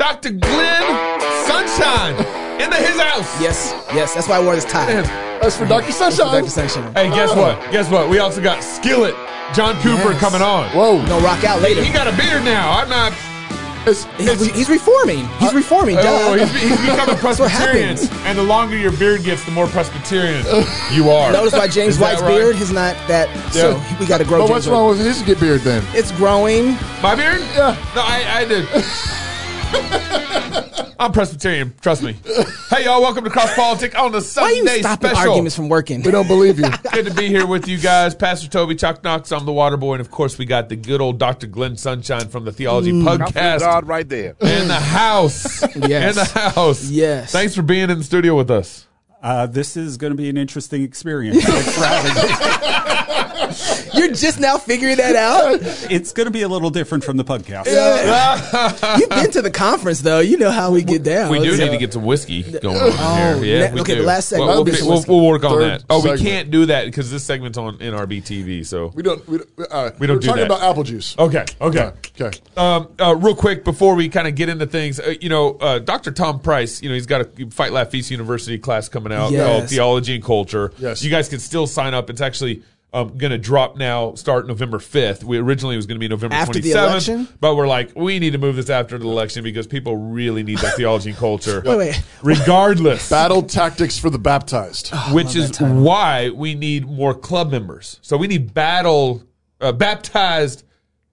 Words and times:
Dr. 0.00 0.30
Glenn 0.30 1.20
Sunshine 1.46 2.14
in 2.58 2.70
the 2.70 2.76
his 2.76 2.98
house. 2.98 3.28
Yes, 3.38 3.74
yes. 3.92 4.14
That's 4.14 4.26
why 4.28 4.36
I 4.38 4.42
wore 4.42 4.54
this 4.54 4.64
tie. 4.64 5.02
That's 5.42 5.58
for 5.58 5.66
Dr. 5.66 5.92
Sunshine. 5.92 6.40
Dr. 6.40 6.48
Sunshine. 6.48 6.94
Hey, 6.94 7.10
guess 7.10 7.28
oh. 7.34 7.36
what? 7.42 7.70
Guess 7.70 7.90
what? 7.90 8.08
We 8.08 8.18
also 8.18 8.40
got 8.42 8.64
Skillet, 8.64 9.14
John 9.54 9.74
Cooper 9.82 10.12
Yes. 10.12 10.18
coming 10.20 10.40
on. 10.40 10.70
Whoa. 10.70 11.04
No, 11.04 11.20
rock 11.20 11.44
out 11.44 11.60
later. 11.60 11.84
He 11.84 11.92
got 11.92 12.06
a 12.06 12.16
beard 12.16 12.44
now. 12.44 12.70
I'm 12.80 12.88
not. 12.88 13.12
It's, 13.86 14.04
He's, 14.16 14.46
he's 14.54 14.68
reforming. 14.70 15.26
He's 15.38 15.52
uh, 15.52 15.56
reforming. 15.56 15.96
Oh, 16.00 16.32
he's, 16.32 16.50
he's 16.62 16.80
becoming 16.80 17.06
what 17.08 17.18
Presbyterian, 17.18 17.96
happens. 17.98 18.10
and 18.24 18.38
the 18.38 18.42
longer 18.42 18.78
your 18.78 18.92
beard 18.92 19.22
gets, 19.22 19.44
the 19.44 19.50
more 19.50 19.66
Presbyterian 19.66 20.44
you 20.92 21.10
are. 21.10 21.30
Notice 21.30 21.52
why 21.52 21.68
James 21.68 21.94
Is 21.94 21.98
that 21.98 22.12
White's 22.12 22.22
right? 22.22 22.38
beard 22.38 22.56
is 22.56 22.72
not 22.72 22.94
that. 23.08 23.28
So 23.52 23.76
Yeah. 23.76 23.98
we 24.00 24.06
got 24.06 24.18
to 24.18 24.24
grow. 24.24 24.38
but 24.38 24.46
James 24.46 24.50
what's 24.50 24.66
White. 24.66 24.72
wrong 24.72 24.88
with 24.90 25.00
his 25.00 25.20
get 25.22 25.38
beard 25.40 25.60
then? 25.60 25.82
It's 25.94 26.10
growing. 26.12 26.72
My 27.02 27.14
beard? 27.14 27.40
Yeah. 27.52 27.76
No, 27.94 28.00
I, 28.02 28.24
I 28.40 28.44
did. 28.46 28.66
I'm 31.00 31.12
Presbyterian. 31.12 31.72
Trust 31.80 32.02
me. 32.02 32.14
Hey, 32.68 32.84
y'all. 32.84 33.00
Welcome 33.00 33.24
to 33.24 33.30
Cross 33.30 33.54
Politics 33.54 33.94
on 33.94 34.12
the 34.12 34.20
Why 34.20 34.50
you 34.50 34.56
Sunday 34.56 34.80
stopping 34.80 35.10
special. 35.10 35.30
arguments 35.30 35.56
from 35.56 35.68
working? 35.70 36.02
We 36.02 36.10
don't 36.10 36.26
believe 36.26 36.58
you. 36.58 36.68
Good 36.92 37.06
to 37.06 37.14
be 37.14 37.28
here 37.28 37.46
with 37.46 37.68
you 37.68 37.78
guys. 37.78 38.14
Pastor 38.14 38.48
Toby 38.48 38.74
Chuck 38.74 39.02
Knox. 39.02 39.32
I'm 39.32 39.46
the 39.46 39.52
Water 39.52 39.78
Boy, 39.78 39.94
and 39.94 40.00
of 40.02 40.10
course, 40.10 40.36
we 40.36 40.44
got 40.44 40.68
the 40.68 40.76
good 40.76 41.00
old 41.00 41.18
Dr. 41.18 41.46
Glenn 41.46 41.76
Sunshine 41.76 42.28
from 42.28 42.44
the 42.44 42.52
Theology 42.52 42.92
Podcast 42.92 43.60
God 43.60 43.88
right 43.88 44.06
there. 44.08 44.36
in 44.40 44.68
the 44.68 44.74
house. 44.74 45.62
Yes. 45.74 46.18
In 46.18 46.24
the 46.24 46.40
house. 46.40 46.90
Yes. 46.90 47.32
Thanks 47.32 47.54
for 47.54 47.62
being 47.62 47.88
in 47.88 47.98
the 47.98 48.04
studio 48.04 48.36
with 48.36 48.50
us. 48.50 48.86
Uh, 49.22 49.46
this 49.46 49.76
is 49.76 49.96
going 49.96 50.12
to 50.12 50.16
be 50.16 50.28
an 50.28 50.36
interesting 50.36 50.82
experience. 50.82 51.42
Thanks 51.44 51.76
for 51.78 51.84
having 51.84 52.14
me. 52.14 53.29
You're 53.94 54.12
just 54.12 54.40
now 54.40 54.56
figuring 54.58 54.96
that 54.98 55.16
out. 55.16 55.58
It's 55.90 56.12
going 56.12 56.26
to 56.26 56.30
be 56.30 56.42
a 56.42 56.48
little 56.48 56.70
different 56.70 57.04
from 57.04 57.16
the 57.16 57.24
podcast. 57.24 57.66
You've 58.98 59.08
been 59.10 59.30
to 59.32 59.42
the 59.42 59.50
conference 59.50 60.00
though. 60.00 60.20
You 60.20 60.36
know 60.38 60.50
how 60.50 60.70
we 60.72 60.82
get 60.82 61.02
down. 61.02 61.30
We 61.30 61.40
do 61.40 61.56
So- 61.56 61.64
need 61.64 61.70
to 61.72 61.78
get 61.78 61.92
some 61.92 62.04
whiskey 62.04 62.42
going 62.42 62.76
on 62.76 63.42
here. 63.42 63.60
Yeah, 63.60 63.68
ne- 63.68 63.74
we 63.74 63.80
okay, 63.80 63.94
do. 63.94 64.00
the 64.00 64.06
last 64.06 64.28
segment 64.28 64.48
We'll, 64.48 64.64
we'll, 64.64 64.86
we'll, 64.86 65.04
we'll 65.20 65.26
work 65.28 65.44
on 65.44 65.50
Third 65.58 65.80
that. 65.80 65.84
Oh, 65.90 66.02
we 66.02 66.18
can't 66.18 66.50
do 66.50 66.66
that 66.66 66.86
because 66.86 67.10
this 67.10 67.24
segment's 67.24 67.58
on 67.58 67.78
NRB 67.78 68.22
TV. 68.22 68.64
So 68.66 68.92
We 68.94 69.02
don't. 69.02 69.26
We, 69.28 69.38
don't- 69.38 69.50
uh, 69.70 69.90
We 69.98 70.06
don't 70.06 70.16
We're 70.16 70.20
do 70.20 70.26
talking 70.28 70.40
that. 70.40 70.46
about 70.46 70.62
apple 70.62 70.84
juice. 70.84 71.16
okay, 71.18 71.44
okay. 71.60 71.92
Okay. 72.20 72.38
Um, 72.56 72.88
uh, 73.00 73.14
real 73.16 73.34
quick 73.34 73.64
before 73.64 73.94
we 73.94 74.08
kind 74.08 74.28
of 74.28 74.34
get 74.34 74.48
into 74.48 74.66
things, 74.66 75.00
uh, 75.00 75.14
you 75.20 75.28
know, 75.28 75.54
uh, 75.60 75.78
Dr. 75.78 76.12
Tom 76.12 76.40
Price, 76.40 76.82
you 76.82 76.88
know, 76.88 76.94
he's 76.94 77.06
got 77.06 77.20
a 77.22 77.50
Fight 77.50 77.72
Laugh 77.72 77.90
Feast 77.90 78.10
University 78.10 78.58
class 78.58 78.88
coming 78.88 79.12
out 79.12 79.30
Yes. 79.32 79.46
called 79.46 79.68
Theology 79.70 80.14
and 80.16 80.24
Culture. 80.24 80.72
Yes. 80.78 81.02
you 81.02 81.10
guys 81.10 81.28
can 81.28 81.38
still 81.38 81.66
sign 81.66 81.94
up. 81.94 82.10
It's 82.10 82.20
actually 82.20 82.62
um, 82.92 83.16
going 83.16 83.30
to 83.30 83.38
drop 83.38 83.76
now, 83.76 84.14
start 84.14 84.46
November 84.46 84.78
fifth. 84.78 85.22
We 85.22 85.38
originally 85.38 85.74
it 85.74 85.78
was 85.78 85.86
going 85.86 85.96
to 85.96 86.00
be 86.00 86.08
November 86.08 86.34
After 86.34 86.54
twenty 86.54 86.72
the 86.72 86.78
election? 86.78 87.28
but 87.40 87.54
we're 87.56 87.68
like, 87.68 87.92
we 87.94 88.18
need 88.18 88.32
to 88.32 88.38
move 88.38 88.56
this 88.56 88.70
after 88.70 88.98
the 88.98 89.06
election 89.06 89.44
because 89.44 89.66
people 89.66 89.96
really 89.96 90.42
need 90.42 90.58
that 90.58 90.74
theology 90.76 91.10
and 91.10 91.18
culture. 91.18 91.62
Wait, 91.64 91.76
wait. 91.76 92.02
regardless. 92.22 93.08
Battle 93.10 93.42
tactics 93.42 93.98
for 93.98 94.10
the 94.10 94.18
baptized. 94.18 94.90
which 95.12 95.36
is 95.36 95.60
why 95.60 96.30
we 96.30 96.54
need 96.54 96.86
more 96.86 97.14
club 97.14 97.50
members. 97.50 97.98
So 98.02 98.16
we 98.16 98.26
need 98.26 98.54
battle 98.54 99.22
uh, 99.60 99.72
baptized 99.72 100.64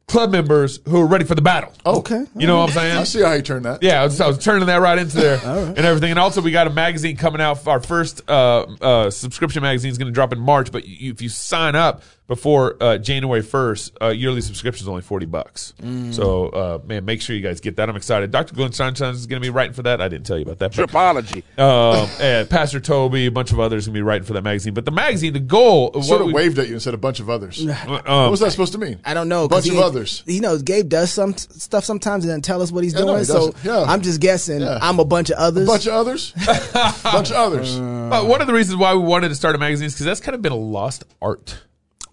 club 0.08 0.32
members 0.32 0.80
who 0.88 1.02
are 1.02 1.06
ready 1.06 1.26
for 1.26 1.36
the 1.36 1.42
battle. 1.42 1.74
Okay. 1.86 2.26
You 2.36 2.48
know 2.48 2.60
what 2.60 2.70
I'm 2.70 2.76
saying? 2.76 2.98
I 2.98 3.04
see 3.04 3.22
how 3.22 3.34
you 3.34 3.42
turn 3.42 3.64
that. 3.64 3.84
Yeah, 3.84 4.02
I 4.02 4.06
was, 4.06 4.22
I 4.22 4.28
was 4.28 4.38
turning 4.38 4.68
that 4.68 4.78
right 4.78 4.98
into 4.98 5.18
there 5.18 5.38
and 5.44 5.78
everything. 5.80 6.12
And 6.12 6.20
also, 6.20 6.42
we 6.42 6.52
got 6.52 6.66
a 6.66 6.70
magazine 6.70 7.18
coming 7.18 7.42
out. 7.42 7.68
Our 7.68 7.82
first 7.82 8.22
uh, 8.30 8.62
uh, 8.82 9.10
subscription 9.10 9.64
magazine 9.64 9.92
is 9.92 9.98
going 9.98 10.08
to 10.08 10.14
drop 10.14 10.32
in 10.32 10.40
March. 10.40 10.72
But 10.72 10.88
you, 10.88 11.12
if 11.12 11.22
you 11.22 11.28
sign 11.28 11.76
up 11.76 12.04
before 12.28 12.76
uh, 12.82 12.98
January 12.98 13.42
1st, 13.42 13.92
uh, 14.02 14.08
yearly 14.10 14.42
subscription 14.42 14.84
is 14.84 14.88
only 14.90 15.02
40 15.02 15.26
bucks. 15.28 15.74
So, 16.12 16.50
uh, 16.50 16.80
man, 16.86 17.06
make 17.06 17.22
sure 17.22 17.36
you 17.36 17.42
guys 17.42 17.62
get 17.62 17.78
that. 17.78 17.90
I'm 17.90 17.96
excited. 17.96 18.32
Dr. 18.32 18.54
Glenn 18.54 18.74
Sunshine 18.74 19.14
is 19.14 19.26
going 19.28 19.42
to 19.42 19.46
be 19.46 19.50
writing 19.50 19.74
for 19.74 19.84
that. 19.84 20.02
I 20.02 20.08
didn't 20.10 20.26
tell 20.26 20.38
you 20.38 20.44
about 20.44 20.60
that. 20.60 20.76
but- 20.76 20.90
Tripology. 20.90 21.44
um, 21.58 22.10
and 22.20 22.50
Pastor 22.50 22.80
Toby, 22.82 23.28
a 23.28 23.32
bunch 23.32 23.52
of 23.54 23.60
others, 23.62 23.86
going 23.88 23.94
to 23.94 23.98
be 23.98 24.02
writing 24.02 24.26
for 24.26 24.34
that 24.34 24.44
magazine. 24.44 24.74
But 24.74 24.84
the 24.86 24.92
magazine, 24.92 25.32
the 25.34 25.40
goal 25.40 25.94
Sort 25.94 26.08
what 26.08 26.22
of 26.22 26.28
we, 26.28 26.34
waved 26.34 26.60
at 26.60 26.68
you 26.68 26.74
and 26.74 26.82
said 26.82 26.94
a 26.94 26.98
bunch 26.98 27.20
of 27.22 27.30
others. 27.30 27.66
what 27.66 28.10
um, 28.10 28.30
was 28.30 28.42
that 28.42 28.52
supposed 28.52 28.74
to 28.74 28.78
mean? 28.78 29.00
I 29.06 29.14
don't 29.14 29.30
know. 29.30 29.46
A 29.46 29.48
bunch 29.48 29.66
'cause 29.66 29.74
of 29.78 29.84
others. 29.84 30.24
You 30.26 30.42
know, 30.42 30.58
Gabe 30.58 30.90
does 30.90 31.12
some 31.12 31.32
s- 31.34 31.48
stuff 31.64 31.86
sometimes 31.86 32.26
and 32.26 32.30
doesn't 32.32 32.42
tell 32.44 32.62
us 32.62 32.72
what 32.74 32.84
he's 32.84 32.94
Yeah, 32.94 33.00
no, 33.02 33.06
doing. 33.08 33.20
he 33.20 33.24
so. 33.26 33.54
Yeah. 33.64 33.84
I'm 33.88 34.02
just 34.02 34.20
guessing. 34.20 34.60
Yeah. 34.62 34.80
I'm 34.82 35.00
a 35.00 35.06
bunch 35.06 35.30
of 35.30 35.38
others. 35.38 35.64
A 35.64 35.72
bunch 35.72 35.88
of 35.88 35.94
others. 35.94 36.34
a 36.46 36.94
bunch 37.04 37.30
of 37.32 37.38
others. 37.38 37.78
uh, 37.78 38.24
one 38.26 38.42
of 38.42 38.48
the 38.48 38.54
reasons 38.54 38.76
why 38.78 38.94
we 38.94 39.00
wanted 39.04 39.30
to 39.30 39.36
start 39.36 39.56
a 39.56 39.58
magazine 39.58 39.86
is 39.88 39.94
because 39.94 40.06
that's 40.06 40.20
kind 40.20 40.36
of 40.36 40.42
been 40.42 40.52
a 40.52 40.56
lost 40.58 41.06
art, 41.22 41.62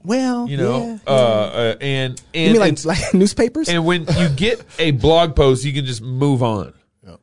well, 0.04 0.48
you 0.48 0.56
know. 0.56 0.86
yeah. 0.86 0.98
Uh, 1.06 1.10
uh, 1.10 1.76
and 1.80 2.22
and 2.34 2.46
you 2.46 2.52
mean 2.52 2.60
like 2.60 2.72
it's- 2.74 2.84
like 2.84 3.14
newspapers? 3.14 3.68
and 3.68 3.84
when 3.84 4.06
you 4.18 4.28
get 4.36 4.64
a 4.78 4.90
blog 4.92 5.34
post, 5.34 5.64
you 5.64 5.72
can 5.72 5.84
just 5.86 6.02
move 6.02 6.42
on. 6.42 6.72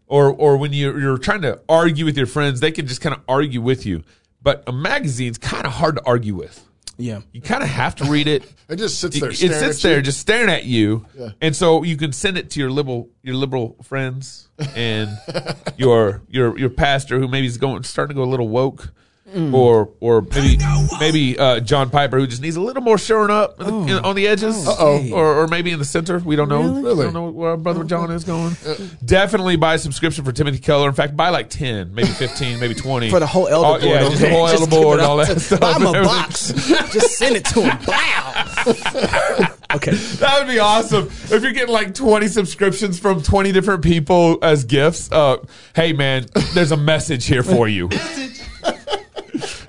Or 0.07 0.31
or 0.31 0.57
when 0.57 0.73
you're, 0.73 0.99
you're 0.99 1.17
trying 1.17 1.41
to 1.43 1.59
argue 1.69 2.05
with 2.05 2.17
your 2.17 2.27
friends, 2.27 2.59
they 2.59 2.71
can 2.71 2.85
just 2.85 3.01
kind 3.01 3.15
of 3.15 3.21
argue 3.27 3.61
with 3.61 3.85
you. 3.85 4.03
But 4.41 4.63
a 4.67 4.71
magazine's 4.71 5.37
kind 5.37 5.65
of 5.65 5.71
hard 5.73 5.95
to 5.95 6.03
argue 6.05 6.35
with. 6.35 6.63
yeah. 6.97 7.21
You 7.31 7.41
kind 7.41 7.63
of 7.63 7.69
have 7.69 7.95
to 7.97 8.05
read 8.05 8.27
it. 8.27 8.43
It 8.71 8.77
just 8.77 8.99
sits 9.01 9.19
there. 9.19 9.29
it 9.31 9.35
staring 9.35 9.53
sits 9.59 9.83
at 9.83 9.89
you. 9.89 9.93
there 9.95 10.01
just 10.01 10.19
staring 10.21 10.49
at 10.49 10.63
you, 10.63 11.05
Yeah. 11.17 11.29
and 11.41 11.53
so 11.53 11.83
you 11.83 11.97
can 11.97 12.13
send 12.13 12.37
it 12.37 12.51
to 12.51 12.59
your 12.61 12.71
liberal 12.71 13.09
your 13.21 13.35
liberal 13.35 13.75
friends 13.83 14.47
and 14.77 15.09
your 15.77 16.21
your 16.29 16.57
your 16.57 16.69
pastor 16.69 17.19
who 17.19 17.27
maybe 17.27 17.47
is 17.47 17.57
going 17.57 17.83
starting 17.83 18.15
to 18.15 18.21
go 18.21 18.23
a 18.23 18.31
little 18.31 18.47
woke, 18.47 18.93
Mm. 19.31 19.53
or 19.53 19.89
or 20.01 20.21
maybe 20.21 20.57
maybe 20.99 21.39
uh, 21.39 21.61
John 21.61 21.89
Piper 21.89 22.19
who 22.19 22.27
just 22.27 22.41
needs 22.41 22.57
a 22.57 22.61
little 22.61 22.83
more 22.83 22.97
showing 22.97 23.29
up 23.29 23.59
in 23.61 23.65
the- 23.85 23.97
in- 23.97 24.03
on 24.03 24.15
the 24.15 24.27
edges, 24.27 24.67
Uh-oh. 24.67 25.09
or 25.13 25.43
or 25.43 25.47
maybe 25.47 25.71
in 25.71 25.79
the 25.79 25.85
center. 25.85 26.19
We 26.19 26.35
don't 26.35 26.49
know. 26.49 26.61
Really? 26.61 26.95
We 26.97 27.03
don't 27.03 27.13
know 27.13 27.29
where 27.29 27.51
our 27.51 27.57
brother 27.57 27.83
John 27.85 28.11
is 28.11 28.23
going. 28.25 28.57
Definitely 29.05 29.55
buy 29.55 29.75
a 29.75 29.79
subscription 29.79 30.25
for 30.25 30.31
Timothy 30.33 30.59
Keller. 30.59 30.89
In 30.89 30.93
fact, 30.95 31.15
buy 31.15 31.29
like 31.29 31.49
ten, 31.49 31.93
maybe 31.95 32.09
fifteen, 32.09 32.59
maybe 32.59 32.73
twenty 32.73 33.09
For 33.09 33.19
the 33.21 33.27
whole 33.27 33.47
elder 33.47 33.85
Oh, 33.85 33.87
yeah, 33.87 33.99
board, 34.01 34.11
just 34.11 34.21
the 34.21 34.29
whole 34.29 34.47
Just 34.47 34.61
elder 34.61 34.69
board 34.75 34.99
and 34.99 35.05
up 35.05 35.09
all 35.11 35.25
to- 35.25 35.33
that 35.33 35.39
stuff. 35.39 35.59
Buy 35.61 35.73
him 35.73 35.85
a 35.85 35.91
box. 36.03 36.51
just 36.91 37.17
send 37.17 37.35
it 37.37 37.45
to 37.45 37.61
him. 37.61 37.77
Wow. 37.87 39.55
okay. 39.75 39.91
That 39.91 40.35
would 40.39 40.47
be 40.51 40.59
awesome. 40.59 41.07
If 41.07 41.41
you're 41.41 41.51
getting 41.53 41.73
like 41.73 41.93
20 41.93 42.27
subscriptions 42.27 42.99
from 42.99 43.21
20 43.21 43.51
different 43.51 43.83
people 43.83 44.37
as 44.41 44.65
gifts, 44.65 45.11
uh, 45.11 45.37
hey 45.75 45.93
man, 45.93 46.25
there's 46.53 46.71
a 46.71 46.77
message 46.77 47.25
here 47.25 47.43
for 47.43 47.67
you. 47.67 47.89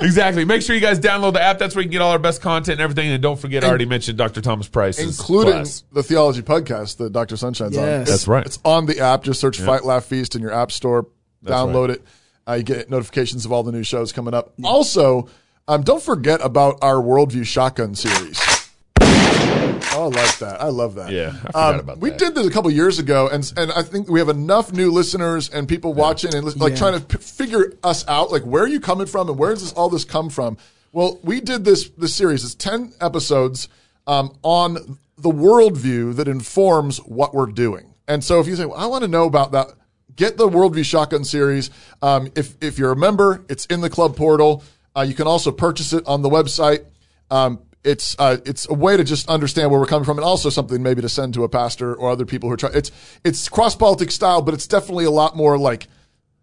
Exactly. 0.03 0.45
Make 0.45 0.63
sure 0.63 0.75
you 0.75 0.81
guys 0.81 1.01
download 1.01 1.33
the 1.33 1.43
app. 1.43 1.59
That's 1.59 1.75
where 1.75 1.83
you 1.83 1.89
can 1.89 1.93
get 1.93 2.03
all 2.03 2.13
our 2.13 2.19
best 2.19 2.43
content 2.43 2.75
and 2.75 2.81
everything. 2.81 3.11
And 3.11 3.23
don't 3.23 3.39
forget, 3.39 3.65
I 3.65 3.69
already 3.69 3.87
mentioned 3.87 4.19
Dr. 4.19 4.41
Thomas 4.41 4.69
Price. 4.69 4.99
including 4.99 5.67
the 5.93 6.03
theology 6.03 6.43
podcast 6.43 6.99
that 6.99 7.13
Dr. 7.13 7.37
Sunshine's 7.37 7.77
on. 7.77 7.85
It's- 7.85 8.09
That's 8.09 8.29
right. 8.29 8.45
It's 8.45 8.59
on 8.65 8.87
the 8.87 9.01
app. 9.01 9.25
Just 9.25 9.41
search 9.41 9.61
Fight 9.61 9.85
Laugh 9.85 10.05
Feast 10.05 10.35
in 10.35 10.43
your 10.43 10.53
app 10.53 10.73
store. 10.73 11.07
Download 11.45 11.89
right. 11.89 11.99
it. 11.99 12.05
Uh, 12.49 12.53
you 12.55 12.63
get 12.63 12.91
notifications 12.91 13.45
of 13.45 13.53
all 13.53 13.63
the 13.63 13.73
new 13.73 13.83
shows 13.85 14.13
coming 14.13 14.35
up. 14.35 14.53
Also, 14.65 15.29
um, 15.69 15.83
don't 15.83 16.03
forget 16.03 16.41
about 16.43 16.79
our 16.83 16.97
Worldview 16.97 17.47
Shotgun 17.47 17.95
series. 17.95 18.41
Oh, 19.95 20.05
I 20.05 20.07
like 20.23 20.39
that. 20.39 20.61
I 20.63 20.69
love 20.69 20.95
that. 20.95 21.11
Yeah, 21.11 21.29
I 21.29 21.47
forgot 21.47 21.75
Um, 21.75 21.81
about 21.81 21.99
we 21.99 22.11
that. 22.11 22.19
did 22.19 22.35
this 22.35 22.47
a 22.47 22.51
couple 22.51 22.71
years 22.71 22.99
ago, 22.99 23.29
and 23.31 23.51
and 23.57 23.71
I 23.73 23.83
think 23.83 24.09
we 24.09 24.19
have 24.21 24.29
enough 24.29 24.73
new 24.73 24.91
listeners 24.91 25.49
and 25.51 25.69
people 25.69 25.93
watching 25.95 26.35
and 26.35 26.45
like 26.61 26.73
Yeah. 26.73 26.79
trying 26.79 27.01
to 27.01 27.05
p- 27.07 27.19
figure 27.19 27.73
us 27.85 28.05
out. 28.09 28.31
Like, 28.33 28.43
where 28.45 28.63
are 28.63 28.69
you 28.69 28.81
coming 28.81 29.07
from, 29.07 29.29
and 29.29 29.39
where 29.39 29.51
does 29.51 29.63
this 29.63 29.73
all 29.73 29.89
this 29.89 30.05
come 30.05 30.31
from? 30.31 30.57
Well, 30.93 31.19
we 31.23 31.41
did 31.41 31.65
this 31.65 31.91
this 31.99 32.15
series. 32.15 32.45
It's 32.45 32.55
ten 32.55 32.93
episodes 33.01 33.69
um, 34.07 34.35
on 34.43 34.99
the 35.19 35.31
worldview 35.31 36.17
that 36.17 36.27
informs 36.29 36.99
what 36.99 37.35
we're 37.35 37.47
doing. 37.47 37.95
And 38.09 38.25
so, 38.25 38.41
if 38.41 38.47
you 38.47 38.57
say, 38.57 38.65
well, 38.65 38.77
"I 38.79 38.87
want 38.87 39.03
to 39.03 39.09
know 39.09 39.25
about 39.25 39.53
that," 39.53 39.69
get 40.17 40.37
the 40.37 40.49
Worldview 40.49 40.85
Shotgun 40.85 41.25
series. 41.25 41.71
Um, 42.03 42.31
if 42.35 42.57
if 42.61 42.79
you're 42.79 42.93
a 42.93 42.97
member, 42.97 43.45
it's 43.49 43.67
in 43.67 43.81
the 43.81 43.91
club 43.91 44.17
portal. 44.17 44.63
Uh, 44.97 45.03
you 45.03 45.15
can 45.15 45.27
also 45.27 45.51
purchase 45.51 45.93
it 45.93 46.07
on 46.07 46.23
the 46.23 46.29
website. 46.29 46.85
Um, 47.31 47.61
it's 47.85 48.15
uh, 48.19 48.39
it's 48.45 48.69
a 48.69 48.75
way 48.75 48.97
to 48.97 49.05
just 49.05 49.29
understand 49.29 49.71
where 49.71 49.81
we're 49.81 49.87
coming 49.87 50.05
from, 50.05 50.19
and 50.19 50.25
also 50.25 50.51
something 50.51 50.83
maybe 50.83 51.03
to 51.03 51.09
send 51.09 51.35
to 51.35 51.45
a 51.45 51.49
pastor 51.49 51.95
or 51.95 52.11
other 52.11 52.25
people 52.25 52.49
who 52.49 52.55
are 52.55 52.57
trying. 52.57 52.75
It's 52.75 52.91
it's 53.25 53.49
cross 53.49 53.75
politic 53.75 54.11
style, 54.11 54.43
but 54.43 54.55
it's 54.55 54.67
definitely 54.67 55.05
a 55.05 55.11
lot 55.11 55.37
more 55.37 55.59
like. 55.59 55.89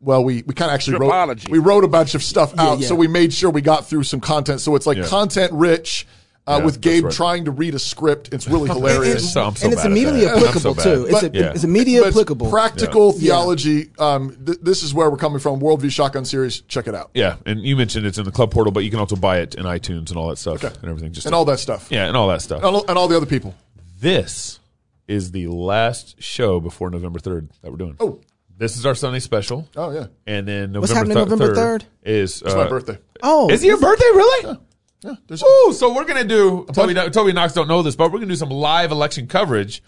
Well, 0.02 0.24
we, 0.24 0.44
we 0.44 0.54
kind 0.54 0.72
of 0.72 0.76
actually 0.76 0.98
wrote 0.98 1.12
Tripology. 1.12 1.50
we 1.50 1.60
wrote 1.60 1.84
a 1.84 1.88
bunch 1.90 2.16
of 2.16 2.24
stuff 2.24 2.58
out, 2.58 2.80
yeah. 2.80 2.88
so 2.88 2.96
we 2.96 3.10
made 3.10 3.34
sure 3.34 3.50
we 3.50 3.60
got 3.60 3.86
through 3.86 4.04
some 4.04 4.22
content. 4.22 4.62
So 4.62 4.76
it's 4.76 4.88
like 4.88 4.98
Yeah. 4.98 5.06
content 5.08 5.52
rich. 5.52 6.08
Uh, 6.50 6.58
Yeah, 6.58 6.66
with 6.66 6.82
Gabe 6.82 7.04
right. 7.06 7.14
trying 7.14 7.46
to 7.46 7.52
read 7.52 7.76
a 7.76 7.80
script, 7.80 8.30
it's 8.34 8.48
really 8.48 8.70
And, 8.70 8.78
hilarious. 8.80 9.32
So- 9.34 9.44
I'm 9.44 9.56
so 9.56 9.66
and 9.66 9.74
it's 9.74 9.86
immediately 9.86 10.22
that. 10.26 10.34
I'm 10.36 10.40
so 10.42 10.48
applicable 10.48 10.74
bad. 10.76 10.84
too. 10.84 11.06
It's, 11.06 11.12
But- 11.22 11.36
a, 11.36 11.38
Yeah. 11.40 11.52
it's 11.54 11.64
immediately 11.64 12.00
But 12.02 12.08
it's 12.08 12.18
applicable. 12.18 12.50
practical 12.50 13.12
theology. 13.12 13.90
Um, 14.00 14.36
th- 14.46 14.58
this 14.62 14.82
is 14.84 14.94
where 14.94 15.10
we're 15.10 15.18
coming 15.18 15.40
from. 15.40 15.60
Worldview 15.60 15.92
Shotgun 15.92 16.26
series. 16.26 16.62
Check 16.62 16.88
it 16.88 16.96
out. 16.96 17.12
Yeah, 17.14 17.36
and 17.46 17.62
you 17.62 17.76
mentioned 17.76 18.06
it's 18.08 18.18
in 18.18 18.26
the 18.26 18.32
club 18.32 18.52
portal, 18.52 18.72
but 18.72 18.84
you 18.84 18.90
can 18.90 19.00
also 19.00 19.16
buy 19.16 19.40
it 19.40 19.54
in 19.56 19.66
iTunes 19.66 20.10
and 20.10 20.18
all 20.18 20.30
that 20.30 20.38
stuff 20.38 20.64
Okay. 20.64 20.74
and 20.82 20.90
everything. 20.90 21.12
Just 21.14 21.26
And 21.28 21.36
all 21.36 21.46
that 21.46 21.60
stuff. 21.60 21.88
yeah, 21.92 22.08
and 22.08 22.18
all 22.18 22.28
that 22.30 22.42
stuff. 22.42 22.64
And 22.64 22.76
all, 22.76 22.86
and 22.88 22.98
all 22.98 23.08
the 23.08 23.16
other 23.18 23.26
people. 23.28 23.54
This 24.02 24.60
is 25.08 25.32
the 25.32 25.48
last 25.48 26.22
show 26.22 26.60
before 26.60 26.90
November 26.90 27.20
3rd 27.20 27.50
that 27.62 27.72
we're 27.72 27.78
doing. 27.78 27.96
Oh. 28.00 28.20
This 28.58 28.76
is 28.76 28.86
our 28.86 28.94
Sunday 28.94 29.20
special. 29.20 29.68
Oh, 29.78 29.92
yeah. 29.92 30.08
And 30.28 30.46
then 30.46 30.74
November, 30.74 30.80
What's 30.82 30.92
happening 30.94 31.16
thir- 31.16 31.26
November 31.26 31.56
3rd 31.56 31.82
3rd? 31.82 31.84
is 32.04 32.42
It's 32.42 32.54
uh, 32.54 32.58
my 32.58 32.68
birthday. 32.68 32.98
oh, 33.24 33.50
Is 33.50 33.64
it 33.64 33.68
your 33.68 33.80
birthday, 33.80 34.06
really? 34.14 34.48
Yeah, 34.48 34.56
there's 35.02 35.44
Ooh, 35.44 35.74
so 35.74 35.94
we're 35.94 36.06
gonna 36.06 36.24
do 36.24 36.66
Toby. 36.74 36.94
Toby 37.12 37.34
Knox 37.34 37.54
don't 37.54 37.68
know 37.68 37.82
this, 37.82 37.96
but 37.96 38.12
we're 38.12 38.20
gonna 38.20 38.32
do 38.32 38.36
some 38.36 38.50
live 38.50 38.92
election 38.92 39.28
coverage 39.28 39.82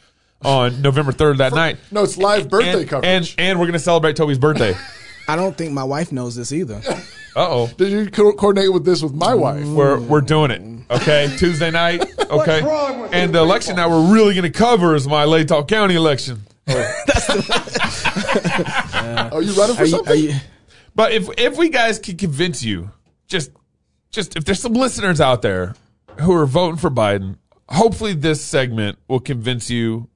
on 0.44 0.82
November 0.82 1.12
third 1.12 1.38
that 1.40 1.54
night. 1.54 1.78
No, 1.92 2.04
it's 2.04 2.18
live 2.18 2.50
birthday 2.50 2.82
and, 2.82 2.90
coverage. 2.90 3.36
and 3.38 3.50
and 3.50 3.60
we're 3.60 3.66
gonna 3.68 3.80
celebrate 3.80 4.16
Toby's 4.16 4.40
birthday. 4.40 4.76
I 5.28 5.36
don't 5.36 5.56
think 5.58 5.72
my 5.72 5.84
wife 5.84 6.12
knows 6.12 6.36
this 6.36 6.52
either. 6.52 6.82
Uh 7.34 7.48
oh. 7.50 7.68
Did 7.78 7.94
you 7.94 8.12
co- 8.12 8.34
coordinate 8.34 8.74
with 8.74 8.84
this 8.84 9.02
with 9.02 9.14
my 9.14 9.34
wife? 9.34 9.66
We're 9.66 10.02
we're 10.02 10.20
doing 10.20 10.52
it. 10.52 10.62
Okay, 10.92 11.34
Tuesday 11.38 11.72
night. 11.72 12.04
Okay, 12.30 12.62
wrong 12.62 13.04
with 13.04 13.14
and 13.14 13.30
you 13.30 13.32
the 13.32 13.40
election 13.40 13.78
that 13.78 13.90
we're 13.90 14.12
really 14.14 14.34
going 14.34 14.44
to 14.44 14.50
cover 14.50 14.96
is 14.96 15.08
my 15.08 15.24
Latah 15.24 15.66
County 15.66 15.96
election. 15.96 16.42
That's 16.66 17.28
the. 17.28 19.30
Are 19.32 19.42
you 19.42 19.54
running 19.54 19.78
for 19.78 19.84
Are 19.84 19.88
something? 19.88 20.12
are 20.12 20.16
you, 20.16 20.34
But 20.94 21.14
if 21.14 21.30
if 21.38 21.58
we 21.58 21.70
guys 21.70 22.00
can 22.00 22.18
convince 22.18 22.66
you, 22.66 22.92
just 23.28 23.52
just 24.12 24.36
if 24.38 24.46
there's 24.46 24.60
some 24.62 24.74
listeners 24.74 25.20
out 25.22 25.42
there 25.42 25.76
who 26.20 26.34
are 26.34 26.46
voting 26.46 26.78
for 26.78 26.90
Biden, 26.90 27.38
hopefully 27.70 28.14
this 28.14 28.44
segment 28.44 28.98
will 29.08 29.20
convince 29.20 29.70
you 29.70 30.10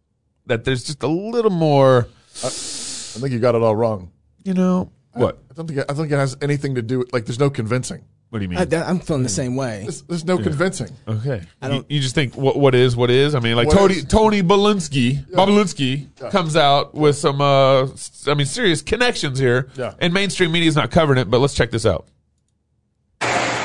that 0.46 0.64
there's 0.66 0.84
just 0.84 1.02
a 1.04 1.08
little 1.08 1.52
more. 1.52 2.08
I 2.44 2.48
think 2.50 3.32
you 3.32 3.40
got 3.40 3.56
it 3.56 3.62
all 3.62 3.76
wrong. 3.76 4.12
You 4.44 4.54
know 4.54 4.92
what? 5.14 5.40
I 5.50 5.54
don't 5.54 5.68
think 5.68 5.80
I 5.80 5.84
don't 5.84 5.96
think 5.98 6.12
it 6.12 6.18
has 6.18 6.38
anything 6.42 6.76
to 6.76 6.82
do 6.82 7.00
with 7.00 7.14
like. 7.14 7.26
There's 7.26 7.40
no 7.40 7.50
convincing. 7.50 8.04
What 8.30 8.40
do 8.40 8.44
you 8.44 8.50
mean? 8.50 8.60
I, 8.60 8.84
I'm 8.84 9.00
feeling 9.00 9.24
the 9.24 9.30
same 9.30 9.56
way. 9.56 9.84
There's, 9.84 10.02
there's 10.02 10.26
no 10.26 10.38
convincing. 10.38 10.90
Okay. 11.08 11.42
I 11.62 11.68
you, 11.68 11.74
don't- 11.74 11.92
you 11.92 12.02
just 12.02 12.16
think 12.16 12.36
what 12.36 12.58
what 12.58 12.76
is 12.76 12.96
what 12.98 13.10
is? 13.10 13.34
I 13.34 13.40
mean, 13.40 13.56
like 13.56 13.70
Tony 13.70 13.96
is? 13.96 14.06
Tony 14.06 14.42
Bolinsky, 14.44 15.26
Bobulinski 15.32 16.08
comes 16.32 16.58
out 16.58 16.94
with 16.94 17.16
some 17.16 17.40
uh 17.40 17.84
s- 17.84 18.28
I 18.28 18.34
mean 18.34 18.46
serious 18.48 18.82
connections 18.82 19.40
here. 19.40 19.70
Yeah. 19.78 19.94
And 20.00 20.14
mainstream 20.14 20.52
media 20.52 20.68
is 20.68 20.76
not 20.76 20.92
covering 20.92 21.18
it, 21.20 21.30
but 21.30 21.40
let's 21.40 21.54
check 21.54 21.72
this 21.72 21.86
out. 21.86 22.08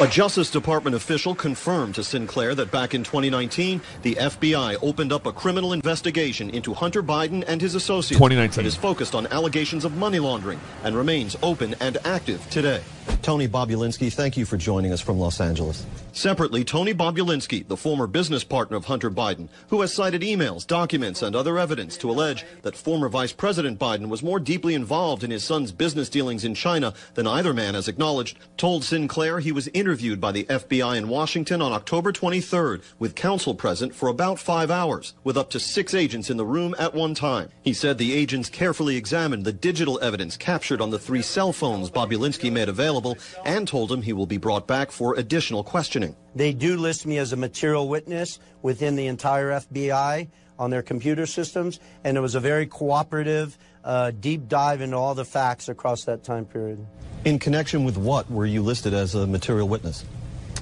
A 0.00 0.08
Justice 0.08 0.49
Department 0.49 0.97
official 0.97 1.35
confirmed 1.35 1.94
to 1.97 2.02
Sinclair 2.02 2.55
that 2.55 2.70
back 2.70 2.94
in 2.94 3.05
2019, 3.05 3.82
the 4.00 4.14
FBI 4.14 4.79
opened 4.81 5.12
up 5.12 5.26
a 5.26 5.32
criminal 5.32 5.75
investigation 5.75 6.49
into 6.49 6.73
Hunter 6.73 7.02
Biden 7.02 7.44
and 7.47 7.61
his 7.61 7.75
associates 7.75 8.17
2019. 8.17 8.64
that 8.64 8.67
is 8.67 8.75
focused 8.75 9.14
on 9.14 9.26
allegations 9.26 9.85
of 9.85 9.99
money 9.99 10.19
laundering 10.19 10.58
and 10.85 10.97
remains 10.97 11.37
open 11.43 11.75
and 11.81 11.99
active 12.06 12.49
today. 12.49 12.81
Tony 13.20 13.47
Bobulinski, 13.47 14.11
thank 14.11 14.38
you 14.38 14.47
for 14.47 14.56
joining 14.56 14.91
us 14.91 15.02
from 15.02 15.19
Los 15.19 15.38
Angeles. 15.38 15.85
Separately, 16.12 16.64
Tony 16.64 16.94
Bobulinski, 16.94 17.69
the 17.69 17.76
former 17.76 18.06
business 18.06 18.43
partner 18.43 18.79
of 18.79 18.87
Hunter 18.87 19.11
Biden, 19.11 19.49
who 19.69 19.82
has 19.82 19.93
cited 19.93 20.23
emails, 20.23 20.67
documents, 20.67 21.20
and 21.20 21.37
other 21.37 21.58
evidence 21.58 21.99
to 21.99 22.11
allege 22.11 22.47
that 22.62 22.75
former 22.75 23.11
Vice 23.11 23.32
President 23.32 23.79
Biden 23.79 24.08
was 24.08 24.23
more 24.23 24.41
deeply 24.41 24.75
involved 24.75 25.23
in 25.23 25.31
his 25.31 25.44
son's 25.44 25.73
business 25.73 26.08
dealings 26.08 26.44
in 26.44 26.55
China 26.55 26.94
than 27.14 27.26
either 27.26 27.52
man 27.52 27.75
has 27.75 27.88
acknowledged, 27.88 28.38
told 28.56 28.82
Sinclair 28.82 29.41
he 29.41 29.52
was 29.52 29.69
interviewed 29.69 29.90
by 29.91 30.31
the 30.31 30.45
FBI 30.45 30.97
in 30.97 31.09
Washington 31.09 31.61
on 31.61 31.73
October 31.73 32.13
23rd 32.13 32.83
with 33.01 33.17
counsel 33.17 33.57
present 33.57 33.93
for 33.93 34.09
about 34.09 34.39
five 34.39 34.71
hours, 34.71 35.15
with 35.25 35.37
up 35.37 35.51
to 35.51 35.59
six 35.59 35.95
agents 35.95 36.31
in 36.31 36.37
the 36.37 36.45
room 36.45 36.77
at 36.79 36.95
one 36.95 37.13
time. 37.13 37.49
He 37.63 37.73
said 37.73 37.99
the 37.99 38.13
agents 38.13 38.49
carefully 38.49 38.97
examined 38.97 39.45
the 39.45 39.53
digital 39.53 39.99
evidence 40.01 40.37
captured 40.37 40.81
on 40.81 40.91
the 40.91 40.99
three 40.99 41.23
cell 41.23 41.53
phones 41.53 41.91
Bobulinski 41.91 42.53
made 42.53 42.69
available 42.69 43.19
and 43.45 43.67
told 43.67 43.91
him 43.91 44.01
he 44.01 44.13
will 44.13 44.27
be 44.27 44.37
brought 44.37 44.69
back 44.69 44.93
for 44.93 45.17
additional 45.17 45.65
questioning. 45.65 46.15
They 46.37 46.53
do 46.53 46.77
list 46.77 47.05
me 47.05 47.19
as 47.19 47.33
a 47.33 47.37
material 47.37 47.89
witness 47.89 48.39
within 48.63 48.95
the 48.95 49.09
entire 49.09 49.51
FBI 49.51 50.29
on 50.57 50.71
their 50.71 50.83
computer 50.83 51.27
systems, 51.27 51.81
and 52.05 52.17
it 52.17 52.21
was 52.21 52.37
a 52.37 52.41
very 52.41 52.67
cooperative, 52.67 53.59
uh, 53.85 54.11
deep 54.12 54.49
dive 54.49 54.81
into 54.81 54.97
all 54.97 55.15
the 55.15 55.25
facts 55.25 55.69
across 55.69 56.05
that 56.05 56.23
time 56.25 56.44
period. 56.44 56.85
In 57.25 57.38
connection 57.38 57.85
with 57.85 57.97
what 57.97 58.31
were 58.31 58.47
you 58.47 58.62
listed 58.62 58.94
as 58.94 59.15
a 59.15 59.27
material 59.27 59.69
witness? 59.69 60.05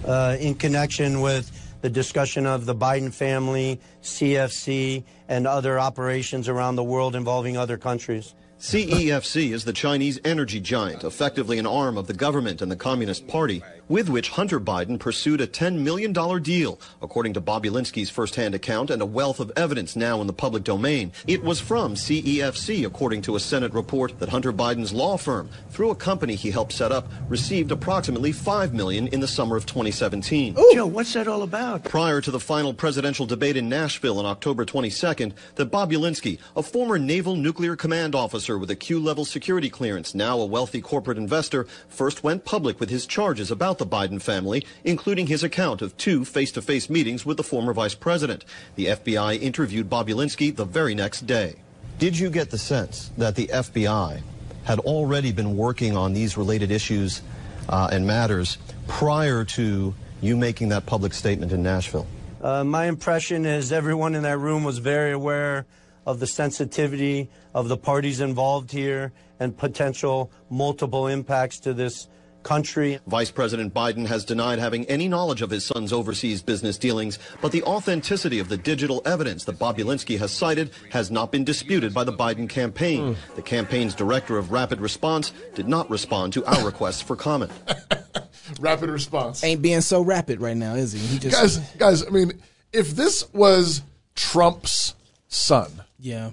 Uh, 0.04 0.36
in 0.38 0.54
connection 0.54 1.20
with 1.20 1.50
the 1.80 1.90
discussion 1.90 2.46
of 2.46 2.66
the 2.66 2.74
Biden 2.74 3.12
family, 3.12 3.80
CFC, 4.02 5.04
and 5.28 5.46
other 5.46 5.78
operations 5.78 6.48
around 6.48 6.76
the 6.76 6.84
world 6.84 7.14
involving 7.14 7.56
other 7.56 7.76
countries. 7.76 8.34
CEFC 8.58 9.52
is 9.52 9.64
the 9.64 9.72
Chinese 9.72 10.18
energy 10.24 10.58
giant, 10.58 11.04
effectively 11.04 11.58
an 11.58 11.66
arm 11.66 11.96
of 11.96 12.08
the 12.08 12.12
government 12.12 12.60
and 12.60 12.72
the 12.72 12.76
Communist 12.76 13.28
Party, 13.28 13.62
with 13.88 14.08
which 14.08 14.30
Hunter 14.30 14.60
Biden 14.60 14.98
pursued 14.98 15.40
a 15.40 15.46
$10 15.46 15.78
million 15.78 16.12
deal, 16.42 16.78
according 17.00 17.34
to 17.34 17.40
Bobulinski's 17.40 18.10
first-hand 18.10 18.54
account 18.54 18.90
and 18.90 19.00
a 19.00 19.06
wealth 19.06 19.40
of 19.40 19.52
evidence 19.56 19.96
now 19.96 20.20
in 20.20 20.26
the 20.26 20.32
public 20.32 20.64
domain. 20.64 21.12
It 21.26 21.42
was 21.42 21.60
from 21.60 21.94
CEFC, 21.94 22.86
according 22.86 23.22
to 23.22 23.36
a 23.36 23.40
Senate 23.40 23.72
report, 23.72 24.18
that 24.18 24.28
Hunter 24.28 24.52
Biden's 24.52 24.92
law 24.92 25.16
firm, 25.16 25.48
through 25.70 25.90
a 25.90 25.94
company 25.94 26.34
he 26.34 26.50
helped 26.50 26.72
set 26.72 26.92
up, 26.92 27.10
received 27.28 27.70
approximately 27.70 28.32
5 28.32 28.74
million 28.74 29.08
in 29.08 29.20
the 29.20 29.28
summer 29.28 29.56
of 29.56 29.66
2017. 29.66 30.56
Joe, 30.74 30.86
what's 30.86 31.14
that 31.14 31.28
all 31.28 31.42
about? 31.42 31.84
Prior 31.84 32.20
to 32.20 32.30
the 32.30 32.40
final 32.40 32.74
presidential 32.74 33.26
debate 33.26 33.56
in 33.56 33.68
Nashville 33.68 34.18
on 34.18 34.26
October 34.26 34.64
22nd, 34.64 35.32
that 35.54 35.70
Bobulinski, 35.70 36.38
a 36.56 36.62
former 36.62 36.98
Naval 36.98 37.36
Nuclear 37.36 37.76
Command 37.76 38.14
officer 38.14 38.58
with 38.58 38.70
a 38.70 38.76
Q-level 38.76 39.24
security 39.24 39.70
clearance, 39.70 40.14
now 40.14 40.38
a 40.38 40.46
wealthy 40.46 40.80
corporate 40.80 41.18
investor, 41.18 41.66
first 41.88 42.22
went 42.22 42.44
public 42.44 42.80
with 42.80 42.90
his 42.90 43.06
charges 43.06 43.50
about 43.50 43.77
the 43.78 43.86
Biden 43.86 44.20
family, 44.20 44.64
including 44.84 45.26
his 45.26 45.42
account 45.42 45.82
of 45.82 45.96
two 45.96 46.24
face-to-face 46.24 46.90
meetings 46.90 47.24
with 47.24 47.36
the 47.36 47.42
former 47.42 47.72
vice 47.72 47.94
president. 47.94 48.44
The 48.76 48.86
FBI 48.86 49.40
interviewed 49.40 49.88
Bobulinski 49.88 50.54
the 50.54 50.64
very 50.64 50.94
next 50.94 51.26
day. 51.26 51.56
Did 51.98 52.18
you 52.18 52.30
get 52.30 52.50
the 52.50 52.58
sense 52.58 53.10
that 53.18 53.34
the 53.34 53.48
FBI 53.48 54.22
had 54.64 54.78
already 54.80 55.32
been 55.32 55.56
working 55.56 55.96
on 55.96 56.12
these 56.12 56.36
related 56.36 56.70
issues 56.70 57.22
uh, 57.68 57.88
and 57.90 58.06
matters 58.06 58.58
prior 58.86 59.44
to 59.44 59.94
you 60.20 60.36
making 60.36 60.68
that 60.68 60.86
public 60.86 61.14
statement 61.14 61.52
in 61.52 61.62
Nashville? 61.62 62.06
Uh, 62.40 62.62
my 62.64 62.86
impression 62.86 63.44
is 63.44 63.72
everyone 63.72 64.14
in 64.14 64.22
that 64.22 64.38
room 64.38 64.62
was 64.62 64.78
very 64.78 65.12
aware 65.12 65.66
of 66.06 66.20
the 66.20 66.26
sensitivity 66.26 67.28
of 67.52 67.68
the 67.68 67.76
parties 67.76 68.20
involved 68.20 68.70
here 68.70 69.12
and 69.40 69.56
potential 69.56 70.30
multiple 70.48 71.06
impacts 71.06 71.58
to 71.60 71.74
this 71.74 72.08
country. 72.48 72.98
Vice 73.06 73.30
President 73.30 73.74
Biden 73.74 74.06
has 74.06 74.24
denied 74.24 74.58
having 74.58 74.86
any 74.86 75.06
knowledge 75.06 75.42
of 75.42 75.50
his 75.50 75.66
son's 75.66 75.92
overseas 75.92 76.40
business 76.40 76.78
dealings, 76.78 77.18
but 77.42 77.52
the 77.52 77.62
authenticity 77.64 78.38
of 78.38 78.48
the 78.48 78.56
digital 78.56 79.02
evidence 79.04 79.44
that 79.44 79.58
Bobulinski 79.58 80.18
has 80.18 80.32
cited 80.32 80.70
has 80.88 81.10
not 81.10 81.30
been 81.30 81.44
disputed 81.44 81.92
by 81.92 82.04
the 82.04 82.12
Biden 82.12 82.48
campaign. 82.48 83.14
Hmm. 83.14 83.36
The 83.36 83.42
campaign's 83.42 83.94
director 83.94 84.38
of 84.38 84.50
rapid 84.50 84.80
response 84.80 85.32
did 85.54 85.68
not 85.68 85.90
respond 85.90 86.32
to 86.32 86.44
our 86.46 86.64
requests 86.64 87.02
for 87.02 87.16
comment. 87.16 87.52
Rapid 88.60 88.88
response. 88.88 89.44
Ain't 89.44 89.60
being 89.60 89.82
so 89.82 90.00
rapid 90.00 90.40
right 90.40 90.56
now, 90.56 90.74
is 90.74 90.92
he? 90.92 91.00
He 91.00 91.18
just 91.18 91.36
guys, 91.36 91.58
guys. 91.76 92.06
I 92.06 92.08
mean, 92.08 92.32
if 92.72 92.92
this 92.92 93.30
was 93.34 93.82
Trump's 94.14 94.94
son, 95.28 95.70
yeah, 95.98 96.30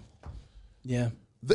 yeah. 0.81 1.09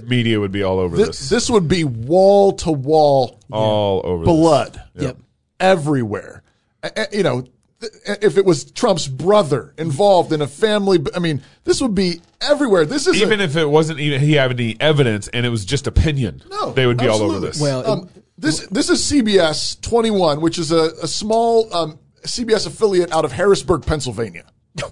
Media 0.07 0.39
would 0.41 0.53
be 0.53 0.63
all 0.63 0.79
over 0.79 0.97
this, 0.97 1.07
this. 1.19 1.29
this 1.29 1.51
would 1.51 1.69
be 1.69 1.85
wall 1.85 2.53
to 2.53 2.71
wall 2.73 3.41
all 3.51 4.01
over 4.05 4.25
blood 4.25 4.81
Yep. 4.95 5.17
everywhere. 5.59 6.43
A- 6.83 6.91
a- 6.97 7.17
You 7.17 7.23
know, 7.23 7.43
th- 7.81 7.93
if 8.23 8.39
it 8.39 8.45
was 8.45 8.65
Trump's 8.71 9.07
brother 9.09 9.75
involved 9.79 10.33
in 10.33 10.41
a 10.43 10.47
family, 10.47 10.99
I 11.15 11.19
mean, 11.19 11.43
this 11.65 11.81
would 11.83 11.95
be 11.95 12.21
everywhere. 12.41 12.85
This 12.87 13.07
is 13.07 13.15
this. 13.15 13.23
a- 13.23 13.25
Even 13.27 13.41
if 13.41 13.57
it 13.57 13.67
wasn't 13.69 14.01
even 14.01 14.21
he 14.21 14.35
had 14.35 14.51
any 14.51 14.77
evidence 14.81 15.29
and 15.29 15.45
it 15.45 15.51
was 15.51 15.65
just 15.65 15.87
opinion, 15.87 16.43
No, 16.51 16.73
they 16.73 16.87
would 16.87 16.99
be 16.99 17.09
all 17.09 17.23
over 17.23 17.39
this. 17.41 17.61
Well, 17.61 17.87
Um, 17.87 18.09
this 18.39 18.67
this 18.71 18.89
is 18.89 19.03
CBS 19.05 19.75
21, 19.81 20.41
which 20.41 20.59
is 20.59 20.73
a, 20.73 20.91
a 21.03 21.07
small 21.09 21.69
um, 21.75 21.99
CBS 22.25 22.67
affiliate 22.67 23.13
out 23.13 23.25
of 23.25 23.33
Harrisburg, 23.33 23.85
Pennsylvania. 23.85 24.45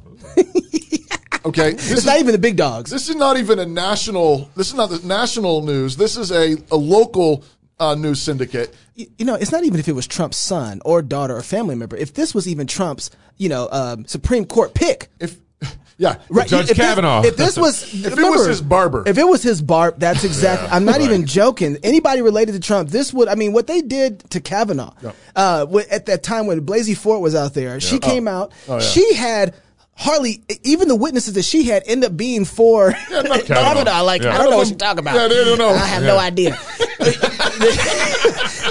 okay, 1.48 1.72
this 1.72 1.90
it's 1.90 2.00
is, 2.00 2.06
not 2.06 2.18
even 2.18 2.32
the 2.32 2.38
big 2.38 2.56
dogs. 2.56 2.90
this 2.90 3.08
is 3.08 3.16
not 3.16 3.36
even 3.36 3.58
a 3.58 3.66
national. 3.66 4.50
This 4.56 4.68
is 4.68 4.74
not 4.74 4.90
the 4.90 5.00
national 5.06 5.62
news. 5.62 5.96
This 5.96 6.16
is 6.16 6.30
a 6.30 6.56
a 6.70 6.76
local 6.76 7.44
uh, 7.80 7.94
news 7.94 8.20
syndicate. 8.20 8.74
you 8.94 9.06
you 9.18 9.24
know, 9.24 9.34
it's 9.34 9.52
not 9.52 9.64
even 9.64 9.80
if 9.80 9.88
it 9.88 9.92
was 9.92 10.06
Trump's 10.06 10.38
son 10.38 10.80
or 10.84 11.02
daughter 11.02 11.36
or 11.36 11.42
family 11.42 11.74
member. 11.74 11.96
If 11.96 12.14
this 12.14 12.34
was 12.34 12.48
even 12.48 12.66
Trump's, 12.66 13.10
you 13.36 13.48
know, 13.48 13.68
um, 13.70 14.06
Supreme 14.06 14.44
Court 14.44 14.74
pick, 14.74 15.08
If 15.20 15.38
yeah, 15.98 16.16
Judge 16.46 16.70
if 16.70 16.76
Kavanaugh. 16.76 17.22
This, 17.22 17.30
if 17.32 17.36
this 17.36 17.56
was, 17.56 17.94
If 18.06 18.18
it 18.18 18.22
was 18.22 18.46
his 18.46 18.62
barber. 18.62 19.02
if 19.06 19.18
it 19.18 19.26
was 19.26 19.42
his 19.42 19.60
barb, 19.62 19.98
that's 19.98 20.24
exactly. 20.24 20.68
I'm 20.70 20.84
not 20.84 21.00
even 21.00 21.26
joking. 21.26 21.78
Anybody 21.82 22.22
related 22.22 22.52
to 22.52 22.60
Trump, 22.60 22.90
this 22.90 23.12
would. 23.12 23.28
I 23.28 23.34
mean, 23.34 23.52
what 23.52 23.66
they 23.66 23.80
did 23.80 24.20
to 24.30 24.40
Kavanaugh, 24.40 24.92
uh, 25.34 25.66
at 25.90 26.06
that 26.06 26.22
time 26.22 26.46
when 26.46 26.64
Blasey 26.64 26.96
Ford 26.96 27.20
was 27.20 27.34
out 27.34 27.54
there, 27.54 27.80
she 27.80 27.98
came 27.98 28.28
out. 28.28 28.52
Oh, 28.68 28.74
yeah. 28.74 28.80
She 28.80 29.14
had. 29.14 29.54
Hardly 30.00 30.44
even 30.62 30.86
the 30.86 30.94
witnesses 30.94 31.34
that 31.34 31.42
she 31.44 31.64
had 31.64 31.82
end 31.86 32.04
up 32.04 32.16
being 32.16 32.44
for 32.44 32.92
Kavanaugh. 32.92 34.02
Like 34.02 34.22
Yeah. 34.22 34.34
I 34.34 34.38
don't 34.38 34.50
know 34.50 34.58
what 34.58 34.68
None 34.68 34.68
you're 34.68 34.78
talking 34.78 34.98
about. 35.00 35.14
Yeah, 35.16 35.26
they 35.26 35.44
don't 35.44 35.58
know. 35.58 35.70
I 35.70 35.78
have 35.86 36.02
no 36.04 36.16
idea. 36.18 36.56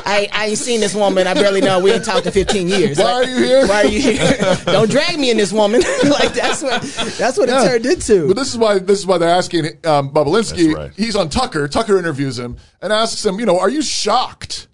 I, 0.09 0.29
I 0.31 0.45
ain't 0.47 0.57
seen 0.57 0.79
this 0.79 0.95
woman. 0.95 1.27
I 1.27 1.33
barely 1.33 1.59
know. 1.59 1.79
We 1.81 1.91
ain't 1.91 2.05
talked 2.05 2.25
in 2.25 2.31
15 2.31 2.69
years. 2.69 2.97
Why 2.97 3.03
Like, 3.03 3.27
are 3.27 3.29
you 3.29 3.37
here? 3.43 3.67
Why 3.67 3.75
are 3.83 3.85
you 3.87 4.01
here? 4.01 4.57
Don't 4.65 4.89
drag 4.89 5.19
me 5.19 5.29
in 5.29 5.35
this 5.37 5.51
woman. 5.51 5.81
like 6.09 6.33
that's 6.33 6.63
what 6.63 6.81
that's 7.17 7.37
what 7.37 7.49
Yeah. 7.49 7.63
it 7.63 7.67
turned 7.67 7.85
into. 7.85 8.27
But 8.29 8.37
this 8.37 8.49
is 8.49 8.57
why 8.57 8.79
this 8.79 8.99
is 8.99 9.05
why 9.05 9.17
they're 9.17 9.27
asking 9.29 9.65
um, 9.85 10.11
Bobulinski. 10.11 10.73
Right. 10.73 10.91
He's 10.95 11.15
on 11.17 11.27
Tucker. 11.29 11.67
Tucker 11.67 11.97
interviews 11.97 12.39
him 12.39 12.55
and 12.81 12.93
asks 12.93 13.25
him, 13.25 13.37
you 13.39 13.45
know, 13.45 13.59
are 13.59 13.69
you 13.69 13.81
shocked 13.81 14.67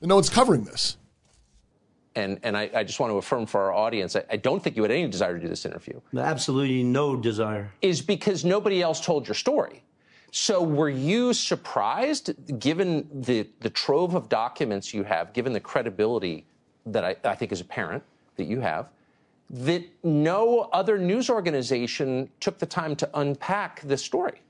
that 0.00 0.08
no 0.08 0.16
one's 0.16 0.28
covering 0.30 0.64
this? 0.64 0.96
And, 2.16 2.38
and 2.42 2.56
I, 2.56 2.70
I 2.74 2.84
just 2.84 3.00
want 3.00 3.12
to 3.12 3.16
affirm 3.16 3.46
for 3.46 3.60
our 3.62 3.72
audience, 3.72 4.16
I, 4.16 4.24
I 4.30 4.36
don't 4.36 4.62
think 4.62 4.76
you 4.76 4.82
had 4.82 4.90
any 4.90 5.08
desire 5.08 5.34
to 5.34 5.40
do 5.40 5.48
this 5.48 5.64
interview, 5.64 6.00
Absolutely 6.16 6.82
no 6.82 7.16
desire. 7.16 7.72
is 7.82 8.00
because 8.00 8.44
nobody 8.44 8.82
else 8.82 9.04
told 9.04 9.26
your 9.26 9.34
story. 9.34 9.82
So 10.30 10.62
were 10.62 10.90
you 10.90 11.32
surprised, 11.32 12.58
given 12.58 13.08
the, 13.12 13.48
the 13.60 13.70
trove 13.70 14.14
of 14.14 14.28
documents 14.28 14.92
you 14.92 15.04
have, 15.04 15.32
given 15.32 15.52
the 15.52 15.60
credibility 15.60 16.44
that 16.86 17.04
I, 17.04 17.16
I 17.24 17.34
think 17.36 17.52
is 17.52 17.60
apparent 17.60 18.02
that 18.36 18.44
you 18.44 18.60
have, 18.60 18.88
that 19.50 19.84
no 20.02 20.68
other 20.72 20.98
news 20.98 21.30
organization 21.30 22.28
took 22.40 22.58
the 22.58 22.66
time 22.66 22.96
to 22.96 23.08
unpack 23.14 23.80
this 23.82 24.02
story? 24.02 24.40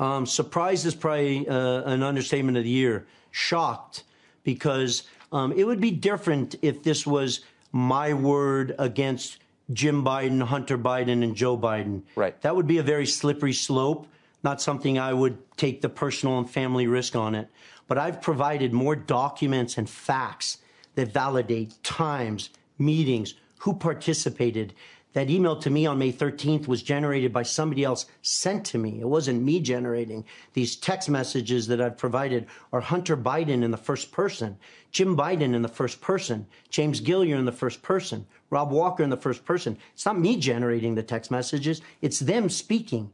Um, 0.00 0.26
surprised 0.26 0.86
is 0.86 0.94
probably 0.94 1.46
uh, 1.46 1.82
an 1.82 2.02
understatement 2.02 2.56
of 2.56 2.64
the 2.64 2.70
year. 2.70 3.06
Shocked 3.30 4.04
because 4.42 5.04
um, 5.32 5.52
it 5.52 5.64
would 5.64 5.80
be 5.80 5.90
different 5.90 6.56
if 6.62 6.82
this 6.82 7.06
was 7.06 7.40
my 7.72 8.12
word 8.12 8.74
against 8.78 9.38
Jim 9.72 10.04
Biden, 10.04 10.42
Hunter 10.42 10.76
Biden, 10.76 11.22
and 11.22 11.36
Joe 11.36 11.56
Biden. 11.56 12.02
Right. 12.16 12.40
That 12.42 12.56
would 12.56 12.66
be 12.66 12.78
a 12.78 12.82
very 12.82 13.06
slippery 13.06 13.52
slope. 13.52 14.06
Not 14.42 14.60
something 14.60 14.98
I 14.98 15.12
would 15.12 15.38
take 15.56 15.80
the 15.80 15.88
personal 15.88 16.38
and 16.38 16.50
family 16.50 16.86
risk 16.86 17.14
on 17.14 17.34
it. 17.34 17.48
But 17.86 17.98
I've 17.98 18.22
provided 18.22 18.72
more 18.72 18.96
documents 18.96 19.76
and 19.78 19.88
facts 19.88 20.58
that 20.94 21.12
validate 21.12 21.82
times, 21.82 22.50
meetings, 22.78 23.34
who 23.58 23.74
participated. 23.74 24.74
That 25.12 25.28
email 25.28 25.56
to 25.56 25.70
me 25.70 25.86
on 25.86 25.98
May 25.98 26.12
13th 26.12 26.68
was 26.68 26.82
generated 26.82 27.32
by 27.32 27.42
somebody 27.42 27.82
else 27.82 28.06
sent 28.22 28.64
to 28.66 28.78
me. 28.78 29.00
It 29.00 29.08
wasn't 29.08 29.42
me 29.42 29.58
generating. 29.60 30.24
These 30.52 30.76
text 30.76 31.08
messages 31.08 31.66
that 31.66 31.80
I've 31.80 31.98
provided 31.98 32.46
are 32.72 32.80
Hunter 32.80 33.16
Biden 33.16 33.64
in 33.64 33.72
the 33.72 33.76
first 33.76 34.12
person, 34.12 34.56
Jim 34.92 35.16
Biden 35.16 35.54
in 35.54 35.62
the 35.62 35.68
first 35.68 36.00
person, 36.00 36.46
James 36.68 37.00
Gilliar 37.00 37.36
in 37.36 37.44
the 37.44 37.52
first 37.52 37.82
person, 37.82 38.26
Rob 38.50 38.70
Walker 38.70 39.02
in 39.02 39.10
the 39.10 39.16
first 39.16 39.44
person. 39.44 39.76
It's 39.94 40.06
not 40.06 40.18
me 40.18 40.36
generating 40.36 40.94
the 40.94 41.02
text 41.02 41.30
messages, 41.30 41.82
it's 42.00 42.20
them 42.20 42.48
speaking. 42.48 43.10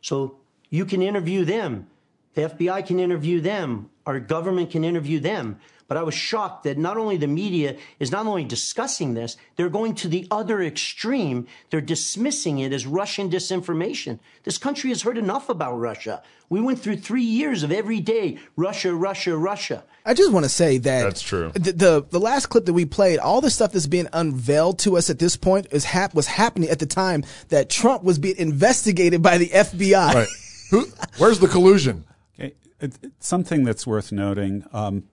So 0.00 0.38
you 0.70 0.84
can 0.84 1.02
interview 1.02 1.44
them. 1.44 1.86
The 2.34 2.50
FBI 2.50 2.86
can 2.86 3.00
interview 3.00 3.40
them. 3.40 3.90
Our 4.06 4.20
government 4.20 4.70
can 4.70 4.84
interview 4.84 5.18
them. 5.18 5.58
But 5.88 5.96
I 5.96 6.02
was 6.02 6.14
shocked 6.14 6.64
that 6.64 6.76
not 6.76 6.98
only 6.98 7.16
the 7.16 7.26
media 7.26 7.76
is 7.98 8.12
not 8.12 8.26
only 8.26 8.44
discussing 8.44 9.14
this, 9.14 9.38
they're 9.56 9.70
going 9.70 9.94
to 9.96 10.08
the 10.08 10.28
other 10.30 10.62
extreme. 10.62 11.46
They're 11.70 11.80
dismissing 11.80 12.58
it 12.58 12.74
as 12.74 12.86
Russian 12.86 13.30
disinformation. 13.30 14.18
This 14.44 14.58
country 14.58 14.90
has 14.90 15.00
heard 15.00 15.16
enough 15.16 15.48
about 15.48 15.78
Russia. 15.78 16.22
We 16.50 16.60
went 16.60 16.78
through 16.80 16.98
three 16.98 17.22
years 17.24 17.62
of 17.62 17.72
every 17.72 18.00
day 18.00 18.38
Russia, 18.54 18.94
Russia, 18.94 19.34
Russia. 19.36 19.82
I 20.04 20.12
just 20.12 20.30
want 20.30 20.44
to 20.44 20.50
say 20.50 20.76
that 20.76 21.02
That's 21.02 21.22
true. 21.22 21.52
The, 21.54 21.72
the 21.72 22.06
the 22.08 22.20
last 22.20 22.46
clip 22.46 22.66
that 22.66 22.72
we 22.74 22.84
played, 22.84 23.18
all 23.18 23.40
the 23.40 23.50
stuff 23.50 23.72
that's 23.72 23.86
being 23.86 24.08
unveiled 24.12 24.78
to 24.80 24.96
us 24.98 25.08
at 25.08 25.18
this 25.18 25.36
point 25.36 25.68
is 25.70 25.84
hap- 25.84 26.14
was 26.14 26.26
happening 26.26 26.68
at 26.68 26.78
the 26.78 26.86
time 26.86 27.24
that 27.48 27.70
Trump 27.70 28.04
was 28.04 28.18
being 28.18 28.36
investigated 28.36 29.22
by 29.22 29.38
the 29.38 29.48
FBI. 29.48 30.14
Right. 30.14 30.28
Who? 30.70 30.86
Where's 31.16 31.38
the 31.38 31.48
collusion? 31.48 32.04
Okay. 32.38 32.54
It, 32.80 32.98
it's 33.02 33.26
something 33.26 33.64
that's 33.64 33.86
worth 33.86 34.12
noting. 34.12 34.64
Um, 34.72 35.04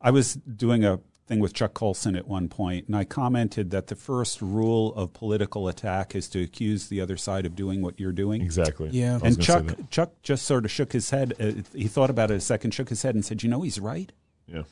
I 0.00 0.10
was 0.10 0.34
doing 0.34 0.84
a 0.84 1.00
thing 1.26 1.38
with 1.38 1.52
Chuck 1.54 1.74
Colson 1.74 2.16
at 2.16 2.26
one 2.26 2.48
point, 2.48 2.86
and 2.88 2.96
I 2.96 3.04
commented 3.04 3.70
that 3.70 3.86
the 3.86 3.94
first 3.94 4.42
rule 4.42 4.92
of 4.94 5.12
political 5.12 5.68
attack 5.68 6.14
is 6.16 6.28
to 6.30 6.42
accuse 6.42 6.88
the 6.88 7.00
other 7.00 7.16
side 7.16 7.46
of 7.46 7.54
doing 7.54 7.82
what 7.82 8.00
you're 8.00 8.10
doing. 8.12 8.42
Exactly. 8.42 8.88
Yeah. 8.90 9.20
And 9.22 9.40
Chuck. 9.40 9.64
Chuck 9.90 10.12
just 10.22 10.44
sort 10.44 10.64
of 10.64 10.70
shook 10.70 10.92
his 10.92 11.10
head. 11.10 11.34
Uh, 11.38 11.52
he 11.72 11.86
thought 11.86 12.10
about 12.10 12.30
it 12.30 12.34
a 12.34 12.40
second, 12.40 12.72
shook 12.72 12.88
his 12.88 13.02
head, 13.02 13.14
and 13.14 13.24
said, 13.24 13.42
"You 13.42 13.48
know, 13.48 13.62
he's 13.62 13.78
right." 13.78 14.10
Yeah. 14.46 14.62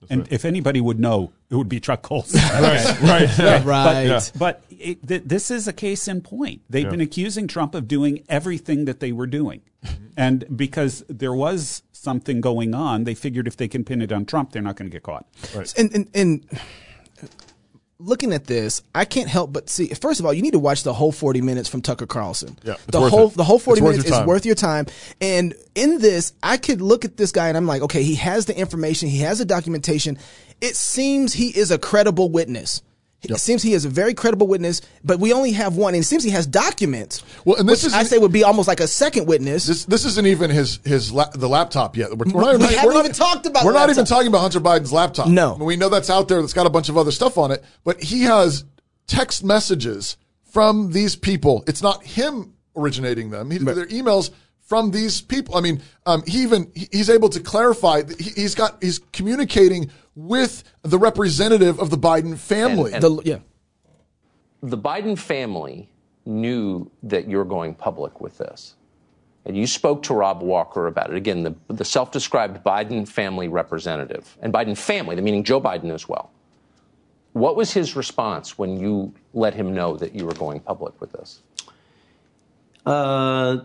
That's 0.00 0.12
And 0.12 0.20
right. 0.22 0.32
if 0.32 0.44
anybody 0.44 0.80
would 0.80 1.00
know, 1.00 1.32
it 1.50 1.56
would 1.56 1.68
be 1.68 1.80
Chuck 1.80 2.02
Colson. 2.02 2.40
right. 2.52 3.00
Right. 3.00 3.38
Yeah. 3.38 3.62
Right. 3.64 4.04
Yeah. 4.04 4.20
But 4.36 4.62
it, 4.70 5.06
th- 5.06 5.22
this 5.26 5.50
is 5.50 5.66
a 5.66 5.72
case 5.72 6.06
in 6.06 6.20
point. 6.20 6.62
They've 6.70 6.88
been 6.88 7.00
accusing 7.00 7.48
Trump 7.48 7.74
of 7.74 7.88
doing 7.88 8.22
everything 8.28 8.84
that 8.84 9.00
they 9.00 9.10
were 9.12 9.26
doing. 9.26 9.62
And 10.16 10.44
because 10.56 11.04
there 11.08 11.32
was 11.34 11.82
something 11.98 12.40
going 12.40 12.74
on, 12.74 13.04
they 13.04 13.14
figured 13.14 13.46
if 13.46 13.56
they 13.56 13.68
can 13.68 13.84
pin 13.84 14.02
it 14.02 14.12
on 14.12 14.24
Trump, 14.24 14.52
they're 14.52 14.62
not 14.62 14.76
going 14.76 14.90
to 14.90 14.94
get 14.94 15.02
caught. 15.02 15.26
and, 15.76 15.94
and 15.94 16.08
and 16.14 16.60
looking 17.98 18.32
at 18.32 18.44
this, 18.46 18.82
I 18.94 19.04
can't 19.04 19.28
help 19.28 19.52
but 19.52 19.68
see. 19.68 19.88
First 19.88 20.20
of 20.20 20.26
all, 20.26 20.32
you 20.32 20.42
need 20.42 20.52
to 20.52 20.58
watch 20.58 20.82
the 20.82 20.94
whole 20.94 21.12
forty 21.12 21.40
minutes 21.40 21.68
from 21.68 21.82
Tucker 21.82 22.06
Carlson. 22.06 22.58
Yeah, 22.62 22.76
the 22.86 23.08
whole 23.08 23.28
it. 23.28 23.34
the 23.34 23.44
whole 23.44 23.58
forty 23.58 23.80
It's 23.80 23.90
minutes 23.90 24.08
your 24.08 24.20
is 24.20 24.26
worth 24.26 24.46
your 24.46 24.54
time. 24.54 24.86
And 25.20 25.54
in 25.74 25.98
this, 25.98 26.32
I 26.42 26.56
could 26.56 26.80
look 26.80 27.04
at 27.04 27.16
this 27.16 27.32
guy 27.32 27.48
and 27.48 27.56
I'm 27.56 27.66
like, 27.66 27.82
okay, 27.82 28.02
he 28.02 28.14
has 28.16 28.46
the 28.46 28.56
information, 28.56 29.08
he 29.08 29.18
has 29.20 29.38
the 29.38 29.44
documentation. 29.44 30.18
It 30.60 30.76
seems 30.76 31.34
he 31.34 31.48
is 31.56 31.70
a 31.70 31.78
credible 31.78 32.30
witness. 32.30 32.82
It 33.22 33.36
seems 33.38 33.62
he 33.64 33.72
is 33.74 33.84
a 33.84 33.88
very 33.88 34.14
credible 34.14 34.46
witness, 34.46 34.80
but 35.04 35.18
we 35.18 35.32
only 35.32 35.50
have 35.52 35.76
one. 35.76 35.94
And 35.94 36.02
it 36.02 36.06
seems 36.06 36.22
he 36.22 36.30
has 36.30 36.46
documents. 36.46 37.24
Well, 37.44 37.56
and 37.56 37.68
this 37.68 37.82
which 37.82 37.88
is- 37.88 37.94
I 37.94 38.04
say 38.04 38.16
would 38.18 38.30
be 38.32 38.44
almost 38.44 38.68
like 38.68 38.78
a 38.80 38.86
second 38.86 39.26
witness. 39.26 39.66
This 39.66 39.84
this 39.86 40.04
isn't 40.04 40.26
even 40.26 40.50
his 40.50 40.78
his 40.84 41.10
la- 41.12 41.28
the 41.30 41.48
laptop 41.48 41.96
yet. 41.96 42.10
We're, 42.16 42.26
we're 42.32 42.52
We 42.52 42.58
not, 42.58 42.70
haven't 42.70 42.86
we're 42.86 42.92
not 42.94 43.00
even 43.06 43.12
talked 43.12 43.46
about 43.46 43.64
We're 43.64 43.72
not 43.72 43.90
even 43.90 44.04
talking 44.04 44.28
about 44.28 44.40
Hunter 44.42 44.60
Biden's 44.60 44.92
laptop. 44.92 45.26
No. 45.28 45.54
we 45.56 45.76
know 45.76 45.88
that's 45.88 46.10
out 46.10 46.28
there. 46.28 46.40
That's 46.40 46.52
got 46.52 46.66
a 46.66 46.70
bunch 46.70 46.88
of 46.88 46.96
other 46.96 47.10
stuff 47.10 47.36
on 47.38 47.50
it. 47.50 47.64
But 47.82 48.00
he 48.00 48.22
has 48.22 48.64
text 49.08 49.42
messages 49.42 50.16
from 50.52 50.92
these 50.92 51.16
people. 51.16 51.64
It's 51.66 51.82
not 51.82 52.04
him 52.04 52.54
originating 52.76 53.30
them. 53.30 53.50
He, 53.50 53.58
They're 53.58 53.86
emails 53.86 54.30
from 54.68 54.90
these 54.90 55.22
people. 55.22 55.56
I 55.56 55.62
mean, 55.62 55.80
um, 56.04 56.22
he 56.26 56.42
even 56.42 56.70
he's 56.92 57.08
able 57.08 57.30
to 57.30 57.40
clarify. 57.40 58.02
that 58.02 58.20
he, 58.20 58.30
he's 58.42 58.54
got 58.54 58.76
he's 58.82 59.00
communicating 59.12 59.90
with 60.14 60.62
the 60.82 60.98
representative 60.98 61.80
of 61.80 61.88
the 61.88 61.96
Biden 61.96 62.36
family. 62.36 62.92
And- 62.92 63.02
the, 63.02 63.22
yeah. 63.24 63.38
the 64.62 64.76
Biden 64.76 65.18
family 65.18 65.88
knew 66.26 66.90
that 67.02 67.28
you're 67.28 67.46
going 67.46 67.74
public 67.74 68.20
with 68.20 68.36
this. 68.36 68.74
And 69.46 69.56
you 69.56 69.66
spoke 69.66 70.02
to 70.02 70.14
Rob 70.14 70.42
Walker 70.42 70.88
about 70.88 71.08
it. 71.08 71.16
Again, 71.16 71.42
the, 71.42 71.54
the 71.68 71.84
self 71.84 72.12
described 72.12 72.62
Biden 72.62 73.08
family 73.08 73.48
representative, 73.48 74.36
and 74.42 74.52
Biden 74.52 74.76
family, 74.76 75.16
the 75.16 75.22
meaning 75.22 75.42
Joe 75.42 75.60
Biden 75.60 75.90
as 75.90 76.06
well. 76.06 76.30
What 77.32 77.56
was 77.56 77.72
his 77.72 77.96
response 77.96 78.58
when 78.58 78.78
you 78.78 79.14
let 79.32 79.54
him 79.54 79.72
know 79.74 79.96
that 79.96 80.14
you 80.14 80.26
were 80.26 80.34
going 80.34 80.60
public 80.60 81.00
with 81.00 81.12
this? 81.12 81.40
uh, 82.84 83.58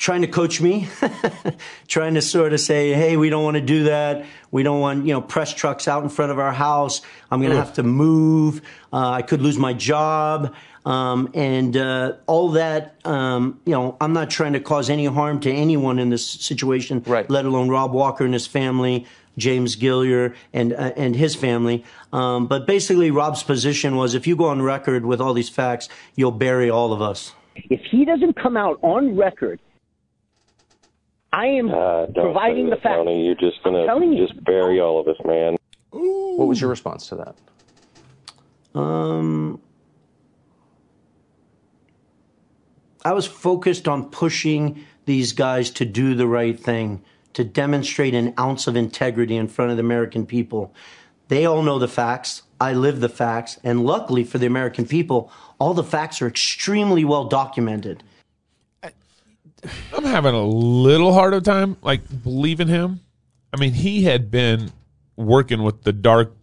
trying 0.00 0.22
to 0.22 0.26
coach 0.28 0.60
me, 0.62 0.88
trying 1.86 2.14
to 2.14 2.22
sort 2.22 2.52
of 2.52 2.58
say, 2.58 2.92
"Hey, 2.92 3.16
we 3.16 3.30
don't 3.30 3.44
want 3.44 3.56
to 3.56 3.60
do 3.60 3.84
that. 3.84 4.24
We 4.50 4.64
don't 4.64 4.80
want 4.80 5.06
you 5.06 5.12
know 5.12 5.20
press 5.20 5.54
trucks 5.54 5.86
out 5.86 6.02
in 6.02 6.08
front 6.08 6.32
of 6.32 6.38
our 6.40 6.52
house. 6.52 7.02
I'm 7.30 7.40
going 7.40 7.52
to 7.52 7.58
have 7.58 7.74
to 7.74 7.84
move. 7.84 8.62
Uh, 8.92 9.10
I 9.10 9.22
could 9.22 9.40
lose 9.42 9.58
my 9.58 9.74
job." 9.74 10.52
Um, 10.86 11.28
and 11.34 11.76
uh, 11.76 12.14
all 12.26 12.52
that, 12.52 12.94
um, 13.04 13.60
you 13.66 13.72
know, 13.72 13.98
I'm 14.00 14.14
not 14.14 14.30
trying 14.30 14.54
to 14.54 14.60
cause 14.60 14.88
any 14.88 15.04
harm 15.04 15.38
to 15.40 15.52
anyone 15.52 15.98
in 15.98 16.08
this 16.08 16.26
situation, 16.26 17.02
Right. 17.06 17.28
let 17.28 17.44
alone 17.44 17.68
Rob 17.68 17.92
Walker 17.92 18.24
and 18.24 18.32
his 18.32 18.46
family, 18.46 19.04
James 19.36 19.76
Gilliar 19.76 20.34
and 20.54 20.72
uh, 20.72 20.92
and 20.96 21.14
his 21.14 21.34
family. 21.34 21.84
Um, 22.14 22.46
but 22.46 22.66
basically, 22.66 23.10
Rob's 23.10 23.42
position 23.42 23.96
was, 23.96 24.14
if 24.14 24.26
you 24.26 24.36
go 24.36 24.46
on 24.46 24.62
record 24.62 25.04
with 25.04 25.20
all 25.20 25.34
these 25.34 25.50
facts, 25.50 25.90
you'll 26.16 26.32
bury 26.32 26.70
all 26.70 26.94
of 26.94 27.02
us. 27.02 27.34
If 27.56 27.82
he 27.90 28.06
doesn't 28.06 28.40
come 28.42 28.56
out 28.56 28.78
on 28.80 29.18
record, 29.18 29.60
I 31.32 31.46
am 31.46 31.70
Uh, 31.70 32.06
providing 32.14 32.64
the 32.66 32.70
that, 32.70 32.82
facts. 32.82 32.96
Tony. 32.96 33.24
You're 33.24 33.34
just 33.36 33.62
gonna 33.62 33.86
telling 33.86 34.12
you. 34.12 34.26
just 34.26 34.42
bury 34.44 34.80
all 34.80 34.98
of 34.98 35.06
us, 35.08 35.16
man. 35.24 35.56
What 35.90 36.48
was 36.48 36.60
your 36.60 36.70
response 36.70 37.08
to 37.08 37.16
that? 37.16 38.78
Um, 38.78 39.60
I 43.04 43.12
was 43.12 43.26
focused 43.26 43.88
on 43.88 44.10
pushing 44.10 44.84
these 45.06 45.32
guys 45.32 45.70
to 45.70 45.84
do 45.84 46.14
the 46.14 46.26
right 46.26 46.58
thing, 46.58 47.02
to 47.34 47.44
demonstrate 47.44 48.14
an 48.14 48.34
ounce 48.38 48.66
of 48.66 48.76
integrity 48.76 49.36
in 49.36 49.48
front 49.48 49.70
of 49.70 49.76
the 49.76 49.82
American 49.82 50.26
people. 50.26 50.72
They 51.28 51.46
all 51.46 51.62
know 51.62 51.78
the 51.78 51.88
facts. 51.88 52.42
I 52.60 52.74
live 52.74 53.00
the 53.00 53.08
facts. 53.08 53.58
And 53.64 53.84
luckily 53.84 54.24
for 54.24 54.38
the 54.38 54.46
American 54.46 54.84
people, 54.86 55.30
all 55.58 55.74
the 55.74 55.84
facts 55.84 56.20
are 56.20 56.26
extremely 56.26 57.04
well 57.04 57.24
documented. 57.24 58.02
I'm 59.94 60.04
having 60.04 60.34
a 60.34 60.44
little 60.44 61.12
harder 61.12 61.40
time 61.40 61.76
like 61.82 62.02
believing 62.22 62.68
him. 62.68 63.00
I 63.52 63.58
mean, 63.58 63.72
he 63.72 64.04
had 64.04 64.30
been 64.30 64.70
working 65.16 65.62
with 65.62 65.82
the 65.82 65.92
dark, 65.92 66.34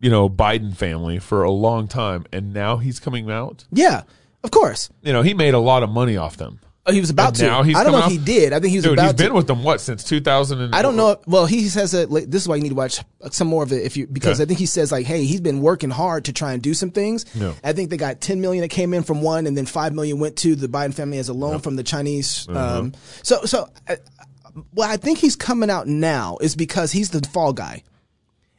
you 0.00 0.10
know, 0.10 0.28
Biden 0.28 0.76
family 0.76 1.18
for 1.18 1.42
a 1.42 1.50
long 1.50 1.88
time, 1.88 2.26
and 2.32 2.52
now 2.52 2.76
he's 2.76 3.00
coming 3.00 3.30
out. 3.30 3.64
Yeah, 3.72 4.02
of 4.42 4.50
course. 4.50 4.90
You 5.02 5.12
know, 5.12 5.22
he 5.22 5.34
made 5.34 5.54
a 5.54 5.58
lot 5.58 5.82
of 5.82 5.90
money 5.90 6.16
off 6.16 6.36
them. 6.36 6.60
Oh, 6.86 6.92
he 6.92 7.00
was 7.00 7.08
about 7.08 7.34
to. 7.36 7.46
now 7.46 7.62
he's 7.62 7.76
I 7.76 7.82
don't 7.82 7.92
know 7.92 8.04
if 8.04 8.12
he 8.12 8.18
did. 8.18 8.52
I 8.52 8.60
think 8.60 8.70
he 8.70 8.76
was 8.76 8.84
Dude, 8.84 8.92
about 8.94 9.04
he's 9.04 9.12
to. 9.14 9.22
been 9.24 9.32
with 9.32 9.46
them 9.46 9.62
what 9.64 9.80
since 9.80 10.04
2000. 10.04 10.74
I 10.74 10.82
don't 10.82 10.96
know. 10.96 11.16
Well, 11.26 11.46
he 11.46 11.68
says 11.68 11.92
that 11.92 12.10
like, 12.10 12.26
this 12.26 12.42
is 12.42 12.48
why 12.48 12.56
you 12.56 12.62
need 12.62 12.68
to 12.70 12.74
watch 12.74 13.02
some 13.30 13.48
more 13.48 13.62
of 13.62 13.72
it 13.72 13.84
if 13.86 13.96
you 13.96 14.06
because 14.06 14.38
Okay. 14.38 14.42
I 14.42 14.46
think 14.46 14.58
he 14.58 14.66
says 14.66 14.92
like, 14.92 15.06
hey, 15.06 15.24
he's 15.24 15.40
been 15.40 15.62
working 15.62 15.88
hard 15.88 16.26
to 16.26 16.34
try 16.34 16.52
and 16.52 16.60
do 16.62 16.74
some 16.74 16.90
things. 16.90 17.24
Yeah. 17.34 17.54
I 17.64 17.72
think 17.72 17.88
they 17.88 17.96
got 17.96 18.20
10 18.20 18.40
million 18.42 18.60
that 18.60 18.68
came 18.68 18.92
in 18.92 19.02
from 19.02 19.22
one, 19.22 19.46
and 19.46 19.56
then 19.56 19.64
five 19.64 19.94
million 19.94 20.18
went 20.18 20.36
to 20.38 20.54
the 20.56 20.68
Biden 20.68 20.92
family 20.92 21.16
as 21.16 21.30
a 21.30 21.34
loan 21.34 21.60
from 21.60 21.76
the 21.76 21.82
Chinese. 21.84 22.46
Uh-huh. 22.50 22.78
Um, 22.80 22.92
so, 23.22 23.44
so, 23.46 23.70
uh, 23.88 23.96
well, 24.74 24.90
I 24.90 24.98
think 24.98 25.18
he's 25.18 25.36
coming 25.36 25.70
out 25.70 25.86
now 25.88 26.36
is 26.42 26.54
because 26.54 26.92
he's 26.92 27.08
the 27.10 27.26
fall 27.28 27.54
guy. 27.54 27.82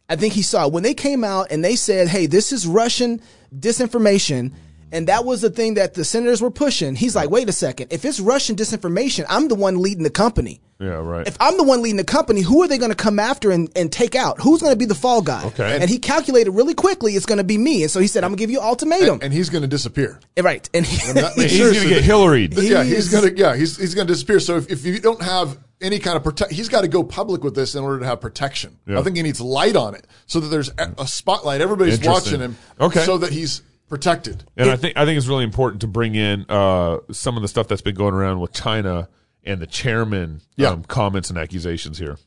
I 0.10 0.16
think 0.16 0.34
he 0.34 0.42
saw 0.42 0.68
when 0.68 0.82
they 0.84 0.94
came 0.96 1.24
out 1.24 1.52
and 1.52 1.64
they 1.64 1.76
said, 1.76 2.08
"Hey, 2.08 2.26
this 2.26 2.52
is 2.52 2.66
Russian 2.68 3.22
disinformation." 3.56 4.52
And 4.92 5.08
that 5.08 5.26
was 5.26 5.42
the 5.42 5.50
thing 5.50 5.74
that 5.76 5.94
the 5.94 6.06
senators 6.06 6.42
were 6.42 6.52
pushing. 6.52 6.96
He's 6.96 7.16
like, 7.16 7.30
wait 7.30 7.50
a 7.50 7.52
second. 7.52 7.92
If 7.92 8.06
it's 8.06 8.20
Russian 8.20 8.56
disinformation, 8.56 9.26
I'm 9.28 9.48
the 9.48 9.56
one 9.56 9.82
leading 9.82 10.04
the 10.04 10.10
company. 10.10 10.62
Yeah, 10.80 10.88
right. 10.96 11.26
If 11.26 11.38
I'm 11.40 11.56
the 11.58 11.64
one 11.64 11.82
leading 11.82 11.96
the 11.98 12.04
company, 12.04 12.42
who 12.42 12.62
are 12.62 12.68
they 12.68 12.78
going 12.78 12.92
to 12.92 12.96
come 12.98 13.18
after 13.18 13.50
and, 13.52 13.70
and 13.78 13.90
take 13.92 14.14
out? 14.14 14.42
Who's 14.42 14.62
going 14.62 14.74
to 14.74 14.78
be 14.78 14.86
the 14.86 14.94
fall 14.96 15.22
guy? 15.22 15.46
Okay. 15.46 15.78
And 15.82 15.90
he 15.90 16.00
calculated 16.00 16.52
really 16.52 16.74
quickly 16.74 17.14
it's 17.14 17.26
going 17.26 17.38
to 17.38 17.46
be 17.46 17.58
me. 17.58 17.84
And 17.84 17.92
so 17.92 18.00
he 18.02 18.08
said, 18.08 18.24
I'm 18.26 18.32
going 18.32 18.38
to 18.38 18.44
give 18.44 18.52
you 18.52 18.60
an 18.60 18.66
ultimatum. 18.66 19.14
and, 19.16 19.24
and 19.24 19.34
he's 19.34 19.50
going 19.50 19.62
to 19.62 19.68
disappear. 19.70 20.20
Eh, 20.36 20.42
right. 20.42 20.70
And 20.74 20.86
he, 20.86 20.98
And 21.10 21.18
He's 21.36 21.58
sense. 21.58 21.74
going 21.74 21.88
to 21.88 21.90
get 21.90 22.04
Hillary. 22.04 22.50
yeah, 22.52 22.84
he's 22.84 23.10
gonna 23.10 23.32
yeah 23.36 23.56
he's 23.56 23.78
he's 23.78 23.96
gonna 23.96 24.08
disappear. 24.08 24.40
So 24.42 24.58
if, 24.58 24.70
if 24.70 24.86
you 24.86 25.00
don't 25.00 25.22
have 25.22 25.58
any 25.82 26.00
kind 26.00 26.18
of 26.18 26.24
protect, 26.24 26.52
he's 26.52 26.68
got 26.70 26.82
to 26.82 26.88
go 26.90 27.04
public 27.04 27.44
with 27.44 27.56
this 27.56 27.76
in 27.76 27.84
order 27.84 28.00
to 28.00 28.06
have 28.06 28.20
protection. 28.20 28.78
Yeah. 28.86 29.00
I 29.00 29.04
think 29.04 29.16
he 29.16 29.24
needs 29.24 29.40
light 29.40 29.76
on 29.78 29.96
it 29.96 30.06
so 30.26 30.42
that 30.42 30.48
there's 30.48 30.70
a, 30.78 30.94
a 31.00 31.08
spotlight. 31.08 31.62
Everybody's 31.62 32.02
watching 32.02 32.40
him. 32.42 32.58
Okay. 32.82 33.04
so 33.06 33.18
that 33.20 33.32
he's 33.32 33.62
protected. 33.88 34.44
And 34.58 34.70
I 34.70 34.76
think 34.76 34.98
I 34.98 35.06
think 35.06 35.18
it's 35.18 35.28
really 35.28 35.44
important 35.44 35.82
to 35.82 35.88
bring 35.88 36.16
in 36.16 36.46
uh, 36.50 37.00
some 37.12 37.36
of 37.36 37.42
the 37.42 37.48
stuff 37.48 37.68
that's 37.68 37.82
been 37.82 37.96
going 37.96 38.14
around 38.14 38.40
with 38.40 38.54
China 38.54 39.10
and 39.44 39.62
the 39.62 39.68
chairman 39.68 40.42
Yeah. 40.58 40.70
um, 40.70 40.84
comments 40.84 41.30
and 41.30 41.38
accusations 41.38 42.00
here. 42.00 42.18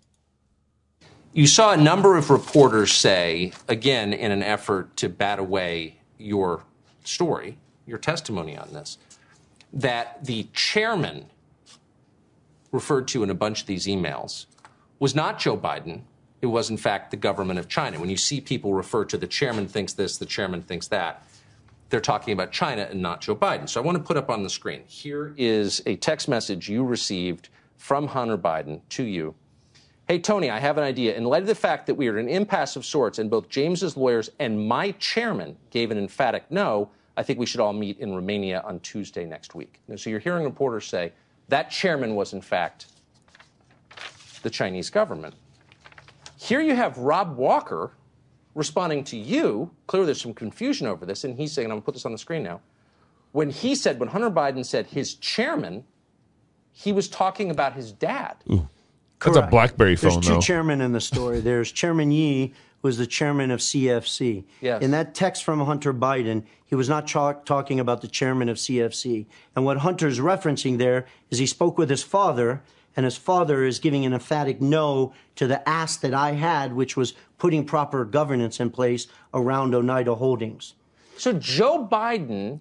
You 1.33 1.47
saw 1.47 1.73
a 1.73 1.77
number 1.77 2.17
of 2.17 2.31
reporters 2.31 2.93
say, 2.93 3.53
again, 3.69 4.13
in 4.13 4.31
an 4.33 4.43
effort 4.43 4.97
to 4.99 5.09
bat 5.09 5.39
away 5.39 5.99
your 6.17 6.65
story, 7.05 7.59
your 7.87 7.99
testimony 7.99 8.57
on 8.57 8.73
this, 8.73 8.99
that 9.73 10.25
the 10.25 10.49
chairman 10.53 11.27
referred 12.73 13.09
to 13.09 13.23
in 13.23 13.31
a 13.31 13.35
bunch 13.35 13.63
of 13.63 13.67
these 13.67 13.87
emails 13.87 14.47
was 14.99 15.15
not 15.15 15.39
Joe 15.39 15.57
Biden. 15.57 16.03
It 16.41 16.47
was, 16.47 16.71
in 16.71 16.77
fact, 16.77 17.11
the 17.11 17.17
government 17.17 17.59
of 17.59 17.69
China. 17.69 17.99
When 18.01 18.11
you 18.11 18.17
see 18.17 18.41
people 18.41 18.75
refer 18.75 19.05
to 19.07 19.17
the 19.19 19.27
chairman 19.27 19.67
thinks 19.69 19.93
this, 19.93 20.19
the 20.19 20.27
chairman 20.27 20.63
thinks 20.63 20.89
that, 20.89 21.27
they're 21.91 22.01
talking 22.01 22.33
about 22.33 22.53
China 22.53 22.87
and 22.91 23.01
not 23.01 23.21
Joe 23.21 23.35
Biden. 23.35 23.69
So 23.69 23.81
I 23.81 23.85
want 23.85 23.97
to 23.97 24.03
put 24.03 24.17
up 24.17 24.31
on 24.31 24.43
the 24.43 24.51
screen. 24.51 24.83
Here 24.87 25.35
is 25.37 25.83
a 25.87 25.97
text 25.97 26.29
message 26.29 26.69
you 26.69 26.85
received 26.85 27.49
from 27.77 28.07
Hunter 28.07 28.37
Biden 28.37 28.81
to 28.91 29.05
you. 29.05 29.35
Hey, 30.07 30.19
Tony, 30.19 30.51
I 30.51 30.59
have 30.59 30.79
an 30.79 30.85
idea. 30.85 31.15
In 31.15 31.25
light 31.25 31.43
of 31.43 31.49
the 31.49 31.55
fact 31.55 31.87
that 31.87 31.95
we 31.95 32.09
are 32.09 32.17
at 32.17 32.25
an 32.25 32.31
impasse 32.31 32.77
of 32.77 32.85
sorts 32.85 33.19
and 33.19 33.31
both 33.31 33.49
James's 33.49 33.97
lawyers 33.97 34.31
and 34.39 34.67
my 34.67 34.93
chairman 34.93 35.57
gave 35.71 35.91
an 35.91 35.99
emphatic 35.99 36.51
no, 36.51 36.91
I 37.17 37.23
think 37.23 37.39
we 37.39 37.47
should 37.47 37.61
all 37.61 37.73
meet 37.73 37.99
in 37.99 38.15
Romania 38.15 38.63
on 38.65 38.81
Tuesday 38.81 39.27
next 39.27 39.55
week. 39.55 39.81
Now, 39.89 39.97
so 39.97 40.09
you're 40.09 40.19
hearing 40.19 40.45
reporters 40.45 40.87
say 40.87 41.13
that 41.49 41.71
chairman 41.71 42.15
was, 42.15 42.33
in 42.33 42.41
fact, 42.41 42.87
the 44.43 44.51
Chinese 44.51 44.89
government. 44.89 45.35
Here 46.37 46.61
you 46.61 46.75
have 46.75 46.97
Rob 46.97 47.37
Walker 47.37 47.93
responding 48.59 49.05
to 49.05 49.17
you. 49.17 49.71
Clearly, 49.87 50.07
there's 50.07 50.21
some 50.21 50.35
confusion 50.35 50.87
over 50.87 51.07
this, 51.07 51.25
and 51.25 51.37
he's 51.37 51.53
saying, 51.53 51.67
I'm 51.67 51.71
going 51.71 51.81
to 51.83 51.85
put 51.87 51.95
this 51.95 52.05
on 52.05 52.13
the 52.13 52.19
screen 52.19 52.43
now. 52.43 52.61
When 53.33 53.51
he 53.51 53.75
said, 53.75 54.01
when 54.01 54.09
Hunter 54.09 54.31
Biden 54.31 54.65
said 54.67 54.87
his 54.87 55.15
chairman, 55.15 55.85
he 56.73 56.93
was 56.93 57.09
talking 57.09 57.51
about 57.51 57.75
his 57.75 57.93
dad. 57.93 58.37
That's 59.21 59.37
a 59.37 59.43
BlackBerry 59.47 59.97
phone, 59.97 60.11
There's 60.13 60.27
two 60.27 60.35
though. 60.35 60.41
chairmen 60.41 60.81
in 60.81 60.93
the 60.93 61.01
story. 61.01 61.41
There's 61.41 61.71
Chairman 61.73 62.11
Yi, 62.11 62.53
who 62.83 62.89
is 62.89 62.99
the 62.99 63.07
chairman 63.07 63.51
of 63.51 63.61
CFC. 63.61 64.45
Yes. 64.61 64.83
In 64.83 64.91
that 64.93 65.15
text 65.15 65.45
from 65.45 65.61
Hunter 65.61 65.93
Biden, 65.93 66.45
he 66.65 66.75
was 66.75 66.89
not 66.89 67.07
cha- 67.07 67.33
talking 67.33 67.81
about 67.81 68.01
the 68.01 68.09
chairman 68.09 68.49
of 68.49 68.57
CFC. 68.57 69.27
And 69.57 69.65
what 69.65 69.79
Hunter's 69.79 70.19
referencing 70.21 70.79
there 70.79 71.07
is 71.31 71.39
he 71.39 71.47
spoke 71.47 71.79
with 71.79 71.91
his 71.91 72.03
father, 72.03 72.63
and 72.97 73.05
his 73.05 73.17
father 73.17 73.65
is 73.65 73.79
giving 73.79 74.05
an 74.05 74.13
emphatic 74.13 74.61
no 74.61 75.13
to 75.37 75.47
the 75.47 75.67
ask 75.69 76.01
that 76.01 76.15
I 76.15 76.33
had, 76.33 76.73
which 76.73 76.97
was 76.97 77.15
putting 77.39 77.65
proper 77.65 78.05
governance 78.05 78.61
in 78.61 78.71
place 78.71 79.07
around 79.33 79.75
Oneida 79.75 80.15
Holdings. 80.15 80.75
So 81.17 81.33
Joe 81.33 81.87
Biden 81.91 82.61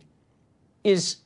is 0.84 1.17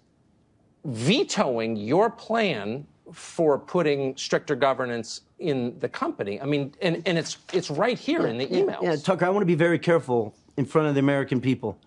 vetoing 0.85 1.75
your 1.75 2.09
plan 2.09 2.87
for 3.11 3.59
putting 3.59 4.15
stricter 4.15 4.55
governance 4.55 5.21
in 5.39 5.77
the 5.79 5.89
company. 5.89 6.39
I 6.39 6.45
mean, 6.45 6.73
and, 6.81 7.01
and 7.05 7.17
it's 7.17 7.37
it's 7.51 7.69
right 7.69 7.97
here 7.97 8.27
in 8.27 8.37
the 8.37 8.47
emails. 8.47 8.81
Yeah, 8.81 8.95
Tucker, 8.95 9.25
I 9.25 9.29
want 9.29 9.41
to 9.41 9.47
be 9.47 9.55
very 9.55 9.79
careful 9.79 10.35
in 10.57 10.65
front 10.65 10.87
of 10.87 10.93
the 10.93 10.99
American 10.99 11.41
people. 11.41 11.77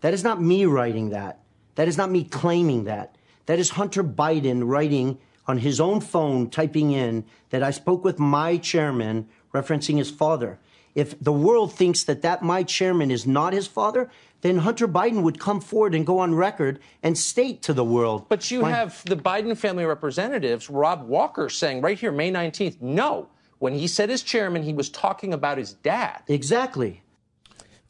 That 0.00 0.14
is 0.14 0.24
not 0.24 0.40
me 0.40 0.64
writing 0.64 1.10
that. 1.10 1.40
That 1.74 1.88
is 1.88 1.96
not 1.96 2.10
me 2.10 2.24
claiming 2.24 2.84
that. 2.84 3.16
That 3.46 3.58
is 3.58 3.70
Hunter 3.70 4.04
Biden 4.04 4.62
writing 4.64 5.18
on 5.50 5.58
his 5.58 5.80
own 5.80 6.00
phone, 6.00 6.48
typing 6.48 6.92
in 6.92 7.24
that 7.50 7.62
I 7.62 7.72
spoke 7.72 8.04
with 8.04 8.18
my 8.18 8.56
chairman, 8.56 9.28
referencing 9.52 9.98
his 9.98 10.10
father. 10.10 10.58
If 10.94 11.18
the 11.20 11.32
world 11.32 11.72
thinks 11.74 12.04
that 12.04 12.22
that 12.22 12.42
my 12.42 12.62
chairman 12.62 13.10
is 13.10 13.26
not 13.26 13.52
his 13.52 13.66
father, 13.66 14.08
then 14.42 14.58
Hunter 14.58 14.88
Biden 14.88 15.22
would 15.22 15.38
come 15.38 15.60
forward 15.60 15.94
and 15.94 16.06
go 16.06 16.18
on 16.20 16.34
record 16.34 16.78
and 17.02 17.18
state 17.18 17.62
to 17.62 17.72
the 17.74 17.84
world. 17.84 18.26
But 18.28 18.50
you 18.50 18.62
my- 18.62 18.70
have 18.70 19.02
the 19.04 19.16
Biden 19.16 19.56
family 19.56 19.84
representatives, 19.84 20.70
Rob 20.70 21.06
Walker, 21.06 21.48
saying 21.48 21.82
right 21.82 21.98
here, 21.98 22.12
May 22.12 22.30
19th, 22.30 22.80
no. 22.80 23.28
When 23.58 23.74
he 23.74 23.88
said 23.88 24.08
his 24.08 24.22
chairman, 24.22 24.62
he 24.62 24.72
was 24.72 24.88
talking 24.88 25.34
about 25.34 25.58
his 25.58 25.74
dad. 25.74 26.22
exactly. 26.28 27.02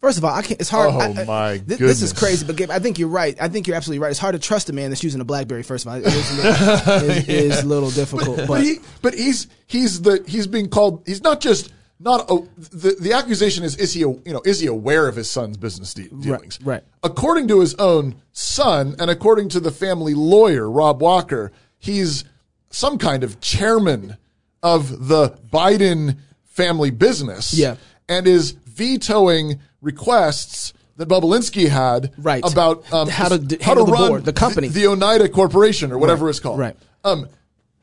First 0.01 0.17
of 0.19 0.25
all, 0.25 0.33
I 0.35 0.41
can't. 0.43 0.59
It's 0.61 0.71
hard. 0.71 0.95
Oh, 0.95 0.99
I- 0.99 1.21
I- 1.21 1.25
my 1.25 1.59
thi- 1.59 1.77
This 1.77 2.01
is 2.01 2.13
crazy, 2.15 2.47
but 2.47 2.57
Gabe, 2.57 2.71
I 2.71 2.79
think 2.79 2.99
you're 2.99 3.09
right. 3.09 3.37
I 3.41 3.49
think 3.49 3.67
you're 3.67 3.77
absolutely 3.77 3.99
right. 3.99 4.11
It's 4.11 4.19
hard 4.19 4.33
to 4.33 4.39
trust 4.39 4.71
a 4.71 4.73
man 4.73 4.89
that's 4.91 5.05
using 5.05 5.21
a 5.21 5.25
BlackBerry. 5.25 5.63
First 5.63 5.85
of 5.87 5.93
all, 5.93 5.99
it 5.99 6.07
is, 6.07 6.31
a 6.31 6.37
little- 6.43 7.11
it 7.11 7.29
is 7.29 7.63
a 7.63 7.67
little 7.67 7.91
difficult. 7.91 8.37
But, 8.39 8.47
But 8.49 8.63
he, 8.63 8.79
but 9.03 9.15
he's 9.15 9.47
he's 9.67 10.01
the 10.01 10.25
he's 10.27 10.47
being 10.47 10.69
called. 10.71 11.03
He's 11.07 11.23
not 11.23 11.41
just 11.43 11.71
not 12.03 12.31
a, 12.31 12.39
the 12.57 12.97
the 12.99 13.13
accusation 13.13 13.63
is 13.63 13.77
is 13.77 13.93
he 13.93 14.01
a, 14.03 14.09
you 14.09 14.23
know 14.33 14.41
is 14.47 14.61
he 14.61 14.67
aware 14.69 15.07
of 15.07 15.17
his 15.17 15.31
son's 15.31 15.59
business 15.59 15.93
de- 15.93 16.09
dealings? 16.09 16.59
right. 16.63 16.83
According 17.03 17.49
to 17.49 17.61
his 17.61 17.75
own 17.75 18.15
son 18.33 18.95
and 18.99 19.11
according 19.11 19.51
to 19.51 19.61
the 19.61 19.71
family 19.71 20.15
lawyer 20.15 20.71
Rob 20.71 21.03
Walker, 21.03 21.53
he's 21.79 22.25
some 22.71 22.97
kind 22.97 23.23
of 23.23 23.39
chairman 23.43 24.17
of 24.63 25.09
the 25.09 25.31
Biden 25.53 26.17
family 26.45 26.91
business. 26.91 27.53
Yeah. 27.53 27.77
and 28.09 28.27
is 28.27 28.53
vetoing 28.53 29.61
requests. 29.81 30.73
That 30.97 31.09
Bobulinski 31.09 31.69
had 31.69 32.13
Right. 32.19 32.45
about 32.45 32.85
um, 32.93 33.09
How 33.09 33.29
to 33.29 33.39
d- 33.39 33.57
handle 33.63 33.87
the 33.87 33.93
run 33.93 34.09
board, 34.09 34.25
the 34.27 34.35
company. 34.35 34.69
the, 34.69 34.87
Oneida 34.89 35.31
Corporation 35.31 35.93
or 35.93 35.99
whatever 35.99 36.27
Right, 36.27 36.31
it's 36.31 36.41
called. 36.41 36.59
right. 36.59 36.77
Um, 37.05 37.27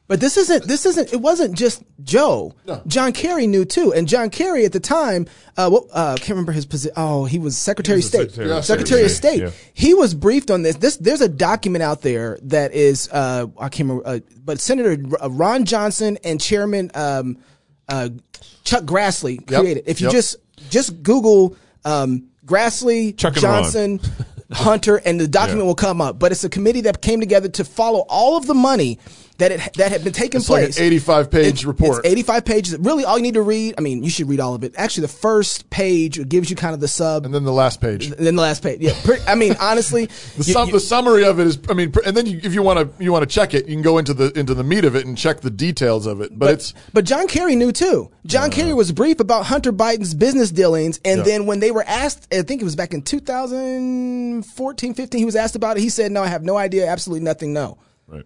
But 0.08 0.20
this 0.22 0.38
isn't. 0.38 0.66
This 0.66 0.86
isn't. 0.86 1.12
It 1.12 1.20
wasn't 1.20 1.56
just 1.58 1.82
Joe. 2.04 2.54
No. 2.68 2.80
John 2.86 3.12
Kerry 3.14 3.48
knew 3.48 3.66
too, 3.66 3.92
and 3.92 4.08
John 4.08 4.30
Kerry 4.30 4.66
at 4.66 4.72
the 4.72 4.80
time, 4.80 5.26
uh, 5.58 5.68
what, 5.70 5.86
uh, 5.92 6.16
can't 6.18 6.30
remember 6.30 6.52
his 6.52 6.66
position. 6.68 6.94
Oh, 6.96 7.26
he 7.26 7.40
was 7.40 7.58
Secretary 7.58 7.98
of 8.00 8.06
State. 8.06 8.30
Secretary 8.32 8.52
of 8.58 8.64
Secretary 8.66 9.04
of 9.04 9.12
State, 9.12 9.38
State. 9.38 9.42
yeah. 9.42 9.50
He 9.74 9.94
was 9.96 10.14
briefed 10.14 10.52
on 10.52 10.62
this. 10.62 10.76
This 10.76 10.98
there's 10.98 11.22
a 11.22 11.28
document 11.28 11.82
out 11.84 12.04
there 12.04 12.38
that 12.44 12.72
is. 12.74 13.10
Uh, 13.12 13.48
I 13.60 13.68
can't 13.70 13.90
remember. 13.90 14.08
Uh, 14.08 14.20
but 14.46 14.60
Senator 14.62 14.96
uh, 15.22 15.30
Ron 15.32 15.66
Johnson 15.66 16.20
and 16.24 16.40
Chairman 16.40 16.92
um, 16.94 17.38
uh, 17.90 18.10
Chuck 18.64 18.84
Grassley 18.84 19.40
Yep. 19.50 19.60
created. 19.62 19.84
If 19.88 20.00
you 20.02 20.08
Yep. 20.08 20.14
just 20.14 20.36
just 20.70 21.02
Google 21.04 21.58
um, 21.88 22.28
Grassley, 22.46 23.18
Chuck 23.18 23.34
and 23.34 23.42
Johnson. 23.42 24.00
Hunter 24.52 24.96
and 25.04 25.20
the 25.20 25.28
document 25.28 25.64
Yeah. 25.64 25.68
will 25.68 25.76
come 25.76 26.00
up, 26.00 26.20
but 26.20 26.32
it's 26.32 26.44
a 26.46 26.50
committee 26.50 26.80
that 26.82 27.02
came 27.02 27.20
together 27.20 27.50
to 27.50 27.66
follow 27.66 28.06
all 28.08 28.38
of 28.38 28.48
the 28.48 28.54
money 28.54 28.98
that 29.38 29.52
it, 29.52 29.74
that 29.76 29.92
had 29.92 30.04
been 30.04 30.14
taking 30.14 30.40
It's 30.42 30.50
like 30.50 30.64
place. 30.66 30.78
an 30.80 30.86
85 30.86 31.30
page 31.32 31.46
It's- 31.48 31.66
report. 31.66 32.00
It's 32.06 32.08
85 32.14 32.46
pages. 32.46 32.78
Really, 32.80 33.06
all 33.06 33.18
you 33.18 33.24
need 33.24 33.36
to 33.36 33.42
read. 33.42 33.76
I 33.78 33.82
mean, 33.82 34.04
you 34.04 34.10
should 34.10 34.28
read 34.28 34.40
all 34.40 34.56
of 34.56 34.64
it. 34.64 34.74
Actually, 34.78 35.02
the 35.04 35.14
first 35.14 35.70
page 35.70 36.28
gives 36.28 36.50
you 36.50 36.56
kind 36.56 36.74
of 36.74 36.80
the 36.80 36.88
sub, 36.88 37.26
and 37.26 37.34
then 37.34 37.44
the 37.44 37.52
last 37.54 37.80
page. 37.82 38.08
and 38.08 38.14
then 38.26 38.36
the 38.36 38.42
last 38.42 38.64
page. 38.64 38.80
Yeah, 38.82 38.94
pretty, 39.04 39.24
I 39.28 39.36
mean, 39.36 39.56
honestly, 39.60 40.06
The, 40.38 40.44
you- 40.44 40.54
sum, 40.54 40.68
you- 40.68 40.74
the 40.74 40.80
summary 40.80 41.24
of 41.24 41.40
it 41.40 41.48
is, 41.48 41.60
I 41.70 41.74
mean, 41.74 41.94
and 42.06 42.16
then 42.18 42.26
you, 42.26 42.40
if 42.44 42.54
you 42.54 42.62
want 42.64 42.80
to, 42.98 43.04
you 43.04 43.12
want 43.12 43.24
to 43.24 43.34
check 43.34 43.54
it, 43.54 43.68
you 43.68 43.76
can 43.76 43.82
go 43.84 43.98
into 43.98 44.14
the 44.14 44.32
into 44.38 44.54
the 44.54 44.64
meat 44.64 44.86
of 44.86 44.96
it 44.96 45.06
and 45.06 45.18
check 45.18 45.42
the 45.42 45.50
details 45.52 46.06
of 46.08 46.20
it. 46.22 46.30
But, 46.32 46.40
but, 46.40 46.54
it's 46.56 46.74
but 46.94 47.06
John 47.06 47.28
Kerry 47.28 47.56
knew 47.56 47.72
too. 47.72 48.10
John 48.26 48.50
Kerry 48.52 48.74
was 48.74 48.92
brief 48.92 49.20
about 49.20 49.46
Hunter 49.46 49.72
Biden's 49.72 50.14
business 50.14 50.52
dealings, 50.52 51.00
and 51.06 51.20
Yeah. 51.20 51.24
then 51.24 51.46
when 51.46 51.60
they 51.60 51.72
were 51.72 51.84
asked, 51.86 52.28
I 52.34 52.42
think 52.42 52.62
it 52.62 52.66
was 52.66 52.76
back 52.76 52.94
in 52.94 53.02
2014, 53.04 54.94
15, 54.94 55.20
he 55.20 55.26
was 55.26 55.36
asked 55.36 55.56
about 55.56 55.78
it. 55.78 55.82
He 55.82 55.90
said, 55.90 56.12
"No, 56.12 56.24
I 56.24 56.28
have 56.28 56.44
no 56.44 56.58
idea. 56.58 56.88
Absolutely 56.88 57.24
nothing. 57.24 57.54
No." 57.54 57.78
Right. 58.08 58.26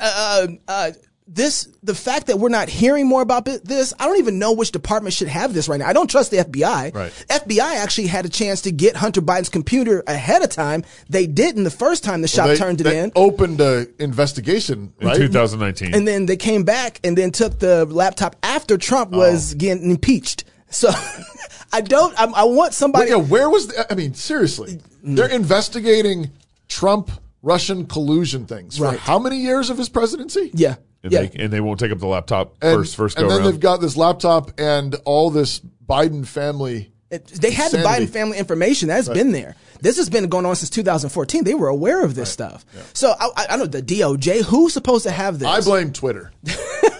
uh, 0.00 0.46
uh, 0.66 0.90
this 1.30 1.68
the 1.82 1.94
fact 1.94 2.28
that 2.28 2.38
we're 2.38 2.48
not 2.48 2.70
hearing 2.70 3.06
more 3.06 3.20
about 3.20 3.44
this, 3.44 3.92
I 3.98 4.06
don't 4.06 4.16
even 4.16 4.38
know 4.38 4.52
which 4.52 4.72
department 4.72 5.12
should 5.12 5.28
have 5.28 5.52
this 5.52 5.68
right 5.68 5.78
now. 5.78 5.86
I 5.86 5.92
don't 5.92 6.08
trust 6.08 6.30
the 6.30 6.38
FBI. 6.38 6.94
Right. 6.94 7.12
FBI 7.28 7.76
actually 7.76 8.06
had 8.06 8.24
a 8.24 8.30
chance 8.30 8.62
to 8.62 8.72
get 8.72 8.96
Hunter 8.96 9.20
Biden's 9.20 9.50
computer 9.50 10.02
ahead 10.06 10.42
of 10.42 10.48
time. 10.48 10.84
They 11.10 11.26
didn't 11.26 11.64
the 11.64 11.70
first 11.70 12.02
time 12.02 12.22
the 12.22 12.28
shop 12.28 12.46
they, 12.46 12.56
turned 12.56 12.80
it 12.80 12.84
they 12.84 12.98
in. 12.98 13.12
opened 13.14 13.60
a 13.60 13.86
investigation, 14.02 14.94
In 15.00 15.06
right? 15.08 15.16
2019. 15.18 15.94
And 15.94 16.08
then 16.08 16.24
they 16.24 16.36
came 16.38 16.62
back 16.64 16.98
and 17.04 17.16
then 17.18 17.30
took 17.30 17.58
the 17.58 17.84
laptop 17.84 18.34
after 18.42 18.78
Trump 18.78 19.10
Oh. 19.12 19.18
was 19.18 19.52
getting 19.52 19.90
impeached. 19.90 20.44
So 20.70 20.88
I 21.74 21.82
don't. 21.82 22.18
I, 22.18 22.24
I 22.24 22.44
want 22.44 22.70
But 22.70 22.74
somebody. 22.74 23.10
yeah, 23.10 23.16
where 23.16 23.50
was? 23.50 23.66
The, 23.68 23.92
I 23.92 23.94
mean, 23.94 24.14
seriously, 24.14 24.80
Mm. 25.04 25.14
they're 25.16 25.28
investigating 25.28 26.30
Trump 26.68 27.10
Russian 27.42 27.86
collusion 27.86 28.46
things 28.46 28.78
for 28.78 28.84
Right. 28.84 28.98
how 28.98 29.18
many 29.18 29.38
years 29.38 29.70
of 29.70 29.78
his 29.78 29.88
presidency? 29.88 30.50
yeah, 30.54 30.76
and, 31.02 31.12
yeah. 31.12 31.22
they, 31.22 31.44
and 31.44 31.52
they 31.52 31.60
won't 31.60 31.78
take 31.78 31.92
up 31.92 31.98
the 31.98 32.06
laptop 32.06 32.56
and, 32.62 32.78
first 32.78 32.96
first 32.96 33.18
and 33.18 33.30
then 33.30 33.38
around. 33.38 33.50
they've 33.50 33.60
got 33.60 33.80
this 33.80 33.96
laptop 33.96 34.58
and 34.58 34.94
all 35.04 35.30
this 35.30 35.60
Biden 35.88 36.26
family 36.26 36.92
It, 37.10 37.26
they 37.26 37.52
had 37.52 37.70
the 37.70 37.78
Biden 37.78 38.08
family 38.08 38.36
information 38.38 38.88
that's 38.88 39.08
been 39.08 39.32
there. 39.32 39.54
This 39.80 39.96
has 39.96 40.10
been 40.10 40.28
going 40.28 40.44
on 40.44 40.56
since 40.56 40.70
2014. 40.70 41.44
They 41.44 41.54
were 41.54 41.68
aware 41.68 42.04
of 42.04 42.14
this 42.14 42.30
stuff. 42.30 42.66
So 42.92 43.14
I, 43.18 43.26
I, 43.36 43.44
I 43.44 43.56
don't 43.56 43.60
know 43.60 43.66
the 43.66 43.82
DOJ. 43.82 44.42
Who's 44.42 44.72
supposed 44.72 45.04
to 45.04 45.10
have 45.12 45.38
this? 45.38 45.48
I 45.48 45.60
blame 45.60 45.92
Twitter. 45.92 46.32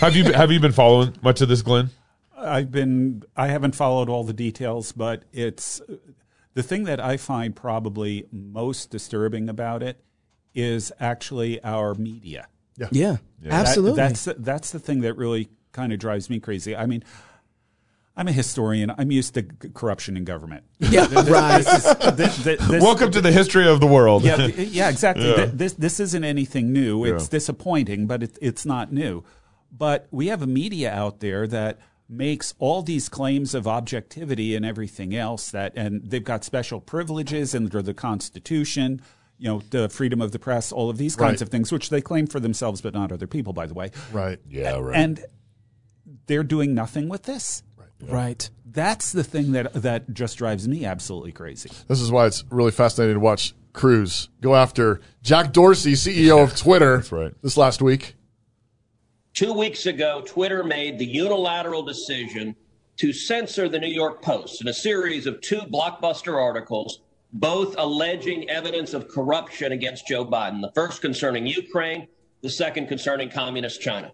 have 0.00 0.16
you 0.16 0.24
have 0.32 0.50
you 0.50 0.58
been 0.60 0.72
following 0.72 1.16
much 1.22 1.40
of 1.40 1.48
this, 1.48 1.62
Glenn? 1.62 1.90
I've 2.36 2.70
been 2.70 3.22
I 3.36 3.46
haven't 3.46 3.74
followed 3.74 4.08
all 4.08 4.24
the 4.24 4.32
details, 4.32 4.92
but 4.92 5.22
it's 5.32 5.80
the 6.54 6.62
thing 6.62 6.84
that 6.84 7.00
I 7.00 7.16
find 7.16 7.54
probably 7.54 8.26
most 8.32 8.90
disturbing 8.90 9.48
about 9.48 9.82
it 9.82 10.02
is 10.54 10.92
actually 11.00 11.62
our 11.62 11.94
media. 11.94 12.48
yeah, 12.90 13.16
That- 13.42 13.52
absolutely. 13.52 13.96
that's 13.96 14.28
that's 14.38 14.70
the 14.72 14.78
thing 14.80 15.00
that 15.02 15.14
really 15.16 15.48
kind 15.72 15.92
of 15.92 15.98
drives 15.98 16.28
me 16.30 16.40
crazy. 16.40 16.74
I 16.74 16.86
mean, 16.86 17.04
I'm 18.16 18.26
a 18.26 18.32
historian. 18.32 18.92
I'm 18.98 19.10
used 19.12 19.34
to 19.34 19.42
c- 19.42 19.68
corruption 19.72 20.16
in 20.16 20.24
government. 20.24 20.64
yeah, 20.80 21.06
right. 21.30 21.58
This 21.58 21.68
is- 21.86 21.96
this- 22.16 22.36
this- 22.44 22.66
this- 22.68 22.82
Welcome 22.82 23.10
to 23.12 23.20
the 23.20 23.30
history 23.32 23.68
of 23.68 23.80
the 23.80 23.86
world. 23.86 24.24
yeah, 24.24 24.46
yeah, 24.46 24.88
exactly. 24.90 25.30
Yeah. 25.30 25.48
This 25.52 25.74
this 25.74 26.00
isn't 26.00 26.24
anything 26.24 26.72
new. 26.72 27.04
It's 27.04 27.24
Yeah. 27.24 27.30
disappointing, 27.30 28.06
but 28.06 28.22
it, 28.24 28.38
it's 28.42 28.66
not 28.66 28.92
new. 28.92 29.22
But 29.70 30.08
we 30.10 30.26
have 30.26 30.42
a 30.42 30.46
media 30.48 30.92
out 30.92 31.20
there 31.20 31.46
that 31.46 31.78
makes 32.10 32.54
all 32.58 32.82
these 32.82 33.08
claims 33.08 33.54
of 33.54 33.68
objectivity 33.68 34.56
and 34.56 34.66
everything 34.66 35.14
else 35.14 35.50
that, 35.52 35.72
and 35.76 36.02
they've 36.04 36.24
got 36.24 36.42
special 36.44 36.80
privileges 36.80 37.54
under 37.54 37.80
the 37.80 37.94
Constitution. 37.94 39.00
You 39.38 39.48
know, 39.48 39.62
the 39.70 39.88
freedom 39.88 40.20
of 40.20 40.32
the 40.32 40.38
press, 40.38 40.72
all 40.72 40.90
of 40.90 40.98
these 40.98 41.16
kinds 41.16 41.34
Right. 41.34 41.42
of 41.42 41.48
things, 41.48 41.72
which 41.72 41.88
they 41.88 42.00
claim 42.02 42.26
for 42.26 42.40
themselves, 42.40 42.80
but 42.80 42.92
not 42.92 43.10
other 43.12 43.26
people, 43.26 43.52
by 43.52 43.66
the 43.66 43.74
way. 43.74 43.90
Right. 44.12 44.38
Yeah, 44.48 44.78
right. 44.78 44.96
And 44.96 45.24
they're 46.26 46.42
doing 46.42 46.74
nothing 46.74 47.08
with 47.08 47.22
this. 47.22 47.62
right. 48.08 48.50
That's 48.64 49.12
the 49.12 49.24
thing 49.24 49.52
that 49.52 49.72
that 49.74 50.12
just 50.14 50.38
drives 50.38 50.66
me 50.68 50.84
absolutely 50.84 51.32
crazy. 51.32 51.70
This 51.88 52.00
is 52.00 52.10
why 52.10 52.26
it's 52.26 52.44
really 52.50 52.70
fascinating 52.70 53.14
to 53.16 53.20
watch 53.20 53.54
Cruz 53.72 54.28
go 54.40 54.54
after 54.54 55.00
Jack 55.22 55.52
Dorsey, 55.52 55.92
CEO 55.92 56.42
of 56.42 56.56
Twitter, 56.56 56.96
That's 56.98 57.12
right. 57.12 57.32
this 57.42 57.56
last 57.56 57.82
week. 57.82 58.14
Two 59.40 59.54
weeks 59.54 59.86
ago, 59.86 60.22
Twitter 60.26 60.62
made 60.62 60.98
the 60.98 61.06
unilateral 61.06 61.82
decision 61.82 62.54
to 62.98 63.10
censor 63.10 63.70
the 63.70 63.78
New 63.78 63.88
York 63.88 64.20
Post 64.20 64.60
in 64.60 64.68
a 64.68 64.74
series 64.74 65.24
of 65.24 65.40
two 65.40 65.60
blockbuster 65.60 66.38
articles, 66.38 67.00
both 67.32 67.74
alleging 67.78 68.50
evidence 68.50 68.92
of 68.92 69.08
corruption 69.08 69.72
against 69.72 70.06
Joe 70.06 70.26
Biden. 70.26 70.60
The 70.60 70.70
first 70.74 71.00
concerning 71.00 71.46
Ukraine, 71.46 72.06
the 72.42 72.50
second 72.50 72.88
concerning 72.88 73.30
communist 73.30 73.80
China. 73.80 74.12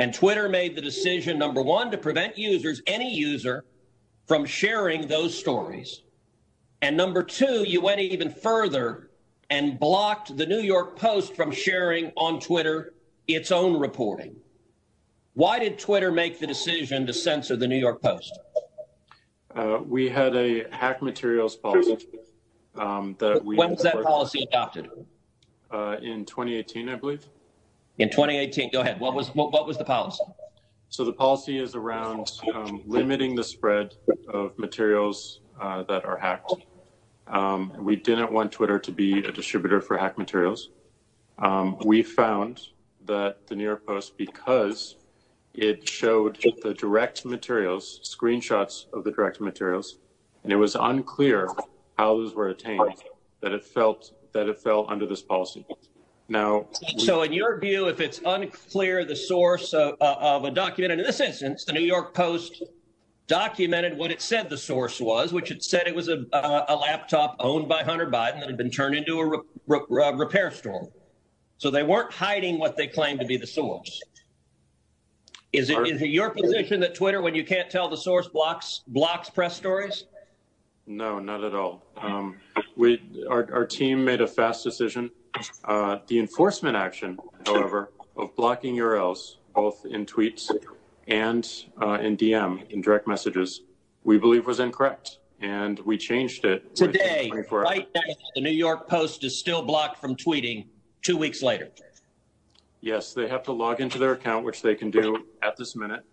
And 0.00 0.12
Twitter 0.12 0.48
made 0.48 0.74
the 0.74 0.82
decision, 0.82 1.38
number 1.38 1.62
one, 1.62 1.92
to 1.92 1.96
prevent 1.96 2.36
users, 2.36 2.82
any 2.88 3.14
user, 3.14 3.64
from 4.26 4.44
sharing 4.44 5.06
those 5.06 5.38
stories. 5.38 6.02
And 6.80 6.96
number 6.96 7.22
two, 7.22 7.62
you 7.62 7.80
went 7.80 8.00
even 8.00 8.28
further 8.28 9.08
and 9.50 9.78
blocked 9.78 10.36
the 10.36 10.46
New 10.46 10.62
York 10.62 10.98
Post 10.98 11.36
from 11.36 11.52
sharing 11.52 12.10
on 12.16 12.40
Twitter 12.40 12.94
its 13.28 13.52
own 13.52 13.78
reporting. 13.78 14.36
Why 15.34 15.58
did 15.58 15.78
Twitter 15.78 16.12
make 16.12 16.38
the 16.38 16.46
decision 16.46 17.06
to 17.06 17.12
censor 17.12 17.56
the 17.56 17.66
New 17.66 17.78
York 17.78 18.02
Post? 18.02 18.38
Uh, 19.54 19.78
we 19.86 20.08
had 20.08 20.34
a 20.36 20.64
hack 20.70 21.02
materials 21.02 21.56
policy 21.56 22.06
um, 22.74 23.16
that 23.18 23.44
we 23.44 23.56
When 23.56 23.70
was 23.70 23.82
that 23.82 24.02
policy 24.02 24.42
adopted? 24.42 24.90
uh, 25.72 25.96
in 26.02 26.24
2018, 26.24 26.88
I 26.88 26.96
believe. 26.96 27.26
In 27.98 28.10
2018. 28.10 28.70
Go 28.72 28.80
ahead. 28.80 29.00
What 29.00 29.14
was 29.14 29.28
what, 29.34 29.52
what 29.52 29.66
was 29.66 29.78
the 29.78 29.84
policy? 29.84 30.24
So 30.88 31.04
the 31.04 31.12
policy 31.12 31.58
is 31.58 31.74
around 31.74 32.30
um, 32.54 32.82
limiting 32.86 33.34
the 33.34 33.44
spread 33.44 33.94
of 34.28 34.58
materials 34.58 35.40
uh, 35.60 35.82
that 35.84 36.04
are 36.04 36.18
hacked. 36.18 36.52
Um, 37.28 37.72
we 37.78 37.96
didn't 37.96 38.30
want 38.30 38.52
Twitter 38.52 38.78
to 38.78 38.92
be 38.92 39.24
a 39.24 39.32
distributor 39.32 39.80
for 39.80 39.96
hack 39.96 40.18
materials. 40.18 40.70
Um, 41.38 41.78
we 41.84 42.02
found 42.02 42.60
that 43.06 43.46
the 43.46 43.54
New 43.54 43.64
York 43.64 43.86
Post, 43.86 44.16
because 44.16 44.96
it 45.54 45.88
showed 45.88 46.38
the 46.62 46.74
direct 46.74 47.24
materials, 47.24 48.00
screenshots 48.02 48.86
of 48.92 49.04
the 49.04 49.10
direct 49.10 49.40
materials, 49.40 49.98
and 50.44 50.52
it 50.52 50.56
was 50.56 50.74
unclear 50.74 51.48
how 51.98 52.16
those 52.16 52.34
were 52.34 52.48
attained, 52.48 53.02
that 53.40 53.52
it 53.52 53.64
felt 53.64 54.12
that 54.32 54.48
it 54.48 54.58
fell 54.58 54.86
under 54.88 55.06
this 55.06 55.22
policy. 55.22 55.66
Now, 56.28 56.66
So, 56.96 57.22
in 57.22 57.32
your 57.32 57.58
view, 57.58 57.88
if 57.88 58.00
it's 58.00 58.20
unclear 58.24 59.04
the 59.04 59.16
source 59.16 59.74
of, 59.74 59.96
uh, 60.00 60.16
of 60.18 60.44
a 60.44 60.50
document, 60.50 60.98
in 60.98 61.04
this 61.04 61.20
instance, 61.20 61.64
the 61.64 61.74
New 61.74 61.80
York 61.80 62.14
Post 62.14 62.62
documented 63.26 63.98
what 63.98 64.10
it 64.10 64.22
said 64.22 64.48
the 64.48 64.56
source 64.56 65.00
was, 65.00 65.32
which 65.32 65.50
it 65.50 65.62
said 65.62 65.86
it 65.86 65.94
was 65.94 66.08
a, 66.08 66.24
uh, 66.32 66.76
laptop 66.80 67.36
owned 67.40 67.68
by 67.68 67.82
Hunter 67.82 68.06
Biden 68.06 68.40
that 68.40 68.46
had 68.46 68.56
been 68.56 68.70
turned 68.70 68.94
into 68.94 69.20
a 69.20 69.38
uh, 69.74 70.12
repair 70.14 70.50
store. 70.50 70.88
So 71.62 71.70
they 71.70 71.84
weren't 71.84 72.12
hiding 72.12 72.58
what 72.58 72.76
they 72.76 72.88
claimed 72.88 73.20
to 73.20 73.24
be 73.24 73.36
the 73.36 73.46
source. 73.46 74.02
Is 75.52 75.70
it, 75.70 75.78
is 75.86 76.02
it 76.02 76.08
your 76.08 76.30
position 76.30 76.80
that 76.80 76.92
Twitter, 76.96 77.22
when 77.22 77.36
you 77.36 77.44
can't 77.44 77.70
tell 77.70 77.88
the 77.88 77.96
source, 77.96 78.26
blocks 78.26 78.82
blocks 78.88 79.30
press 79.30 79.56
stories? 79.56 80.06
No, 80.88 81.20
not 81.20 81.44
at 81.44 81.54
all. 81.54 81.84
Um, 81.96 82.38
we, 82.74 83.00
our, 83.30 83.48
our 83.54 83.64
team 83.64 84.04
made 84.04 84.20
a 84.20 84.26
fast 84.26 84.64
decision. 84.64 85.08
Uh, 85.64 85.98
the 86.08 86.18
enforcement 86.18 86.74
action, 86.76 87.16
however, 87.46 87.92
of 88.16 88.34
blocking 88.34 88.74
URLs, 88.74 89.36
both 89.54 89.86
in 89.86 90.04
tweets 90.04 90.50
and 91.06 91.48
uh, 91.80 91.92
in 92.00 92.16
DM, 92.16 92.68
in 92.72 92.80
direct 92.80 93.06
messages, 93.06 93.60
we 94.02 94.18
believe 94.18 94.48
was 94.48 94.58
incorrect. 94.58 95.20
And 95.40 95.78
we 95.80 95.96
changed 95.96 96.44
it 96.44 96.74
Today, 96.74 97.30
right 97.52 97.88
now, 97.94 98.00
the 98.34 98.40
New 98.40 98.50
York 98.50 98.88
Post 98.88 99.22
is 99.22 99.38
still 99.38 99.62
blocked 99.62 100.00
from 100.00 100.16
tweeting 100.16 100.66
two 101.02 101.16
weeks 101.16 101.42
later. 101.42 101.68
Yes, 102.80 103.12
they 103.12 103.28
have 103.28 103.42
to 103.44 103.52
log 103.52 103.80
into 103.80 103.98
their 103.98 104.12
account, 104.12 104.44
which 104.44 104.62
they 104.62 104.74
can 104.74 104.90
do 104.90 105.26
at 105.42 105.56
this 105.56 105.76
minute, 105.76 106.04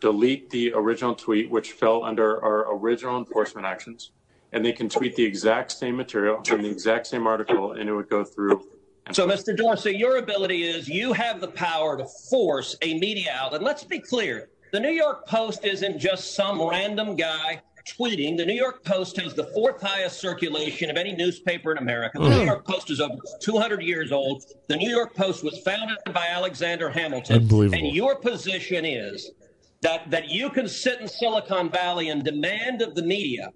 delete 0.00 0.48
the 0.50 0.72
original 0.74 1.14
tweet, 1.14 1.50
which 1.50 1.72
fell 1.72 2.04
under 2.04 2.42
our 2.42 2.74
original 2.74 3.18
enforcement 3.18 3.66
actions, 3.66 4.12
and 4.52 4.64
they 4.64 4.72
can 4.72 4.88
tweet 4.88 5.16
the 5.16 5.24
exact 5.24 5.72
same 5.72 5.96
material 5.96 6.42
in 6.50 6.62
the 6.62 6.70
exact 6.70 7.06
same 7.06 7.26
article, 7.26 7.72
and 7.72 7.88
it 7.88 7.92
would 7.92 8.08
go 8.08 8.24
through. 8.24 8.66
So, 9.12 9.26
Mr. 9.26 9.56
Dorsey, 9.56 9.96
your 9.96 10.16
ability 10.16 10.64
is 10.64 10.88
you 10.88 11.12
have 11.12 11.40
the 11.40 11.48
power 11.48 11.96
to 11.96 12.06
force 12.28 12.76
a 12.82 12.98
media 12.98 13.32
outlet. 13.38 13.62
Let's 13.62 13.84
be 13.84 14.00
clear 14.00 14.48
the 14.72 14.80
New 14.80 14.90
York 14.90 15.26
Post 15.26 15.64
isn't 15.64 15.98
just 15.98 16.34
some 16.34 16.60
random 16.60 17.14
guy 17.14 17.62
tweeting. 17.86 18.36
The 18.36 18.44
New 18.44 18.54
York 18.54 18.84
Post 18.84 19.16
has 19.20 19.34
the 19.34 19.44
fourth 19.54 19.80
highest 19.80 20.20
circulation 20.20 20.90
of 20.90 20.96
any 20.96 21.14
newspaper 21.14 21.72
in 21.72 21.78
America. 21.78 22.18
The 22.18 22.28
New 22.28 22.44
York 22.44 22.66
Post 22.66 22.90
is 22.90 23.00
over 23.00 23.16
200 23.40 23.82
years 23.82 24.12
old. 24.12 24.44
The 24.68 24.76
New 24.76 24.90
York 24.90 25.14
Post 25.14 25.44
was 25.44 25.58
founded 25.60 25.98
by 26.12 26.26
Alexander 26.28 26.90
Hamilton. 26.90 27.42
Unbelievable. 27.42 27.78
And 27.78 27.94
your 27.94 28.16
position 28.16 28.84
is 28.84 29.30
that, 29.82 30.10
that 30.10 30.28
you 30.28 30.50
can 30.50 30.68
sit 30.68 31.00
in 31.00 31.08
Silicon 31.08 31.70
Valley 31.70 32.10
and 32.10 32.24
demand 32.24 32.82
of 32.82 32.94
the 32.94 33.02
media 33.02 33.50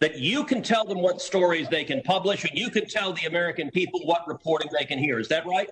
that 0.00 0.18
you 0.18 0.44
can 0.44 0.62
tell 0.62 0.84
them 0.84 1.00
what 1.00 1.20
stories 1.20 1.68
they 1.68 1.84
can 1.84 2.00
publish 2.02 2.44
and 2.44 2.56
you 2.56 2.70
can 2.70 2.86
tell 2.86 3.12
the 3.12 3.26
American 3.26 3.70
people 3.70 4.00
what 4.04 4.26
reporting 4.28 4.70
they 4.78 4.84
can 4.84 4.98
hear. 4.98 5.18
Is 5.18 5.28
that 5.28 5.44
right? 5.46 5.68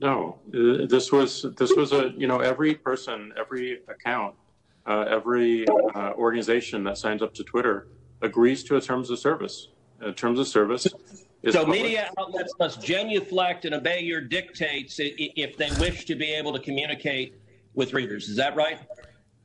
No, 0.00 0.38
uh, 0.48 0.86
this 0.86 1.10
was 1.10 1.46
this 1.56 1.74
was 1.74 1.92
a 1.92 2.12
you 2.16 2.26
know 2.26 2.40
every 2.40 2.74
person, 2.74 3.32
every 3.38 3.80
account, 3.88 4.34
uh, 4.86 5.04
every 5.08 5.66
uh, 5.68 6.12
organization 6.14 6.84
that 6.84 6.98
signs 6.98 7.22
up 7.22 7.34
to 7.34 7.44
Twitter 7.44 7.88
agrees 8.22 8.62
to 8.64 8.76
a 8.76 8.80
terms 8.80 9.10
of 9.10 9.18
service. 9.18 9.68
Uh, 10.04 10.12
terms 10.12 10.38
of 10.38 10.46
service 10.46 10.86
is 11.42 11.54
So 11.54 11.60
public. 11.60 11.82
media 11.82 12.10
outlets 12.18 12.52
must 12.58 12.82
genuflect 12.82 13.64
and 13.64 13.74
obey 13.74 14.00
your 14.00 14.20
dictates 14.20 14.96
if 14.98 15.56
they 15.56 15.70
wish 15.80 16.04
to 16.06 16.14
be 16.14 16.32
able 16.32 16.52
to 16.52 16.58
communicate 16.58 17.34
with 17.74 17.92
readers. 17.92 18.28
Is 18.28 18.36
that 18.36 18.56
right? 18.56 18.78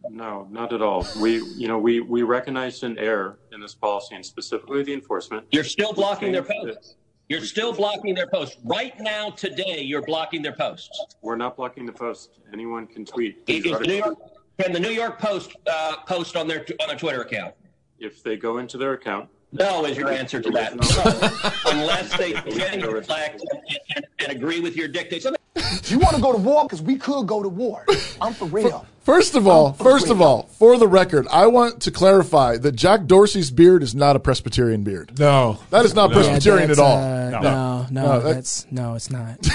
No, 0.10 0.48
not 0.50 0.74
at 0.74 0.82
all. 0.82 1.06
We 1.22 1.44
you 1.58 1.68
know 1.68 1.78
we 1.78 2.00
we 2.00 2.24
recognized 2.24 2.84
an 2.84 2.98
error 2.98 3.38
in 3.52 3.60
this 3.60 3.76
policy 3.76 4.16
and 4.16 4.26
specifically 4.26 4.82
the 4.82 4.94
enforcement. 4.94 5.46
You're 5.52 5.66
still 5.66 5.92
blocking 5.94 6.32
their 6.32 6.44
posts. 6.44 6.96
You're 7.28 7.42
still 7.42 7.74
blocking 7.74 8.16
their 8.16 8.26
posts. 8.26 8.58
Right 8.64 8.98
now, 9.00 9.30
today, 9.30 9.82
you're 9.82 10.02
blocking 10.02 10.42
their 10.42 10.56
posts. 10.56 11.16
We're 11.22 11.36
not 11.36 11.58
blocking 11.58 11.86
the 11.86 11.92
posts. 11.92 12.30
Anyone 12.52 12.88
can 12.88 13.06
tweet 13.06 13.44
Is 13.46 13.66
New. 13.66 13.94
York, 13.98 14.18
can 14.60 14.74
the 14.74 14.80
New 14.80 14.90
York 14.90 15.20
Post 15.20 15.56
uh, 15.72 15.98
post 16.08 16.36
on 16.36 16.48
their 16.48 16.66
on 16.82 16.88
their 16.88 16.98
Twitter 16.98 17.22
account? 17.22 17.54
If 18.00 18.24
they 18.24 18.38
go 18.38 18.58
into 18.60 18.78
their 18.78 18.94
account, 18.94 19.30
No 19.52 19.86
is 19.86 19.98
your 19.98 20.12
answer 20.12 20.42
to 20.42 20.50
that. 20.52 20.76
No. 20.76 21.72
Unless 21.72 22.18
they 22.18 22.34
genuflect 22.50 23.44
and, 23.52 23.62
and, 23.96 24.06
and 24.20 24.32
agree 24.32 24.60
with 24.62 24.76
your 24.76 24.88
dictates. 24.88 25.26
I 25.26 25.32
mean, 25.32 25.64
You 25.86 26.00
want 26.00 26.16
to 26.16 26.22
go 26.22 26.32
to 26.32 26.38
war? 26.38 26.64
Because 26.64 26.82
we 26.82 26.96
could 26.98 27.28
go 27.28 27.44
to 27.44 27.50
war. 27.50 27.86
I'm 28.22 28.34
for 28.34 28.46
real. 28.46 28.86
First 29.02 29.36
of 29.36 29.48
all, 29.48 29.74
first 29.74 30.10
of 30.10 30.22
all, 30.22 30.44
for 30.44 30.78
the 30.78 30.88
record, 30.88 31.28
I 31.32 31.48
want 31.48 31.82
to 31.82 31.92
clarify 31.92 32.58
that 32.58 32.74
Jack 32.74 33.06
Dorsey's 33.06 33.50
beard 33.52 33.82
is 33.84 33.96
not 33.96 34.16
a 34.16 34.20
Presbyterian 34.20 34.84
beard. 34.84 35.18
No, 35.20 35.58
That 35.72 35.84
is 35.84 35.96
not 35.96 36.12
No. 36.12 36.16
Presbyterian 36.18 36.68
that's, 36.68 36.80
at 36.80 36.86
all. 36.86 36.98
uh, 36.98 37.30
No. 37.32 37.40
no, 37.42 37.42
no, 37.42 37.88
No, 38.06 38.20
that- 38.22 38.34
that's 38.36 38.68
no, 38.72 38.94
it's 38.96 39.10
not. 39.10 39.46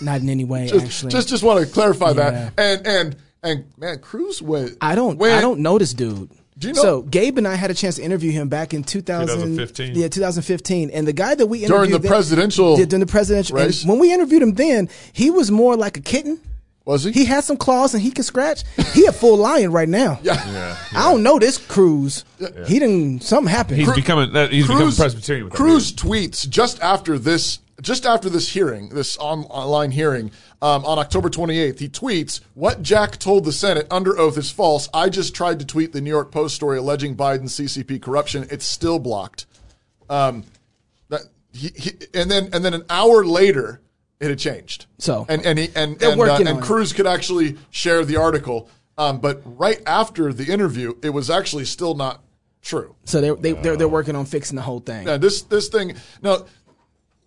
not 0.00 0.20
in 0.20 0.28
any 0.30 0.44
way, 0.44 0.66
just, 0.68 0.84
actually. 0.86 1.10
just 1.10 1.28
just 1.28 1.42
want 1.42 1.66
to 1.66 1.70
clarify 1.72 2.08
Yeah. 2.10 2.12
that. 2.12 2.52
And 2.58 2.86
and 2.86 3.16
And 3.42 3.64
man, 3.76 3.98
Cruz 3.98 4.40
went. 4.40 4.76
I 4.80 4.94
don't. 4.94 5.18
went- 5.18 5.34
I 5.34 5.40
don't 5.40 5.60
know 5.60 5.78
this 5.78 5.92
dude. 5.94 6.30
Do 6.58 6.68
you 6.68 6.74
know- 6.74 6.82
So 6.82 7.02
Gabe 7.02 7.38
and 7.38 7.48
I 7.48 7.54
had 7.56 7.70
a 7.70 7.74
chance 7.74 7.96
to 7.96 8.02
interview 8.02 8.30
him 8.30 8.48
back 8.48 8.72
in 8.72 8.84
2000, 8.84 9.26
2015. 9.56 9.94
Yeah, 9.96 10.08
2015. 10.08 10.90
And 10.90 11.08
the 11.08 11.12
guy 11.12 11.34
that 11.34 11.46
we 11.46 11.58
interviewed 11.64 11.76
During 11.78 11.90
the 11.90 11.98
then- 11.98 12.08
presidential 12.10 12.78
yeah, 12.78 12.84
during 12.84 13.00
the 13.00 13.10
presidential 13.10 13.56
race? 13.56 13.84
when 13.84 13.98
we 13.98 14.12
interviewed 14.12 14.42
him 14.42 14.54
then, 14.54 14.88
he 15.12 15.30
was 15.30 15.50
more 15.50 15.76
like 15.76 15.96
a 15.96 16.00
kitten. 16.00 16.40
Was 16.84 17.04
he? 17.04 17.12
He 17.12 17.24
had 17.24 17.42
some 17.44 17.56
claws 17.56 17.94
and 17.94 18.02
he 18.02 18.10
could 18.10 18.24
scratch. 18.24 18.64
He 18.92 19.06
a 19.06 19.12
full 19.12 19.36
lion 19.38 19.70
right 19.72 19.88
now. 19.88 20.18
Yeah. 20.22 20.34
yeah. 20.52 20.76
I 20.94 21.10
don't 21.10 21.22
know 21.22 21.38
this 21.38 21.56
Cruz. 21.58 22.24
He 22.66 22.78
didn't. 22.80 23.22
Something 23.22 23.50
happened. 23.52 23.78
He's 23.78 23.92
becoming 23.92 24.32
that 24.34 24.52
he's 24.52 24.66
becoming 24.66 24.92
Presbyterian. 24.92 25.44
With 25.46 25.54
Cruz 25.54 25.92
tweets 25.92 26.48
just 26.48 26.80
after 26.82 27.18
this, 27.20 27.60
just 27.80 28.04
after 28.04 28.28
this 28.28 28.48
hearing, 28.48 28.88
this 28.90 29.16
on, 29.18 29.44
online 29.44 29.92
hearing 29.92 30.32
um, 30.62 30.84
on 30.84 30.98
October 30.98 31.28
28th. 31.28 31.80
He 31.80 31.88
tweets, 31.88 32.40
"What 32.54 32.82
Jack 32.82 33.18
told 33.18 33.44
the 33.44 33.52
Senate 33.52 33.86
under 33.90 34.18
oath 34.18 34.38
is 34.38 34.50
false. 34.50 34.88
I 34.94 35.08
just 35.08 35.34
tried 35.34 35.58
to 35.58 35.66
tweet 35.66 35.92
the 35.92 36.00
New 36.00 36.10
York 36.10 36.30
Post 36.30 36.54
story 36.54 36.78
alleging 36.78 37.16
Biden's 37.16 37.54
CCP 37.54 38.00
corruption. 38.00 38.46
It's 38.50 38.66
still 38.66 38.98
blocked." 38.98 39.46
Um, 40.08 40.44
that 41.08 41.22
he, 41.52 41.70
he, 41.76 41.90
and 42.14 42.30
then 42.30 42.48
and 42.52 42.64
then 42.64 42.72
an 42.72 42.84
hour 42.88 43.24
later, 43.24 43.82
it 44.20 44.30
had 44.30 44.38
changed. 44.38 44.86
So 44.98 45.26
and 45.28 45.44
and 45.44 45.58
he, 45.58 45.68
and 45.74 46.00
and, 46.02 46.20
uh, 46.20 46.36
and 46.36 46.48
it. 46.48 46.62
Cruz 46.62 46.92
could 46.92 47.06
actually 47.06 47.58
share 47.70 48.04
the 48.04 48.16
article. 48.16 48.70
Um, 48.96 49.20
but 49.20 49.42
right 49.44 49.80
after 49.86 50.32
the 50.32 50.52
interview, 50.52 50.94
it 51.02 51.10
was 51.10 51.30
actually 51.30 51.64
still 51.64 51.94
not 51.94 52.22
true. 52.60 52.94
So 53.04 53.20
they 53.20 53.30
they 53.30 53.52
they're, 53.60 53.76
they're 53.76 53.88
working 53.88 54.14
on 54.14 54.26
fixing 54.26 54.54
the 54.54 54.62
whole 54.62 54.80
thing. 54.80 55.06
Yeah, 55.06 55.16
this 55.16 55.42
this 55.42 55.68
thing 55.68 55.96
now. 56.22 56.46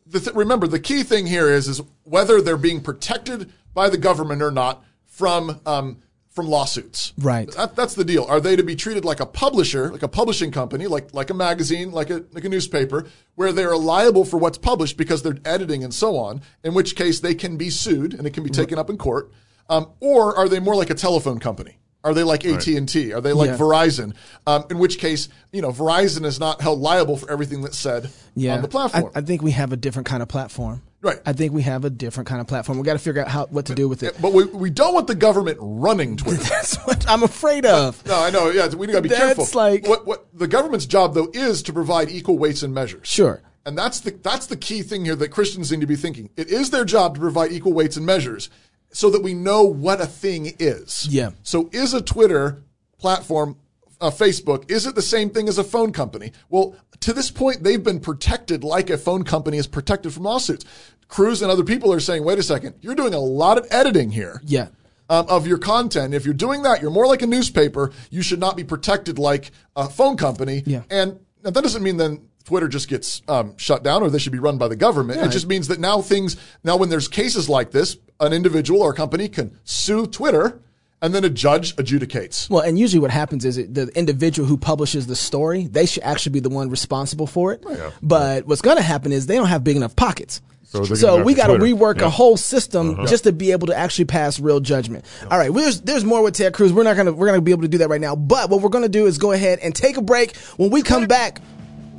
The 0.05 0.19
th- 0.19 0.35
remember, 0.35 0.67
the 0.67 0.79
key 0.79 1.03
thing 1.03 1.25
here 1.25 1.49
is 1.49 1.67
is 1.67 1.81
whether 2.03 2.41
they're 2.41 2.57
being 2.57 2.81
protected 2.81 3.51
by 3.73 3.89
the 3.89 3.97
government 3.97 4.41
or 4.41 4.51
not 4.51 4.83
from 5.05 5.61
um, 5.65 5.97
from 6.29 6.47
lawsuits. 6.47 7.13
Right. 7.17 7.49
That, 7.51 7.75
that's 7.75 7.95
the 7.95 8.03
deal. 8.03 8.25
Are 8.25 8.41
they 8.41 8.57
to 8.57 8.63
be 8.63 8.75
treated 8.75 9.05
like 9.05 9.21
a 9.21 9.25
publisher, 9.25 9.89
like 9.91 10.03
a 10.03 10.07
publishing 10.07 10.51
company, 10.51 10.85
like 10.85 11.13
like 11.13 11.29
a 11.29 11.33
magazine, 11.33 11.91
like 11.91 12.09
a 12.09 12.25
like 12.33 12.43
a 12.43 12.49
newspaper, 12.49 13.07
where 13.35 13.53
they 13.53 13.63
are 13.63 13.77
liable 13.77 14.25
for 14.25 14.37
what's 14.37 14.57
published 14.57 14.97
because 14.97 15.23
they're 15.23 15.37
editing 15.45 15.83
and 15.83 15.93
so 15.93 16.17
on? 16.17 16.41
In 16.63 16.73
which 16.73 16.95
case 16.95 17.21
they 17.21 17.33
can 17.33 17.57
be 17.57 17.69
sued 17.69 18.13
and 18.13 18.27
it 18.27 18.33
can 18.33 18.43
be 18.43 18.49
taken 18.49 18.77
up 18.77 18.89
in 18.89 18.97
court. 18.97 19.31
Um, 19.69 19.91
or 19.99 20.37
are 20.37 20.47
they 20.47 20.59
more 20.59 20.75
like 20.75 20.89
a 20.91 20.95
telephone 20.95 21.39
company? 21.39 21.77
Are 22.05 22.13
they 22.13 22.23
like 22.23 22.45
AT 22.45 22.67
and 22.67 22.87
T? 22.87 23.11
Are 23.13 23.19
they 23.19 23.33
like 23.33 23.49
Yeah. 23.49 23.57
Verizon? 23.57 24.13
Um, 24.47 24.63
in 24.69 24.77
which 24.77 24.99
case, 24.99 25.27
you 25.51 25.61
know, 25.61 25.71
Verizon 25.71 26.23
is 26.23 26.39
not 26.39 26.61
held 26.61 26.79
liable 26.79 27.17
for 27.17 27.29
everything 27.31 27.61
that's 27.63 27.77
said 27.77 28.09
yeah, 28.35 28.55
on 28.55 28.61
the 28.61 28.67
platform. 28.67 29.11
I, 29.15 29.19
I 29.19 29.21
think 29.21 29.41
we 29.41 29.51
have 29.51 29.73
a 29.73 29.75
different 29.77 30.05
kind 30.07 30.21
of 30.21 30.29
platform. 30.29 30.83
Right. 31.01 31.19
I 31.25 31.33
think 31.33 31.53
we 31.53 31.61
have 31.63 31.83
a 31.85 31.89
different 31.89 32.27
kind 32.27 32.41
of 32.41 32.47
platform. 32.47 32.77
We 32.79 32.83
got 32.83 32.93
to 32.93 32.99
figure 32.99 33.21
out 33.21 33.27
how 33.27 33.45
what 33.47 33.65
to 33.67 33.75
do 33.75 33.87
with 33.89 34.01
it. 34.03 34.15
but 34.21 34.33
we, 34.33 34.45
we 34.45 34.69
don't 34.69 34.93
want 34.93 35.07
the 35.07 35.13
government 35.15 35.57
running 35.61 36.15
Twitter. 36.17 36.37
That's 36.49 36.75
what 36.85 37.07
I'm 37.09 37.23
afraid 37.23 37.65
of. 37.65 38.03
no, 38.05 38.19
I 38.19 38.29
know. 38.29 38.49
Yeah, 38.49 38.67
we 38.75 38.87
got 38.87 38.93
to 38.93 39.01
be 39.01 39.09
That's 39.09 39.21
careful. 39.35 39.47
like- 39.59 39.87
what 39.87 40.05
what 40.07 40.27
the 40.33 40.47
government's 40.47 40.85
job 40.85 41.13
though 41.15 41.29
is 41.33 41.61
to 41.63 41.73
provide 41.73 42.09
equal 42.09 42.37
weights 42.37 42.63
and 42.63 42.73
measures. 42.73 43.07
Sure. 43.07 43.41
And 43.67 43.75
that's 43.75 43.99
the 44.01 44.11
that's 44.11 44.45
the 44.45 44.57
key 44.57 44.83
thing 44.83 45.05
here 45.05 45.15
that 45.15 45.29
Christians 45.29 45.71
need 45.71 45.81
to 45.81 45.87
be 45.87 45.95
thinking. 45.95 46.29
It 46.37 46.49
is 46.49 46.69
their 46.69 46.85
job 46.85 47.15
to 47.15 47.19
provide 47.19 47.51
equal 47.51 47.73
weights 47.73 47.97
and 47.97 48.05
measures 48.05 48.49
so 48.95 49.10
that 49.10 49.21
we 49.21 49.34
know 49.34 49.63
what 49.63 49.99
a 49.99 50.05
thing 50.05 50.53
is. 50.58 51.05
Yeah. 51.12 51.31
So 51.43 51.69
is 51.73 51.93
a 51.93 52.01
Twitter 52.01 52.63
platform, 52.97 53.58
uh, 53.99 54.10
Facebook, 54.10 54.71
is 54.71 54.86
it 54.88 54.95
the 54.95 55.01
same 55.01 55.29
thing 55.29 55.49
as 55.49 55.58
a 55.58 55.65
phone 55.65 55.91
company? 55.91 56.31
Well, 56.49 56.77
to 57.01 57.12
this 57.12 57.29
point, 57.29 57.62
they've 57.62 57.84
been 57.84 57.99
protected 57.99 58.63
like 58.63 58.89
a 58.89 58.97
phone 58.97 59.25
company 59.25 59.58
is 59.58 59.67
protected 59.67 60.13
from 60.13 60.23
lawsuits. 60.23 60.63
Cruz 61.10 61.41
and 61.41 61.51
other 61.51 61.65
people 61.65 61.91
are 61.91 61.99
saying, 61.99 62.23
wait 62.23 62.39
a 62.39 62.43
second, 62.43 62.75
you're 62.79 62.95
doing 62.95 63.13
a 63.13 63.19
lot 63.19 63.58
of 63.58 63.67
editing 63.69 64.12
here 64.12 64.41
Yeah. 64.45 64.69
um, 65.10 65.25
of 65.27 65.45
your 65.45 65.58
content. 65.58 66.13
If 66.13 66.23
you're 66.23 66.34
doing 66.34 66.63
that, 66.63 66.81
you're 66.81 66.89
more 66.89 67.05
like 67.05 67.21
a 67.21 67.27
newspaper. 67.27 67.91
You 68.10 68.21
should 68.21 68.39
not 68.39 68.55
be 68.55 68.63
protected 68.63 69.19
like 69.19 69.51
a 69.75 69.89
phone 69.89 70.15
company. 70.15 70.63
Yeah. 70.65 70.84
And 70.89 71.19
now 71.43 71.49
that 71.51 71.62
doesn't 71.62 71.84
mean 71.84 71.97
then 71.97 72.29
Twitter 72.45 72.67
just 72.67 72.88
gets 72.88 73.21
um, 73.27 73.58
shut 73.58 73.84
down 73.84 74.01
or 74.03 74.10
they 74.10 74.19
should 74.19 74.31
be 74.31 74.39
run 74.39 74.58
by 74.58 74.67
the 74.67 74.75
government. 74.75 75.19
Yeah. 75.19 75.25
It 75.25 75.31
just 75.31 75.47
means 75.47 75.67
that 75.67 75.79
now 75.79 76.01
things, 76.01 76.38
now 76.63 76.77
when 76.77 76.89
there's 76.89 77.08
cases 77.08 77.49
like 77.49 77.71
this, 77.71 77.97
an 78.19 78.31
individual 78.34 78.81
or 78.81 78.91
a 78.91 78.95
company 78.95 79.27
can 79.27 79.58
sue 79.65 80.05
Twitter 80.05 80.60
and 81.01 81.13
then 81.13 81.23
a 81.25 81.29
judge 81.29 81.75
adjudicates. 81.75 82.49
Well, 82.49 82.62
and 82.62 82.79
usually 82.79 82.99
what 83.01 83.12
happens 83.12 83.43
is 83.45 83.58
it, 83.58 83.73
the 83.73 83.88
individual 83.95 84.47
who 84.47 84.58
publishes 84.58 85.08
the 85.08 85.15
story, 85.15 85.67
they 85.67 85.86
should 85.86 86.03
actually 86.03 86.31
be 86.34 86.39
the 86.39 86.49
one 86.49 86.69
responsible 86.69 87.27
for 87.27 87.51
it. 87.51 87.63
But 88.01 88.47
what's 88.47 88.62
going 88.62 88.77
to 88.77 88.84
happen 88.84 89.12
is 89.12 89.25
they 89.27 89.36
don't 89.36 89.47
have 89.47 89.63
big 89.63 89.75
enough 89.75 89.95
pockets. 89.95 90.41
So 90.63 90.84
So, 90.84 91.23
we 91.23 91.34
got 91.36 91.47
to 91.47 91.53
rework 91.53 91.99
Yeah. 91.99 92.08
a 92.08 92.10
whole 92.10 92.38
system 92.38 92.91
Uh-huh. 92.91 93.05
just 93.08 93.23
to 93.25 93.31
be 93.31 93.51
able 93.51 93.67
to 93.67 93.77
actually 93.77 94.05
pass 94.05 94.39
real 94.39 94.60
judgment. 94.60 95.05
All 95.31 95.38
right, 95.38 95.51
well, 95.53 95.63
there's 95.63 95.79
there's 95.81 96.03
more 96.03 96.21
with 96.23 96.34
Ted 96.36 96.53
Cruz. 96.53 96.73
We're 96.73 96.84
not 96.84 96.97
gonna 96.97 97.13
we're 97.13 97.27
gonna 97.27 97.39
be 97.39 97.51
able 97.51 97.62
to 97.62 97.67
do 97.69 97.77
that 97.79 97.88
right 97.89 98.01
now. 98.01 98.15
But 98.15 98.49
what 98.49 98.62
we're 98.62 98.69
gonna 98.69 98.89
do 98.89 99.05
is 99.05 99.17
go 99.17 99.31
ahead 99.31 99.60
and 99.60 99.73
take 99.75 99.95
a 99.95 100.01
break. 100.01 100.36
When 100.58 100.71
we 100.71 100.81
come 100.81 101.05
back, 101.05 101.39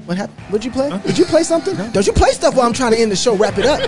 what 0.06 0.16
happened? 0.16 0.38
What'd 0.46 0.64
you 0.64 0.70
play? 0.70 0.88
Did 1.04 1.18
you 1.18 1.24
play 1.24 1.42
something? 1.42 1.74
Don't 1.90 2.06
you 2.06 2.12
play 2.12 2.30
stuff 2.30 2.54
while 2.54 2.64
I'm 2.64 2.72
trying 2.72 2.92
to 2.92 2.98
end 2.98 3.10
the 3.10 3.16
show? 3.16 3.34
Wrap 3.34 3.58
it 3.58 3.66
up. 3.66 3.80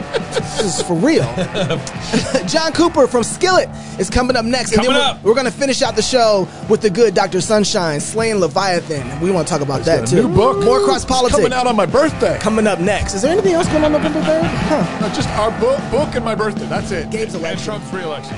this 0.58 0.80
is 0.80 0.82
for 0.82 0.94
real. 0.94 1.22
John 2.48 2.72
Cooper 2.72 3.06
from 3.06 3.22
Skillet 3.22 3.68
is 4.00 4.10
coming 4.10 4.34
up 4.36 4.44
next. 4.44 4.74
Coming 4.74 4.90
and 4.90 4.96
then 4.96 5.22
we're, 5.22 5.30
we're 5.30 5.34
going 5.34 5.46
to 5.46 5.52
finish 5.52 5.80
out 5.80 5.94
the 5.94 6.02
show 6.02 6.48
with 6.68 6.80
the 6.80 6.90
good 6.90 7.14
Dr. 7.14 7.40
Sunshine, 7.40 8.00
Slaying 8.00 8.40
Leviathan. 8.40 9.20
We 9.20 9.30
want 9.30 9.46
to 9.46 9.52
talk 9.52 9.62
about 9.62 9.82
that 9.84 10.00
got 10.00 10.08
a 10.08 10.16
too. 10.16 10.28
new 10.28 10.34
book. 10.34 10.64
More 10.64 10.84
cross 10.84 11.04
politics. 11.04 11.36
coming 11.36 11.52
out 11.52 11.68
on 11.68 11.76
my 11.76 11.86
birthday. 11.86 12.36
Coming 12.40 12.66
up 12.66 12.80
next. 12.80 13.14
Is 13.14 13.22
there 13.22 13.32
anything 13.32 13.52
else 13.52 13.68
going 13.68 13.84
on 13.84 13.92
November 13.92 14.20
3rd? 14.20 14.42
Huh. 14.42 15.06
Uh, 15.06 15.14
just 15.14 15.28
our 15.30 15.52
book, 15.60 15.78
book 15.92 16.14
and 16.16 16.24
my 16.24 16.34
birthday. 16.34 16.66
That's 16.66 16.90
it. 16.90 17.10
Gabe's 17.10 17.34
And 17.34 17.44
election. 17.44 17.64
Trump's 17.64 17.92
re-election. 17.92 18.36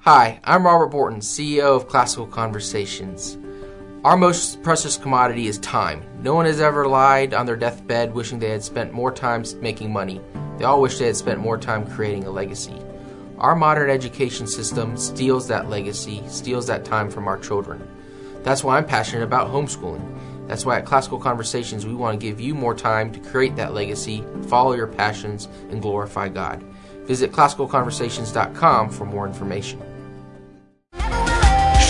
Hi, 0.00 0.40
I'm 0.42 0.64
Robert 0.64 0.90
Bortins, 0.90 1.24
CEO 1.24 1.76
of 1.76 1.86
Classical 1.86 2.26
Conversations. 2.26 3.36
Our 4.04 4.16
most 4.16 4.62
precious 4.62 4.96
commodity 4.96 5.48
is 5.48 5.58
time. 5.58 6.04
No 6.22 6.32
one 6.32 6.46
has 6.46 6.60
ever 6.60 6.86
lied 6.86 7.34
on 7.34 7.46
their 7.46 7.56
deathbed 7.56 8.14
wishing 8.14 8.38
they 8.38 8.50
had 8.50 8.62
spent 8.62 8.92
more 8.92 9.10
time 9.10 9.44
making 9.60 9.92
money. 9.92 10.20
They 10.56 10.64
all 10.64 10.80
wish 10.80 10.98
they 10.98 11.06
had 11.06 11.16
spent 11.16 11.40
more 11.40 11.58
time 11.58 11.84
creating 11.84 12.24
a 12.24 12.30
legacy. 12.30 12.80
Our 13.38 13.56
modern 13.56 13.90
education 13.90 14.46
system 14.46 14.96
steals 14.96 15.48
that 15.48 15.68
legacy, 15.68 16.22
steals 16.28 16.68
that 16.68 16.84
time 16.84 17.10
from 17.10 17.26
our 17.26 17.38
children. 17.38 17.88
That's 18.44 18.62
why 18.62 18.76
I'm 18.76 18.86
passionate 18.86 19.24
about 19.24 19.48
homeschooling. 19.50 20.46
That's 20.46 20.64
why 20.64 20.78
at 20.78 20.86
Classical 20.86 21.18
Conversations 21.18 21.84
we 21.84 21.94
want 21.94 22.20
to 22.20 22.24
give 22.24 22.40
you 22.40 22.54
more 22.54 22.76
time 22.76 23.10
to 23.12 23.18
create 23.18 23.56
that 23.56 23.74
legacy, 23.74 24.24
follow 24.46 24.74
your 24.74 24.86
passions, 24.86 25.48
and 25.70 25.82
glorify 25.82 26.28
God. 26.28 26.62
Visit 27.06 27.32
classicalconversations.com 27.32 28.90
for 28.90 29.06
more 29.06 29.26
information. 29.26 29.82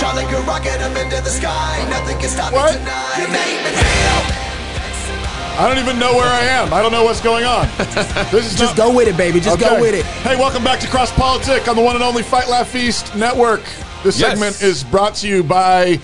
Shot 0.08 0.16
like 0.16 0.32
a 0.32 0.40
rocket 0.46 0.80
up 0.80 0.96
into 0.96 1.22
the 1.22 1.28
sky. 1.28 1.86
Nothing 1.90 2.18
can 2.18 2.30
stop 2.30 2.50
What? 2.50 2.72
me 2.72 2.78
tonight. 2.78 3.18
Your 3.18 3.28
name 3.28 3.66
is 3.66 3.78
hell. 3.78 5.60
I 5.60 5.68
don't 5.68 5.76
even 5.84 5.98
know 5.98 6.14
where 6.14 6.24
I 6.26 6.44
am. 6.44 6.72
I 6.72 6.80
don't 6.80 6.92
know 6.92 7.04
what's 7.04 7.20
going 7.20 7.44
on. 7.44 7.68
This 8.32 8.50
is 8.50 8.58
Just 8.58 8.78
not- 8.78 8.88
go 8.88 8.94
with 8.96 9.06
it, 9.08 9.18
baby. 9.18 9.38
Just 9.38 9.60
go 9.60 9.78
with 9.78 9.94
it. 9.94 10.06
Hey, 10.06 10.34
welcome 10.36 10.64
back 10.64 10.80
to 10.80 10.88
Cross 10.88 11.12
Politic 11.12 11.68
on 11.68 11.76
the 11.76 11.82
one 11.82 11.94
and 11.94 12.02
only 12.02 12.22
Fight 12.22 12.48
Laugh 12.48 12.68
Feast 12.68 13.14
Network. 13.16 13.60
This 14.02 14.18
Yes. 14.18 14.30
segment 14.30 14.62
is 14.62 14.82
brought 14.82 15.14
to 15.16 15.28
you 15.28 15.42
by 15.42 16.00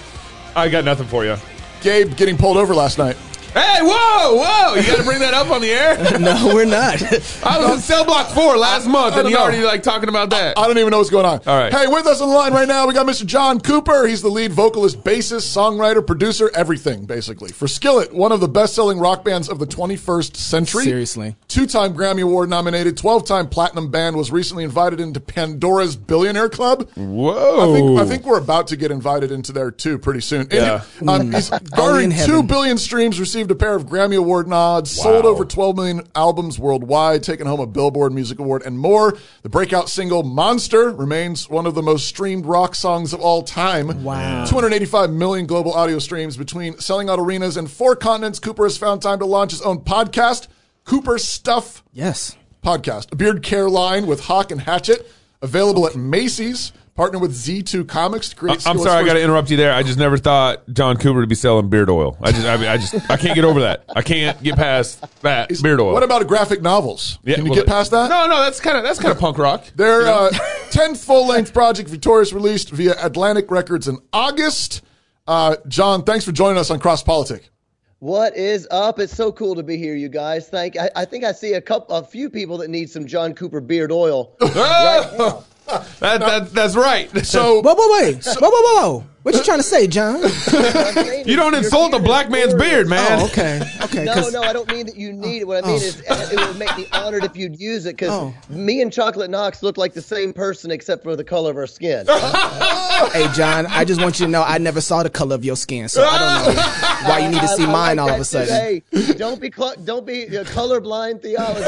I 0.55 0.69
got 0.69 0.85
nothing 0.85 1.07
for 1.07 1.25
you. 1.25 1.37
Gabe 1.81 2.15
getting 2.15 2.37
pulled 2.37 2.59
over 2.59 2.75
last 2.75 2.99
night. 2.99 3.17
Hey, 3.55 3.79
whoa, 3.83 4.35
whoa! 4.35 4.75
You 4.75 4.83
got 4.87 4.97
to 4.99 5.05
bring 5.05 5.21
that 5.21 5.33
up 5.33 5.49
on 5.51 5.61
the 5.61 5.71
air. 5.71 5.97
no, 6.19 6.51
we're 6.55 6.65
not. 6.65 7.01
I 7.45 7.59
was 7.59 7.75
in 7.77 7.79
cell 7.81 8.05
block 8.05 8.31
four 8.31 8.57
last 8.57 8.87
month, 8.89 9.15
and 9.15 9.23
don't 9.23 9.31
you 9.31 9.37
know. 9.37 9.43
already 9.45 9.63
like 9.63 9.83
talking 9.85 10.09
about 10.09 10.31
that. 10.31 10.59
I 10.59 10.67
don't 10.67 10.77
even 10.79 10.91
know 10.91 10.99
what's 10.99 11.11
going 11.11 11.25
on. 11.25 11.41
All 11.47 11.57
right. 11.59 11.73
Hey, 11.73 11.87
with 11.87 12.05
us 12.07 12.21
on 12.21 12.29
the 12.31 12.35
line 12.35 12.53
right 12.53 12.67
now, 12.67 12.87
we 12.89 12.95
got 12.95 13.07
Mr. 13.07 13.25
John 13.25 13.61
Cooper. 13.61 14.07
He's 14.09 14.23
the 14.23 14.29
lead 14.29 14.53
vocalist, 14.53 15.05
bassist, 15.05 15.55
songwriter, 15.57 16.05
producer, 16.05 16.51
everything, 16.55 17.05
basically. 17.07 17.53
For 17.53 17.69
Skillet, 17.69 18.13
one 18.13 18.33
of 18.33 18.41
the 18.41 18.49
best 18.49 18.75
selling 18.75 18.99
rock 18.99 19.25
bands 19.25 19.49
of 19.49 19.61
the 19.61 19.67
21st 19.67 20.35
century. 20.37 20.83
Seriously. 20.85 21.37
Two 21.47 21.67
time 21.67 21.95
Grammy 21.95 22.23
Award 22.23 22.49
nominated, 22.51 22.97
12 22.97 23.25
time 23.25 23.49
platinum 23.49 23.89
band, 23.91 24.17
was 24.17 24.33
recently 24.33 24.65
invited 24.65 24.99
into 24.99 25.21
Pandora's 25.21 25.95
Billionaire 25.95 26.49
Club. 26.49 26.91
Whoa! 26.97 27.71
I 27.71 27.73
think, 27.79 28.01
I 28.01 28.05
think 28.07 28.25
we're 28.27 28.39
about 28.39 28.67
to 28.69 28.77
get 28.77 28.91
invited 28.91 29.31
into 29.31 29.53
there 29.53 29.71
too 29.71 29.97
pretty 29.99 30.21
soon. 30.23 30.41
And 30.43 30.53
Yeah. 30.53 30.83
he- 30.99 31.07
um, 31.07 31.33
he's 31.33 31.51
garnering 31.51 32.11
in 32.11 32.17
two 32.27 32.33
heaven. 32.33 32.47
billion 32.47 32.79
streams, 32.79 33.21
received 33.21 33.44
a 33.51 33.55
pair 33.55 33.75
of 33.75 33.87
Grammy 33.87 34.17
Award 34.17 34.49
nods, 34.49 34.91
sold 34.91 35.25
over 35.25 35.45
12 35.45 35.77
million 35.77 36.03
albums 36.15 36.59
worldwide, 36.59 37.23
taken 37.23 37.47
home 37.47 37.61
a 37.61 37.67
Billboard 37.67 38.13
Music 38.13 38.39
Award, 38.39 38.63
and 38.65 38.79
more. 38.79 39.17
The 39.43 39.49
breakout 39.49 39.89
single 39.89 40.23
"Monster" 40.23 40.91
remains 40.91 41.49
one 41.49 41.67
of 41.67 41.75
the 41.75 41.83
most 41.83 42.07
streamed 42.07 42.47
rock 42.47 42.75
songs 42.75 43.13
of 43.13 43.21
all 43.21 43.43
time. 43.43 44.05
Wow. 44.05 44.45
285 44.45 45.11
million 45.11 45.47
global 45.47 45.73
audio 45.73 45.99
streams 45.99 46.37
between 46.37 46.79
selling 46.79 47.09
out 47.09 47.19
arenas 47.19 47.57
and 47.57 47.71
four 47.71 47.97
continents. 47.97 48.39
Cooper 48.39 48.65
has 48.65 48.77
found 48.77 49.03
time 49.03 49.19
to 49.19 49.27
launch 49.27 49.51
his 49.51 49.63
own 49.63 49.81
podcast, 49.81 50.49
Cooper 50.85 51.19
Stuff 51.19 51.83
yes. 51.93 52.37
podcast, 52.63 53.13
a 53.13 53.17
beard 53.17 53.43
care 53.43 53.69
line 53.69 54.07
with 54.07 54.21
Hawk 54.25 54.51
and 54.51 54.61
Hatchet, 54.61 55.11
available 55.43 55.87
at 55.87 55.97
Macy's. 55.97 56.73
Partner 56.95 57.19
with 57.19 57.33
Z2 57.33 57.89
Comics 57.89 58.29
to 58.29 58.37
create. 58.37 58.65
I'm 58.69 58.79
sorry, 58.79 59.03
I 59.03 59.05
got 59.05 59.15
to 59.15 59.23
interrupt 59.23 59.51
you 59.51 59.57
there. 59.57 59.73
I 59.73 59.83
just 59.83 59.99
never 59.99 60.17
thought 60.17 60.63
John 60.73 60.97
Cooper 60.97 61.23
to 61.23 61.27
be 61.27 61.35
selling 61.35 61.69
beard 61.69 61.91
oil. 61.91 62.17
I 62.21 62.31
just, 62.31 62.47
I, 62.47 62.57
mean, 62.57 62.69
I 62.69 62.77
just, 62.77 62.95
I 63.11 63.17
can't 63.17 63.35
get 63.35 63.45
over 63.45 63.63
that. 63.63 63.85
I 63.97 64.03
can't 64.03 64.41
get 64.41 64.55
past 64.55 65.05
that 65.23 65.51
beard 65.61 65.81
oil. 65.81 65.93
What 65.93 66.05
about 66.05 66.25
graphic 66.29 66.63
novels? 66.63 67.19
Yeah, 67.25 67.35
Can 67.35 67.47
you 67.47 67.51
well, 67.51 67.59
get 67.61 67.67
past 67.67 67.91
that? 67.91 68.09
No, 68.11 68.29
no, 68.29 68.41
that's 68.45 68.61
kind 68.61 68.77
of 68.77 68.85
that's 68.85 69.01
kind 69.01 69.11
of 69.11 69.19
punk 69.19 69.39
rock. 69.39 69.65
They're 69.75 70.07
uh, 70.07 70.31
10th 70.71 71.05
full 71.05 71.27
length 71.27 71.53
project, 71.53 71.89
Victorious, 71.89 72.33
released 72.33 72.71
via 72.71 72.95
Atlantic 73.05 73.51
Records 73.51 73.89
in 73.89 73.99
August. 74.13 74.83
Uh, 75.27 75.57
John, 75.67 76.05
thanks 76.05 76.25
for 76.25 76.31
joining 76.31 76.59
us 76.59 76.71
on 76.71 76.79
Cross 76.79 77.03
Politic. 77.03 77.51
What 77.99 78.37
is 78.37 78.69
up? 78.71 79.01
It's 79.01 79.17
so 79.17 79.33
cool 79.33 79.57
to 79.57 79.65
be 79.65 79.79
here, 79.79 79.97
you 79.97 80.09
guys. 80.09 80.49
Thank. 80.49 80.77
I, 80.77 80.91
I 80.95 81.05
think 81.07 81.25
I 81.25 81.33
see 81.33 81.55
a 81.55 81.61
couple, 81.61 81.97
a 81.97 82.05
few 82.05 82.31
people 82.31 82.59
that 82.59 82.69
need 82.69 82.89
some 82.89 83.07
John 83.07 83.35
Cooper 83.35 83.61
beard 83.61 83.91
oil. 83.91 84.37
right 84.41 85.11
now. 85.19 85.45
That, 85.67 86.21
that, 86.21 86.51
that's 86.53 86.77
right. 86.77 87.11
So, 87.27 87.61
Whoa, 87.63 87.75
whoa, 87.75 88.03
wait. 88.03 88.25
whoa, 88.25 88.35
whoa, 88.41 88.51
whoa, 88.51 88.91
whoa. 88.99 89.05
What 89.25 89.35
you 89.35 89.43
trying 89.43 89.59
to 89.59 89.63
say, 89.65 89.87
John? 89.87 90.21
you 91.27 91.35
don't 91.35 91.55
insult 91.55 91.95
a 91.95 91.99
black 91.99 92.29
man's 92.31 92.53
beard, 92.53 92.87
man. 92.89 93.21
Oh, 93.21 93.25
okay. 93.25 93.63
Okay. 93.85 94.05
No, 94.05 94.29
no, 94.29 94.43
I 94.43 94.53
don't 94.53 94.69
mean 94.71 94.85
that 94.85 94.97
you 94.97 95.15
need 95.15 95.39
it. 95.41 95.47
What 95.47 95.65
I 95.65 95.67
mean 95.67 95.77
Oh. 95.81 95.83
is, 95.83 96.03
uh, 96.11 96.29
it 96.31 96.47
would 96.47 96.59
make 96.59 96.77
me 96.77 96.87
honored 96.93 97.25
if 97.25 97.35
you'd 97.35 97.59
use 97.59 97.87
it 97.87 97.97
because 97.97 98.11
Oh. 98.11 98.35
me 98.51 98.83
and 98.83 98.93
Chocolate 98.93 99.31
Knox 99.31 99.63
look 99.63 99.79
like 99.79 99.95
the 99.95 100.03
same 100.03 100.35
person 100.35 100.71
except 100.71 101.03
for 101.03 101.17
the 101.17 101.25
color 101.25 101.51
of 101.51 101.57
our 101.57 101.67
skin. 101.67 102.07
hey, 102.07 103.27
John, 103.35 103.65
I 103.67 103.87
just 103.87 103.99
want 104.03 104.21
you 104.21 104.27
to 104.27 104.31
know 104.31 104.43
I 104.43 104.59
never 104.59 104.83
saw 104.83 105.03
the 105.03 105.09
color 105.09 105.35
of 105.37 105.43
your 105.45 105.57
skin, 105.57 105.89
so 105.89 106.05
I 106.07 106.19
don't 106.45 106.55
know 106.55 106.63
why 107.09 107.19
you 107.21 107.31
need 107.31 107.41
to 107.41 107.49
see 107.49 107.65
I- 107.65 107.69
I 107.69 107.73
mine 107.73 107.99
all 107.99 108.11
of 108.11 108.21
a 108.21 108.25
sudden. 108.27 108.55
Hey, 108.55 108.83
don't 109.17 109.41
be 109.41 109.51
cl- 109.51 109.77
don't 109.85 110.05
be 110.05 110.27
uh, 110.37 110.45
colorblind 110.45 111.23
theology. 111.23 111.65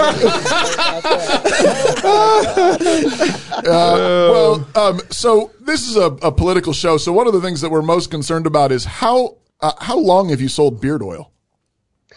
Uh, 3.59 3.63
well, 4.31 4.69
um, 4.75 5.01
so 5.11 5.51
this 5.61 5.89
is 5.89 5.97
a, 5.97 6.07
a 6.23 6.31
political 6.33 6.73
show. 6.73 6.97
So 6.99 7.13
one 7.13 7.27
of 7.27 7.33
the 7.33 7.41
things 7.47 7.61
that 7.61 7.71
we're 7.71 7.83
most 7.83 8.11
concerned 8.11 8.47
about 8.47 8.73
is 8.73 8.85
how 8.85 9.37
uh, 9.61 9.73
how 9.81 9.97
long 9.97 10.31
have 10.31 10.41
you 10.41 10.49
sold 10.49 10.81
beard 10.81 11.03
oil? 11.03 11.31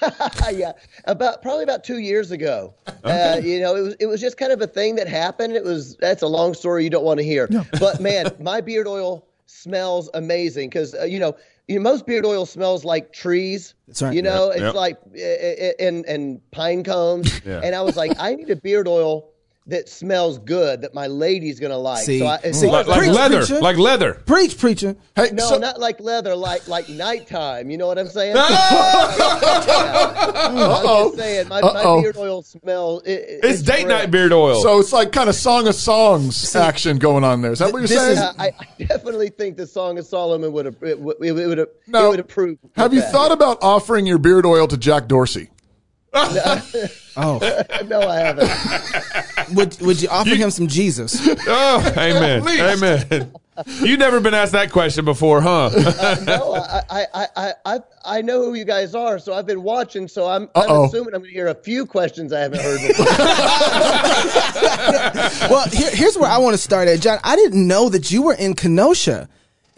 yeah, 0.52 0.72
about 1.06 1.42
probably 1.42 1.64
about 1.64 1.84
two 1.84 2.00
years 2.00 2.32
ago. 2.32 2.74
Uh, 3.04 3.40
you 3.44 3.60
know, 3.60 3.76
it 3.76 3.82
was 3.82 3.94
it 4.00 4.06
was 4.08 4.22
just 4.22 4.38
kind 4.38 4.52
of 4.52 4.62
a 4.62 4.68
thing 4.68 4.96
that 4.96 5.08
happened. 5.08 5.56
It 5.56 5.64
was 5.64 5.96
that's 5.98 6.24
a 6.24 6.28
long 6.28 6.54
story 6.54 6.84
you 6.84 6.90
don't 6.90 7.04
want 7.04 7.20
to 7.20 7.24
hear. 7.24 7.48
But 7.80 8.00
man, 8.00 8.32
my 8.40 8.62
beard 8.62 8.88
oil 8.88 9.28
smells 9.46 10.10
amazing 10.14 10.70
because 10.70 10.96
uh, 10.96 11.04
you 11.04 11.20
know. 11.20 11.36
You 11.68 11.76
know, 11.76 11.82
most 11.82 12.08
beard 12.08 12.26
oil 12.26 12.48
smells 12.48 12.84
like 12.84 13.14
trees. 13.14 13.76
That's 13.86 14.02
right. 14.02 14.12
You 14.12 14.24
know, 14.24 14.48
Yep, 14.48 14.56
it's 14.56 14.62
yep. 14.64 14.74
like 14.74 14.98
uh, 15.16 15.66
uh, 15.68 15.88
and 15.88 16.04
and 16.08 16.42
pine 16.50 16.84
cones. 16.84 17.42
Yeah. 17.46 17.62
And 17.64 17.76
I 17.76 17.84
was 17.84 17.96
like, 17.96 18.14
I 18.18 18.34
need 18.34 18.50
a 18.50 18.56
beard 18.56 18.88
oil 18.88 19.30
that 19.70 19.88
smells 19.90 20.38
good 20.40 20.82
that 20.82 20.94
my 20.94 21.08
lady's 21.08 21.60
gonna 21.60 21.78
like. 21.78 22.04
See, 22.04 22.20
so 22.20 22.28
I, 22.28 22.38
see, 22.52 22.68
far 22.68 22.82
as 22.82 22.88
like 22.88 23.08
I- 23.08 23.12
leather, 23.12 23.38
preacher. 23.40 23.62
like 23.62 23.78
leather. 23.78 24.14
Preach, 24.26 24.58
preacher. 24.58 24.96
Hey, 25.16 25.30
no, 25.34 25.58
not 25.58 25.80
like 25.80 26.00
leather, 26.00 26.36
like 26.36 26.68
like 26.68 26.90
nighttime. 26.90 27.70
You 27.70 27.78
know 27.78 27.88
what 27.88 27.98
I'm 27.98 28.08
saying? 28.08 28.36
Uh-oh. 28.38 29.16
I'm 30.40 31.08
just 31.08 31.18
saying, 31.18 31.48
my, 31.48 31.62
my 31.62 32.02
beard 32.02 32.18
oil 32.18 32.42
smell. 32.42 33.00
It, 33.06 33.12
it- 33.12 33.40
It's 33.44 33.62
date 33.62 33.86
great. 33.86 33.88
night 33.88 34.12
beard 34.12 34.34
oil. 34.34 34.62
So 34.62 34.80
it's 34.80 34.92
like 34.94 35.12
kind 35.12 35.30
of 35.30 35.36
Song 35.36 35.68
of 35.68 35.76
Songs 35.76 36.56
action 36.56 36.98
going 36.98 37.24
on 37.24 37.42
there. 37.42 37.52
Is 37.52 37.60
that 37.60 37.72
what 37.72 37.80
you're 37.80 37.88
saying? 37.88 38.14
is, 38.14 38.20
I, 38.20 38.52
I 38.60 38.68
definitely 38.84 39.30
think 39.30 39.58
the 39.58 39.68
Song 39.68 39.98
of 39.98 40.06
Solomon 40.06 40.52
would 40.54 40.66
have 40.66 40.76
it 40.82 41.00
would 41.00 41.18
it 41.22 41.32
would 41.34 41.58
have 41.58 41.68
No. 41.88 42.08
it 42.08 42.10
would 42.10 42.20
approve. 42.20 42.58
have 42.76 42.94
you 42.94 43.02
thought 43.02 43.32
about 43.32 43.60
offering 43.62 44.06
your 44.06 44.18
beard 44.18 44.46
oil 44.46 44.68
to 44.68 44.78
Jack 44.78 45.08
Dorsey? 45.08 45.50
Oh, 47.22 47.38
no, 47.88 48.02
I 48.02 48.20
haven't. 48.20 49.56
would 49.56 49.82
would 49.82 50.02
you 50.02 50.08
offer 50.08 50.36
him 50.36 50.52
some 50.52 50.68
Jesus? 50.68 51.28
Oh, 51.48 51.94
amen, 51.98 52.48
amen. 52.48 53.32
You 53.82 53.98
never 53.98 54.22
been 54.22 54.34
asked 54.34 54.54
that 54.54 54.72
question 54.72 55.04
before, 55.04 55.42
huh? 55.42 55.70
no, 56.26 56.54
I, 56.56 56.82
I, 56.90 57.06
I, 57.14 57.28
I, 57.36 57.54
I, 57.66 57.80
I 58.06 58.22
know 58.22 58.42
who 58.44 58.54
you 58.54 58.64
guys 58.64 58.96
are, 58.96 59.20
so 59.20 59.34
I've 59.34 59.46
been 59.46 59.64
watching. 59.64 60.08
So 60.08 60.28
I'm, 60.28 60.48
I'm 60.56 60.84
assuming 60.86 61.14
I'm 61.14 61.20
going 61.20 61.32
to 61.32 61.34
hear 61.34 61.48
a 61.48 61.56
few 61.56 61.86
questions 61.86 62.32
I 62.32 62.40
haven't 62.40 62.62
heard 62.62 62.80
before. 62.88 63.06
well, 65.50 65.68
here, 65.70 65.92
here's 65.92 66.18
where 66.18 66.30
I 66.30 66.38
want 66.38 66.54
to 66.54 66.58
start 66.62 66.88
at, 66.88 67.02
John. 67.02 67.20
I 67.24 67.36
didn't 67.36 67.68
know 67.68 67.90
that 67.90 68.12
you 68.12 68.22
were 68.22 68.36
in 68.36 68.54
Kenosha. 68.54 69.28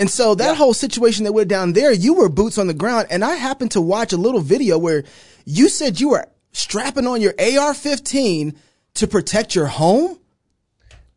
And 0.02 0.10
so 0.10 0.34
that 0.34 0.58
whole 0.58 0.74
situation 0.74 1.26
that 1.26 1.32
went 1.32 1.48
down 1.48 1.74
there, 1.74 1.92
you 1.94 2.16
were 2.16 2.28
boots 2.28 2.58
on 2.58 2.66
the 2.66 2.74
ground. 2.74 3.06
And 3.12 3.24
I 3.24 3.36
happened 3.36 3.70
to 3.72 3.82
watch 3.82 4.14
a 4.14 4.18
little 4.18 4.42
video 4.42 4.80
where 4.80 5.04
you 5.46 5.70
said 5.70 6.00
you 6.00 6.10
were 6.10 6.26
strapping 6.54 7.06
on 7.06 7.22
your 7.22 7.36
AR 7.40 7.76
15 7.76 8.56
to 8.96 9.08
protect 9.08 9.54
your 9.54 9.68
home. 9.68 10.18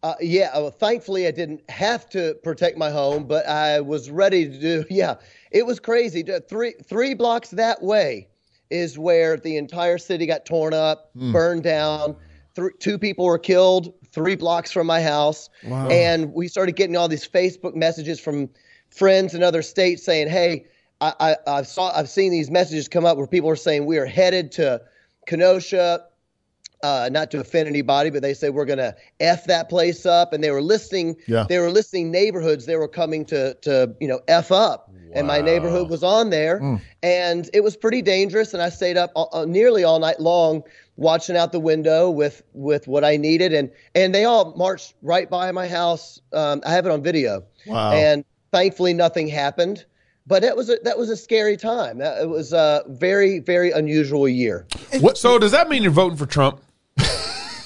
Uh, 0.03 0.15
yeah, 0.21 0.51
well, 0.59 0.71
thankfully 0.71 1.27
I 1.27 1.31
didn't 1.31 1.63
have 1.71 2.11
to 2.11 2.35
protect 2.45 2.77
my 2.77 2.91
home, 2.91 3.25
but 3.25 3.49
I 3.49 3.81
was 3.81 4.11
ready 4.11 4.45
to 4.47 4.61
do. 4.61 4.85
Yeah, 4.91 5.15
it 5.51 5.65
was 5.65 5.81
crazy. 5.81 6.23
Uh, 6.31 6.41
Three 6.47 6.75
three 6.85 7.15
blocks 7.15 7.49
that 7.53 7.83
way 7.83 8.29
is 8.69 8.99
where 8.99 9.39
the 9.39 9.57
entire 9.57 9.97
city 9.97 10.27
got 10.27 10.45
torn 10.45 10.75
up, 10.75 11.09
Hmm. 11.17 11.33
burned 11.33 11.63
down. 11.63 12.17
Th- 12.55 12.71
two 12.81 12.99
people 12.99 13.25
were 13.25 13.39
killed. 13.39 13.95
Three 14.13 14.37
blocks 14.37 14.71
from 14.71 14.87
my 14.87 15.01
house, 15.01 15.49
Wow. 15.67 15.89
and 15.89 16.35
we 16.35 16.49
started 16.49 16.77
getting 16.77 16.97
all 16.99 17.09
these 17.09 17.27
Facebook 17.27 17.75
messages 17.75 18.21
from 18.21 18.51
friends 18.95 19.35
in 19.35 19.43
other 19.43 19.63
states 19.63 20.05
saying, 20.05 20.29
"Hey, 20.29 20.67
I, 21.01 21.13
I, 21.21 21.37
I've 21.47 21.67
saw 21.67 21.93
I've 21.95 22.09
seen 22.09 22.31
these 22.31 22.51
messages 22.51 22.89
come 22.89 23.05
up 23.05 23.17
where 23.17 23.27
people 23.27 23.51
are 23.51 23.57
saying 23.57 23.87
we 23.87 23.99
are 23.99 24.07
headed 24.07 24.53
to 24.53 24.81
Kenosha." 25.27 26.05
uh, 26.83 27.09
not 27.11 27.31
to 27.31 27.41
offend 27.41 27.67
anybody, 27.67 28.11
but 28.11 28.21
they 28.21 28.35
say 28.35 28.51
we're 28.51 28.67
going 28.67 28.79
to 28.79 28.95
f 29.19 29.47
that 29.47 29.71
place 29.71 30.05
up, 30.05 30.35
and 30.35 30.45
they 30.45 30.51
were 30.51 30.61
listing 30.61 31.17
Yeah. 31.27 31.47
they 31.49 31.59
were 31.59 31.71
listing 31.71 32.11
neighborhoods 32.11 32.67
they 32.67 32.77
were 32.77 32.89
coming 32.89 33.25
to 33.27 33.55
to 33.63 33.95
you 34.01 34.09
know 34.09 34.21
f 34.29 34.53
up, 34.53 34.91
and 35.15 35.27
my 35.27 35.41
neighborhood 35.41 35.89
was 35.89 36.03
on 36.03 36.29
there, 36.29 36.61
Mm. 36.61 36.81
and 37.03 37.49
it 37.55 37.63
was 37.65 37.75
pretty 37.75 38.03
dangerous, 38.03 38.53
and 38.53 38.63
I 38.63 38.69
stayed 38.69 38.99
up 38.99 39.13
uh, 39.17 39.47
nearly 39.49 39.83
all 39.83 39.99
night 39.99 40.21
long 40.21 40.63
watching 40.97 41.37
out 41.39 41.53
the 41.53 41.61
window 41.61 42.11
with 42.11 42.43
with 42.53 42.87
what 42.87 43.03
I 43.03 43.17
needed, 43.17 43.55
and 43.55 43.71
and 43.95 44.15
they 44.15 44.27
all 44.27 44.53
marched 44.55 44.93
right 45.01 45.31
by 45.31 45.53
my 45.53 45.67
house. 45.67 46.21
Um, 46.35 46.61
I 46.67 46.73
have 46.73 46.85
it 46.85 46.93
on 46.93 47.03
video, 47.03 47.45
Wow. 47.67 47.93
and 47.93 48.25
thankfully 48.55 48.95
nothing 48.95 49.27
happened. 49.27 49.85
But 50.27 50.43
that 50.43 50.57
was 50.57 50.71
a, 50.71 50.77
that 50.85 50.97
was 50.97 51.11
a 51.11 51.17
scary 51.17 51.57
time. 51.57 52.01
It 52.01 52.29
was 52.29 52.53
a 52.53 52.85
very 52.89 53.41
very 53.41 53.73
unusual 53.73 54.27
year. 54.27 54.67
What? 55.01 55.19
So 55.19 55.39
does 55.39 55.53
that 55.53 55.69
mean 55.69 55.83
you're 55.83 55.93
voting 55.93 56.17
for 56.17 56.25
Trump? 56.25 56.63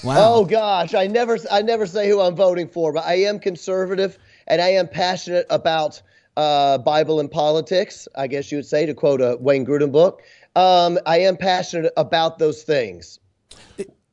wow. 0.03 0.17
Oh 0.17 0.45
gosh, 0.45 0.95
I 0.95 1.07
never 1.07 1.39
I 1.53 1.63
never 1.63 1.87
say 1.87 2.09
who 2.09 2.21
I'm 2.21 2.35
voting 2.35 2.69
for, 2.69 2.93
but 2.93 3.05
I 3.05 3.15
am 3.15 3.39
conservative 3.39 4.19
and 4.49 4.61
I 4.61 4.69
am 4.71 4.89
passionate 4.89 5.47
about 5.51 6.03
uh, 6.37 6.79
Bible 6.79 7.21
and 7.21 7.31
politics. 7.31 8.09
I 8.17 8.27
guess 8.27 8.51
you 8.51 8.59
would 8.59 8.67
say 8.67 8.87
to 8.87 8.95
quote 8.95 9.21
a 9.21 9.37
Wayne 9.39 9.65
Grudem 9.65 9.93
book. 9.93 10.23
Um, 10.57 10.99
I 11.07 11.19
am 11.19 11.37
passionate 11.37 11.93
about 11.97 12.39
those 12.39 12.65
things. 12.65 13.21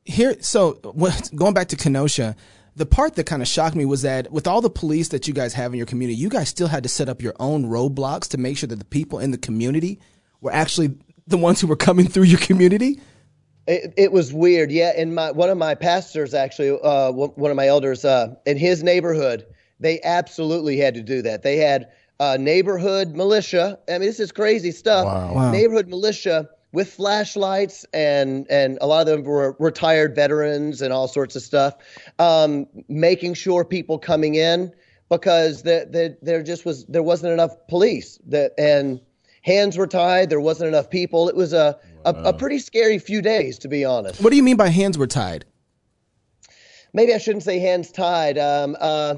Here, 0.04 0.36
so 0.38 0.74
going 1.34 1.54
back 1.54 1.66
to 1.68 1.76
Kenosha, 1.76 2.36
the 2.76 2.86
part 2.86 3.14
that 3.14 3.24
kind 3.24 3.40
of 3.40 3.48
shocked 3.48 3.74
me 3.74 3.86
was 3.86 4.02
that 4.02 4.30
with 4.30 4.46
all 4.46 4.60
the 4.60 4.70
police 4.70 5.08
that 5.08 5.26
you 5.26 5.32
guys 5.32 5.54
have 5.54 5.72
in 5.72 5.78
your 5.78 5.86
community, 5.86 6.14
you 6.14 6.28
guys 6.28 6.50
still 6.50 6.68
had 6.68 6.82
to 6.82 6.88
set 6.90 7.08
up 7.08 7.22
your 7.22 7.34
own 7.40 7.64
roadblocks 7.64 8.28
to 8.28 8.38
make 8.38 8.58
sure 8.58 8.68
that 8.68 8.78
the 8.78 8.84
people 8.84 9.18
in 9.18 9.30
the 9.30 9.38
community 9.38 9.98
were 10.42 10.52
actually 10.52 10.94
the 11.26 11.38
ones 11.38 11.58
who 11.60 11.66
were 11.66 11.76
coming 11.76 12.06
through 12.06 12.24
your 12.24 12.38
community. 12.38 13.00
It, 13.66 13.94
it 13.96 14.12
was 14.12 14.32
weird, 14.32 14.70
yeah. 14.70 14.92
And 14.94 15.14
my 15.14 15.30
one 15.30 15.48
of 15.48 15.56
my 15.56 15.74
pastors, 15.74 16.34
actually, 16.34 16.78
uh, 16.82 17.10
one 17.12 17.30
one 17.30 17.50
of 17.50 17.56
my 17.56 17.66
elders, 17.66 18.04
uh, 18.04 18.34
in 18.44 18.58
his 18.58 18.82
neighborhood, 18.82 19.46
they 19.80 20.00
absolutely 20.02 20.76
had 20.76 20.94
to 20.94 21.02
do 21.02 21.22
that. 21.22 21.42
They 21.42 21.56
had 21.56 21.88
uh, 22.20 22.36
neighborhood 22.38 23.16
militia. 23.16 23.78
I 23.88 23.92
mean, 23.92 24.02
this 24.02 24.20
is 24.20 24.32
crazy 24.32 24.70
stuff. 24.70 25.06
Wow. 25.06 25.50
Neighborhood 25.50 25.88
militia 25.88 26.48
with 26.72 26.92
flashlights, 26.92 27.86
and 27.92 28.46
and 28.50 28.78
a 28.80 28.86
lot 28.86 29.02
of 29.02 29.06
them 29.06 29.22
were 29.24 29.56
retired 29.58 30.14
veterans 30.14 30.82
and 30.82 30.92
all 30.92 31.08
sorts 31.08 31.36
of 31.36 31.42
stuff, 31.42 31.74
um, 32.18 32.66
making 32.88 33.34
sure 33.34 33.64
people 33.64 33.98
coming 33.98 34.34
in 34.34 34.72
because 35.10 35.62
there 35.62 35.84
there 35.84 36.16
there 36.22 36.42
just 36.42 36.64
was 36.64 36.84
there 36.86 37.02
wasn't 37.02 37.32
enough 37.32 37.52
police 37.68 38.18
that 38.26 38.52
and 38.58 39.00
hands 39.42 39.78
were 39.78 39.86
tied. 39.86 40.28
There 40.28 40.40
wasn't 40.40 40.68
enough 40.68 40.90
people. 40.90 41.28
It 41.28 41.36
was 41.36 41.52
a, 41.52 41.78
a, 42.04 42.10
a 42.10 42.32
pretty 42.32 42.58
scary 42.58 42.98
few 42.98 43.22
days, 43.22 43.58
to 43.60 43.68
be 43.68 43.84
honest. 43.84 44.20
What 44.22 44.30
do 44.30 44.36
you 44.36 44.42
mean 44.42 44.56
by 44.56 44.68
hands 44.68 44.98
were 44.98 45.06
tied? 45.06 45.44
Maybe 46.92 47.14
I 47.14 47.18
shouldn't 47.18 47.44
say 47.44 47.58
hands 47.58 47.92
tied. 47.92 48.38
Um, 48.38 48.76
uh, 48.80 49.16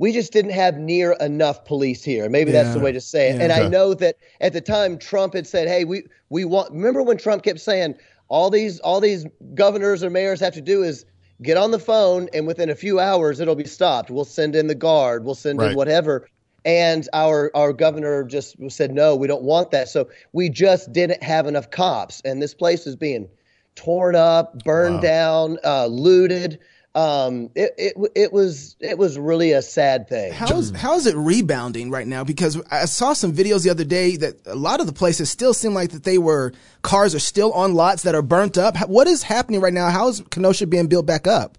we 0.00 0.12
just 0.12 0.32
didn't 0.32 0.52
have 0.52 0.78
near 0.78 1.12
enough 1.20 1.64
police 1.66 2.02
here. 2.02 2.28
Maybe 2.30 2.50
that's 2.52 2.72
the 2.72 2.80
way 2.80 2.90
to 2.90 3.00
say 3.02 3.28
it. 3.28 3.36
Yeah. 3.36 3.42
and 3.42 3.52
I 3.52 3.68
know 3.68 3.92
that 3.94 4.16
at 4.40 4.54
the 4.54 4.60
time 4.62 4.98
Trump 4.98 5.34
had 5.34 5.46
said, 5.46 5.68
"Hey, 5.68 5.84
we 5.84 6.04
we 6.30 6.44
want." 6.44 6.72
Remember 6.72 7.02
when 7.02 7.18
Trump 7.18 7.42
kept 7.42 7.60
saying, 7.60 7.94
"All 8.28 8.48
these 8.50 8.80
all 8.80 9.00
these 9.00 9.26
governors 9.54 10.02
or 10.02 10.10
mayors 10.10 10.40
have 10.40 10.54
to 10.54 10.60
do 10.60 10.82
is." 10.82 11.04
Get 11.42 11.56
on 11.56 11.70
the 11.70 11.78
phone, 11.78 12.28
and 12.34 12.46
within 12.46 12.68
a 12.68 12.74
few 12.74 13.00
hours, 13.00 13.40
it'll 13.40 13.54
be 13.54 13.64
stopped. 13.64 14.10
We'll 14.10 14.26
send 14.26 14.54
in 14.54 14.66
the 14.66 14.74
guard. 14.74 15.24
We'll 15.24 15.34
send 15.34 15.58
Right. 15.58 15.70
in 15.70 15.74
whatever. 15.74 16.28
And 16.66 17.08
our 17.14 17.50
our 17.54 17.72
governor 17.72 18.24
just 18.24 18.56
said, 18.68 18.92
no, 18.92 19.16
we 19.16 19.26
don't 19.26 19.42
want 19.44 19.70
that. 19.70 19.88
So 19.88 20.06
we 20.34 20.50
just 20.50 20.92
didn't 20.92 21.22
have 21.22 21.46
enough 21.46 21.70
cops, 21.70 22.20
and 22.26 22.42
this 22.42 22.52
place 22.52 22.86
is 22.86 22.94
being 22.94 23.26
torn 23.74 24.14
up, 24.16 24.62
burned 24.64 24.96
Wow. 24.96 25.00
down, 25.00 25.58
uh, 25.64 25.86
looted. 25.86 26.58
Um, 26.92 27.50
it, 27.54 27.72
it 27.78 27.94
it 28.16 28.32
was 28.32 28.74
it 28.80 28.98
was 28.98 29.16
really 29.16 29.52
a 29.52 29.62
sad 29.62 30.08
thing. 30.08 30.32
How's 30.32 30.70
how 30.72 30.96
is 30.96 31.06
it 31.06 31.14
rebounding 31.14 31.88
right 31.90 32.06
now? 32.06 32.24
Because 32.24 32.60
I 32.68 32.86
saw 32.86 33.12
some 33.12 33.32
videos 33.32 33.62
the 33.62 33.70
other 33.70 33.84
day 33.84 34.16
that 34.16 34.44
a 34.46 34.56
lot 34.56 34.80
of 34.80 34.86
the 34.88 34.92
places 34.92 35.30
still 35.30 35.54
seem 35.54 35.72
like 35.72 35.90
that 35.92 36.02
they 36.02 36.18
were 36.18 36.52
cars 36.82 37.14
are 37.14 37.20
still 37.20 37.52
on 37.52 37.74
lots 37.74 38.02
that 38.02 38.16
are 38.16 38.22
burnt 38.22 38.58
up. 38.58 38.76
What 38.88 39.06
is 39.06 39.22
happening 39.22 39.60
right 39.60 39.72
now? 39.72 39.88
How 39.90 40.08
is 40.08 40.20
Kenosha 40.30 40.66
being 40.66 40.88
built 40.88 41.06
back 41.06 41.28
up? 41.28 41.56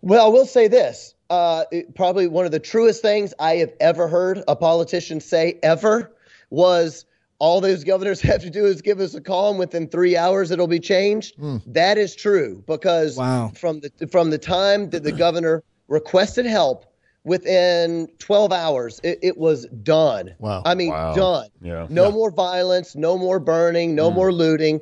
Well, 0.00 0.24
I 0.24 0.28
will 0.28 0.46
say 0.46 0.68
this: 0.68 1.14
uh, 1.28 1.64
it- 1.72 1.96
probably 1.96 2.28
one 2.28 2.44
of 2.46 2.52
the 2.52 2.60
truest 2.60 3.02
things 3.02 3.34
I 3.40 3.56
have 3.56 3.72
ever 3.80 4.06
heard 4.06 4.44
a 4.46 4.54
politician 4.54 5.18
say 5.20 5.58
ever 5.60 6.12
was 6.50 7.04
all 7.38 7.60
those 7.60 7.84
governors 7.84 8.20
have 8.22 8.40
to 8.42 8.50
do 8.50 8.64
is 8.64 8.82
give 8.82 9.00
us 9.00 9.14
a 9.14 9.20
call 9.20 9.50
and 9.50 9.58
within 9.58 9.88
three 9.88 10.16
hours 10.16 10.50
it'll 10.50 10.66
be 10.66 10.80
changed. 10.80 11.36
Hmm. 11.36 11.58
That 11.66 11.98
is 11.98 12.14
true 12.14 12.62
because 12.66 13.16
wow. 13.16 13.52
from 13.54 13.80
the 13.80 14.08
from 14.08 14.30
the 14.30 14.38
time 14.38 14.90
that 14.90 15.02
the 15.02 15.12
governor 15.12 15.62
requested 15.88 16.46
help 16.46 16.84
within 17.24 18.08
12 18.18 18.52
hours 18.52 19.00
it, 19.02 19.18
it 19.22 19.36
was 19.36 19.66
done. 19.82 20.34
Wow. 20.38 20.62
I 20.64 20.74
mean 20.74 20.90
Wow. 20.90 21.14
done. 21.14 21.48
Yeah. 21.60 21.86
No 21.90 22.04
Yeah. 22.04 22.10
more 22.10 22.30
violence, 22.30 22.94
no 22.96 23.18
more 23.18 23.38
burning, 23.38 23.94
no 23.94 24.10
hmm. 24.10 24.16
more 24.16 24.32
looting. 24.32 24.80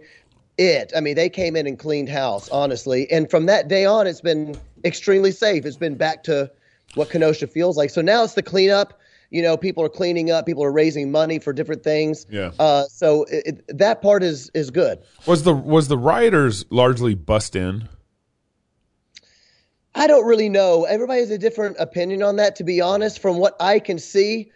It. 0.56 0.92
I 0.96 1.00
mean, 1.00 1.16
they 1.16 1.28
came 1.28 1.56
in 1.56 1.66
and 1.66 1.76
cleaned 1.76 2.08
house, 2.08 2.48
honestly. 2.50 3.10
And 3.10 3.28
from 3.28 3.46
that 3.46 3.66
day 3.66 3.84
on, 3.86 4.06
it's 4.06 4.20
been 4.20 4.56
extremely 4.84 5.32
safe. 5.32 5.66
It's 5.66 5.76
been 5.76 5.96
back 5.96 6.22
to 6.24 6.48
what 6.94 7.10
Kenosha 7.10 7.48
feels 7.48 7.76
like. 7.76 7.90
So 7.90 8.00
now 8.00 8.22
it's 8.22 8.34
the 8.34 8.42
cleanup. 8.42 9.00
You 9.34 9.42
know, 9.42 9.56
people 9.56 9.82
are 9.82 9.88
cleaning 9.88 10.30
up. 10.30 10.46
People 10.46 10.62
are 10.62 10.70
raising 10.70 11.10
money 11.10 11.40
for 11.40 11.52
different 11.52 11.82
things. 11.82 12.24
Yeah. 12.30 12.52
Uh, 12.56 12.84
so 12.84 13.24
it, 13.24 13.64
it, 13.68 13.78
that 13.78 14.00
part 14.00 14.22
is 14.22 14.48
is 14.54 14.70
good. 14.70 15.00
Was 15.26 15.42
the 15.42 15.52
was 15.52 15.88
the 15.88 15.98
rioters 15.98 16.64
largely 16.70 17.14
bust 17.14 17.56
in? 17.56 17.88
I 19.92 20.06
don't 20.06 20.24
really 20.24 20.48
know. 20.48 20.84
Everybody 20.84 21.18
has 21.18 21.32
a 21.32 21.38
different 21.38 21.76
opinion 21.80 22.22
on 22.22 22.36
that. 22.36 22.54
To 22.56 22.64
be 22.64 22.80
honest, 22.80 23.18
from 23.18 23.38
what 23.38 23.56
I 23.58 23.80
can 23.80 23.98
see, 23.98 24.52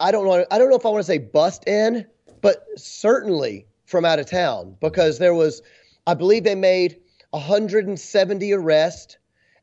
I 0.00 0.10
don't 0.10 0.26
know. 0.26 0.44
I 0.50 0.58
don't 0.58 0.70
know 0.70 0.76
if 0.76 0.84
I 0.84 0.88
want 0.88 1.02
to 1.02 1.06
say 1.06 1.18
bust 1.18 1.68
in, 1.68 2.04
but 2.40 2.64
certainly 2.76 3.64
from 3.84 4.04
out 4.04 4.18
of 4.18 4.26
town 4.26 4.76
because 4.80 5.20
there 5.20 5.34
was, 5.34 5.62
I 6.08 6.14
believe 6.14 6.42
they 6.42 6.56
made 6.56 6.98
170 7.30 8.52
arrests, 8.54 9.18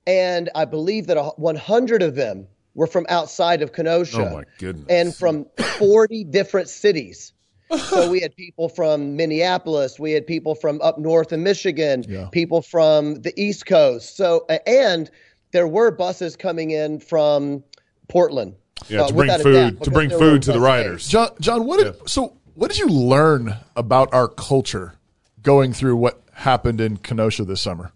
and 0.06 0.50
I 0.56 0.64
believe 0.64 1.08
that 1.08 1.38
100 1.38 2.02
of 2.02 2.16
them 2.16 2.48
were 2.78 2.88
from 2.88 3.08
outside 3.10 3.62
of 3.64 3.74
Kenosha. 3.74 4.22
Oh, 4.22 4.36
my 4.38 4.44
goodness. 4.60 4.86
And 4.88 5.14
from 5.14 5.48
40 5.80 6.24
different 6.26 6.70
cities. 6.70 7.34
so 7.90 8.10
we 8.10 8.22
had 8.22 8.34
people 8.36 8.70
from 8.70 9.18
Minneapolis, 9.18 10.00
we 10.00 10.14
had 10.14 10.26
people 10.26 10.56
from 10.56 10.80
up 10.82 10.98
north 10.98 11.34
in 11.34 11.44
Michigan, 11.44 12.06
people 12.32 12.62
from 12.62 13.16
the 13.16 13.34
East 13.36 13.66
Coast. 13.66 14.16
So 14.16 14.46
and 14.66 15.12
there 15.52 15.68
were 15.68 15.92
buses 15.92 16.38
coming 16.38 16.72
in 16.72 17.02
from 17.02 17.66
Portland. 18.08 18.56
Yeah, 18.88 19.02
uh, 19.02 19.08
to 19.08 19.14
bring 19.14 19.28
without 19.28 19.40
a 19.42 19.44
food 19.44 19.84
to 19.84 19.92
bring 19.92 20.10
food 20.10 20.44
to 20.44 20.54
the 20.54 20.60
bus 20.60 20.66
rioters. 20.66 21.08
John, 21.10 21.30
John, 21.42 21.66
what 21.66 21.84
did 21.84 22.08
so 22.08 22.38
what 22.54 22.72
did 22.72 22.78
you 22.78 22.88
learn 22.88 23.56
about 23.76 24.14
our 24.14 24.30
culture 24.30 24.94
going 25.42 25.74
through 25.74 25.98
what 25.98 26.22
happened 26.34 26.80
in 26.80 26.98
Kenosha 26.98 27.44
this 27.44 27.60
summer? 27.60 27.92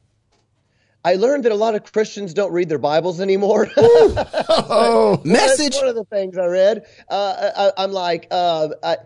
I 1.03 1.15
learned 1.15 1.45
that 1.45 1.51
a 1.51 1.55
lot 1.55 1.73
of 1.75 1.91
Christians 1.91 2.33
don't 2.33 2.51
read 2.51 2.69
their 2.69 2.77
Bibles 2.77 3.19
anymore. 3.19 3.67
oh, 3.77 5.19
message! 5.23 5.71
That's 5.71 5.81
one 5.81 5.89
of 5.89 5.95
the 5.95 6.05
things 6.05 6.37
I 6.37 6.45
read. 6.45 6.85
Uh, 7.09 7.51
I, 7.77 7.83
I'm 7.83 7.91
like, 7.91 8.27
uh, 8.29 8.69
I, 8.83 8.97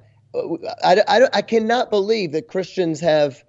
I, 0.84 1.02
I, 1.08 1.28
I 1.34 1.42
cannot 1.42 1.90
believe 1.90 2.34
that 2.34 2.48
Christians 2.48 3.00
have 3.00 3.44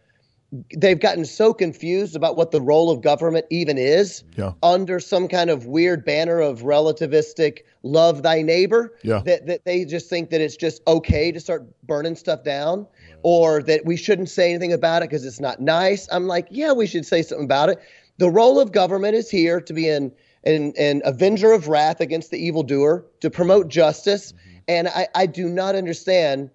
they've 0.77 1.01
gotten 1.01 1.25
so 1.25 1.53
confused 1.53 2.15
about 2.15 2.37
what 2.37 2.53
the 2.53 2.61
role 2.61 2.89
of 2.89 3.03
government 3.03 3.45
even 3.51 3.77
is 3.77 4.23
Yeah. 4.37 4.53
under 4.63 5.01
some 5.01 5.27
kind 5.27 5.51
of 5.51 5.67
weird 5.67 6.05
banner 6.05 6.41
of 6.41 6.63
relativistic 6.63 7.59
love 7.83 8.23
thy 8.23 8.43
neighbor 8.43 8.95
Yeah. 9.03 9.23
that, 9.27 9.47
that 9.47 9.65
they 9.65 9.85
just 9.85 10.09
think 10.09 10.31
that 10.31 10.41
it's 10.41 10.57
just 10.57 10.83
okay 10.87 11.33
to 11.33 11.41
start 11.41 11.67
burning 11.83 12.15
stuff 12.15 12.45
down 12.45 12.87
or 13.25 13.61
that 13.65 13.85
we 13.85 13.97
shouldn't 13.97 14.31
say 14.31 14.51
anything 14.51 14.73
about 14.73 15.03
it 15.03 15.11
because 15.11 15.27
it's 15.27 15.41
not 15.41 15.61
nice 15.61 16.09
i'm 16.13 16.29
like 16.29 16.47
yeah 16.51 16.73
we 16.73 16.87
should 16.87 17.05
say 17.05 17.23
something 17.23 17.45
about 17.45 17.69
it 17.69 17.81
the 18.19 18.31
role 18.31 18.59
of 18.59 18.73
government 18.73 19.15
is 19.15 19.31
here 19.31 19.61
to 19.61 19.73
be 19.73 19.89
an 19.89 20.13
an, 20.45 20.73
an 20.79 21.03
avenger 21.05 21.53
of 21.53 21.67
wrath 21.67 22.01
against 22.01 22.31
the 22.31 22.39
evildoer 22.39 23.05
to 23.21 23.31
promote 23.31 23.69
justice 23.69 24.33
mm-hmm. 24.33 24.59
and 24.69 24.89
I, 24.89 25.09
I 25.15 25.27
do 25.27 25.49
not 25.49 25.75
understand 25.75 26.51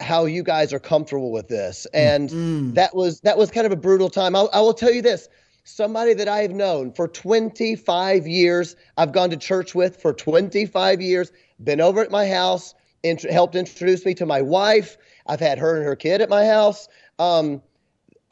how 0.00 0.24
you 0.24 0.42
guys 0.42 0.72
are 0.72 0.80
comfortable 0.80 1.30
with 1.32 1.48
this. 1.48 1.86
And 1.94 2.30
mm. 2.30 2.34
Mm. 2.34 2.74
that 2.74 2.94
was 2.94 3.20
that 3.20 3.38
was 3.38 3.50
kind 3.50 3.66
of 3.66 3.72
a 3.72 3.76
brutal 3.76 4.10
time. 4.10 4.36
I'll, 4.36 4.50
I 4.52 4.60
will 4.60 4.74
tell 4.74 4.92
you 4.92 5.02
this: 5.02 5.28
somebody 5.64 6.14
that 6.14 6.28
I 6.28 6.38
have 6.38 6.52
known 6.52 6.92
for 6.92 7.08
25 7.08 8.26
years, 8.26 8.76
I've 8.96 9.12
gone 9.12 9.30
to 9.30 9.36
church 9.36 9.74
with 9.74 10.00
for 10.00 10.12
25 10.12 11.00
years, 11.00 11.32
been 11.62 11.80
over 11.80 12.02
at 12.02 12.10
my 12.10 12.26
house, 12.26 12.74
int- 13.02 13.30
helped 13.30 13.54
introduce 13.54 14.04
me 14.04 14.14
to 14.14 14.26
my 14.26 14.42
wife. 14.42 14.96
I've 15.26 15.40
had 15.40 15.58
her 15.58 15.76
and 15.76 15.84
her 15.84 15.96
kid 15.96 16.20
at 16.20 16.28
my 16.28 16.44
house. 16.44 16.88
Um, 17.18 17.62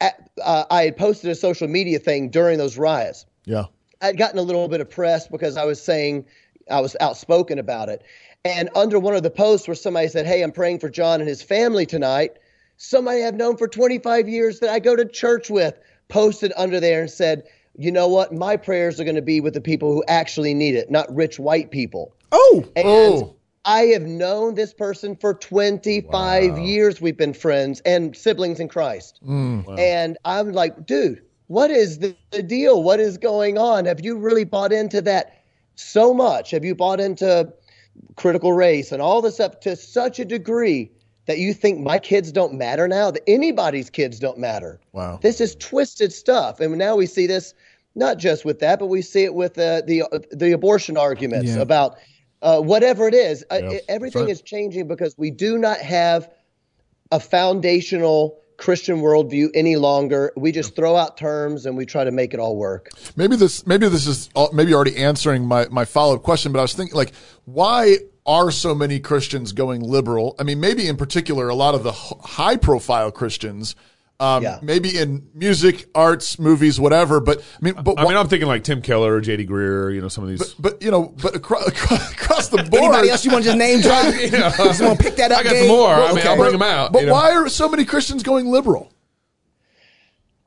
at, 0.03 0.29
uh, 0.43 0.65
I 0.69 0.83
had 0.83 0.97
posted 0.97 1.31
a 1.31 1.35
social 1.35 1.67
media 1.67 1.97
thing 1.97 2.29
during 2.29 2.57
those 2.57 2.77
riots. 2.77 3.25
Yeah. 3.45 3.65
I'd 4.01 4.17
gotten 4.17 4.37
a 4.37 4.43
little 4.43 4.67
bit 4.67 4.81
of 4.81 4.89
press 4.89 5.27
because 5.27 5.55
I 5.55 5.63
was 5.63 5.81
saying 5.81 6.25
I 6.69 6.81
was 6.81 6.95
outspoken 6.99 7.57
about 7.57 7.89
it. 7.89 8.03
And 8.43 8.69
under 8.75 8.99
one 8.99 9.15
of 9.15 9.23
the 9.23 9.29
posts 9.29 9.67
where 9.67 9.75
somebody 9.75 10.09
said, 10.09 10.25
Hey, 10.25 10.43
I'm 10.43 10.51
praying 10.51 10.79
for 10.79 10.89
John 10.89 11.21
and 11.21 11.29
his 11.29 11.41
family 11.41 11.85
tonight, 11.85 12.37
somebody 12.75 13.23
I've 13.23 13.35
known 13.35 13.55
for 13.55 13.67
25 13.67 14.27
years 14.27 14.59
that 14.59 14.69
I 14.69 14.79
go 14.79 14.95
to 14.95 15.05
church 15.05 15.49
with 15.49 15.79
posted 16.09 16.51
under 16.57 16.81
there 16.81 17.01
and 17.01 17.09
said, 17.09 17.43
You 17.77 17.91
know 17.91 18.09
what? 18.09 18.33
My 18.33 18.57
prayers 18.57 18.99
are 18.99 19.05
going 19.05 19.15
to 19.15 19.21
be 19.21 19.39
with 19.39 19.53
the 19.53 19.61
people 19.61 19.93
who 19.93 20.03
actually 20.09 20.53
need 20.53 20.75
it, 20.75 20.91
not 20.91 21.13
rich 21.15 21.39
white 21.39 21.71
people. 21.71 22.13
Oh, 22.33 22.65
and 22.75 23.33
I 23.65 23.81
have 23.87 24.01
known 24.03 24.55
this 24.55 24.73
person 24.73 25.15
for 25.15 25.33
25 25.33 26.57
years. 26.59 26.99
We've 26.99 27.15
been 27.17 27.33
friends 27.33 27.81
and 27.85 28.15
siblings 28.15 28.59
in 28.59 28.67
Christ. 28.67 29.19
And 29.79 30.17
I'm 30.25 30.51
like, 30.51 30.85
dude, 30.85 31.21
what 31.47 31.71
is 31.71 31.99
the, 31.99 32.15
the 32.31 32.43
deal? 32.43 32.83
What 32.83 32.99
is 32.99 33.17
going 33.17 33.57
on? 33.57 33.85
Have 33.85 34.03
you 34.03 34.17
really 34.17 34.43
bought 34.43 34.73
into 34.73 35.01
that 35.03 35.43
so 35.75 36.13
much? 36.13 36.51
Have 36.51 36.65
you 36.65 36.75
bought 36.75 36.99
into 36.99 37.51
critical 38.15 38.53
race 38.53 38.91
and 38.91 39.01
all 39.01 39.21
this 39.21 39.39
up 39.39 39.61
to 39.61 39.75
such 39.75 40.19
a 40.19 40.25
degree 40.25 40.91
that 41.25 41.37
you 41.37 41.53
think 41.53 41.79
my 41.79 41.99
kids 41.99 42.31
don't 42.33 42.53
matter 42.55 42.87
now? 42.87 43.11
That 43.11 43.23
anybody's 43.27 43.89
kids 43.89 44.19
don't 44.19 44.37
matter? 44.39 44.81
Wow. 44.91 45.19
This 45.21 45.39
is 45.39 45.55
twisted 45.55 46.11
stuff. 46.11 46.59
And 46.59 46.77
now 46.77 46.95
we 46.97 47.05
see 47.05 47.27
this 47.27 47.53
not 47.95 48.17
just 48.17 48.43
with 48.43 48.59
that, 48.59 48.79
but 48.79 48.87
we 48.87 49.01
see 49.01 49.23
it 49.23 49.35
with 49.35 49.57
uh, 49.57 49.81
the 49.85 50.03
the 50.31 50.51
abortion 50.51 50.97
arguments 50.97 51.51
Yeah. 51.55 51.61
about 51.61 51.97
uh, 52.43 52.59
whatever 52.59 53.07
it 53.07 53.13
is. 53.13 53.43
Uh, 53.49 53.61
everything 53.87 54.23
right. 54.23 54.31
is 54.31 54.41
changing 54.41 54.87
because 54.87 55.15
we 55.17 55.31
do 55.31 55.57
not 55.57 55.79
have 55.79 56.29
a 57.11 57.19
foundational 57.19 58.39
Christian 58.57 58.97
worldview 58.97 59.49
any 59.55 59.77
longer. 59.77 60.31
We 60.35 60.51
just 60.51 60.75
throw 60.75 60.95
out 60.95 61.17
terms 61.17 61.65
and 61.65 61.75
we 61.75 61.85
try 61.85 62.03
to 62.03 62.11
make 62.11 62.33
it 62.33 62.39
all 62.39 62.55
work. 62.55 62.89
Maybe 63.15 63.35
this 63.35 63.65
maybe 63.65 63.87
this 63.87 64.05
is 64.05 64.29
all- 64.35 64.51
maybe 64.53 64.73
already 64.73 64.97
answering 64.97 65.45
my 65.45 65.67
my 65.69 65.85
follow 65.85 66.15
up 66.15 66.23
question, 66.23 66.51
but 66.51 66.59
I 66.59 66.63
was 66.63 66.73
thinking 66.73 66.95
like 66.95 67.13
why 67.45 67.97
are 68.25 68.51
so 68.51 68.75
many 68.75 68.99
Christians 68.99 69.51
going 69.51 69.81
liberal? 69.81 70.35
I 70.39 70.43
mean, 70.43 70.59
maybe 70.59 70.87
in 70.87 70.97
particular 70.97 71.49
a 71.49 71.55
lot 71.55 71.75
of 71.75 71.83
the 71.83 71.91
high 71.91 72.57
profile 72.57 73.11
Christians. 73.11 73.75
Um, 74.23 74.59
Maybe 74.61 74.97
in 74.97 75.27
music, 75.33 75.89
arts, 75.93 76.39
movies, 76.39 76.79
whatever. 76.79 77.19
But 77.19 77.39
I 77.39 77.65
mean, 77.65 77.73
but 77.83 77.99
I 77.99 78.03
mean, 78.07 78.15
I'm 78.15 78.29
thinking 78.29 78.47
like 78.47 78.63
Tim 78.63 78.81
Keller 78.81 79.13
or 79.15 79.19
J.D. 79.21 79.47
Greear. 79.47 79.93
You 79.93 79.99
know, 80.01 80.07
some 80.07 80.23
of 80.23 80.29
these. 80.29 80.53
but 80.53 80.81
you 80.81 80.91
know, 80.91 81.13
but 81.21 81.35
across, 81.35 81.67
across 82.13 82.47
the 82.47 82.57
board. 82.57 82.83
Anybody 82.83 83.09
else 83.09 83.25
you 83.25 83.31
want 83.31 83.43
to 83.43 83.49
just 83.49 83.57
name 83.57 83.81
drop? 83.81 84.05
You 84.13 84.31
know. 84.31 84.49
Just 84.55 84.81
want 84.81 84.97
to 84.97 85.03
pick 85.03 85.15
that 85.17 85.31
up? 85.31 85.39
I 85.39 85.43
got 85.43 85.49
some 85.49 85.59
Gabe? 85.59 85.67
more. 85.67 85.89
I 85.93 86.07
mean, 86.09 86.19
Okay. 86.19 86.29
I'll 86.29 86.37
bring 86.37 86.53
them 86.53 86.61
out. 86.61 86.93
But 86.93 87.01
you 87.01 87.07
know. 87.07 87.13
why 87.13 87.31
are 87.31 87.49
so 87.49 87.67
many 87.67 87.83
Christians 87.83 88.23
going 88.23 88.45
liberal? 88.47 88.93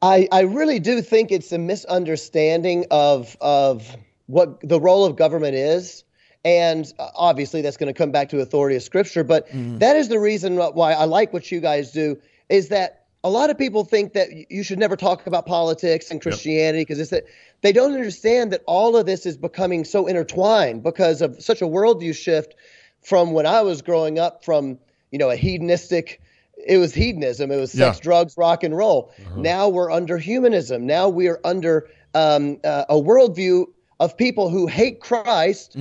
I, 0.02 0.28
I 0.30 0.40
really 0.42 0.78
do 0.78 1.00
think 1.02 1.32
it's 1.32 1.52
a 1.52 1.58
misunderstanding 1.58 2.86
of 2.90 3.36
of 3.40 3.96
what 4.26 4.60
the 4.60 4.80
role 4.80 5.04
of 5.04 5.16
government 5.16 5.54
is. 5.54 6.04
And 6.44 6.90
uh, 6.98 7.08
obviously, 7.14 7.60
that's 7.60 7.76
going 7.76 7.92
to 7.92 7.96
come 7.98 8.12
back 8.12 8.28
to 8.30 8.40
authority 8.40 8.76
of 8.76 8.82
Scripture. 8.82 9.24
But 9.24 9.48
that 9.52 9.96
is 9.96 10.08
the 10.08 10.20
reason 10.20 10.56
why 10.56 10.92
I 10.92 11.04
like 11.04 11.32
what 11.32 11.50
you 11.50 11.60
guys 11.60 11.90
do. 11.90 12.18
Is 12.48 12.68
that 12.68 13.05
a 13.26 13.30
lot 13.30 13.50
of 13.50 13.58
people 13.58 13.84
think 13.84 14.12
that 14.12 14.28
you 14.50 14.62
should 14.62 14.78
never 14.78 14.94
talk 14.96 15.26
about 15.26 15.46
politics 15.46 16.12
and 16.12 16.22
Christianity 16.22 16.82
because 16.82 17.00
it's 17.00 17.10
that 17.10 17.24
they 17.60 17.72
don't 17.72 17.92
understand 17.92 18.52
that 18.52 18.62
all 18.66 18.96
of 18.96 19.04
this 19.04 19.26
is 19.26 19.36
becoming 19.36 19.84
so 19.84 20.06
intertwined 20.06 20.84
because 20.84 21.20
of 21.22 21.42
such 21.42 21.60
a 21.60 21.64
worldview 21.66 22.14
shift 22.14 22.54
from 23.02 23.32
when 23.32 23.44
I 23.44 23.62
was 23.62 23.82
growing 23.82 24.20
up 24.20 24.44
from 24.44 24.78
you 25.10 25.18
know 25.18 25.28
a 25.30 25.36
hedonistic 25.36 26.20
it 26.66 26.78
was 26.78 26.94
hedonism 26.94 27.50
it 27.50 27.56
was 27.56 27.72
sex 27.72 27.98
Yeah. 27.98 28.02
drugs 28.02 28.34
rock 28.38 28.62
and 28.62 28.76
roll. 28.76 29.10
Now 29.34 29.68
we're 29.68 29.90
under 29.90 30.18
humanism. 30.18 30.86
Now 30.86 31.08
we 31.08 31.26
are 31.26 31.40
under 31.44 31.88
um, 32.14 32.58
uh, 32.62 32.84
a 32.88 32.94
worldview 32.94 33.66
of 33.98 34.16
people 34.16 34.50
who 34.50 34.66
hate 34.68 35.00
Christ 35.00 35.74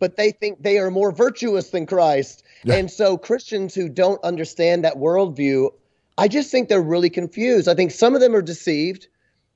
but 0.00 0.16
they 0.16 0.32
think 0.32 0.62
they 0.62 0.78
are 0.78 0.90
more 0.90 1.12
virtuous 1.12 1.70
than 1.70 1.86
Christ. 1.86 2.42
And 2.78 2.90
so 2.90 3.16
Christians 3.16 3.74
who 3.74 3.88
don't 3.88 4.20
understand 4.24 4.82
that 4.84 4.96
worldview 4.96 5.70
I 6.18 6.28
just 6.28 6.50
think 6.50 6.68
they're 6.68 6.82
really 6.82 7.10
confused 7.10 7.68
I 7.68 7.74
think 7.74 7.90
some 7.90 8.14
of 8.14 8.20
them 8.20 8.34
are 8.34 8.42
deceived 8.42 9.08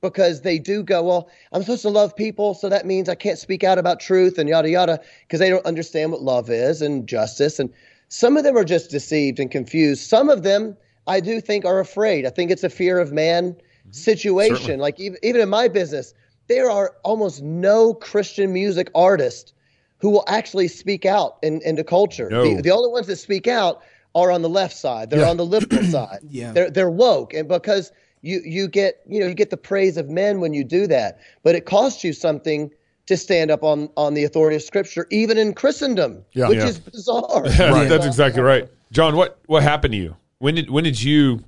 because 0.02 0.40
they 0.40 0.58
do 0.58 0.82
go, 0.82 1.02
well, 1.02 1.30
I'm 1.52 1.62
supposed 1.62 1.82
to 1.82 1.88
love 1.88 2.14
people, 2.14 2.54
so 2.54 2.68
that 2.68 2.84
means 2.84 3.08
I 3.08 3.14
can't 3.14 3.38
speak 3.38 3.62
out 3.64 3.78
about 3.78 4.00
truth 4.00 4.36
and 4.36 4.48
yada 4.48 4.68
yada, 4.68 5.00
because 5.22 5.38
they 5.38 5.48
don't 5.48 5.64
understand 5.64 6.10
what 6.10 6.22
love 6.22 6.50
is 6.50 6.82
and 6.82 7.06
justice. 7.06 7.58
And 7.58 7.72
some 8.08 8.36
of 8.36 8.44
them 8.44 8.56
are 8.56 8.64
just 8.64 8.90
deceived 8.90 9.38
and 9.38 9.50
confused. 9.50 10.02
Some 10.02 10.28
of 10.28 10.42
them 10.42 10.76
I 11.06 11.20
do 11.20 11.40
think 11.40 11.64
are 11.64 11.80
afraid. 11.80 12.26
I 12.26 12.30
think 12.30 12.50
it's 12.50 12.64
a 12.64 12.68
fear 12.68 12.98
of 12.98 13.12
man 13.12 13.52
mm-hmm. 13.52 13.92
situation. 13.92 14.80
Like 14.80 15.00
even, 15.00 15.18
even 15.22 15.40
in 15.40 15.48
my 15.48 15.68
business, 15.68 16.14
there 16.48 16.68
are 16.68 16.96
almost 17.04 17.40
no 17.42 17.94
Christian 17.94 18.52
music 18.52 18.90
artists 18.94 19.54
who 19.98 20.10
will 20.10 20.24
actually 20.26 20.66
speak 20.66 21.06
out 21.06 21.38
in, 21.42 21.62
into 21.62 21.84
culture. 21.84 22.28
No. 22.28 22.56
The, 22.56 22.62
the 22.62 22.70
only 22.72 22.90
ones 22.90 23.06
that 23.06 23.16
speak 23.16 23.46
out 23.46 23.82
are 24.14 24.30
on 24.30 24.42
the 24.42 24.48
left 24.48 24.76
side. 24.76 25.10
They're 25.10 25.20
Yeah. 25.20 25.30
on 25.30 25.36
the 25.36 25.46
liberal 25.46 25.82
side. 25.98 26.18
Yeah. 26.28 26.52
They're 26.52 26.70
they're 26.70 26.90
woke, 26.90 27.34
and 27.34 27.48
because 27.48 27.92
you 28.22 28.40
you 28.44 28.68
get 28.68 29.00
you 29.08 29.20
know 29.20 29.26
you 29.26 29.34
get 29.34 29.50
the 29.50 29.56
praise 29.56 29.96
of 29.96 30.08
men 30.08 30.40
when 30.40 30.52
you 30.54 30.64
do 30.64 30.86
that, 30.86 31.18
but 31.42 31.54
it 31.54 31.66
costs 31.66 32.04
you 32.04 32.12
something 32.12 32.70
to 33.06 33.16
stand 33.16 33.50
up 33.50 33.62
on 33.64 33.88
on 33.96 34.14
the 34.14 34.22
authority 34.24 34.54
of 34.56 34.62
Scripture, 34.62 35.06
even 35.10 35.36
in 35.38 35.54
Christendom, 35.54 36.24
Yeah. 36.34 36.48
which 36.48 36.58
Yeah. 36.58 36.66
is 36.68 36.78
bizarre. 36.78 37.42
That's 37.48 38.06
exactly 38.06 38.42
right. 38.42 38.68
John, 38.92 39.16
what 39.16 39.38
what 39.46 39.62
happened 39.62 39.92
to 39.92 39.98
you? 39.98 40.16
When 40.38 40.54
did 40.54 40.70
when 40.70 40.84
did 40.84 41.02
you 41.02 41.42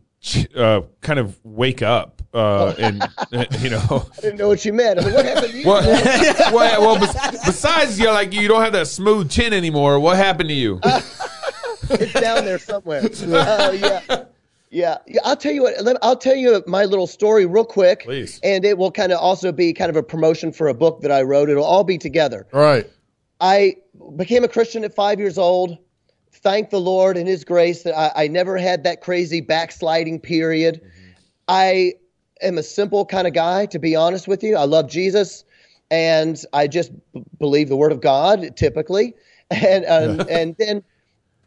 uh, 0.57 0.81
kind 1.03 1.19
of 1.19 1.39
wake 1.45 1.83
up 1.83 2.23
uh, 2.33 2.75
and 2.79 3.07
you 3.61 3.71
know? 3.71 4.07
I 4.17 4.21
didn't 4.23 4.39
know 4.39 4.49
what 4.49 4.65
you 4.65 4.73
meant. 4.73 4.99
I 4.99 5.05
mean, 5.05 5.15
what 5.15 5.25
happened 5.27 5.53
to 5.53 5.59
you? 5.59 5.67
Well, 5.69 6.53
well, 6.53 6.81
well 6.81 6.99
besides 6.99 8.01
you're 8.01 8.13
like 8.13 8.33
you 8.33 8.49
don't 8.49 8.63
have 8.63 8.73
that 8.73 8.87
smooth 8.89 9.31
chin 9.31 9.53
anymore. 9.53 10.01
What 10.01 10.17
happened 10.17 10.49
to 10.49 10.55
you? 10.55 10.81
It's 11.91 12.13
down 12.13 12.45
there 12.45 12.59
somewhere. 12.59 13.03
Uh, 13.25 13.73
yeah. 13.75 14.25
Yeah, 14.71 14.99
yeah. 15.07 15.21
I'll 15.25 15.37
tell 15.37 15.53
you 15.53 15.63
what. 15.63 15.81
let- 15.85 15.99
I'll 16.03 16.17
tell 16.17 16.35
you 16.35 16.61
my 16.67 16.85
little 16.85 17.07
story 17.07 17.47
real 17.47 17.65
quick, 17.65 18.01
Please. 18.05 18.41
and 18.43 18.65
it 18.65 18.77
will 18.77 18.91
kind 18.91 19.13
of 19.13 19.21
also 19.21 19.53
be 19.53 19.73
kind 19.73 19.89
of 19.89 19.95
a 19.97 20.03
promotion 20.03 20.53
for 20.53 20.67
a 20.67 20.75
book 20.75 21.01
that 21.03 21.13
I 21.13 21.23
wrote. 21.23 21.49
It'll 21.49 21.63
all 21.65 21.85
be 21.85 21.97
together. 21.97 22.47
All 22.53 22.61
right. 22.61 22.91
I 23.41 23.77
became 24.17 24.43
a 24.43 24.49
Christian 24.49 24.83
at 24.83 24.93
five 24.93 25.21
years 25.21 25.39
old. 25.39 25.79
Thank 26.33 26.71
the 26.71 26.81
Lord 26.81 27.17
in 27.17 27.25
His 27.27 27.45
grace 27.45 27.85
that 27.85 27.97
I, 27.97 28.25
I 28.25 28.29
never 28.29 28.57
had 28.57 28.83
that 28.83 29.01
crazy 29.01 29.41
backsliding 29.41 30.19
period. 30.21 30.81
I 31.47 31.95
am 32.43 32.59
a 32.59 32.63
simple 32.65 33.07
kind 33.07 33.27
of 33.29 33.33
guy, 33.33 33.67
to 33.67 33.79
be 33.79 33.95
honest 33.95 34.27
with 34.27 34.43
you. 34.43 34.57
I 34.57 34.65
love 34.65 34.89
Jesus, 34.91 35.45
and 35.91 36.43
I 36.53 36.67
just 36.67 36.91
b- 37.13 37.23
believe 37.39 37.69
the 37.69 37.77
Word 37.77 37.93
of 37.93 38.01
God 38.01 38.57
typically. 38.57 39.15
And 39.51 39.85
um, 39.87 40.27
and 40.29 40.57
then 40.59 40.83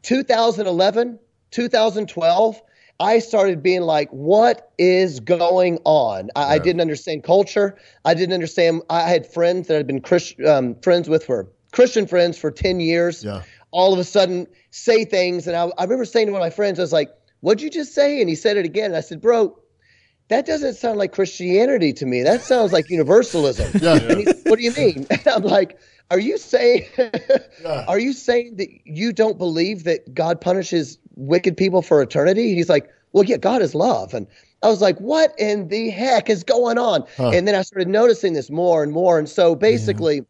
2011, 0.04 1.20
2012, 1.52 2.62
I 3.00 3.20
started 3.20 3.62
being 3.62 3.82
like, 3.82 4.10
what 4.10 4.72
is 4.78 5.20
going 5.20 5.80
on? 5.84 6.30
I, 6.36 6.56
I 6.56 6.60
didn't 6.60 6.82
understand 6.82 7.24
culture. 7.24 7.78
I 8.04 8.14
didn't 8.16 8.34
understand. 8.34 8.82
I 8.90 9.02
had 9.02 9.32
friends 9.32 9.68
that 9.68 9.78
I'd 9.78 9.88
been 9.88 10.02
Christ, 10.02 10.40
um, 10.42 10.76
friends 10.82 11.08
with 11.08 11.26
for 11.26 11.48
Christian 11.72 12.08
friends 12.08 12.38
for 12.38 12.50
10 12.50 12.80
years. 12.80 13.24
Yeah. 13.24 13.44
All 13.70 13.94
of 13.94 14.00
a 14.00 14.04
sudden 14.04 14.48
say 14.72 15.06
things. 15.06 15.46
And 15.46 15.56
I, 15.56 15.70
I 15.78 15.84
remember 15.84 16.06
saying 16.06 16.28
to 16.28 16.32
one 16.32 16.42
of 16.42 16.46
my 16.46 16.50
friends, 16.50 16.80
I 16.80 16.84
was 16.84 16.94
like, 16.94 17.10
what'd 17.42 17.62
you 17.62 17.70
just 17.70 17.94
say? 17.94 18.20
And 18.20 18.30
he 18.30 18.36
said 18.36 18.58
it 18.58 18.66
again. 18.66 18.86
And 18.86 18.96
I 18.96 19.02
said, 19.02 19.22
bro, 19.22 19.60
that 20.30 20.46
doesn't 20.46 20.76
sound 20.76 20.98
like 20.98 21.14
Christianity 21.14 21.94
to 21.94 22.06
me. 22.06 22.24
That 22.24 22.42
sounds 22.42 22.74
like 22.74 22.90
universalism. 22.90 23.72
Yeah. 23.82 23.96
And 23.96 24.20
he 24.20 24.26
what 24.44 24.58
do 24.58 24.64
you 24.64 24.74
mean? 24.74 25.08
And 25.12 25.28
I'm 25.28 25.44
like, 25.44 25.80
are 26.12 26.20
you 26.20 26.38
saying 26.38 26.86
are 27.88 28.00
you 28.00 28.14
saying 28.14 28.58
that 28.58 28.70
you 28.86 29.14
don't 29.14 29.38
believe 29.38 29.84
that 29.86 30.14
God 30.14 30.42
punishes 30.42 30.98
wicked 31.16 31.58
people 31.58 31.82
for 31.82 32.02
eternity? 32.02 32.56
He's 32.56 32.70
like, 32.70 32.90
well, 33.14 33.24
yeah, 33.24 33.38
God 33.38 33.62
is 33.62 33.74
love. 33.74 34.14
And 34.14 34.28
I 34.64 34.70
was 34.70 34.82
like, 34.82 34.98
what 35.00 35.34
in 35.38 35.68
the 35.70 35.90
heck 35.90 36.30
is 36.30 36.44
going 36.44 36.78
on? 36.78 37.06
And 37.18 37.48
then 37.48 37.56
I 37.56 37.62
started 37.62 37.88
noticing 37.88 38.34
this 38.34 38.50
more 38.50 38.84
and 38.84 38.92
more. 38.92 39.18
And 39.18 39.30
so 39.30 39.54
mm-hmm. 39.54 39.62
basically, 39.62 40.18
in 40.18 40.26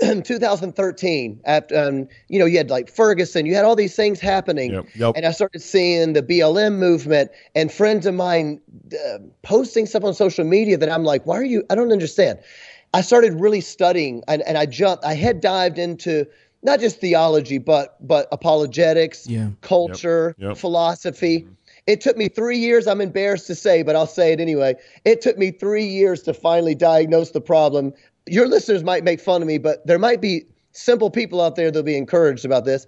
2013, 0.24 1.40
after 1.44 1.78
um, 1.78 2.08
you 2.28 2.38
know, 2.38 2.46
you 2.46 2.56
had 2.56 2.70
like 2.70 2.90
Ferguson, 2.90 3.46
you 3.46 3.54
had 3.54 3.64
all 3.64 3.76
these 3.76 3.94
things 3.94 4.20
happening, 4.20 4.72
Yep. 4.72 4.86
Yep. 4.94 5.16
and 5.16 5.26
I 5.26 5.30
started 5.32 5.60
seeing 5.60 6.12
the 6.14 6.22
BLM 6.22 6.78
movement 6.78 7.30
and 7.54 7.70
friends 7.70 8.06
of 8.06 8.14
mine 8.14 8.60
uh, 8.92 9.18
posting 9.42 9.86
stuff 9.86 10.04
on 10.04 10.14
social 10.14 10.44
media 10.44 10.76
that 10.78 10.90
I'm 10.90 11.04
like, 11.04 11.26
why 11.26 11.36
are 11.36 11.44
you? 11.44 11.64
I 11.70 11.74
don't 11.74 11.92
understand. 11.92 12.38
I 12.94 13.02
started 13.02 13.34
really 13.34 13.60
studying, 13.60 14.22
and, 14.26 14.42
and 14.42 14.58
I 14.58 14.66
jumped. 14.66 15.04
I 15.04 15.14
had 15.14 15.40
dived 15.40 15.78
into 15.78 16.26
not 16.62 16.80
just 16.80 17.00
theology, 17.00 17.58
but 17.58 17.96
but 18.06 18.26
apologetics, 18.32 19.26
Yeah. 19.26 19.50
culture, 19.60 20.34
Yep. 20.38 20.56
Philosophy. 20.56 21.46
It 21.86 22.00
took 22.00 22.16
me 22.16 22.28
three 22.28 22.58
years. 22.58 22.86
I'm 22.86 23.00
embarrassed 23.00 23.46
to 23.46 23.54
say, 23.54 23.82
but 23.82 23.96
I'll 23.96 24.06
say 24.06 24.32
it 24.32 24.40
anyway. 24.40 24.74
It 25.04 25.22
took 25.22 25.38
me 25.38 25.50
three 25.50 25.86
years 25.86 26.22
to 26.22 26.34
finally 26.34 26.74
diagnose 26.74 27.30
the 27.30 27.40
problem. 27.40 27.92
Your 28.26 28.46
listeners 28.46 28.84
might 28.84 29.04
make 29.04 29.20
fun 29.20 29.42
of 29.42 29.48
me, 29.48 29.58
but 29.58 29.86
there 29.86 29.98
might 29.98 30.20
be 30.20 30.44
simple 30.72 31.10
people 31.10 31.40
out 31.40 31.56
there 31.56 31.70
that'll 31.70 31.82
be 31.82 31.96
encouraged 31.96 32.44
about 32.44 32.64
this. 32.64 32.86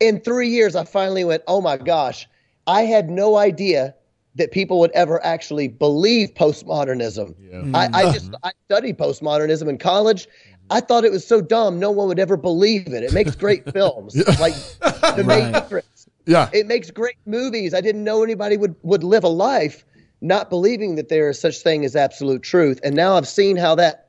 In 0.00 0.20
three 0.20 0.48
years, 0.48 0.76
I 0.76 0.84
finally 0.84 1.24
went, 1.24 1.42
oh 1.46 1.60
my 1.60 1.76
gosh, 1.76 2.28
I 2.66 2.82
had 2.82 3.10
no 3.10 3.36
idea 3.36 3.94
that 4.36 4.50
people 4.50 4.80
would 4.80 4.90
ever 4.92 5.24
actually 5.24 5.68
believe 5.68 6.34
postmodernism. 6.34 7.34
I, 7.74 7.88
I 7.92 8.12
just 8.12 8.32
I 8.42 8.50
studied 8.66 8.98
postmodernism 8.98 9.68
in 9.68 9.78
college. 9.78 10.26
I 10.70 10.80
thought 10.80 11.04
it 11.04 11.12
was 11.12 11.26
so 11.26 11.40
dumb, 11.40 11.78
no 11.78 11.90
one 11.90 12.08
would 12.08 12.18
ever 12.18 12.36
believe 12.36 12.88
it. 12.88 13.02
It 13.02 13.12
makes 13.12 13.36
great 13.36 13.70
films, 13.72 14.16
like 14.40 14.54
The 14.80 15.24
Matrix. 15.24 16.08
Yeah. 16.26 16.48
It 16.52 16.66
makes 16.66 16.90
great 16.90 17.18
movies. 17.26 17.74
I 17.74 17.80
didn't 17.80 18.02
know 18.02 18.22
anybody 18.22 18.56
would, 18.56 18.74
would 18.82 19.04
live 19.04 19.24
a 19.24 19.28
life 19.28 19.84
not 20.20 20.48
believing 20.48 20.94
that 20.96 21.10
there 21.10 21.28
is 21.28 21.38
such 21.38 21.58
thing 21.58 21.84
as 21.84 21.94
absolute 21.94 22.42
truth. 22.42 22.80
And 22.82 22.94
now 22.94 23.16
I've 23.16 23.28
seen 23.28 23.56
how 23.56 23.74
that 23.74 24.03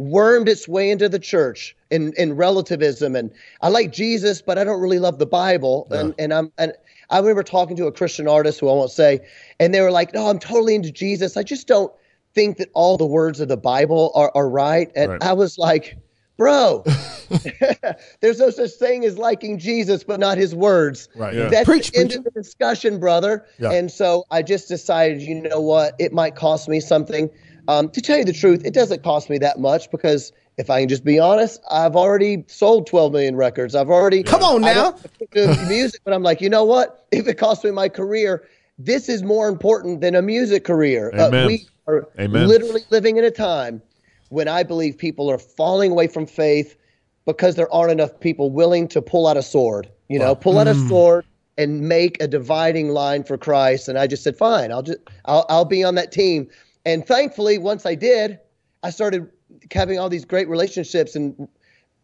wormed 0.00 0.48
its 0.48 0.66
way 0.66 0.90
into 0.90 1.08
the 1.08 1.18
church 1.18 1.76
in, 1.90 2.12
in 2.16 2.34
relativism. 2.34 3.14
And 3.14 3.30
I 3.60 3.68
like 3.68 3.92
Jesus, 3.92 4.40
but 4.40 4.56
I 4.56 4.64
don't 4.64 4.80
really 4.80 4.98
love 4.98 5.18
the 5.18 5.26
Bible. 5.26 5.86
And, 5.90 6.14
and 6.18 6.32
I'm, 6.32 6.50
and 6.56 6.72
I 7.10 7.18
remember 7.18 7.42
talking 7.42 7.76
to 7.76 7.86
a 7.86 7.92
Christian 7.92 8.26
artist 8.26 8.60
who 8.60 8.68
I 8.70 8.72
won't 8.72 8.90
say, 8.90 9.20
and 9.58 9.74
they 9.74 9.80
were 9.82 9.90
like, 9.90 10.14
no, 10.14 10.28
I'm 10.28 10.38
totally 10.38 10.74
into 10.74 10.90
Jesus. 10.90 11.36
I 11.36 11.42
just 11.42 11.66
don't 11.66 11.92
think 12.34 12.56
that 12.58 12.70
all 12.72 12.96
the 12.96 13.04
words 13.06 13.40
of 13.40 13.48
the 13.48 13.58
Bible 13.58 14.10
are, 14.14 14.32
are 14.34 14.48
right. 14.48 14.90
And 14.96 15.10
Right. 15.12 15.22
I 15.22 15.34
was 15.34 15.58
like, 15.58 15.98
bro, 16.38 16.82
there's 18.20 18.38
no 18.38 18.50
such 18.50 18.70
thing 18.72 19.04
as 19.04 19.18
liking 19.18 19.58
Jesus, 19.58 20.02
but 20.04 20.18
not 20.18 20.38
his 20.38 20.54
words. 20.54 21.08
Right. 21.14 21.34
Yeah. 21.34 21.48
That's 21.48 21.66
Preach, 21.66 21.90
the 21.90 22.00
end 22.00 22.08
preacher. 22.10 22.18
of 22.20 22.24
the 22.24 22.30
discussion, 22.30 22.98
brother. 22.98 23.44
Yeah. 23.58 23.72
And 23.72 23.90
so 23.90 24.24
I 24.30 24.42
just 24.42 24.68
decided, 24.68 25.20
you 25.20 25.42
know 25.42 25.60
what, 25.60 25.94
it 25.98 26.12
might 26.12 26.36
cost 26.36 26.68
me 26.68 26.80
something. 26.80 27.28
Um, 27.70 27.88
to 27.90 28.00
tell 28.00 28.18
you 28.18 28.24
the 28.24 28.32
truth, 28.32 28.64
it 28.64 28.74
doesn't 28.74 29.04
cost 29.04 29.30
me 29.30 29.38
that 29.38 29.60
much 29.60 29.92
because 29.92 30.32
if 30.58 30.70
I 30.70 30.80
can 30.80 30.88
just 30.88 31.04
be 31.04 31.20
honest, 31.20 31.60
I've 31.70 31.94
already 31.94 32.42
sold 32.48 32.88
12 32.88 33.12
million 33.12 33.36
records. 33.36 33.76
I've 33.76 33.90
already 33.90 34.24
Come 34.24 34.42
on 34.42 34.62
now. 34.62 34.96
music, 35.68 36.00
but 36.04 36.12
I'm 36.12 36.24
like, 36.24 36.40
you 36.40 36.50
know 36.50 36.64
what? 36.64 37.06
If 37.12 37.28
it 37.28 37.34
costs 37.38 37.62
me 37.64 37.70
my 37.70 37.88
career, 37.88 38.48
this 38.76 39.08
is 39.08 39.22
more 39.22 39.48
important 39.48 40.00
than 40.00 40.16
a 40.16 40.22
music 40.22 40.64
career. 40.64 41.12
Uh, 41.16 41.28
Amen. 41.28 41.46
we 41.46 41.68
are 41.86 42.08
Amen. 42.18 42.48
literally 42.48 42.82
living 42.90 43.18
in 43.18 43.24
a 43.24 43.30
time 43.30 43.82
when 44.30 44.48
I 44.48 44.64
believe 44.64 44.98
people 44.98 45.30
are 45.30 45.38
falling 45.38 45.92
away 45.92 46.08
from 46.08 46.26
faith 46.26 46.76
because 47.24 47.54
there 47.54 47.72
aren't 47.72 47.92
enough 47.92 48.18
people 48.18 48.50
willing 48.50 48.88
to 48.88 49.00
pull 49.00 49.28
out 49.28 49.36
a 49.36 49.42
sword. 49.42 49.88
You 50.08 50.18
know, 50.18 50.34
pull 50.34 50.58
out 50.58 50.66
a 50.66 50.74
sword 50.88 51.24
and 51.56 51.82
make 51.82 52.20
a 52.20 52.26
dividing 52.26 52.88
line 52.88 53.22
for 53.22 53.38
Christ. 53.38 53.88
And 53.88 53.96
I 53.96 54.08
just 54.08 54.24
said, 54.24 54.36
fine, 54.36 54.72
I'll 54.72 54.82
just 54.82 54.98
I'll 55.26 55.46
I'll 55.48 55.64
be 55.64 55.84
on 55.84 55.94
that 55.94 56.10
team. 56.10 56.48
And 56.84 57.06
thankfully, 57.06 57.58
once 57.58 57.84
I 57.86 57.94
did, 57.94 58.38
I 58.82 58.90
started 58.90 59.28
having 59.72 59.98
all 59.98 60.08
these 60.08 60.24
great 60.24 60.48
relationships 60.48 61.14
and 61.14 61.48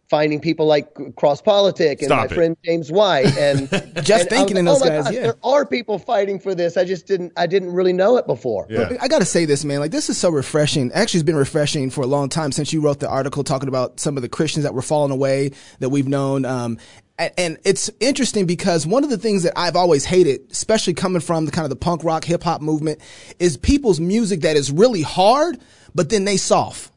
finding 0.08 0.38
people 0.40 0.66
like 0.66 0.88
Cross 1.16 1.42
Politic 1.42 1.98
and 2.00 2.06
Stop 2.08 2.18
my 2.18 2.24
it. 2.26 2.32
friend 2.32 2.56
James 2.64 2.92
White 2.92 3.26
and 3.38 3.68
Just 4.04 4.22
and 4.22 4.30
thinking 4.30 4.56
I 4.56 4.60
in 4.60 4.64
those 4.66 4.80
oh 4.80 4.84
my 4.84 4.88
guys, 4.90 5.04
gosh, 5.06 5.14
yeah. 5.14 5.22
there 5.22 5.36
are 5.42 5.66
people 5.66 5.98
fighting 5.98 6.38
for 6.38 6.54
this. 6.54 6.76
I 6.76 6.84
just 6.84 7.06
didn't 7.08 7.32
I 7.36 7.46
didn't 7.46 7.72
really 7.72 7.92
know 7.92 8.16
it 8.16 8.26
before. 8.26 8.66
Yeah. 8.70 8.92
I 9.00 9.08
gotta 9.08 9.24
say 9.24 9.46
this, 9.46 9.64
man. 9.64 9.80
Like 9.80 9.90
this 9.90 10.08
is 10.08 10.16
so 10.16 10.30
refreshing. 10.30 10.92
Actually, 10.92 11.18
it's 11.20 11.26
been 11.26 11.34
refreshing 11.36 11.90
for 11.90 12.02
a 12.02 12.06
long 12.06 12.28
time 12.28 12.52
since 12.52 12.72
you 12.72 12.80
wrote 12.82 13.00
the 13.00 13.08
article 13.08 13.42
talking 13.42 13.68
about 13.68 13.98
some 13.98 14.16
of 14.16 14.22
the 14.22 14.28
Christians 14.28 14.62
that 14.62 14.74
were 14.74 14.82
falling 14.82 15.10
away 15.10 15.50
that 15.80 15.88
we've 15.88 16.08
known. 16.08 16.44
Um, 16.44 16.78
a- 16.78 17.05
and 17.18 17.58
it's 17.64 17.90
interesting 18.00 18.46
because 18.46 18.86
one 18.86 19.02
of 19.04 19.10
the 19.10 19.16
things 19.18 19.42
that 19.44 19.54
I've 19.58 19.76
always 19.76 20.04
hated, 20.04 20.40
especially 20.50 20.94
coming 20.94 21.20
from 21.20 21.46
the 21.46 21.50
kind 21.50 21.64
of 21.64 21.70
the 21.70 21.76
punk 21.76 22.04
rock 22.04 22.24
hip 22.24 22.42
hop 22.42 22.60
movement, 22.60 23.00
is 23.38 23.56
people's 23.56 24.00
music 24.00 24.42
that 24.42 24.56
is 24.56 24.70
really 24.70 25.02
hard, 25.02 25.58
but 25.94 26.10
then 26.10 26.24
they 26.24 26.36
soft. 26.36 26.92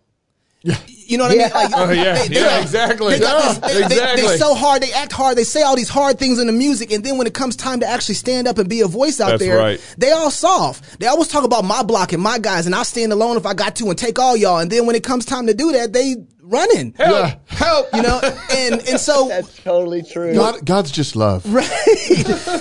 Yeah. 0.61 0.75
You 0.87 1.17
know 1.17 1.23
what 1.27 1.37
Yeah. 1.37 1.49
I 1.55 1.61
mean? 1.63 1.71
Like, 1.71 1.81
Oh, 1.89 1.91
yeah. 1.93 2.23
Yeah, 2.29 2.61
exactly. 2.61 3.13
They, 3.13 3.19
this- 3.19 3.29
Yeah, 3.29 3.53
they- 3.53 3.73
they- 3.73 3.83
exactly. 3.85 4.27
they 4.27 4.37
so 4.37 4.53
hard, 4.53 4.83
they 4.83 4.91
act 4.91 5.13
hard, 5.13 5.37
they 5.37 5.45
say 5.45 5.61
all 5.61 5.77
these 5.77 5.87
hard 5.87 6.19
things 6.19 6.37
in 6.37 6.47
the 6.47 6.53
music, 6.53 6.91
and 6.91 7.01
then 7.03 7.17
when 7.17 7.25
it 7.27 7.33
comes 7.33 7.55
time 7.55 7.79
to 7.79 7.87
actually 7.87 8.15
stand 8.15 8.45
up 8.45 8.57
and 8.57 8.67
be 8.67 8.81
a 8.81 8.87
voice 8.87 9.21
out 9.21 9.29
That's 9.29 9.41
there, 9.41 9.57
right. 9.57 9.95
they 9.97 10.11
all 10.11 10.29
soft. 10.29 10.99
They 10.99 11.07
always 11.07 11.29
talk 11.29 11.45
about 11.45 11.63
my 11.63 11.81
block 11.81 12.11
and 12.11 12.21
my 12.21 12.39
guys, 12.39 12.65
and 12.65 12.75
I'll 12.75 12.83
stand 12.83 13.13
alone 13.13 13.37
if 13.37 13.45
I 13.45 13.53
got 13.53 13.77
to 13.77 13.85
and 13.89 13.97
take 13.97 14.19
all 14.19 14.35
y'all. 14.35 14.59
And 14.59 14.69
then 14.69 14.85
when 14.85 14.97
it 14.97 15.03
comes 15.03 15.25
time 15.25 15.47
to 15.47 15.53
do 15.53 15.71
that, 15.71 15.93
they 15.93 16.17
running. 16.49 16.93
Help! 16.97 17.11
Yeah. 17.11 17.35
Help! 17.47 17.91
help. 17.91 17.95
You 17.95 18.01
know, 18.01 18.19
and 18.51 18.73
and 18.87 18.99
so 18.99 19.27
That's 19.29 19.55
totally 19.63 20.01
true. 20.03 20.33
God, 20.33 20.65
God's 20.65 20.91
just 20.91 21.15
love. 21.15 21.45
Right. 21.59 21.69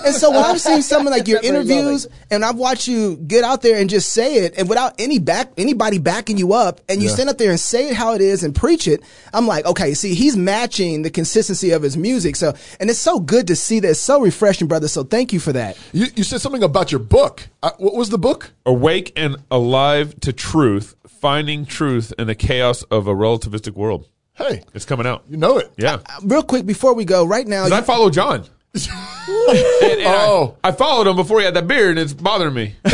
and 0.05 0.15
so 0.15 0.31
when 0.31 0.45
I've 0.45 0.61
seen 0.61 0.83
some 0.83 1.07
of 1.07 1.13
like 1.13 1.29
your 1.29 1.41
Definitely 1.41 1.75
interviews 1.79 2.07
and 2.31 2.45
I've 2.45 2.57
watched 2.57 2.89
you 2.89 3.17
get 3.17 3.45
out 3.45 3.63
there 3.63 3.79
and 3.81 3.89
just 3.89 4.13
say 4.13 4.45
it 4.45 4.55
and 4.59 4.69
without 4.69 4.95
any 4.99 5.19
back 5.19 5.53
anybody 5.57 5.99
backing 5.99 6.37
you 6.39 6.53
up 6.53 6.81
and 6.89 7.01
you 7.03 7.09
Yeah. 7.09 7.15
stand 7.15 7.29
up 7.31 7.39
there 7.39 7.51
and 7.51 7.61
say 7.61 7.89
it 7.89 7.95
how 7.95 8.15
it 8.15 8.21
is 8.21 8.43
and 8.43 8.55
preach 8.55 8.87
it, 8.89 9.03
I'm 9.33 9.47
like, 9.47 9.67
okay, 9.67 9.95
see, 9.95 10.15
he's 10.15 10.37
matching 10.37 11.03
the 11.03 11.11
consistency 11.11 11.71
of 11.71 11.83
his 11.83 11.97
music. 11.97 12.37
So 12.37 12.55
and 12.81 12.91
it's 12.91 12.99
so 12.99 13.21
good 13.21 13.47
to 13.49 13.57
see 13.57 13.81
that. 13.81 13.91
It's 13.91 14.01
so 14.01 14.21
refreshing, 14.21 14.69
brother. 14.69 14.89
So 14.89 15.05
thank 15.05 15.33
you 15.33 15.41
for 15.41 15.53
that. 15.53 15.77
You, 15.93 16.07
you 16.17 16.25
said 16.25 16.41
something 16.41 16.63
about 16.63 16.91
your 16.93 16.99
book. 17.01 17.49
Uh, 17.63 17.71
what 17.79 17.95
was 17.95 18.11
the 18.11 18.19
book? 18.19 18.53
Awake 18.67 19.13
and 19.17 19.37
alive 19.51 20.19
to 20.21 20.33
truth, 20.33 20.95
finding 21.07 21.65
truth 21.67 22.13
in 22.19 22.27
the 22.27 22.35
chaos 22.35 22.83
of 22.85 23.07
a 23.07 23.15
relativistic 23.15 23.75
world. 23.79 24.07
Hey, 24.35 24.63
It's 24.75 24.85
coming 24.85 25.07
out. 25.07 25.25
you 25.29 25.37
know 25.37 25.59
it. 25.59 25.73
Yeah. 25.77 25.99
Real 26.23 26.43
quick 26.43 26.67
before 26.67 26.95
we 26.95 27.05
go, 27.05 27.25
right 27.25 27.47
now 27.47 27.63
'Cause 27.63 27.73
I 27.73 27.81
follow 27.83 28.11
John. 28.11 28.45
And- 28.75 30.01
and 30.01 30.07
Oh. 30.07 30.57
I, 30.63 30.73
followed 30.73 31.07
him 31.07 31.17
before 31.17 31.39
he 31.39 31.45
had 31.45 31.55
that 31.55 31.67
beard, 31.67 31.91
and 31.91 31.99
it's 31.99 32.13
bothering 32.13 32.55
me. 32.55 32.75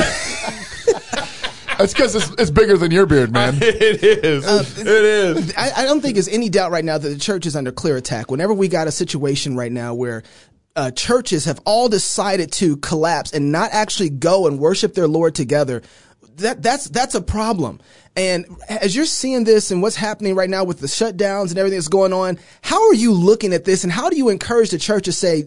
That's 1.79 1.93
because 1.93 2.15
it's, 2.15 2.31
it's 2.39 2.51
bigger 2.51 2.77
than 2.77 2.93
your 2.93 3.05
beard, 3.07 3.33
man. 3.33 3.55
it 3.61 4.03
is. 4.05 4.45
it 4.79 4.87
is. 4.87 5.53
I, 5.57 5.83
I 5.83 5.85
don't 5.85 6.01
think 6.01 6.15
there's 6.15 6.29
any 6.29 6.49
doubt 6.49 6.71
right 6.71 6.85
now 6.85 6.99
that 6.99 7.09
the 7.09 7.19
church 7.19 7.47
is 7.47 7.57
under 7.57 7.73
clear 7.73 7.97
attack. 7.97 8.31
Whenever 8.31 8.55
we 8.55 8.69
got 8.69 8.87
a 8.87 8.93
situation 8.93 9.57
right 9.57 9.73
now 9.73 9.93
where 9.95 10.23
uh, 10.77 10.93
churches 10.93 11.47
have 11.47 11.61
all 11.65 11.89
decided 11.89 12.53
to 12.53 12.77
collapse 12.77 13.33
and 13.33 13.51
not 13.51 13.71
actually 13.73 14.11
go 14.11 14.47
and 14.47 14.59
worship 14.61 14.95
their 14.95 15.09
Lord 15.09 15.35
together, 15.35 15.83
that 16.37 16.63
that's 16.63 16.89
that's 16.89 17.15
a 17.15 17.21
problem. 17.23 17.81
And 18.17 18.47
as 18.69 18.95
you're 18.95 19.07
seeing 19.07 19.45
this 19.45 19.71
and 19.71 19.83
what's 19.83 19.97
happening 19.97 20.35
right 20.35 20.49
now 20.51 20.65
with 20.65 20.79
the 20.81 20.87
shutdowns 20.87 21.51
and 21.51 21.59
everything 21.59 21.79
that's 21.79 21.89
going 21.89 22.13
on, 22.13 22.39
how 22.63 22.87
are 22.89 22.95
you 22.95 23.13
looking 23.13 23.53
at 23.53 23.65
this 23.65 23.83
and 23.85 23.93
how 23.93 24.09
do 24.09 24.17
you 24.17 24.29
encourage 24.29 24.71
the 24.71 24.79
church 24.79 25.05
to 25.07 25.13
say, 25.13 25.45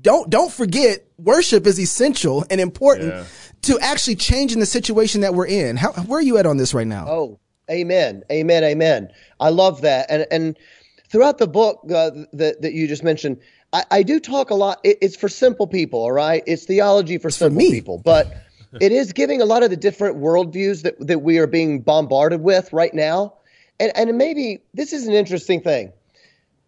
don't 0.00 0.30
don't 0.30 0.50
forget 0.52 1.04
worship 1.18 1.66
is 1.66 1.78
essential 1.78 2.44
and 2.50 2.60
important 2.60 3.08
Yeah. 3.12 3.24
to 3.62 3.78
actually 3.80 4.16
changing 4.16 4.60
the 4.60 4.66
situation 4.66 5.20
that 5.22 5.34
we're 5.34 5.46
in. 5.46 5.76
How, 5.76 5.92
where 5.92 6.18
are 6.18 6.22
you 6.22 6.38
at 6.38 6.46
on 6.46 6.56
this 6.56 6.72
right 6.74 6.86
now? 6.86 7.06
Oh, 7.08 7.38
amen, 7.70 8.22
amen, 8.30 8.64
amen. 8.64 9.08
I 9.40 9.50
love 9.50 9.82
that, 9.82 10.06
and 10.10 10.26
and 10.30 10.56
throughout 11.10 11.38
the 11.38 11.46
book 11.48 11.80
uh, 11.84 12.10
that 12.32 12.60
that 12.62 12.72
you 12.72 12.86
just 12.88 13.02
mentioned, 13.04 13.38
I, 13.72 13.84
I 13.90 14.02
do 14.02 14.20
talk 14.20 14.50
a 14.50 14.54
lot. 14.54 14.78
It, 14.84 14.98
it's 15.02 15.16
for 15.16 15.28
simple 15.28 15.66
people, 15.66 16.00
all 16.00 16.12
right. 16.12 16.42
It's 16.46 16.64
theology 16.64 17.18
for 17.18 17.30
simple 17.30 17.58
me. 17.58 17.70
people, 17.70 18.00
but 18.04 18.32
it 18.80 18.92
is 18.92 19.12
giving 19.12 19.40
a 19.40 19.44
lot 19.44 19.62
of 19.62 19.70
the 19.70 19.76
different 19.76 20.16
worldviews 20.18 20.82
that 20.82 20.94
that 21.06 21.20
we 21.20 21.38
are 21.38 21.46
being 21.46 21.80
bombarded 21.80 22.42
with 22.42 22.72
right 22.72 22.92
now, 22.94 23.34
and 23.80 23.92
and 23.96 24.16
maybe 24.16 24.62
this 24.74 24.92
is 24.92 25.06
an 25.06 25.14
interesting 25.14 25.60
thing. 25.60 25.92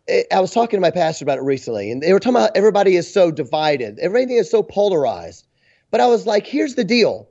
I- 0.08 0.40
was 0.40 0.52
talking 0.52 0.78
to 0.78 0.80
my 0.80 0.90
pastor 0.90 1.24
about 1.24 1.38
it 1.38 1.42
recently, 1.42 1.90
and 1.90 2.02
they 2.02 2.12
were 2.12 2.20
talking 2.20 2.36
about 2.36 2.56
everybody 2.56 2.96
is 2.96 3.12
so 3.12 3.30
divided, 3.30 3.98
everything 3.98 4.36
is 4.36 4.50
so 4.50 4.62
polarized. 4.62 5.46
But 5.90 6.00
I 6.00 6.06
was 6.06 6.26
like, 6.26 6.46
here's 6.46 6.74
the 6.74 6.84
deal. 6.84 7.28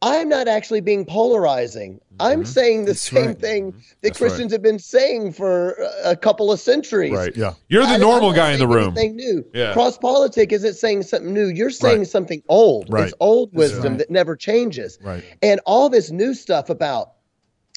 I'm 0.00 0.28
not 0.28 0.46
actually 0.46 0.80
being 0.80 1.04
polarizing. 1.04 2.00
I'm 2.20 2.44
saying 2.44 2.84
the 2.84 2.94
same 2.94 3.26
right. 3.26 3.38
thing 3.38 3.74
that 4.02 4.16
Christians 4.16 4.52
have 4.52 4.62
been 4.62 4.78
saying 4.78 5.32
for 5.32 5.76
a 6.04 6.16
couple 6.16 6.52
of 6.52 6.60
centuries. 6.60 7.12
Right. 7.12 7.36
Yeah. 7.36 7.54
You're 7.68 7.84
the 7.84 7.94
I- 7.94 7.96
normal 7.98 8.32
guy 8.32 8.52
in 8.52 8.58
the 8.58 8.68
room. 8.68 8.96
Anything 8.96 9.16
new? 9.16 9.44
Yeah. 9.54 9.72
Cross 9.72 9.98
politic 9.98 10.52
isn't 10.52 10.74
saying 10.74 11.02
something 11.02 11.32
new. 11.32 11.46
You're 11.46 11.70
saying 11.70 11.98
Right. 11.98 12.06
something 12.06 12.42
old. 12.48 12.92
Right. 12.92 13.04
It's 13.04 13.14
old 13.20 13.52
wisdom 13.54 13.94
right. 13.94 13.98
that 13.98 14.10
never 14.10 14.36
changes. 14.36 14.98
Right. 15.02 15.24
And 15.42 15.60
all 15.66 15.88
this 15.88 16.10
new 16.10 16.34
stuff 16.34 16.70
about, 16.70 17.12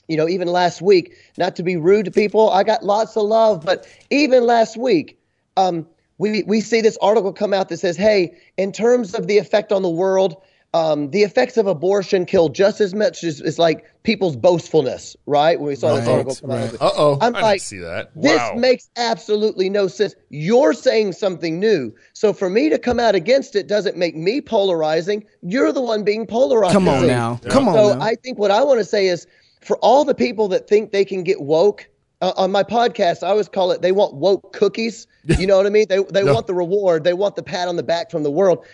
you 0.07 0.17
know, 0.17 0.28
even 0.28 0.47
last 0.47 0.82
week. 0.82 1.15
Not 1.38 1.55
to 1.55 1.63
be 1.63 1.76
rude 1.76 2.05
to 2.05 2.11
people, 2.11 2.49
I 2.49 2.63
got 2.63 2.84
lots 2.84 3.15
of 3.17 3.24
love, 3.24 3.65
but 3.65 3.88
even 4.09 4.45
last 4.45 4.78
week, 4.78 5.19
um, 5.57 5.88
we 6.17 6.43
we 6.43 6.61
see 6.61 6.82
this 6.82 6.97
article 7.01 7.34
come 7.34 7.53
out 7.53 7.69
that 7.69 7.78
says, 7.78 7.97
"Hey, 7.97 8.36
in 8.57 8.72
terms 8.72 9.15
of 9.15 9.26
the 9.28 9.39
effect 9.39 9.72
on 9.72 9.82
the 9.82 9.89
world." 9.89 10.36
Um, 10.74 11.09
the 11.11 11.24
effects 11.24 11.57
of 11.57 11.67
abortion 11.67 12.26
kill 12.26 12.47
just 12.47 12.80
as 12.80 12.93
much 12.93 13.26
as, 13.26 13.41
as 13.41 13.59
like 13.59 13.86
people's 14.03 14.38
boastfulness, 14.38 15.17
right? 15.26 15.59
When 15.59 15.67
we 15.67 15.76
saw 15.76 15.95
this 15.95 16.07
article 16.07 16.36
come 16.36 16.51
out. 16.51 16.74
Uh 16.76 16.91
oh. 16.95 17.13
I'm 17.15 17.22
I 17.22 17.26
didn't 17.26 17.41
like, 17.43 17.61
see 17.61 17.80
that. 17.80 18.15
Wow. 18.15 18.22
this 18.22 18.61
makes 18.61 18.89
absolutely 18.95 19.69
no 19.69 19.88
sense. 19.88 20.15
You're 20.30 20.72
saying 20.72 21.11
something 21.11 21.59
new. 21.59 21.93
So 22.13 22.32
for 22.32 22.49
me 22.49 22.69
to 22.69 22.78
come 22.78 23.01
out 23.01 23.15
against 23.15 23.55
it 23.57 23.67
doesn't 23.67 23.97
make 23.97 24.15
me 24.15 24.39
polarizing. 24.39 25.26
You're 25.41 25.74
the 25.74 25.82
one 25.82 26.05
being 26.05 26.26
polarizing. 26.26 26.74
Come 26.74 26.88
on 26.88 27.05
now. 27.05 27.41
Come 27.49 27.67
on 27.67 27.76
So 27.76 27.93
now. 27.95 28.05
I 28.05 28.15
think 28.15 28.39
what 28.39 28.51
I 28.51 28.63
want 28.63 28.80
to 28.80 28.86
say 28.86 29.07
is 29.07 29.28
for 29.59 29.78
all 29.80 30.05
the 30.05 30.15
people 30.15 30.47
that 30.49 30.69
think 30.69 30.93
they 30.93 31.03
can 31.03 31.24
get 31.24 31.41
woke, 31.41 31.89
uh, 32.22 32.34
on 32.38 32.51
my 32.51 32.63
podcast, 32.63 33.24
I 33.24 33.30
always 33.30 33.49
call 33.49 33.72
it 33.72 33.82
they 33.82 33.91
want 33.91 34.13
woke 34.13 34.53
cookies. 34.53 35.07
You 35.38 35.45
know 35.45 35.57
what 35.57 35.67
I 35.67 35.69
mean? 35.69 35.86
They, 35.88 36.03
they 36.03 36.24
want 36.24 36.47
the 36.47 36.55
reward, 36.55 37.03
they 37.03 37.13
want 37.13 37.36
the 37.36 37.43
pat 37.43 37.67
on 37.67 37.76
the 37.76 37.84
back 37.84 38.09
from 38.09 38.24
the 38.24 38.32
world. 38.32 38.65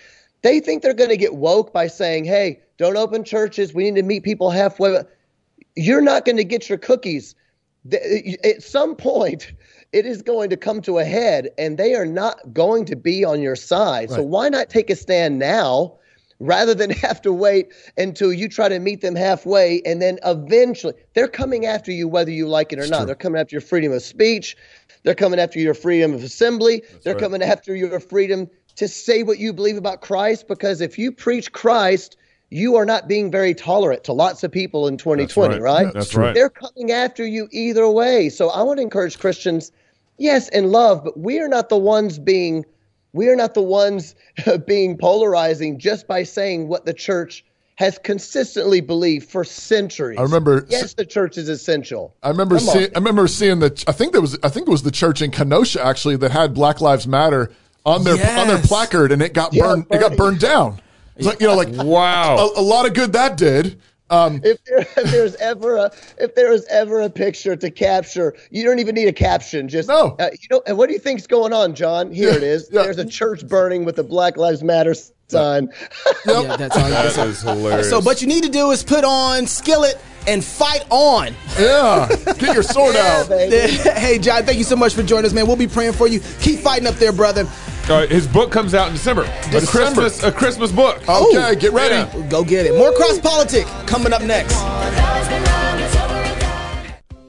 They 0.41 0.59
think 0.59 0.83
they're 0.83 0.93
going 0.93 1.09
to 1.09 1.17
get 1.17 1.35
woke 1.35 1.73
by 1.73 1.88
saying, 1.88 2.25
hey, 2.25 2.61
don't 2.77 2.97
open 2.97 3.23
churches. 3.23 3.73
We 3.73 3.85
need 3.85 3.95
to 3.95 4.03
meet 4.03 4.23
people 4.23 4.51
halfway. 4.51 5.01
You're 5.75 6.01
not 6.01 6.25
going 6.25 6.38
to 6.38 6.43
get 6.43 6.69
your 6.69 6.77
cookies. 6.77 7.35
At 8.43 8.61
some 8.61 8.95
point, 8.95 9.53
it 9.93 10.05
is 10.05 10.21
going 10.21 10.49
to 10.49 10.57
come 10.57 10.81
to 10.81 10.99
a 10.99 11.05
head, 11.05 11.49
and 11.57 11.77
they 11.77 11.95
are 11.95 12.05
not 12.05 12.53
going 12.53 12.85
to 12.85 12.95
be 12.95 13.23
on 13.23 13.41
your 13.41 13.55
side. 13.55 14.09
So 14.09 14.21
why 14.21 14.49
not 14.49 14.69
take 14.69 14.89
a 14.89 14.95
stand 14.95 15.39
now? 15.39 15.97
rather 16.39 16.73
than 16.75 16.89
have 17.07 17.21
to 17.23 17.33
wait 17.33 17.73
until 17.97 18.31
you 18.31 18.47
try 18.47 18.69
to 18.69 18.79
meet 18.79 19.01
them 19.01 19.15
halfway 19.15 19.81
and 19.85 20.01
then 20.01 20.19
eventually 20.23 20.93
they're 21.13 21.27
coming 21.27 21.65
after 21.65 21.91
you 21.91 22.07
whether 22.07 22.31
you 22.31 22.47
like 22.47 22.71
it 22.71 22.79
or 22.79 22.88
not. 22.88 23.05
They're 23.05 23.15
coming 23.15 23.41
after 23.41 23.55
your 23.55 23.61
freedom 23.61 23.91
of 23.91 24.01
speech. 24.01 24.55
They're 25.03 25.15
coming 25.15 25.39
after 25.39 25.59
your 25.59 25.73
freedom 25.73 26.13
of 26.13 26.23
assembly. 26.23 26.83
they're 27.03 27.15
coming 27.15 27.41
after 27.41 27.75
your 27.75 27.99
freedom 27.99 28.49
to 28.78 28.88
say 28.88 29.23
what 29.23 29.39
you 29.39 29.51
believe 29.53 29.78
about 29.78 30.01
Christ 30.01 30.47
because 30.47 30.82
if 30.82 30.97
you 30.97 31.11
preach 31.11 31.51
Christ, 31.51 32.15
you 32.49 32.75
are 32.75 32.86
not 32.86 33.07
being 33.07 33.30
very 33.30 33.53
tolerant 33.53 34.03
to 34.05 34.13
lots 34.13 34.43
of 34.43 34.51
people 34.51 34.88
in 34.88 34.97
2020, 34.97 35.55
right. 35.55 35.61
right? 35.61 35.93
That's 35.93 36.15
right. 36.15 36.34
They're 36.34 36.49
coming 36.49 36.91
after 36.91 37.25
you 37.25 37.49
either 37.51 37.89
way. 37.89 38.30
So 38.30 38.49
I 38.49 38.61
want 38.61 38.78
to 38.78 38.84
encourage 38.84 39.19
Christians, 39.19 39.71
yes, 40.17 40.47
in 40.49 40.71
love, 40.71 41.03
but 41.03 41.19
we 41.19 41.39
are 41.39 41.47
not 41.47 41.69
the 41.69 41.78
ones 41.78 42.17
being 42.17 42.65
we 43.13 43.30
are 43.30 43.36
not 43.36 43.55
the 43.55 43.63
ones 43.63 44.15
being 44.67 44.97
polarizing 44.97 45.80
just 45.80 46.07
by 46.07 46.23
saying 46.23 46.67
what 46.67 46.86
the 46.86 46.93
church 46.93 47.43
has 47.75 47.99
consistently 48.03 48.82
believed 48.82 49.30
for 49.30 49.43
centuries. 49.43 50.19
I 50.19 50.23
remember- 50.23 50.65
Yes, 50.69 50.93
the 50.93 51.05
church 51.05 51.38
is 51.38 51.47
essential. 51.49 52.15
I 52.21 52.30
remember 52.30 52.57
Come 52.57 52.69
on. 52.69 52.75
seeing. 52.75 52.89
I 52.95 52.99
remember 52.99 53.28
seeing 53.28 53.59
the. 53.59 53.84
I 53.88 53.91
think 53.91 54.11
there 54.11 54.21
was. 54.21 54.38
I 54.43 54.49
think 54.49 54.67
it 54.67 54.71
was 54.71 54.84
the 54.84 54.91
church 54.91 55.21
in 55.21 55.32
Kenosha 55.32 55.84
actually 55.84 56.15
that 56.17 56.32
had 56.32 56.53
Black 56.53 56.80
Lives 56.80 57.07
Matter 57.07 57.51
on 57.88 58.03
their 58.03 58.39
on 58.39 58.47
their 58.47 58.59
placard, 58.59 59.11
and 59.11 59.21
it 59.21 59.33
got 59.33 59.53
Yeah, 59.53 59.63
burned. 59.63 59.85
It 59.89 59.99
got 59.99 60.15
burned 60.17 60.39
down. 60.39 60.79
It's 61.15 61.25
like 61.25 61.39
you 61.41 61.47
know, 61.47 61.55
like 61.55 61.69
Wow. 61.71 62.38
a, 62.55 62.59
a 62.59 62.61
lot 62.61 62.85
of 62.85 62.93
good 62.93 63.13
that 63.13 63.38
did. 63.38 63.81
Um, 64.09 64.39
If, 64.43 64.63
there, 64.63 64.79
if 64.97 65.11
there's 65.11 65.35
ever 65.35 65.75
a 65.77 65.91
if 66.19 66.35
there 66.35 66.53
is 66.53 66.65
ever 66.69 67.01
a 67.01 67.09
picture 67.09 67.55
to 67.55 67.71
capture, 67.71 68.35
you 68.51 68.63
don't 68.63 68.79
even 68.79 68.93
need 68.95 69.07
a 69.07 69.13
caption. 69.13 69.67
Just 69.67 69.89
No. 69.89 70.15
uh, 70.19 70.29
you 70.31 70.47
know. 70.51 70.61
And 70.67 70.77
what 70.77 70.88
do 70.88 70.93
you 70.93 70.99
think's 70.99 71.25
going 71.27 71.53
on, 71.53 71.73
John? 71.75 72.11
Here 72.11 72.29
it 72.29 72.43
is. 72.43 72.69
yeah. 72.71 72.83
There's 72.83 72.99
a 72.99 73.05
church 73.05 73.47
burning 73.47 73.83
with 73.85 73.95
the 73.95 74.03
Black 74.03 74.38
Lives 74.38 74.63
Matter 74.63 74.93
sign. 75.29 75.69
Yeah, 76.25 76.55
that's 76.55 76.75
all 76.77 76.88
you 76.88 76.93
can 76.95 77.03
That 77.05 77.11
say. 77.13 77.27
is 77.27 77.41
hilarious. 77.41 77.89
So, 77.89 77.99
what 77.99 78.21
you 78.21 78.27
need 78.27 78.43
to 78.43 78.49
do 78.49 78.71
is 78.71 78.81
put 78.83 79.03
on 79.03 79.45
Skillet 79.45 79.99
and 80.25 80.41
fight 80.43 80.85
on. 80.89 81.33
yeah, 81.59 82.07
get 82.38 82.53
your 82.53 82.63
sword 82.63 82.95
out. 82.95 83.27
baby. 83.27 83.73
hey, 83.99 84.19
John, 84.19 84.43
thank 84.43 84.57
you 84.57 84.63
so 84.63 84.75
much 84.77 84.93
for 84.93 85.03
joining 85.03 85.25
us, 85.25 85.33
man. 85.33 85.47
We'll 85.47 85.55
be 85.57 85.67
praying 85.67 85.93
for 85.93 86.07
you. 86.07 86.21
Keep 86.39 86.59
fighting 86.59 86.88
up 86.88 86.95
there, 86.95 87.11
brother. 87.11 87.45
Uh, 87.89 88.05
his 88.07 88.27
book 88.27 88.51
comes 88.51 88.73
out 88.73 88.88
in 88.88 88.93
December. 88.93 89.21
A 89.23 89.49
December. 89.49 90.01
Christmas, 90.01 90.23
a 90.23 90.31
Christmas 90.31 90.71
book. 90.73 91.07
Okay, 91.07 91.55
get 91.55 91.71
ready. 91.71 91.95
Yeah. 91.95 92.27
Go 92.29 92.43
get 92.43 92.65
it. 92.65 92.77
More 92.77 92.91
cross 92.91 93.17
politic 93.17 93.65
coming 93.85 94.11
up 94.11 94.21
next. 94.23 94.55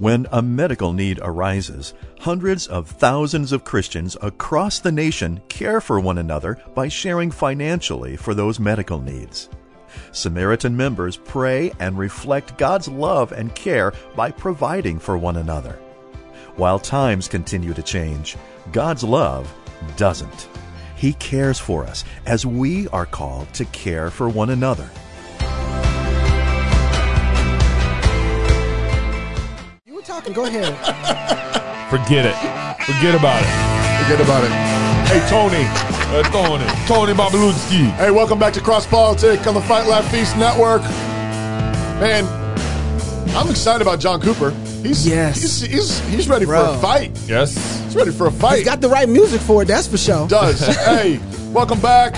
When 0.01 0.27
a 0.33 0.43
medical 0.43 0.93
need 0.93 1.21
arises, 1.23 1.95
hundreds 2.19 2.67
of 2.67 2.89
thousands 2.89 3.53
of 3.53 3.63
Christians 3.63 4.17
across 4.21 4.81
the 4.81 4.91
nation 4.91 5.41
care 5.49 5.81
for 5.81 6.01
one 6.01 6.19
another 6.19 6.59
by 6.75 6.89
sharing 6.89 7.31
financially 7.31 8.17
for 8.17 8.35
those 8.35 8.59
medical 8.59 9.01
needs. 9.01 9.49
Samaritan 10.11 10.77
members 10.77 11.17
pray 11.17 11.73
and 11.79 11.97
reflect 11.97 12.59
God's 12.59 12.89
love 12.89 13.31
and 13.31 13.55
care 13.55 13.93
by 14.17 14.33
providing 14.33 14.99
for 14.99 15.17
one 15.17 15.37
another. 15.37 15.79
While 16.57 16.81
times 16.81 17.29
continue 17.29 17.75
to 17.75 17.83
change, 17.83 18.37
God's 18.73 19.05
love 19.05 19.53
doesn't. 19.97 20.49
He 20.97 21.13
cares 21.15 21.59
for 21.59 21.85
us 21.85 22.05
as 22.27 22.45
we 22.45 22.89
are 22.89 23.07
called 23.07 23.53
to 23.55 23.65
care 23.67 24.11
for 24.11 24.29
one 24.29 24.51
another. 24.51 24.89
You 29.87 29.95
were 29.95 30.03
talking. 30.03 30.33
Go 30.33 30.45
ahead. 30.47 30.75
Forget 31.91 32.27
it. 32.27 32.35
Forget 32.85 33.15
about 33.15 33.43
it. 33.43 34.05
Forget 34.05 34.21
about 34.21 34.45
it. 34.45 34.51
Hey, 35.09 35.27
Tony. 35.31 35.65
Uh, 36.11 36.23
Tony. 36.31 36.65
Tony 36.87 37.13
Bobulinski. 37.13 37.91
Hey, 37.97 38.11
welcome 38.11 38.39
back 38.39 38.53
to 38.55 38.61
Cross 38.61 38.87
Politic 38.87 39.47
on 39.47 39.55
the 39.55 39.61
Fight 39.61 39.87
Laugh 39.87 40.11
Feast 40.11 40.37
Network. 40.37 40.83
Man, 42.01 42.27
I'm 43.37 43.49
excited 43.49 43.83
about 43.83 44.01
John 44.01 44.21
Cooper. 44.21 44.51
He's, 44.83 45.07
Yes. 45.07 45.41
he's, 45.41 45.61
he's, 45.63 45.99
he's 46.09 46.29
ready 46.29 46.47
for 46.47 46.55
a 46.55 46.79
fight. 46.79 47.11
Yes. 47.27 47.55
He's 47.85 47.97
ready 47.97 48.13
for 48.13 48.27
a 48.29 48.31
fight. 48.33 48.57
He's 48.59 48.65
got 48.65 48.81
the 48.81 48.89
right 48.89 49.09
music 49.09 49.41
for 49.41 49.63
it, 49.63 49.67
that's 49.67 49.87
for 49.89 49.99
sure. 49.99 50.29
does. 50.29 50.61
hey, 50.85 51.19
welcome 51.53 51.81
back. 51.81 52.15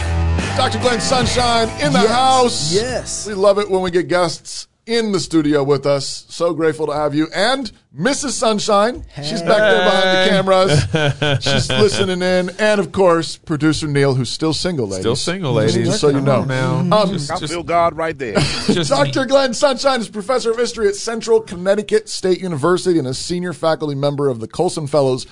Dr. 0.57 0.79
Glenn 0.81 1.01
Sunshine 1.01 1.69
in 1.81 1.93
the 1.93 2.01
Yes, 2.01 2.09
house. 2.11 2.73
yes. 2.75 3.27
We 3.27 3.35
love 3.35 3.59
it 3.59 3.71
when 3.71 3.81
we 3.83 3.91
get 3.91 4.09
guests 4.09 4.69
in 4.87 5.13
the 5.13 5.21
studio 5.21 5.63
with 5.65 5.87
us. 5.87 6.27
So 6.29 6.53
grateful 6.53 6.87
to 6.89 6.93
have 6.93 7.15
you. 7.15 7.29
And 7.35 7.71
Mrs. 7.97 8.31
Sunshine. 8.31 9.05
She's 9.17 9.43
back 9.43 9.59
there 9.59 9.83
behind 9.83 10.17
the 10.17 10.91
cameras. 10.95 11.43
She's 11.45 11.69
listening 11.69 12.23
in. 12.23 12.51
And 12.61 12.81
of 12.81 12.93
course, 12.93 13.37
producer 13.37 13.89
Neil, 13.89 14.15
who's 14.15 14.31
still 14.31 14.53
single, 14.53 14.87
ladies. 14.87 15.03
Still 15.03 15.17
single, 15.17 15.53
ladies. 15.55 15.89
Just 15.89 16.01
so 16.01 16.09
you 16.09 16.21
know. 16.21 16.45
Now, 16.45 16.79
Um, 16.79 17.09
just, 17.09 17.33
I 17.33 17.41
just, 17.41 17.53
feel 17.53 17.65
God 17.65 17.97
right 17.97 18.17
there. 18.17 18.35
Dr. 18.87 19.25
Glenn 19.27 19.55
Sunshine 19.55 19.99
is 20.01 20.09
professor 20.09 20.53
of 20.53 20.59
history 20.59 20.87
at 20.87 20.95
Central 20.95 21.41
Connecticut 21.41 22.09
State 22.09 22.41
University 22.41 22.97
and 22.97 23.09
a 23.09 23.15
senior 23.15 23.53
faculty 23.53 23.97
member 23.97 24.29
of 24.29 24.39
the 24.39 24.47
Colson 24.47 24.87
Fellows 24.87 25.27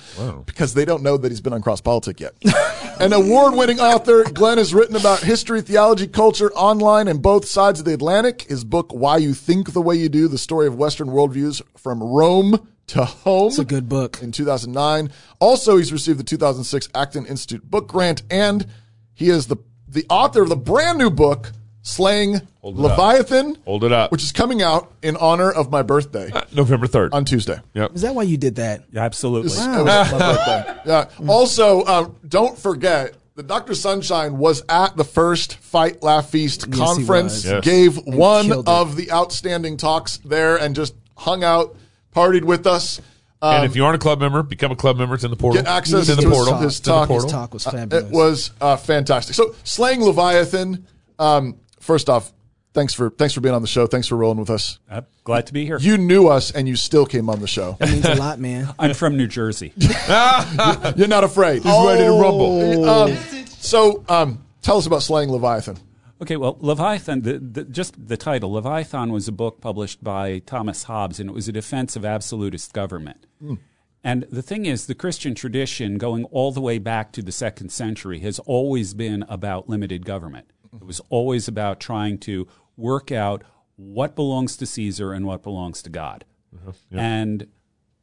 because 0.45 0.73
they 0.73 0.83
don't 0.83 1.01
know 1.01 1.15
that 1.15 1.31
he's 1.31 1.41
been 1.41 1.53
on 1.53 1.61
Cross 1.61 1.81
Politic 1.81 2.19
yet. 2.19 2.33
An 2.99 3.13
award 3.13 3.53
winning 3.55 3.79
author, 3.79 4.25
Glenn 4.25 4.57
has 4.57 4.73
written 4.73 4.97
about 4.97 5.21
history, 5.21 5.61
theology, 5.61 6.07
culture 6.07 6.51
online 6.51 7.07
and 7.07 7.21
both 7.21 7.45
sides 7.45 7.79
of 7.79 7.85
the 7.85 7.93
Atlantic. 7.93 8.41
His 8.41 8.65
book, 8.65 8.91
Why 8.91 9.15
You 9.15 9.33
Think 9.33 9.71
the 9.71 9.81
Way 9.81 9.95
You 9.95 10.09
Do, 10.09 10.27
the 10.27 10.37
story 10.37 10.67
of 10.67 10.75
Western 10.75 11.07
worldviews 11.07 11.61
from 11.77 12.03
Rome 12.03 12.48
to 12.89 13.05
home. 13.05 13.47
It's 13.47 13.59
a 13.59 13.65
good 13.65 13.87
book. 13.89 14.21
In 14.21 14.31
2009. 14.31 15.11
Also, 15.39 15.77
he's 15.77 15.91
received 15.93 16.19
the 16.19 16.23
2006 16.23 16.89
Acton 16.93 17.25
Institute 17.25 17.69
book 17.69 17.87
grant 17.87 18.23
and 18.29 18.65
he 19.13 19.29
is 19.29 19.47
the, 19.47 19.57
the 19.87 20.05
author 20.09 20.43
of 20.43 20.49
the 20.49 20.55
brand 20.55 20.97
new 20.97 21.09
book, 21.09 21.51
Slaying 21.81 22.41
Hold 22.61 22.77
it 22.77 22.85
up. 22.85 22.97
Leviathan 22.97 23.57
hold 23.65 23.83
it 23.85 23.91
up. 23.93 24.11
which 24.11 24.21
is 24.21 24.31
coming 24.33 24.61
out 24.61 24.91
in 25.01 25.15
honor 25.15 25.49
of 25.49 25.71
my 25.71 25.81
birthday 25.81 26.29
November 26.53 26.87
3rd. 26.87 27.13
on 27.13 27.23
Tuesday. 27.25 27.57
Yep. 27.73 27.95
Is 27.95 28.01
that 28.01 28.13
why 28.13 28.23
you 28.23 28.37
did 28.37 28.55
that? 28.55 28.83
Yeah, 28.91 29.05
absolutely. 29.05 29.51
It 29.51 29.55
was 29.55 29.67
my 29.67 30.09
birthday. 30.09 30.81
Yeah. 30.85 31.05
Also, 31.27 31.85
um, 31.85 32.15
don't 32.27 32.57
forget 32.59 33.15
that 33.35 33.47
Dr. 33.47 33.73
Sunshine 33.73 34.37
was 34.37 34.61
at 34.67 34.97
the 34.97 35.05
first 35.05 35.55
Fight 35.55 36.03
Laugh 36.03 36.29
Feast 36.29 36.65
he 36.65 36.71
conference. 36.73 37.45
Yes. 37.45 37.63
gave 37.63 37.95
one 38.05 38.47
killed 38.47 38.67
it. 38.67 38.71
of 38.71 38.97
the 38.97 39.09
outstanding 39.13 39.77
talks 39.77 40.17
there, 40.17 40.57
and 40.57 40.75
just 40.75 40.93
hung 41.15 41.45
out, 41.45 41.75
partied 42.13 42.43
with 42.43 42.65
us. 42.67 42.99
Um, 43.41 43.55
and 43.55 43.65
if 43.65 43.75
you 43.75 43.85
aren't 43.85 43.95
a 43.95 43.99
club 43.99 44.19
member, 44.19 44.43
become 44.43 44.71
a 44.71 44.75
club 44.75 44.97
member. 44.97 45.15
It's 45.15 45.23
in 45.23 45.31
the 45.31 45.37
portal. 45.37 45.61
get 45.61 45.69
access 45.71 46.07
to 46.07 46.15
the 46.15 46.23
portal. 46.29 46.55
his, 46.57 46.63
his 46.63 46.79
It's 46.79 46.87
in 46.87 46.91
the 46.91 46.97
talk. 46.99 47.07
portal. 47.07 47.23
His 47.27 47.31
talk 47.31 47.53
was 47.53 47.67
Uh, 47.67 47.71
fabulous. 47.71 48.03
It 48.05 48.11
was 48.11 48.51
uh, 48.59 48.75
fantastic. 48.75 49.35
So, 49.35 49.55
slaying 49.63 50.01
Leviathan. 50.03 50.85
Um, 51.17 51.55
first 51.79 52.09
off, 52.09 52.33
thanks 52.73 52.93
for 52.93 53.09
thanks 53.11 53.33
for 53.33 53.39
being 53.41 53.55
on 53.55 53.61
the 53.61 53.67
show. 53.67 53.87
Thanks 53.87 54.07
for 54.09 54.17
rolling 54.17 54.39
with 54.39 54.49
us. 54.49 54.79
I'm 54.91 55.05
glad 55.23 55.47
to 55.47 55.53
be 55.53 55.65
here. 55.65 55.77
You 55.79 55.97
knew 55.97 56.27
us, 56.27 56.51
and 56.51 56.67
you 56.67 56.75
still 56.75 57.05
came 57.05 57.29
on 57.29 57.39
the 57.39 57.47
show. 57.47 57.77
That 57.79 57.89
means 57.89 58.05
a 58.05 58.15
lot, 58.15 58.39
man. 58.39 58.73
I'm 58.79 58.93
from 58.93 59.15
New 59.15 59.27
Jersey. 59.27 59.71
You're 59.77 61.07
not 61.07 61.23
afraid. 61.23 61.63
He's 61.63 61.85
ready 61.85 62.03
to 62.03 62.11
rumble. 62.11 62.89
Um, 62.89 63.15
so, 63.47 64.03
um, 64.09 64.43
tell 64.61 64.77
us 64.77 64.85
about 64.85 65.01
slaying 65.03 65.31
Leviathan. 65.31 65.77
Okay, 66.21 66.35
well, 66.35 66.57
Leviathan, 66.59 67.21
the, 67.21 67.39
the, 67.39 67.63
just 67.63 68.07
the 68.07 68.17
title, 68.17 68.51
Leviathan 68.51 69.11
was 69.11 69.27
a 69.27 69.31
book 69.31 69.61
published 69.61 70.03
by 70.03 70.39
Thomas 70.39 70.83
Hobbes, 70.83 71.19
and 71.19 71.29
it 71.29 71.33
was 71.33 71.47
a 71.47 71.53
defense 71.53 71.95
of 71.95 72.03
absolutist 72.03 72.73
government. 72.73 73.25
Hmm. 73.39 73.55
And 74.03 74.23
the 74.29 74.41
thing 74.41 74.65
is, 74.65 74.85
the 74.85 74.95
Christian 74.95 75.35
tradition, 75.35 75.97
going 75.97 76.25
all 76.25 76.51
the 76.51 76.61
way 76.61 76.77
back 76.77 77.11
to 77.13 77.21
the 77.21 77.31
second 77.31 77.69
century, 77.71 78.19
has 78.19 78.39
always 78.39 78.93
been 78.93 79.23
about 79.29 79.69
limited 79.69 80.05
government. 80.05 80.51
It 80.73 80.85
was 80.85 81.01
always 81.09 81.47
about 81.47 81.79
trying 81.79 82.19
to 82.19 82.47
work 82.77 83.11
out 83.11 83.43
what 83.75 84.15
belongs 84.15 84.55
to 84.57 84.65
Caesar 84.65 85.13
and 85.13 85.25
what 85.25 85.41
belongs 85.41 85.81
to 85.83 85.89
God. 85.89 86.25
Uh-huh, 86.55 86.71
and 86.91 87.47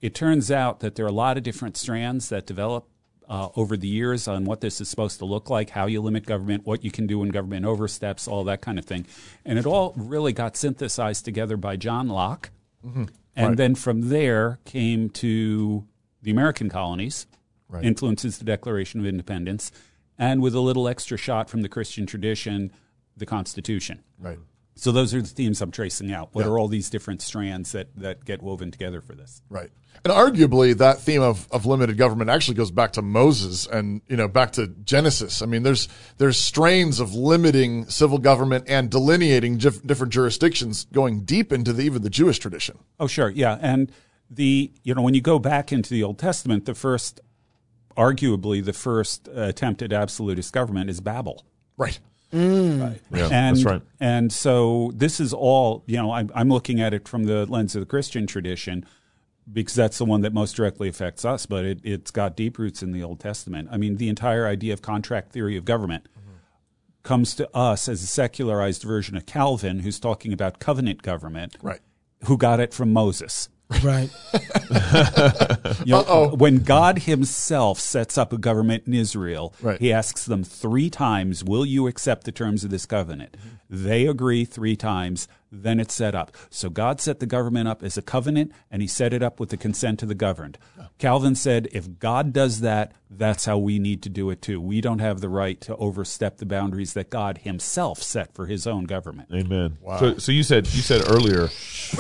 it 0.00 0.14
turns 0.14 0.50
out 0.50 0.80
that 0.80 0.94
there 0.94 1.04
are 1.04 1.08
a 1.08 1.12
lot 1.12 1.36
of 1.36 1.42
different 1.42 1.76
strands 1.76 2.28
that 2.28 2.46
develop 2.46 2.88
uh, 3.28 3.48
over 3.56 3.76
the 3.76 3.88
years 3.88 4.28
on 4.28 4.44
what 4.44 4.60
this 4.60 4.80
is 4.80 4.88
supposed 4.88 5.18
to 5.18 5.24
look 5.24 5.50
like, 5.50 5.70
how 5.70 5.86
you 5.86 6.00
limit 6.00 6.26
government, 6.26 6.64
what 6.66 6.84
you 6.84 6.90
can 6.90 7.06
do 7.06 7.18
when 7.18 7.28
government 7.30 7.66
oversteps, 7.66 8.28
all 8.28 8.44
that 8.44 8.60
kind 8.60 8.78
of 8.78 8.84
thing. 8.84 9.06
And 9.44 9.58
it 9.58 9.66
all 9.66 9.92
really 9.96 10.32
got 10.32 10.56
synthesized 10.56 11.24
together 11.24 11.56
by 11.56 11.76
John 11.76 12.08
Locke. 12.08 12.50
And 13.34 13.56
then 13.56 13.74
from 13.74 14.08
there 14.08 14.60
came 14.64 15.10
to 15.10 15.86
the 16.22 16.30
American 16.30 16.68
colonies, 16.68 17.26
influences 17.84 18.38
the 18.38 18.44
Declaration 18.44 19.00
of 19.00 19.06
Independence, 19.06 19.72
and 20.18 20.40
with 20.40 20.54
a 20.54 20.60
little 20.60 20.88
extra 20.88 21.18
shot 21.18 21.50
from 21.50 21.62
the 21.62 21.68
Christian 21.68 22.06
tradition, 22.06 22.72
the 23.16 23.26
Constitution. 23.26 24.02
Right. 24.18 24.38
So 24.76 24.92
those 24.92 25.14
are 25.14 25.22
the 25.22 25.28
themes 25.28 25.60
I'm 25.60 25.70
tracing 25.70 26.12
out. 26.12 26.28
What 26.32 26.46
are 26.46 26.58
all 26.58 26.68
these 26.68 26.90
different 26.90 27.22
strands 27.22 27.72
that, 27.72 27.88
that 27.96 28.24
get 28.24 28.42
woven 28.42 28.70
together 28.70 29.00
for 29.00 29.14
this? 29.14 29.42
Right. 29.48 29.70
And 30.04 30.12
arguably 30.12 30.76
that 30.76 31.00
theme 31.00 31.22
of, 31.22 31.50
of 31.50 31.66
limited 31.66 31.96
government 31.96 32.30
actually 32.30 32.54
goes 32.54 32.70
back 32.70 32.92
to 32.92 33.02
Moses 33.02 33.66
and, 33.66 34.02
you 34.06 34.16
know, 34.16 34.28
back 34.28 34.52
to 34.52 34.68
Genesis. 34.84 35.40
I 35.40 35.46
mean, 35.46 35.62
there's, 35.62 35.88
there's 36.18 36.38
strains 36.38 37.00
of 37.00 37.14
limiting 37.14 37.86
civil 37.88 38.18
government 38.18 38.66
and 38.68 38.90
delineating 38.90 39.56
different 39.56 40.12
jurisdictions 40.12 40.84
going 40.92 41.22
deep 41.24 41.52
into 41.52 41.72
the, 41.72 41.82
even 41.82 42.02
the 42.02 42.10
Jewish 42.10 42.38
tradition. 42.38 42.78
Oh, 43.00 43.06
sure, 43.06 43.30
yeah, 43.30 43.58
and 43.62 43.90
the 44.30 44.72
you 44.82 44.94
know 44.94 45.02
when 45.02 45.14
you 45.14 45.20
go 45.20 45.38
back 45.38 45.72
into 45.72 45.90
the 45.90 46.02
Old 46.02 46.18
Testament, 46.18 46.66
the 46.66 46.74
first, 46.74 47.20
arguably 47.96 48.64
the 48.64 48.72
first 48.72 49.28
uh, 49.28 49.42
attempt 49.42 49.82
at 49.82 49.92
absolutist 49.92 50.52
government 50.52 50.90
is 50.90 51.00
Babel. 51.00 51.44
Right. 51.76 51.98
Mm. 52.32 52.82
Right. 52.82 53.00
Yeah, 53.12 53.28
and, 53.30 53.56
that's 53.56 53.64
right. 53.64 53.82
And 54.00 54.32
so 54.32 54.90
this 54.94 55.20
is 55.20 55.32
all, 55.32 55.84
you 55.86 55.96
know, 55.96 56.10
I'm, 56.12 56.30
I'm 56.34 56.48
looking 56.48 56.80
at 56.80 56.92
it 56.92 57.06
from 57.06 57.24
the 57.24 57.46
lens 57.46 57.74
of 57.76 57.80
the 57.80 57.86
Christian 57.86 58.26
tradition 58.26 58.84
because 59.50 59.74
that's 59.74 59.98
the 59.98 60.04
one 60.04 60.22
that 60.22 60.32
most 60.32 60.56
directly 60.56 60.88
affects 60.88 61.24
us, 61.24 61.46
but 61.46 61.64
it, 61.64 61.78
it's 61.84 62.10
got 62.10 62.36
deep 62.36 62.58
roots 62.58 62.82
in 62.82 62.92
the 62.92 63.02
Old 63.02 63.20
Testament. 63.20 63.68
I 63.70 63.76
mean, 63.76 63.96
the 63.96 64.08
entire 64.08 64.46
idea 64.46 64.72
of 64.72 64.82
contract 64.82 65.32
theory 65.32 65.56
of 65.56 65.64
government 65.64 66.08
mm-hmm. 66.18 66.36
comes 67.04 67.34
to 67.36 67.48
us 67.56 67.88
as 67.88 68.02
a 68.02 68.06
secularized 68.06 68.82
version 68.82 69.16
of 69.16 69.24
Calvin, 69.24 69.80
who's 69.80 70.00
talking 70.00 70.32
about 70.32 70.58
covenant 70.58 71.02
government, 71.02 71.56
Right. 71.62 71.80
who 72.24 72.36
got 72.36 72.58
it 72.58 72.74
from 72.74 72.92
Moses. 72.92 73.48
Right. 73.82 74.10
You 75.84 75.92
know, 75.92 76.34
when 76.36 76.58
God 76.58 77.00
Himself 77.00 77.78
sets 77.78 78.16
up 78.18 78.32
a 78.32 78.38
government 78.38 78.84
in 78.86 78.94
Israel, 78.94 79.54
Right. 79.60 79.80
He 79.80 79.92
asks 79.92 80.24
them 80.24 80.42
three 80.42 80.90
times, 80.90 81.44
"Will 81.44 81.64
you 81.66 81.86
accept 81.86 82.24
the 82.24 82.32
terms 82.32 82.64
of 82.64 82.70
this 82.70 82.86
covenant?" 82.86 83.36
They 83.68 84.06
agree 84.06 84.44
three 84.44 84.76
times. 84.76 85.28
Then 85.51 85.78
it's 85.78 85.94
set 85.94 86.14
up. 86.14 86.32
So 86.51 86.68
God 86.68 87.01
set 87.01 87.20
the 87.20 87.26
government 87.26 87.68
up 87.68 87.82
as 87.82 87.97
a 87.97 88.03
covenant, 88.03 88.53
and 88.70 88.82
He 88.82 88.88
set 88.88 89.12
it 89.12 89.22
up 89.22 89.38
with 89.38 89.51
the 89.51 89.57
consent 89.57 90.03
of 90.03 90.09
the 90.09 90.14
governed. 90.14 90.59
Calvin 90.99 91.34
said, 91.34 91.68
"If 91.72 91.99
God 91.99 92.32
does 92.32 92.61
that, 92.61 92.92
that's 93.09 93.44
how 93.44 93.57
we 93.59 93.78
need 93.78 94.03
to 94.03 94.09
do 94.09 94.30
it 94.30 94.42
too. 94.42 94.61
We 94.61 94.80
don't 94.80 94.99
have 94.99 95.20
the 95.20 95.28
right 95.28 95.61
to 95.62 95.76
overstep 95.76 96.38
the 96.38 96.47
boundaries 96.47 96.94
that 96.94 97.11
God 97.11 97.38
Himself 97.38 98.03
set 98.03 98.34
for 98.34 98.47
His 98.47 98.66
own 98.66 98.84
government." 98.84 99.28
Amen. 99.32 99.78
So, 99.99 100.18
so 100.18 100.32
you 100.32 100.42
said 100.42 100.66
you 100.74 100.82
said 100.82 101.03
earlier 101.09 101.49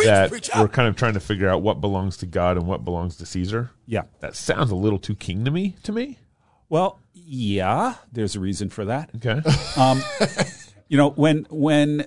that 0.04 0.50
we're 0.56 0.68
kind 0.68 0.88
of 0.88 0.96
trying 0.96 1.14
to 1.14 1.20
figure 1.20 1.48
out 1.48 1.62
what 1.62 1.80
belongs 1.80 2.16
to 2.18 2.26
God 2.26 2.56
and 2.56 2.66
what 2.66 2.84
belongs 2.84 3.16
to 3.16 3.26
Caesar. 3.26 3.70
Yeah. 3.86 4.02
That 4.20 4.34
sounds 4.34 4.70
a 4.70 4.76
little 4.76 4.98
too 4.98 5.14
kingdomy 5.14 5.76
to 5.84 5.92
me. 5.92 6.18
Well, 6.68 7.00
yeah, 7.12 7.94
there's 8.12 8.34
a 8.34 8.40
reason 8.40 8.70
for 8.70 8.86
that. 8.86 9.10
Okay. 9.16 9.40
Um, 9.76 10.02
you 10.88 10.96
know, 10.96 11.10
when 11.10 11.46
when 11.50 12.06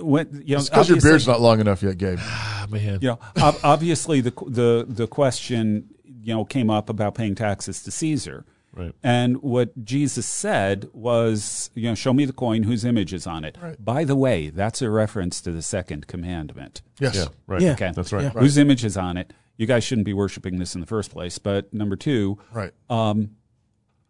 when 0.00 0.42
you 0.46 0.54
know, 0.56 0.60
It's 0.60 0.68
because 0.70 0.88
your 0.88 1.00
beard's 1.00 1.26
not 1.26 1.40
long 1.40 1.60
enough 1.60 1.82
yet, 1.82 1.98
Gabe. 1.98 2.18
Ah, 2.20 2.66
man. 2.70 2.98
You 3.00 3.08
know, 3.08 3.18
obviously 3.36 4.20
the 4.20 4.32
the 4.46 4.86
the 4.88 5.06
question 5.06 5.88
you 6.04 6.34
know 6.34 6.44
came 6.44 6.70
up 6.70 6.88
about 6.88 7.14
paying 7.14 7.34
taxes 7.34 7.82
to 7.84 7.90
Caesar. 7.90 8.44
Right. 8.74 8.94
And 9.02 9.42
what 9.42 9.84
Jesus 9.84 10.24
said 10.24 10.88
was, 10.94 11.68
you 11.74 11.90
know, 11.90 11.94
show 11.94 12.14
me 12.14 12.24
the 12.24 12.32
coin 12.32 12.62
whose 12.62 12.86
image 12.86 13.12
is 13.12 13.26
on 13.26 13.44
it. 13.44 13.58
By 13.78 14.04
the 14.04 14.16
way, 14.16 14.48
that's 14.48 14.80
a 14.80 14.88
reference 14.88 15.42
to 15.42 15.52
the 15.52 15.60
second 15.60 16.06
commandment. 16.06 16.80
Yes. 16.98 17.14
Yeah. 17.16 17.24
Right. 17.46 17.60
Yeah. 17.60 17.72
Okay. 17.72 17.92
That's 17.94 18.14
right. 18.14 18.22
Yeah. 18.24 18.30
Whose 18.30 18.56
image 18.56 18.82
is 18.82 18.96
on 18.96 19.18
it? 19.18 19.30
You 19.58 19.66
guys 19.66 19.84
shouldn't 19.84 20.06
be 20.06 20.14
worshiping 20.14 20.58
this 20.58 20.74
in 20.74 20.80
the 20.80 20.86
first 20.86 21.10
place. 21.10 21.36
But 21.36 21.74
number 21.74 21.96
two, 21.96 22.38
Right. 22.50 22.72
um, 22.88 23.32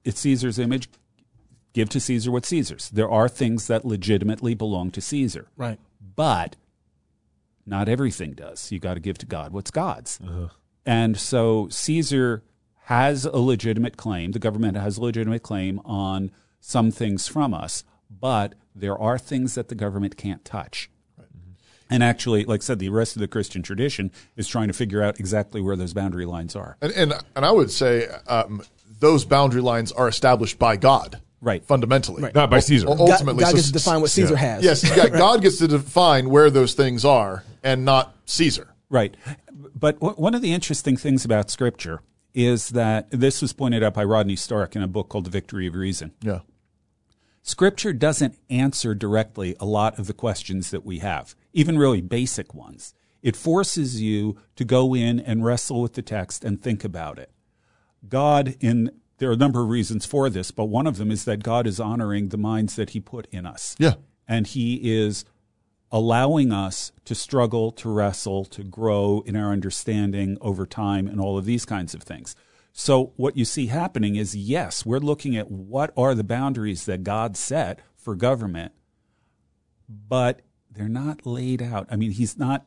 it's 0.05 0.20
Caesar's 0.20 0.61
image. 0.61 0.89
Give 1.73 1.89
to 1.91 2.01
Caesar 2.01 2.31
what 2.31 2.47
Caesar's. 2.47 2.91
There 2.91 3.11
are 3.11 3.29
things 3.29 3.66
that 3.66 3.85
legitimately 3.85 4.55
belong 4.55 4.91
to 4.93 5.01
Caesar. 5.01 5.49
Right. 5.57 5.79
But 6.14 6.57
not 7.64 7.89
everything 7.89 8.33
does. 8.33 8.70
You 8.70 8.79
got 8.79 8.95
to 8.95 9.01
give 9.01 9.18
to 9.18 9.27
God 9.27 9.53
what's 9.53 9.70
God's. 9.70 10.20
Uh-huh. 10.23 10.49
And 10.85 11.16
so 11.16 11.68
Caesar 11.70 12.43
has 12.85 13.25
a 13.25 13.39
legitimate 13.39 13.97
claim. 13.97 14.33
The 14.33 14.39
government 14.39 14.77
has 14.77 14.99
a 14.99 15.03
legitimate 15.03 15.43
claim 15.43 15.81
on 15.85 16.31
some 16.61 16.91
things 16.91 17.29
from 17.29 17.55
us, 17.55 17.85
but 18.11 18.55
there 18.75 18.99
are 18.99 19.18
things 19.18 19.55
that 19.55 19.68
the 19.68 19.75
government 19.75 20.16
can't 20.16 20.45
touch. 20.45 20.91
And 21.89 22.03
actually, 22.03 22.45
like 22.47 22.61
I 22.61 22.64
said, 22.64 22.79
the 22.79 22.89
rest 22.89 23.16
of 23.16 23.20
the 23.20 23.29
Christian 23.29 23.62
tradition 23.62 24.11
is 24.35 24.49
trying 24.49 24.68
to 24.68 24.73
figure 24.73 25.03
out 25.03 25.20
exactly 25.20 25.61
where 25.61 25.77
those 25.77 25.93
boundary 25.93 26.25
lines 26.25 26.57
are. 26.57 26.79
And, 26.81 26.91
and, 26.93 27.12
and 27.37 27.45
I 27.45 27.51
would 27.51 27.70
say 27.70 28.09
um, 28.27 28.62
those 28.99 29.27
boundary 29.27 29.61
lines 29.61 29.93
are 29.93 30.09
established 30.09 30.59
by 30.59 30.77
God. 30.77 31.20
Right. 31.43 31.62
Fundamentally. 31.66 32.30
Not 32.34 32.49
by 32.51 32.61
Caesar. 32.61 32.86
U- 32.86 32.93
Ultimately. 32.93 33.40
God, 33.43 33.47
God 33.47 33.51
So- 33.51 33.55
gets 33.57 33.66
to 33.66 33.72
define 33.72 34.01
what 34.01 34.11
Caesar 34.11 34.34
yeah. 34.34 34.38
has. 34.40 34.64
Yes, 34.64 34.97
God, 34.97 35.12
God 35.18 35.43
gets 35.43 35.59
to 35.59 35.66
define 35.68 36.30
where 36.30 36.49
those 36.51 36.72
things 36.74 37.05
are 37.05 37.43
and 37.64 37.84
not 37.84 38.16
Caesar. 38.26 38.68
Right. 38.88 39.16
but 39.74 39.99
w- 40.01 40.14
one 40.14 40.34
of 40.34 40.40
the 40.43 40.53
interesting 40.55 40.97
things 40.97 41.24
about 41.24 41.51
Scripture 41.51 42.01
is 42.32 42.68
that 42.70 43.11
this 43.11 43.43
was 43.43 43.53
pointed 43.53 43.82
out 43.82 43.93
by 43.95 44.05
Rodney 44.05 44.36
Stark 44.36 44.74
in 44.76 44.82
a 44.82 44.86
book 44.86 45.09
called 45.09 45.24
The 45.24 45.30
Victory 45.30 45.66
of 45.66 45.74
Reason. 45.74 46.12
Yeah. 46.22 46.40
Scripture 47.43 47.93
doesn't 47.93 48.38
answer 48.49 48.95
directly 48.95 49.57
a 49.59 49.64
lot 49.66 49.99
of 49.99 50.07
the 50.07 50.12
questions 50.12 50.70
that 50.70 50.84
we 50.86 51.01
have, 51.01 51.34
even 51.53 51.76
really 51.76 52.01
basic 52.01 52.55
ones. 52.55 52.95
It 53.20 53.34
forces 53.36 54.01
you 54.01 54.36
to 54.57 54.64
go 54.64 54.95
in 54.95 55.18
and 55.18 55.45
wrestle 55.45 55.82
with 55.82 55.95
the 55.95 56.03
text 56.03 56.45
and 56.45 56.62
think 56.62 56.84
about 56.84 57.18
it. 57.18 57.30
God, 58.09 58.55
in 58.61 58.90
there 59.23 59.31
are 59.31 59.35
a 59.35 59.37
number 59.37 59.62
of 59.62 59.68
reasons 59.68 60.05
for 60.05 60.29
this, 60.29 60.51
but 60.51 60.64
one 60.64 60.85
of 60.85 60.97
them 60.97 61.12
is 61.12 61.27
that 61.27 61.45
God 61.45 61.64
is 61.64 61.79
honoring 61.79 62.31
the 62.31 62.37
minds 62.37 62.75
that 62.75 62.91
He 62.91 62.99
put 62.99 63.29
in 63.31 63.47
us. 63.47 63.77
Yeah. 63.79 63.95
And 64.27 64.49
He 64.49 64.99
is 64.99 65.25
allowing 65.93 66.51
us 66.51 66.91
to 67.05 67.14
struggle, 67.14 67.70
to 67.70 67.89
wrestle, 67.89 68.45
to 68.47 68.64
grow 68.64 69.23
in 69.25 69.37
our 69.37 69.53
understanding 69.53 70.39
over 70.41 70.66
time, 70.66 71.07
and 71.07 71.20
all 71.20 71.39
of 71.39 71.45
these 71.45 71.64
kinds 71.64 71.95
of 71.95 72.03
things. 72.03 72.35
So, 72.73 73.12
what 73.14 73.37
you 73.37 73.45
see 73.45 73.66
happening 73.68 74.16
is 74.16 74.35
yes, 74.35 74.85
we're 74.85 74.99
looking 74.99 75.37
at 75.37 75.49
what 75.53 75.93
are 75.97 76.16
the 76.16 76.25
boundaries 76.25 76.85
that 76.87 77.05
God 77.05 77.37
set 77.37 77.79
for 77.95 78.16
government, 78.16 78.73
but 79.89 80.41
they're 80.68 80.89
not 80.89 81.25
laid 81.25 81.62
out. 81.62 81.87
I 81.89 81.95
mean, 81.95 82.11
He's 82.11 82.37
not, 82.37 82.66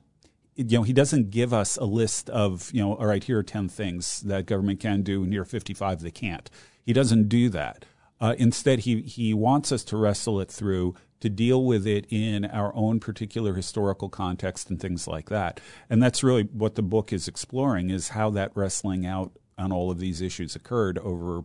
you 0.56 0.78
know, 0.78 0.84
He 0.84 0.94
doesn't 0.94 1.30
give 1.30 1.54
us 1.54 1.78
a 1.78 1.86
list 1.86 2.30
of, 2.30 2.72
you 2.74 2.82
know, 2.82 2.96
all 2.96 3.06
right, 3.06 3.24
here 3.24 3.40
are 3.40 3.44
10 3.44 3.70
things 3.70 4.22
that 4.22 4.46
government 4.46 4.80
can 4.80 5.02
do, 5.02 5.24
and 5.24 5.32
here 5.32 5.42
are 5.42 5.46
55 5.46 6.02
they 6.02 6.12
can't. 6.12 6.50
He 6.84 6.94
doesn't 6.94 7.30
do 7.30 7.50
that. 7.50 7.86
Uh, 8.22 8.36
instead, 8.38 8.80
he, 8.80 9.02
he 9.02 9.34
wants 9.34 9.72
us 9.72 9.84
to 9.84 9.98
wrestle 9.98 10.40
it 10.40 10.50
through 10.50 10.96
to 11.20 11.30
deal 11.30 11.64
with 11.66 11.88
it 11.88 12.06
in 12.10 12.46
our 12.46 12.74
own 12.76 13.00
particular 13.00 13.56
historical 13.56 14.10
context 14.10 14.70
and 14.70 14.80
things 14.80 15.08
like 15.08 15.30
that. 15.30 15.60
And 15.90 16.02
that's 16.02 16.24
really 16.24 16.44
what 16.44 16.76
the 16.76 16.82
book 16.82 17.12
is 17.12 17.28
exploring 17.28 17.90
is 17.90 18.10
how 18.10 18.30
that 18.32 18.52
wrestling 18.56 19.06
out 19.06 19.32
on 19.58 19.72
all 19.72 19.92
of 19.92 20.00
these 20.00 20.22
issues 20.22 20.56
occurred 20.56 20.98
over 21.00 21.44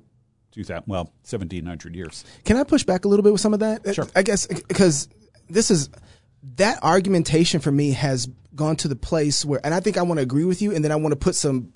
2000 0.53 0.85
well 0.87 1.05
1700 1.23 1.95
years. 1.95 2.25
Can 2.45 2.57
I 2.57 2.65
push 2.65 2.85
back 2.85 3.05
a 3.05 3.09
little 3.09 3.23
bit 3.23 3.33
with 3.33 3.41
some 3.41 3.55
of 3.55 3.61
that? 3.61 3.95
Sure. 3.95 4.07
I 4.15 4.23
guess 4.23 4.47
because 4.47 5.09
this 5.49 5.71
is 5.71 5.89
that 6.57 6.83
argumentation 6.83 7.61
for 7.61 7.71
me 7.71 7.93
has 7.93 8.29
gone 8.55 8.77
to 8.77 8.89
the 8.89 8.97
place 8.97 9.45
where, 9.45 9.61
and 9.65 9.75
I 9.75 9.81
think 9.81 9.97
I 9.97 10.03
want 10.03 10.19
to 10.19 10.23
agree 10.23 10.45
with 10.45 10.63
you, 10.63 10.75
and 10.75 10.85
then 10.85 10.93
I 10.93 10.97
want 10.97 11.13
to 11.13 11.17
put 11.17 11.35
some 11.35 11.73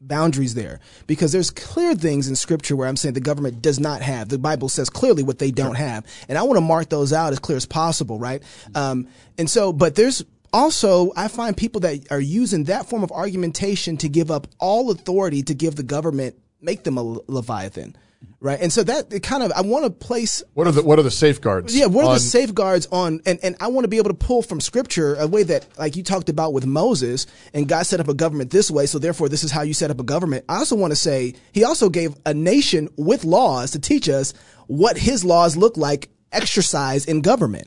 boundaries 0.00 0.54
there 0.54 0.80
because 1.06 1.32
there's 1.32 1.50
clear 1.50 1.94
things 1.94 2.28
in 2.28 2.36
scripture 2.36 2.76
where 2.76 2.86
I'm 2.86 2.96
saying 2.96 3.14
the 3.14 3.20
government 3.20 3.62
does 3.62 3.80
not 3.80 4.02
have. 4.02 4.28
The 4.28 4.38
Bible 4.38 4.68
says 4.68 4.90
clearly 4.90 5.22
what 5.22 5.38
they 5.38 5.50
don't 5.50 5.74
have. 5.74 6.06
And 6.28 6.38
I 6.38 6.42
want 6.42 6.56
to 6.56 6.60
mark 6.60 6.88
those 6.88 7.12
out 7.12 7.32
as 7.32 7.38
clear 7.38 7.56
as 7.56 7.66
possible, 7.66 8.18
right? 8.18 8.42
Um, 8.74 9.08
and 9.36 9.48
so, 9.50 9.72
but 9.72 9.94
there's 9.96 10.24
also, 10.52 11.12
I 11.16 11.28
find 11.28 11.56
people 11.56 11.80
that 11.82 12.10
are 12.10 12.20
using 12.20 12.64
that 12.64 12.88
form 12.88 13.02
of 13.02 13.12
argumentation 13.12 13.96
to 13.98 14.08
give 14.08 14.30
up 14.30 14.46
all 14.58 14.90
authority 14.90 15.42
to 15.42 15.54
give 15.54 15.76
the 15.76 15.82
government, 15.82 16.36
make 16.60 16.84
them 16.84 16.96
a 16.96 17.02
leviathan. 17.02 17.96
Right. 18.40 18.60
And 18.60 18.72
so 18.72 18.84
that 18.84 19.12
it 19.12 19.24
kind 19.24 19.42
of, 19.42 19.50
I 19.50 19.62
want 19.62 19.84
to 19.84 19.90
place. 19.90 20.44
What 20.54 20.68
are 20.68 20.72
the, 20.72 20.84
what 20.84 21.00
are 21.00 21.02
the 21.02 21.10
safeguards? 21.10 21.76
Yeah. 21.76 21.86
What 21.86 22.04
are 22.04 22.08
on- 22.10 22.14
the 22.14 22.20
safeguards 22.20 22.86
on, 22.92 23.20
and, 23.26 23.40
and 23.42 23.56
I 23.58 23.66
want 23.66 23.84
to 23.84 23.88
be 23.88 23.96
able 23.96 24.10
to 24.10 24.14
pull 24.14 24.42
from 24.42 24.60
scripture 24.60 25.16
a 25.16 25.26
way 25.26 25.42
that, 25.42 25.66
like 25.76 25.96
you 25.96 26.04
talked 26.04 26.28
about 26.28 26.52
with 26.52 26.64
Moses, 26.64 27.26
and 27.52 27.68
God 27.68 27.84
set 27.84 27.98
up 27.98 28.06
a 28.06 28.14
government 28.14 28.52
this 28.52 28.70
way, 28.70 28.86
so 28.86 29.00
therefore 29.00 29.28
this 29.28 29.42
is 29.42 29.50
how 29.50 29.62
you 29.62 29.74
set 29.74 29.90
up 29.90 29.98
a 29.98 30.04
government. 30.04 30.44
I 30.48 30.58
also 30.58 30.76
want 30.76 30.92
to 30.92 30.96
say 30.96 31.34
he 31.52 31.64
also 31.64 31.88
gave 31.88 32.14
a 32.24 32.32
nation 32.32 32.88
with 32.96 33.24
laws 33.24 33.72
to 33.72 33.80
teach 33.80 34.08
us 34.08 34.34
what 34.68 34.96
his 34.96 35.24
laws 35.24 35.56
look 35.56 35.76
like 35.76 36.08
exercise 36.30 37.06
in 37.06 37.22
government. 37.22 37.66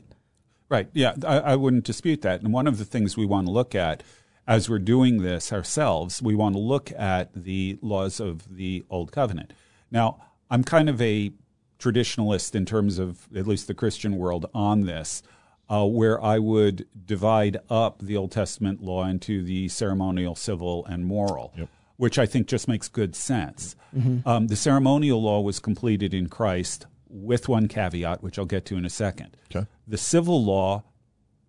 Right. 0.70 0.88
Yeah, 0.94 1.12
I, 1.26 1.38
I 1.40 1.56
wouldn't 1.56 1.84
dispute 1.84 2.22
that. 2.22 2.40
And 2.40 2.50
one 2.50 2.66
of 2.66 2.78
the 2.78 2.86
things 2.86 3.14
we 3.14 3.26
want 3.26 3.46
to 3.46 3.52
look 3.52 3.74
at 3.74 4.02
as 4.46 4.70
we're 4.70 4.78
doing 4.78 5.20
this 5.20 5.52
ourselves, 5.52 6.22
we 6.22 6.34
want 6.34 6.54
to 6.54 6.60
look 6.60 6.90
at 6.92 7.30
the 7.34 7.78
laws 7.82 8.20
of 8.20 8.56
the 8.56 8.84
Old 8.88 9.12
Covenant. 9.12 9.52
Now, 9.90 10.18
I'm 10.52 10.62
kind 10.62 10.90
of 10.90 11.00
a 11.00 11.32
traditionalist 11.78 12.54
in 12.54 12.66
terms 12.66 12.98
of 12.98 13.26
at 13.34 13.46
least 13.46 13.66
the 13.68 13.74
Christian 13.74 14.18
world 14.18 14.50
on 14.54 14.82
this, 14.82 15.22
uh, 15.70 15.86
where 15.86 16.22
I 16.22 16.38
would 16.38 16.86
divide 17.06 17.56
up 17.70 18.00
the 18.00 18.18
Old 18.18 18.32
Testament 18.32 18.82
law 18.82 19.06
into 19.06 19.42
the 19.42 19.68
ceremonial, 19.68 20.34
civil, 20.34 20.84
and 20.84 21.06
moral. 21.06 21.54
Which 21.96 22.18
I 22.18 22.26
think 22.26 22.48
just 22.48 22.68
makes 22.68 22.88
good 22.88 23.14
sense. 23.16 23.76
Mhm. 23.96 24.26
Um, 24.26 24.46
the 24.48 24.56
ceremonial 24.56 25.22
law 25.22 25.40
was 25.40 25.58
completed 25.58 26.12
in 26.12 26.28
Christ 26.28 26.86
with 27.08 27.48
one 27.48 27.66
caveat, 27.66 28.22
which 28.22 28.38
I'll 28.38 28.44
get 28.44 28.66
to 28.66 28.76
in 28.76 28.84
a 28.84 28.90
second. 28.90 29.36
Okay. 29.54 29.66
The 29.86 29.98
civil 29.98 30.44
law 30.44 30.82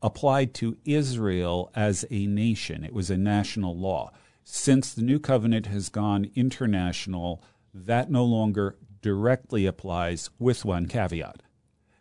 applied 0.02 0.54
to 0.56 0.78
Israel 0.86 1.72
as 1.76 2.06
a 2.10 2.28
nation. 2.28 2.84
It 2.84 2.94
was 2.94 3.10
a 3.10 3.18
national 3.18 3.78
law. 3.78 4.12
Since 4.44 4.94
the 4.94 5.02
new 5.02 5.20
covenant 5.20 5.66
has 5.68 5.90
gone 5.90 6.30
international, 6.36 7.42
that 7.74 8.12
no 8.12 8.24
longer 8.24 8.78
directly 9.04 9.68
applies 9.68 10.32
with 10.40 10.66
one 10.66 10.88
caveat. 10.88 11.44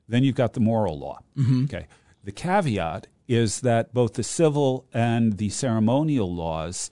Then 0.09 0.25
you've 0.25 0.35
got 0.37 0.55
the 0.55 0.61
moral 0.61 0.99
law. 0.99 1.21
Mhm. 1.37 1.65
Okay. 1.65 1.87
The 2.25 2.33
caveat 2.33 3.09
is 3.29 3.61
that 3.61 3.93
both 3.93 4.15
the 4.15 4.23
civil 4.23 4.87
and 4.95 5.37
the 5.37 5.51
ceremonial 5.51 6.35
laws 6.35 6.91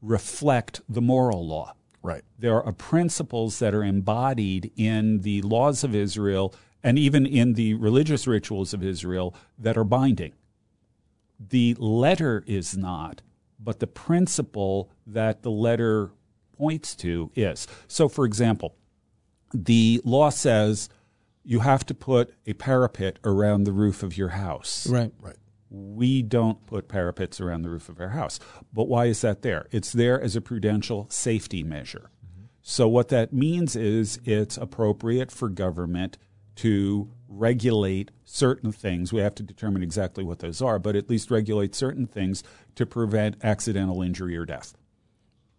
reflect 0.00 0.80
the 0.88 1.02
moral 1.02 1.46
law. 1.46 1.74
Right. 2.02 2.22
There 2.38 2.62
are 2.62 2.72
principles 2.72 3.58
that 3.58 3.74
are 3.74 3.84
embodied 3.84 4.70
in 4.76 5.20
the 5.20 5.42
laws 5.42 5.84
of 5.84 5.94
Israel 5.94 6.54
and 6.82 6.98
even 6.98 7.26
in 7.26 7.54
the 7.54 7.74
religious 7.74 8.26
rituals 8.26 8.72
of 8.72 8.84
Israel 8.84 9.34
that 9.58 9.76
are 9.76 9.84
binding. 9.84 10.32
The 11.40 11.74
letter 11.78 12.44
is 12.46 12.76
not, 12.76 13.22
but 13.58 13.80
the 13.80 13.86
principle 13.88 14.90
that 15.06 15.42
the 15.42 15.50
letter 15.50 16.12
points 16.56 16.94
to 16.96 17.30
is. 17.34 17.66
So, 17.86 18.08
for 18.08 18.24
example, 18.24 18.76
the 19.52 20.00
law 20.04 20.30
says 20.30 20.88
you 21.44 21.60
have 21.60 21.86
to 21.86 21.94
put 21.94 22.34
a 22.46 22.52
parapet 22.52 23.18
around 23.24 23.64
the 23.64 23.72
roof 23.72 24.02
of 24.02 24.16
your 24.16 24.28
house. 24.30 24.86
Right. 24.86 25.12
Right. 25.20 25.36
We 25.70 26.22
don't 26.22 26.64
put 26.66 26.88
parapets 26.88 27.40
around 27.40 27.62
the 27.62 27.70
roof 27.70 27.88
of 27.88 28.00
our 28.00 28.10
house. 28.10 28.40
But 28.72 28.88
why 28.88 29.06
is 29.06 29.20
that 29.20 29.42
there? 29.42 29.66
It's 29.70 29.92
there 29.92 30.20
as 30.20 30.34
a 30.34 30.40
prudential 30.40 31.06
safety 31.10 31.62
measure. 31.62 32.10
Mm-hmm. 32.24 32.44
So, 32.62 32.88
what 32.88 33.08
that 33.08 33.32
means 33.32 33.76
is 33.76 34.18
it's 34.24 34.56
appropriate 34.56 35.30
for 35.30 35.48
government 35.48 36.16
to 36.56 37.10
regulate 37.28 38.10
certain 38.24 38.72
things. 38.72 39.12
We 39.12 39.20
have 39.20 39.34
to 39.36 39.42
determine 39.42 39.82
exactly 39.82 40.24
what 40.24 40.40
those 40.40 40.60
are, 40.62 40.78
but 40.78 40.96
at 40.96 41.08
least 41.08 41.30
regulate 41.30 41.74
certain 41.74 42.06
things 42.06 42.42
to 42.74 42.86
prevent 42.86 43.36
accidental 43.44 44.02
injury 44.02 44.36
or 44.36 44.44
death. 44.44 44.74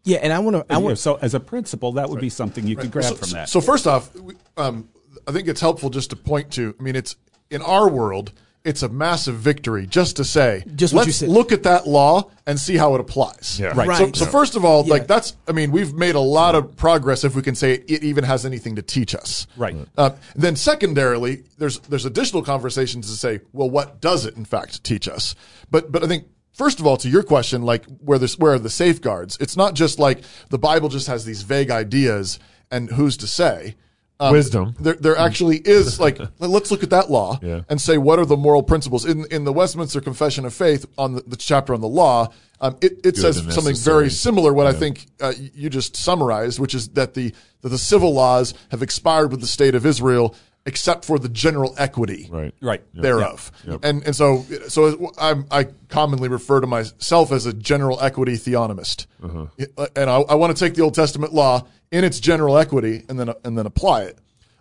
Yeah, 0.04 0.18
and 0.18 0.32
I 0.32 0.40
want 0.40 0.56
to. 0.56 0.74
I 0.74 0.78
want. 0.78 0.98
so, 0.98 1.16
as 1.16 1.34
a 1.34 1.40
principle, 1.40 1.94
that 1.94 2.10
would 2.10 2.22
be 2.22 2.30
something 2.30 2.66
you 2.66 2.76
could 2.76 2.92
grab 2.92 3.06
so, 3.06 3.16
from 3.16 3.30
that. 3.32 3.50
So 3.50 3.62
first 3.62 3.86
off, 3.86 4.10
um, 4.58 4.90
I 5.28 5.32
think 5.32 5.48
it's 5.48 5.62
helpful 5.62 5.90
just 5.90 6.12
to 6.12 6.16
point 6.16 6.52
to. 6.54 6.74
I 6.80 6.84
mean, 6.84 6.96
it's 6.96 7.16
in 7.50 7.62
our 7.62 7.90
world, 7.90 8.32
it's 8.64 8.84
a 8.84 8.90
massive 8.90 9.36
victory 9.36 9.88
just 9.88 10.18
to 10.18 10.24
say, 10.24 10.64
Just 10.76 10.94
what 10.94 11.02
you 11.02 11.06
let's 11.08 11.18
said. 11.18 11.30
look 11.30 11.52
at 11.52 11.64
that 11.64 11.88
law 11.88 12.30
and 12.46 12.60
see 12.60 12.76
how 12.78 12.94
it 12.96 13.02
applies. 13.02 13.58
Yeah. 13.60 13.68
Right. 13.68 13.98
So, 13.98 14.06
Right. 14.06 14.16
so 14.16 14.26
Yeah. 14.26 14.32
first 14.32 14.56
of 14.56 14.66
all, 14.66 14.86
Yeah. 14.86 14.94
like 14.94 15.08
that's. 15.08 15.36
I 15.48 15.52
mean, 15.52 15.72
we've 15.72 15.94
made 15.94 16.16
a 16.16 16.20
lot 16.20 16.56
of 16.56 16.76
progress 16.76 17.24
if 17.24 17.36
we 17.36 17.42
can 17.42 17.56
say 17.56 17.74
it 17.74 18.04
even 18.04 18.24
has 18.24 18.46
anything 18.46 18.76
to 18.76 18.82
teach 18.82 19.14
us. 19.16 19.48
Right. 19.58 19.76
Uh, 19.98 20.12
then 20.36 20.56
secondarily, 20.56 21.44
there's 21.58 21.80
there's 21.90 22.06
additional 22.06 22.42
conversations 22.44 23.10
to 23.12 23.18
say, 23.18 23.42
well, 23.54 23.70
what 23.70 24.02
does 24.02 24.26
it 24.26 24.36
in 24.38 24.46
fact 24.46 24.84
teach 24.84 25.08
us? 25.08 25.36
But 25.72 25.92
but 25.92 26.04
I 26.04 26.08
think 26.08 26.26
first 26.60 26.80
of 26.82 26.86
all, 26.86 26.98
to 26.98 27.10
your 27.10 27.24
question, 27.24 27.64
like 27.64 27.86
where 28.08 28.20
this 28.20 28.38
where 28.38 28.54
are 28.54 28.60
the 28.60 28.70
safeguards? 28.70 29.38
It's 29.40 29.56
not 29.58 29.74
just 29.74 29.98
like 29.98 30.20
the 30.50 30.60
Bible 30.60 30.90
just 30.90 31.08
has 31.08 31.24
these 31.26 31.42
vague 31.42 31.72
ideas 31.72 32.38
and 32.70 32.90
who's 32.92 33.16
to 33.18 33.28
say. 33.28 33.76
Um, 34.22 34.34
Wisdom. 34.34 34.76
There, 34.78 34.96
there 34.96 35.18
actually 35.18 35.58
is 35.64 35.98
like 36.00 36.20
let's 36.40 36.70
look 36.72 36.84
at 36.84 36.90
that 36.90 37.10
law 37.10 37.40
Yeah. 37.42 37.62
and 37.70 37.80
say 37.80 37.98
what 37.98 38.20
are 38.20 38.26
the 38.26 38.36
moral 38.36 38.62
principles 38.64 39.06
in 39.06 39.26
in 39.32 39.46
the 39.46 39.54
Westminster 39.54 40.02
Confession 40.02 40.44
of 40.46 40.54
Faith 40.54 40.86
on 40.98 41.16
the, 41.16 41.22
the 41.22 41.38
chapter 41.38 41.74
on 41.74 41.80
the 41.82 41.88
law. 41.88 42.28
Um, 42.62 42.76
it 42.82 43.00
it 43.06 43.16
says 43.16 43.38
something 43.56 43.76
very 43.78 44.10
similar. 44.10 44.52
What 44.54 44.68
I 44.68 44.74
think 44.74 45.06
uh, 45.22 45.32
you 45.38 45.70
just 45.70 45.96
summarized, 45.96 46.60
which 46.60 46.76
is 46.76 46.90
that 46.90 47.14
the 47.14 47.34
that 47.62 47.70
the 47.70 47.78
civil 47.78 48.14
laws 48.14 48.54
have 48.72 48.84
expired 48.84 49.32
with 49.32 49.40
the 49.40 49.48
state 49.48 49.76
of 49.76 49.86
Israel, 49.86 50.36
except 50.70 51.04
for 51.06 51.18
the 51.20 51.28
general 51.30 51.74
equity 51.78 52.28
Right. 52.32 52.54
right. 52.62 52.82
thereof. 52.94 53.52
Yep. 53.68 53.80
And 53.84 54.04
and 54.06 54.16
so 54.16 54.46
so 54.68 55.12
I'm, 55.18 55.46
I 55.52 55.62
commonly 55.90 56.30
refer 56.30 56.62
to 56.62 56.68
myself 56.68 57.32
as 57.32 57.46
a 57.46 57.54
general 57.54 58.00
equity 58.02 58.34
theonomist, 58.46 59.08
Uh-huh. 59.24 59.48
and 59.96 60.10
I, 60.10 60.18
I 60.34 60.36
want 60.36 60.56
to 60.56 60.60
take 60.66 60.76
the 60.76 60.84
Old 60.84 60.94
Testament 60.94 61.34
law 61.34 61.66
in 61.92 62.04
its 62.04 62.20
general 62.20 62.58
equity 62.58 63.04
and 63.10 63.20
then 63.20 63.30
and 63.44 63.58
then 63.58 63.66
apply 63.66 64.04
it. 64.04 64.20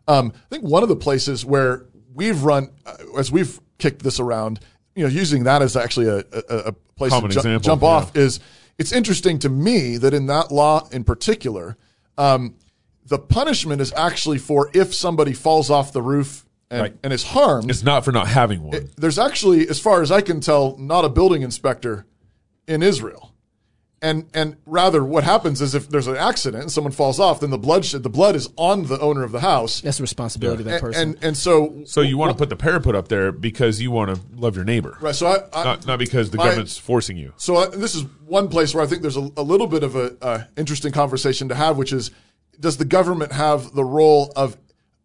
Um, 0.09 0.33
I 0.35 0.49
think 0.55 0.65
one 0.65 0.83
of 0.83 0.89
the 0.89 0.97
places 0.97 1.45
where 1.45 1.85
we've 2.15 2.43
run 2.43 2.71
uh, 2.87 2.97
as 3.19 3.31
we've 3.31 3.61
kicked 3.79 4.03
this 4.03 4.19
around, 4.19 4.61
you 4.97 5.03
know, 5.05 5.11
using 5.11 5.45
that 5.45 5.61
as 5.63 5.77
actually 5.77 6.09
a, 6.09 6.19
a, 6.33 6.57
a 6.69 6.73
place 6.97 7.13
Common 7.13 7.29
to 7.31 7.35
ju- 7.35 7.41
example, 7.41 7.67
jump 7.71 7.83
yeah. 7.83 7.89
off 7.89 8.17
is 8.17 8.41
it's 8.79 8.93
interesting 8.93 9.39
to 9.41 9.49
me 9.51 9.99
that 9.99 10.15
in 10.15 10.27
that 10.27 10.51
law 10.51 10.89
in 10.91 11.05
particular, 11.05 11.77
um, 12.17 12.55
the 13.09 13.19
punishment 13.19 13.81
is 13.81 13.93
actually 13.95 14.39
for 14.39 14.71
if 14.75 14.95
somebody 14.95 15.33
falls 15.33 15.71
off 15.71 15.93
the 15.93 16.03
roof 16.03 16.45
and, 16.71 16.81
Right. 16.83 16.97
and 17.03 17.13
is 17.13 17.25
harmed. 17.25 17.71
It's 17.71 17.83
not 17.83 18.05
for 18.05 18.13
not 18.13 18.29
having 18.29 18.63
one. 18.63 18.91
There's 18.97 19.19
actually, 19.19 19.69
as 19.69 19.81
far 19.81 20.03
as 20.03 20.11
I 20.13 20.21
can 20.21 20.41
tell, 20.41 20.77
not 20.79 21.05
a 21.05 21.09
building 21.09 21.43
inspector 21.43 22.05
in 22.67 22.83
Israel. 22.83 23.33
and 24.01 24.27
and 24.33 24.57
rather, 24.65 25.03
what 25.03 25.25
happens 25.25 25.61
is 25.61 25.75
if 25.75 25.89
there's 25.89 26.07
an 26.07 26.17
accident 26.17 26.63
and 26.63 26.71
someone 26.71 26.93
falls 26.93 27.19
off, 27.19 27.41
then 27.41 27.51
the 27.51 27.59
bloodshed, 27.59 28.03
the 28.05 28.09
blood 28.11 28.37
is 28.37 28.49
on 28.57 28.87
the 28.87 29.01
owner 29.01 29.25
of 29.25 29.33
the 29.33 29.41
house. 29.41 29.81
That's 29.81 29.97
the 29.97 30.03
responsibility 30.05 30.61
of 30.63 30.67
that 30.69 30.81
person. 30.81 31.03
and 31.15 31.25
and 31.25 31.37
so 31.37 31.83
So 31.85 32.03
you 32.03 32.17
want 32.17 32.31
to 32.31 32.39
put 32.39 32.49
the 32.49 32.55
parapet 32.57 32.95
up 32.95 33.09
there 33.09 33.33
because 33.33 33.81
you 33.81 33.91
want 33.91 34.15
to 34.15 34.21
love 34.37 34.55
your 34.55 34.65
neighbor, 34.65 34.97
right. 35.01 35.17
So 35.17 35.27
I, 35.27 35.39
I 35.53 35.65
not 35.65 35.87
not 35.87 35.99
because 35.99 36.31
the 36.31 36.37
my- 36.37 36.45
government's 36.45 36.79
forcing 36.79 37.17
you. 37.17 37.33
So 37.39 37.57
uh, 37.57 37.67
this 37.71 37.97
is 37.97 38.03
one 38.27 38.47
place 38.49 38.73
where 38.73 38.85
I 38.85 38.87
think 38.87 39.03
there's 39.03 39.17
a, 39.17 39.31
a 39.37 39.43
little 39.43 39.67
bit 39.67 39.83
of 39.83 39.97
a 39.97 40.17
uh, 40.23 40.45
interesting 40.57 40.93
conversation 40.93 41.49
to 41.49 41.57
have, 41.57 41.77
which 41.77 41.93
is, 41.93 42.13
does 42.59 42.77
the 42.77 42.85
government 42.85 43.33
have 43.33 43.75
the 43.75 43.85
role 43.85 44.33
of 44.37 44.57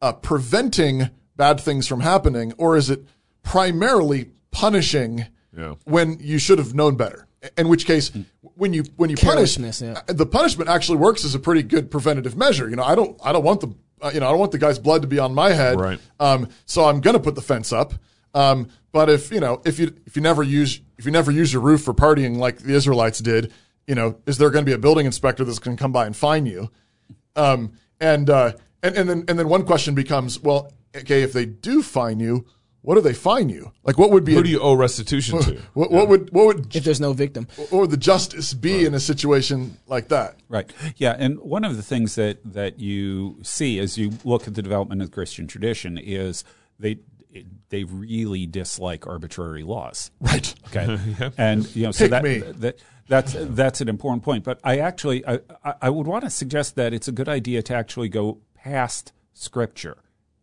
uh, 0.02 0.14
preventing 0.14 1.10
bad 1.36 1.60
things 1.60 1.88
from 1.88 2.02
happening, 2.02 2.54
or 2.58 2.76
is 2.78 2.90
it 2.90 3.06
primarily 3.42 4.32
punishing 4.52 5.26
Yeah. 5.56 5.76
when 5.86 6.18
you 6.20 6.38
should 6.40 6.58
have 6.58 6.74
known 6.74 6.96
better? 6.96 7.28
In 7.58 7.68
which 7.68 7.86
case, 7.86 8.12
when 8.56 8.72
you 8.72 8.84
when 8.96 9.10
you 9.10 9.18
punish, 9.18 9.58
yeah. 9.58 10.02
uh, 10.08 10.14
the 10.14 10.26
punishment 10.26 10.70
actually 10.70 10.98
works 10.98 11.26
as 11.26 11.36
a 11.36 11.40
pretty 11.40 11.62
good 11.62 11.92
preventative 11.92 12.38
measure. 12.38 12.70
You 12.70 12.78
know, 12.78 12.84
I 12.84 12.96
don't 12.96 13.20
I 13.22 13.34
don't 13.34 13.44
want 13.44 13.60
the 13.60 13.76
uh, 14.02 14.12
you 14.14 14.22
know 14.22 14.28
I 14.28 14.30
don't 14.30 14.40
want 14.40 14.54
the 14.54 14.58
guy's 14.58 14.80
blood 14.80 15.02
to 15.02 15.10
be 15.10 15.20
on 15.20 15.34
my 15.36 15.52
head. 15.52 15.78
Right. 15.78 16.00
Um, 16.22 16.48
so 16.66 16.86
I'm 16.86 17.02
going 17.02 17.16
to 17.16 17.20
put 17.20 17.36
the 17.36 17.42
fence 17.42 17.74
up. 17.74 17.94
Um, 18.34 18.70
but 18.94 19.10
if 19.10 19.30
you 19.30 19.42
know 19.42 19.62
if 19.66 19.78
you 19.78 19.94
if 20.06 20.16
you 20.16 20.22
never 20.22 20.42
use 20.42 20.80
if 20.98 21.06
you 21.06 21.12
never 21.12 21.32
use 21.32 21.52
your 21.52 21.62
roof 21.62 21.82
for 21.84 21.94
partying 21.94 22.38
like 22.38 22.60
the 22.60 22.74
Israelites 22.74 23.20
did, 23.20 23.52
you 23.88 23.96
know, 23.96 24.16
is 24.26 24.38
there 24.38 24.50
going 24.50 24.64
to 24.64 24.70
be 24.70 24.74
a 24.74 24.78
building 24.78 25.06
inspector 25.06 25.44
that's 25.44 25.60
going 25.60 25.76
to 25.76 25.82
come 25.82 25.92
by 25.92 26.06
and 26.06 26.16
fine 26.16 26.46
you? 26.46 26.72
Um, 27.36 27.74
and 28.00 28.30
uh, 28.30 28.54
and 28.82 28.96
and 28.98 29.10
then 29.10 29.26
and 29.28 29.40
then 29.40 29.50
one 29.50 29.66
question 29.66 29.96
becomes, 29.96 30.40
well, 30.42 30.72
okay, 30.96 31.22
if 31.24 31.34
they 31.34 31.46
do 31.46 31.82
fine 31.82 32.20
you, 32.20 32.46
what 32.82 32.96
do 32.96 33.02
they 33.02 33.14
fine 33.14 33.50
you? 33.50 33.72
Like, 33.84 33.98
what 33.98 34.12
would 34.12 34.24
be 34.26 34.34
Who 34.34 34.40
a- 34.40 34.44
do 34.44 34.50
you 34.50 34.60
owe 34.60 34.74
restitution 34.74 35.40
to? 35.42 35.58
What, 35.74 35.90
what 35.92 36.08
would 36.10 36.32
what 36.32 36.46
would 36.48 36.76
if 36.76 36.84
there's 36.84 37.00
no 37.02 37.14
victim, 37.14 37.48
what 37.56 37.72
would 37.74 37.92
the 37.92 37.98
justice 37.98 38.54
be 38.54 38.86
in 38.86 38.94
a 38.94 39.00
situation 39.00 39.78
like 39.88 40.10
that? 40.10 40.36
Right. 40.50 40.72
Yeah, 40.98 41.16
and 41.18 41.40
one 41.40 41.64
of 41.64 41.78
the 41.78 41.84
things 41.84 42.16
that 42.16 42.40
that 42.54 42.80
you 42.80 43.38
see 43.42 43.80
as 43.80 43.98
you 43.98 44.12
look 44.24 44.48
at 44.48 44.56
the 44.56 44.62
development 44.62 45.02
of 45.02 45.10
the 45.10 45.14
Christian 45.14 45.48
tradition 45.48 45.98
is 45.98 46.44
they 46.78 47.00
they 47.70 47.84
really 47.86 48.46
dislike 48.46 49.08
arbitrary 49.08 49.64
laws. 49.64 50.12
Right. 50.20 50.54
Okay. 50.68 51.00
Yep. 51.20 51.34
And 51.38 51.76
you 51.76 51.84
know, 51.84 51.92
so 51.92 52.04
Pick 52.06 52.12
that, 52.12 52.24
me. 52.24 52.38
that 52.40 52.80
that's 53.08 53.36
that's 53.38 53.82
an 53.82 53.90
important 53.90 54.24
point. 54.24 54.44
But 54.44 54.60
I 54.64 54.80
actually 54.80 55.26
I, 55.28 55.40
I- 55.82 55.90
would 55.90 56.08
want 56.08 56.24
to 56.24 56.30
suggest 56.30 56.76
that 56.76 56.94
it's 56.94 57.08
a 57.08 57.12
good 57.12 57.30
idea 57.30 57.62
to 57.64 57.74
actually 57.76 58.10
go 58.10 58.40
past 58.56 59.12
scripture 59.34 59.98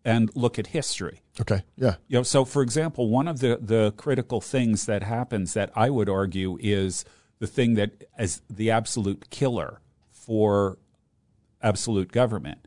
and 0.05 0.31
look 0.35 0.59
at 0.59 0.69
history. 0.69 1.21
Okay. 1.41 1.63
Yeah. 1.77 1.97
You 2.09 2.19
know, 2.19 2.23
so 2.23 2.45
for 2.45 2.63
example, 2.63 3.09
one 3.09 3.29
of 3.29 3.41
the, 3.41 3.59
the 3.61 3.93
critical 3.97 4.41
things 4.41 4.87
that 4.87 5.03
happens 5.03 5.55
that 5.55 5.71
I 5.77 5.91
would 5.91 6.09
argue 6.09 6.59
is 6.61 7.05
the 7.39 7.47
thing 7.47 7.75
that 7.75 8.05
as 8.17 8.41
the 8.49 8.71
absolute 8.71 9.29
killer 9.31 9.81
for 10.11 10.79
absolute 11.63 12.13
government 12.13 12.67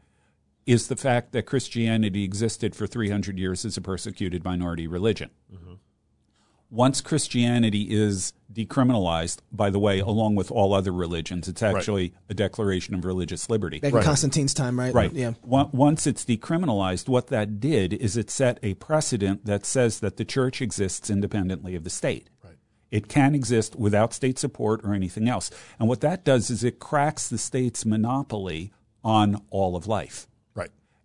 is 0.65 0.87
the 0.87 0.95
fact 0.95 1.31
that 1.33 1.45
Christianity 1.45 2.23
existed 2.23 2.75
for 2.75 2.87
300 2.87 3.37
years 3.37 3.65
as 3.65 3.77
a 3.77 3.81
persecuted 3.81 4.43
minority 4.45 4.87
religion. 4.87 5.29
Mm-hmm. 5.53 5.73
Once 6.73 7.01
Christianity 7.01 7.83
is 7.93 8.33
decriminalized, 8.51 9.37
by 9.51 9.69
the 9.69 9.77
way, 9.77 9.99
along 9.99 10.33
with 10.33 10.49
all 10.49 10.73
other 10.73 10.91
religions, 10.91 11.47
it's 11.47 11.61
actually 11.61 12.13
a 12.29 12.33
declaration 12.33 12.95
of 12.95 13.05
religious 13.05 13.47
liberty. 13.47 13.79
back 13.79 13.93
in 13.93 14.01
Constantine's 14.01 14.55
time, 14.55 14.79
right? 14.79 14.91
Right. 14.93 15.13
Yeah. 15.13 15.33
On- 15.49 15.69
Once 15.71 16.07
it's 16.07 16.25
decriminalized, 16.25 17.07
what 17.07 17.27
that 17.27 17.59
did 17.59 17.93
is 17.93 18.17
it 18.17 18.31
set 18.31 18.57
a 18.63 18.73
precedent 18.75 19.45
that 19.45 19.67
says 19.67 19.99
that 19.99 20.17
the 20.17 20.25
church 20.25 20.63
exists 20.63 21.11
independently 21.11 21.75
of 21.75 21.83
the 21.83 21.91
state. 21.91 22.27
Right. 22.43 22.55
It 22.89 23.07
can 23.07 23.35
exist 23.35 23.75
without 23.75 24.11
state 24.11 24.39
support 24.39 24.81
or 24.83 24.95
anything 24.95 25.27
else. 25.27 25.51
And 25.79 25.87
what 25.87 26.01
that 26.01 26.25
does 26.25 26.49
is 26.49 26.63
it 26.63 26.79
cracks 26.79 27.29
the 27.29 27.37
state's 27.37 27.85
monopoly 27.85 28.71
on 29.03 29.41
all 29.51 29.75
of 29.75 29.85
life. 29.85 30.27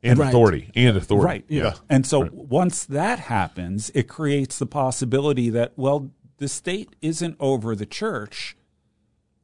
Right. 0.03 0.11
And 0.11 0.19
Right. 0.19 0.29
authority. 0.29 0.71
And 0.75 0.97
authority. 0.97 1.25
Right. 1.27 1.45
Yeah. 1.49 1.75
And 1.89 2.07
so 2.07 2.29
once 2.33 2.85
that 2.87 3.19
happens, 3.19 3.91
it 3.95 4.09
creates 4.09 4.59
the 4.59 4.67
possibility 4.67 5.51
that, 5.51 5.73
well, 5.77 6.11
the 6.39 6.49
state 6.49 6.95
isn't 7.03 7.37
over 7.41 7.75
the 7.75 7.87
church. 7.87 8.57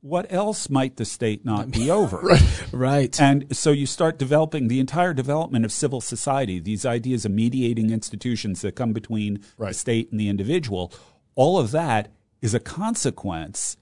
What 0.01 0.31
else 0.31 0.69
might 0.71 0.97
the 0.97 1.05
state 1.05 1.45
not 1.45 1.71
be 1.71 1.91
over? 1.91 2.19
Right. 2.19 2.65
right 2.73 3.21
And 3.21 3.57
so 3.57 3.71
you 3.73 3.87
start 3.87 4.19
developing 4.19 4.69
the 4.69 4.79
entire 4.79 5.13
development 5.15 5.65
of 5.65 5.73
civil 5.73 6.01
society, 6.01 6.61
these 6.61 6.85
ideas 6.87 7.25
of 7.25 7.33
mediating 7.33 7.91
institutions 7.91 8.61
that 8.61 8.77
come 8.77 8.93
between 8.93 9.41
the 9.59 9.75
state 9.75 10.11
and 10.13 10.21
the 10.21 10.29
individual. 10.29 10.93
All 11.35 11.59
of 11.59 11.71
that 11.73 12.13
is 12.43 12.55
a 12.55 12.61
consequence 12.61 13.77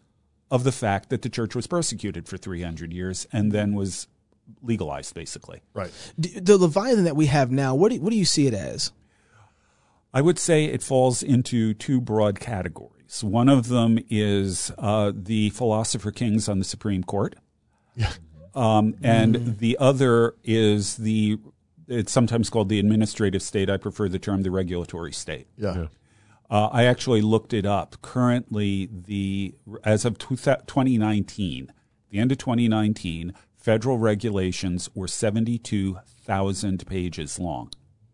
of 0.51 0.65
the 0.65 0.73
fact 0.73 1.11
that 1.11 1.23
the 1.23 1.29
church 1.29 1.55
was 1.55 1.67
persecuted 1.67 2.29
for 2.29 2.37
300 2.39 2.93
years 2.93 3.27
and 3.33 3.53
then 3.53 3.75
was 3.75 4.07
legalized, 4.63 5.15
basically. 5.15 5.63
Right. 5.75 5.91
The 6.17 6.57
Leviathan 6.57 7.05
that 7.05 7.17
we 7.17 7.27
have 7.27 7.51
now, 7.51 7.75
what 7.75 7.93
do, 7.93 8.01
what 8.01 8.11
do 8.11 8.17
you 8.17 8.25
see 8.25 8.47
it 8.47 8.55
as? 8.55 8.93
I 10.15 10.21
would 10.21 10.39
say 10.39 10.67
it 10.67 10.83
falls 10.83 11.23
into 11.23 11.75
two 11.75 12.01
broad 12.01 12.39
categories. 12.39 13.25
One 13.25 13.49
of 13.49 13.69
them 13.69 13.99
is 14.11 14.73
uh, 14.79 15.13
the 15.15 15.51
philosopher 15.51 16.11
kings 16.11 16.49
on 16.49 16.59
the 16.59 16.65
Supreme 16.65 17.05
Court. 17.05 17.37
Yeah. 17.97 18.13
Um, 18.55 18.95
and 19.03 19.59
the 19.59 19.79
other 19.79 20.35
is 20.45 20.97
the, 20.97 21.39
it's 21.89 22.13
sometimes 22.13 22.51
called 22.51 22.69
the 22.69 22.79
administrative 22.79 23.43
state. 23.43 23.71
I 23.71 23.79
prefer 23.79 24.09
the 24.09 24.19
term 24.19 24.43
the 24.43 24.51
regulatory 24.51 25.13
state. 25.13 25.47
Yeah. 25.57 25.87
Uh, 26.51 26.69
I 26.71 26.85
actually 26.85 27.23
looked 27.23 27.55
it 27.55 27.65
up. 27.65 27.97
Currently, 28.03 28.91
the 28.93 29.55
as 29.85 30.05
of 30.05 30.19
2019, 30.19 31.73
the 32.11 32.19
end 32.19 32.31
of 32.31 32.37
2019, 32.37 33.33
federal 33.63 33.99
regulations 33.99 34.89
were 34.95 35.07
72,000 35.09 36.87
pages 36.87 37.39
long. 37.39 37.71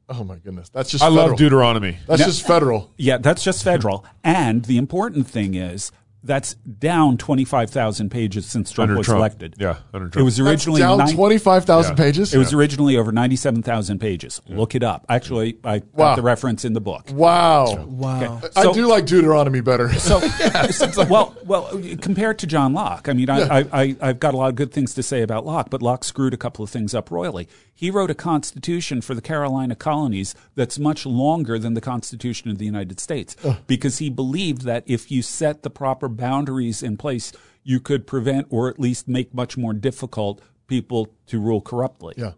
Oh 0.08 0.24
my 0.24 0.36
goodness. 0.36 0.68
That's 0.70 0.90
just 0.90 1.02
I 1.04 1.08
federal. 1.08 1.28
love 1.28 1.36
Deuteronomy. 1.38 1.98
That's 2.06 2.20
Now- 2.20 2.26
just 2.26 2.46
federal. 2.46 2.90
Yeah, 2.96 3.18
that's 3.18 3.42
just 3.44 3.62
federal. 3.62 4.04
and 4.24 4.64
the 4.64 4.78
important 4.78 5.26
thing 5.26 5.54
is 5.54 5.92
that's 6.24 6.54
down 6.54 7.16
25,000 7.16 8.10
pages 8.10 8.44
since 8.46 8.70
Trump 8.72 8.88
Under 8.90 8.98
was 8.98 9.06
Trump. 9.06 9.18
elected. 9.20 9.54
Yeah, 9.58 9.76
under 9.94 10.08
Trump. 10.08 10.16
It 10.16 10.22
was 10.24 10.36
That's 10.38 10.48
originally 10.48 10.80
down 10.80 10.98
nine- 10.98 11.14
25,000 11.14 11.92
Yeah. 11.96 12.04
pages. 12.04 12.34
It 12.34 12.38
was 12.38 12.52
originally 12.52 12.96
over 12.96 13.12
97,000 13.12 13.98
pages. 14.00 14.42
Look 14.48 14.74
it 14.74 14.82
up. 14.82 15.06
Actually, 15.08 15.58
I 15.64 15.78
got 15.78 15.86
Wow. 15.94 16.16
the 16.16 16.22
reference 16.22 16.64
in 16.64 16.72
the 16.72 16.80
book. 16.80 17.06
Wow. 17.12 17.84
Wow. 17.86 18.40
I 18.56 18.62
So- 18.64 18.74
do 18.74 18.86
like 18.86 19.06
Deuteronomy 19.06 19.60
better. 19.60 19.90
So, 19.98 20.20
well, 21.08 21.34
well, 21.44 21.80
compared 22.00 22.38
to 22.40 22.46
John 22.46 22.72
Locke, 22.72 23.08
I 23.08 23.12
mean, 23.12 23.28
I, 23.30 23.38
Yeah. 23.38 23.48
I, 23.72 23.82
I, 23.82 23.96
I've 24.00 24.20
got 24.20 24.34
a 24.34 24.36
lot 24.36 24.48
of 24.48 24.54
good 24.54 24.72
things 24.72 24.94
to 24.94 25.02
say 25.02 25.22
about 25.22 25.44
Locke, 25.46 25.70
but 25.70 25.82
Locke 25.82 26.04
screwed 26.04 26.34
a 26.34 26.36
couple 26.36 26.62
of 26.64 26.70
things 26.70 26.94
up 26.94 27.10
royally. 27.10 27.48
He 27.74 27.90
wrote 27.90 28.10
a 28.10 28.14
constitution 28.14 29.00
for 29.00 29.14
the 29.14 29.20
Carolina 29.20 29.76
colonies 29.76 30.34
that's 30.56 30.78
much 30.78 31.06
longer 31.06 31.58
than 31.58 31.74
the 31.74 31.80
Constitution 31.80 32.50
of 32.50 32.58
the 32.58 32.64
United 32.64 32.98
States 32.98 33.36
because 33.68 33.98
he 33.98 34.10
believed 34.10 34.62
that 34.62 34.82
if 34.86 35.10
you 35.12 35.22
set 35.22 35.62
the 35.62 35.70
proper 35.70 36.07
boundaries 36.08 36.82
in 36.82 36.96
place, 36.96 37.32
you 37.62 37.80
could 37.80 38.06
prevent 38.06 38.46
or 38.50 38.68
at 38.68 38.78
least 38.78 39.08
make 39.08 39.34
much 39.34 39.56
more 39.56 39.72
difficult 39.72 40.40
people 40.66 41.12
to 41.26 41.40
rule 41.40 41.60
corruptly. 41.60 42.14
yeah. 42.16 42.32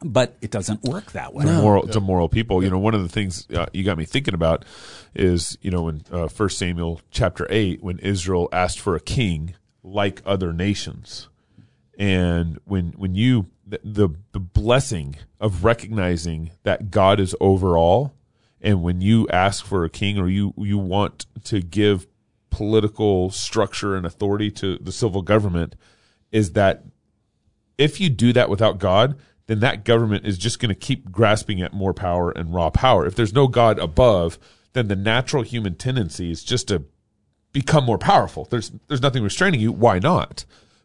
But 0.00 0.36
it 0.40 0.50
doesn't 0.50 0.82
work 0.82 1.12
that 1.12 1.32
way. 1.32 1.44
to 1.44 1.52
moral 1.52 1.86
to 1.86 2.00
moral 2.00 2.28
people. 2.28 2.62
You 2.62 2.68
know, 2.70 2.78
one 2.78 2.94
of 2.94 3.02
the 3.02 3.08
things 3.08 3.48
uh, 3.50 3.66
you 3.72 3.84
got 3.84 3.96
me 3.96 4.04
thinking 4.04 4.34
about 4.34 4.64
is 5.14 5.56
you 5.62 5.70
know 5.70 5.88
in 5.88 6.02
uh, 6.10 6.28
First 6.28 6.58
Samuel 6.58 7.00
chapter 7.10 7.46
eight 7.48 7.82
when 7.82 7.98
Israel 8.00 8.48
asked 8.52 8.80
for 8.80 8.96
a 8.96 9.00
king 9.00 9.54
like 9.82 10.20
other 10.26 10.52
nations, 10.52 11.28
and 11.96 12.58
when 12.64 12.92
when 12.96 13.14
you 13.14 13.46
the 13.66 13.80
the, 13.82 14.08
the 14.32 14.40
blessing 14.40 15.16
of 15.40 15.64
recognizing 15.64 16.50
that 16.64 16.90
God 16.90 17.20
is 17.20 17.34
over 17.40 17.78
all, 17.78 18.14
and 18.60 18.82
when 18.82 19.00
you 19.00 19.28
ask 19.28 19.64
for 19.64 19.84
a 19.84 19.90
king 19.90 20.18
or 20.18 20.28
you 20.28 20.52
you 20.56 20.76
want 20.76 21.26
to 21.44 21.62
give 21.62 22.06
political 22.54 23.30
structure 23.30 23.96
and 23.96 24.06
authority 24.06 24.48
to 24.48 24.78
the 24.78 24.92
civil 24.92 25.22
government, 25.22 25.74
is 26.30 26.52
that 26.52 26.84
if 27.76 28.00
you 28.00 28.08
do 28.08 28.32
that 28.32 28.48
without 28.48 28.78
God, 28.78 29.18
then 29.48 29.58
that 29.58 29.84
government 29.84 30.24
is 30.24 30.38
just 30.38 30.60
going 30.60 30.68
to 30.68 30.74
keep 30.74 31.10
grasping 31.10 31.60
at 31.60 31.72
more 31.72 31.92
power 31.92 32.30
and 32.30 32.54
raw 32.54 32.70
power. 32.70 33.04
If 33.06 33.16
there's 33.16 33.34
no 33.34 33.48
God 33.48 33.80
above, 33.80 34.38
then 34.72 34.86
the 34.86 34.96
natural 34.96 35.42
human 35.42 35.74
tendency 35.74 36.30
is 36.30 36.44
just 36.44 36.68
to 36.68 36.84
become 37.52 37.84
more 37.84 37.98
powerful. 37.98 38.46
There's 38.48 38.70
there's 38.86 39.02
nothing 39.02 39.24
restraining 39.24 39.60
you. 39.60 39.72
Why 39.72 39.98
not? 39.98 40.44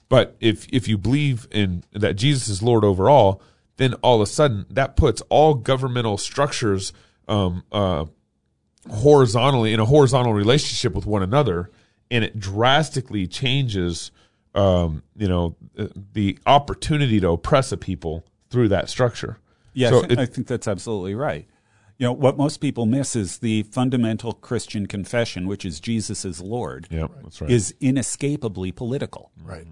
But 0.10 0.36
if 0.40 0.68
if 0.74 0.88
you 0.88 0.98
believe 0.98 1.48
in 1.52 1.84
that 1.92 2.16
Jesus 2.16 2.50
is 2.50 2.64
Lord 2.64 2.84
over 2.84 3.10
all, 3.10 3.42
then 3.78 3.94
all 3.96 4.16
of 4.16 4.22
a 4.22 4.26
sudden 4.26 4.66
that 4.72 4.98
puts 4.98 5.22
all 5.30 5.54
governmental 5.54 6.18
structures 6.18 6.92
um, 7.28 7.64
uh, 7.72 8.06
horizontally 8.90 9.74
in 9.74 9.80
a 9.80 9.86
horizontal 9.86 10.34
relationship 10.34 10.94
with 10.94 11.06
one 11.06 11.24
another, 11.24 11.70
and 12.12 12.24
it 12.24 12.40
drastically 12.40 13.28
changes, 13.28 14.12
um, 14.56 15.04
you 15.16 15.28
know, 15.28 15.56
the- 15.76 15.92
the 16.14 16.40
opportunity 16.46 17.20
to 17.20 17.30
oppress 17.30 17.72
a 17.72 17.78
people 17.78 18.26
through 18.50 18.68
that 18.70 18.90
structure. 18.90 19.38
Yeah, 19.74 19.90
So 19.90 19.98
I, 19.98 20.00
think, 20.02 20.12
it- 20.14 20.20
I 20.20 20.26
think 20.26 20.48
that's 20.48 20.68
absolutely 20.68 21.16
right. 21.16 21.48
You 21.98 22.06
know, 22.06 22.14
what 22.14 22.38
most 22.38 22.58
people 22.58 22.86
miss 22.86 23.16
is 23.16 23.40
the 23.40 23.64
fundamental 23.64 24.32
Christian 24.32 24.86
confession, 24.88 25.48
which 25.48 25.66
is 25.66 25.80
Jesus 25.82 26.24
is 26.24 26.40
Lord, 26.42 26.88
Yep, 26.90 27.12
that's 27.24 27.42
right. 27.42 27.50
is 27.52 27.76
inescapably 27.82 28.72
political. 28.72 29.32
Right. 29.44 29.68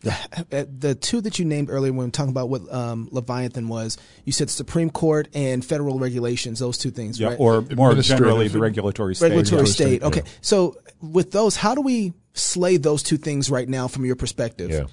The, 0.00 0.12
uh, 0.52 0.64
the 0.78 0.94
two 0.94 1.20
that 1.22 1.38
you 1.38 1.44
named 1.44 1.70
earlier 1.70 1.90
when 1.92 1.98
we 1.98 2.04
were 2.04 2.10
talking 2.10 2.30
about 2.30 2.48
what 2.48 2.72
um, 2.72 3.08
Leviathan 3.10 3.68
was, 3.68 3.98
you 4.24 4.32
said 4.32 4.48
Supreme 4.48 4.90
Court 4.90 5.28
and 5.34 5.64
federal 5.64 5.98
regulations, 5.98 6.60
those 6.60 6.78
two 6.78 6.90
things, 6.90 7.18
Yeah, 7.18 7.28
right? 7.28 7.40
or 7.40 7.62
more 7.74 7.94
generally, 7.96 8.46
the 8.48 8.60
regulatory 8.60 9.14
state. 9.16 9.28
regulatory 9.30 9.62
Yeah. 9.62 9.72
state. 9.72 10.02
Okay. 10.02 10.22
So 10.40 10.76
with 11.00 11.32
those, 11.32 11.56
how 11.56 11.74
do 11.74 11.80
we 11.80 12.12
slay 12.32 12.76
those 12.76 13.02
two 13.02 13.16
things 13.16 13.50
right 13.50 13.68
now 13.68 13.88
from 13.88 14.04
your 14.04 14.14
perspective? 14.16 14.70
Yeah. 14.70 14.84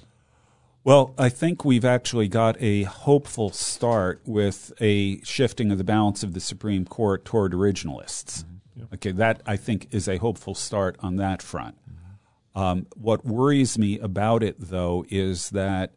Well, 0.82 1.14
I 1.18 1.28
think 1.28 1.64
we've 1.64 1.84
actually 1.84 2.28
got 2.28 2.56
a 2.60 2.84
hopeful 2.84 3.50
start 3.50 4.20
with 4.24 4.72
a 4.80 5.20
shifting 5.22 5.70
of 5.72 5.78
the 5.78 5.84
balance 5.84 6.22
of 6.22 6.32
the 6.32 6.40
Supreme 6.40 6.84
Court 6.84 7.24
toward 7.24 7.52
originalists. 7.52 8.44
Okay, 8.94 9.10
that 9.12 9.40
I 9.46 9.56
think 9.56 9.88
is 9.90 10.06
a 10.08 10.18
hopeful 10.18 10.54
start 10.54 10.96
on 11.00 11.16
that 11.16 11.42
front. 11.42 11.76
Um, 12.56 12.86
what 12.96 13.24
worries 13.24 13.78
me 13.78 13.98
about 13.98 14.42
it, 14.42 14.56
though, 14.58 15.04
is 15.10 15.50
that 15.50 15.92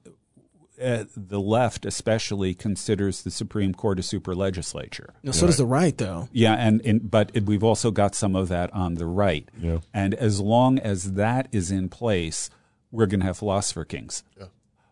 uh, 0.81 1.05
the 1.15 1.39
left, 1.39 1.85
especially, 1.85 2.53
considers 2.53 3.23
the 3.23 3.31
Supreme 3.31 3.73
Court 3.73 3.97
a 3.97 4.03
super 4.03 4.35
legislature. 4.35 5.13
No, 5.23 5.31
so 5.31 5.45
does 5.45 5.57
the 5.57 5.65
right, 5.65 5.97
though. 5.97 6.27
Yeah, 6.33 6.53
and, 6.53 6.81
and 6.85 7.09
but 7.09 7.31
it, 7.33 7.45
we've 7.45 7.63
also 7.63 7.91
got 7.91 8.13
some 8.13 8.35
of 8.35 8.49
that 8.49 8.73
on 8.73 8.95
the 8.95 9.05
right. 9.05 9.49
Yeah. 9.57 9.79
And 9.93 10.13
as 10.13 10.41
long 10.41 10.79
as 10.79 11.13
that 11.13 11.47
is 11.53 11.71
in 11.71 11.87
place, 11.87 12.49
we're 12.91 13.07
going 13.07 13.21
to 13.21 13.25
have 13.25 13.37
philosopher 13.37 13.85
kings. 13.85 14.23
Yeah. 14.37 14.45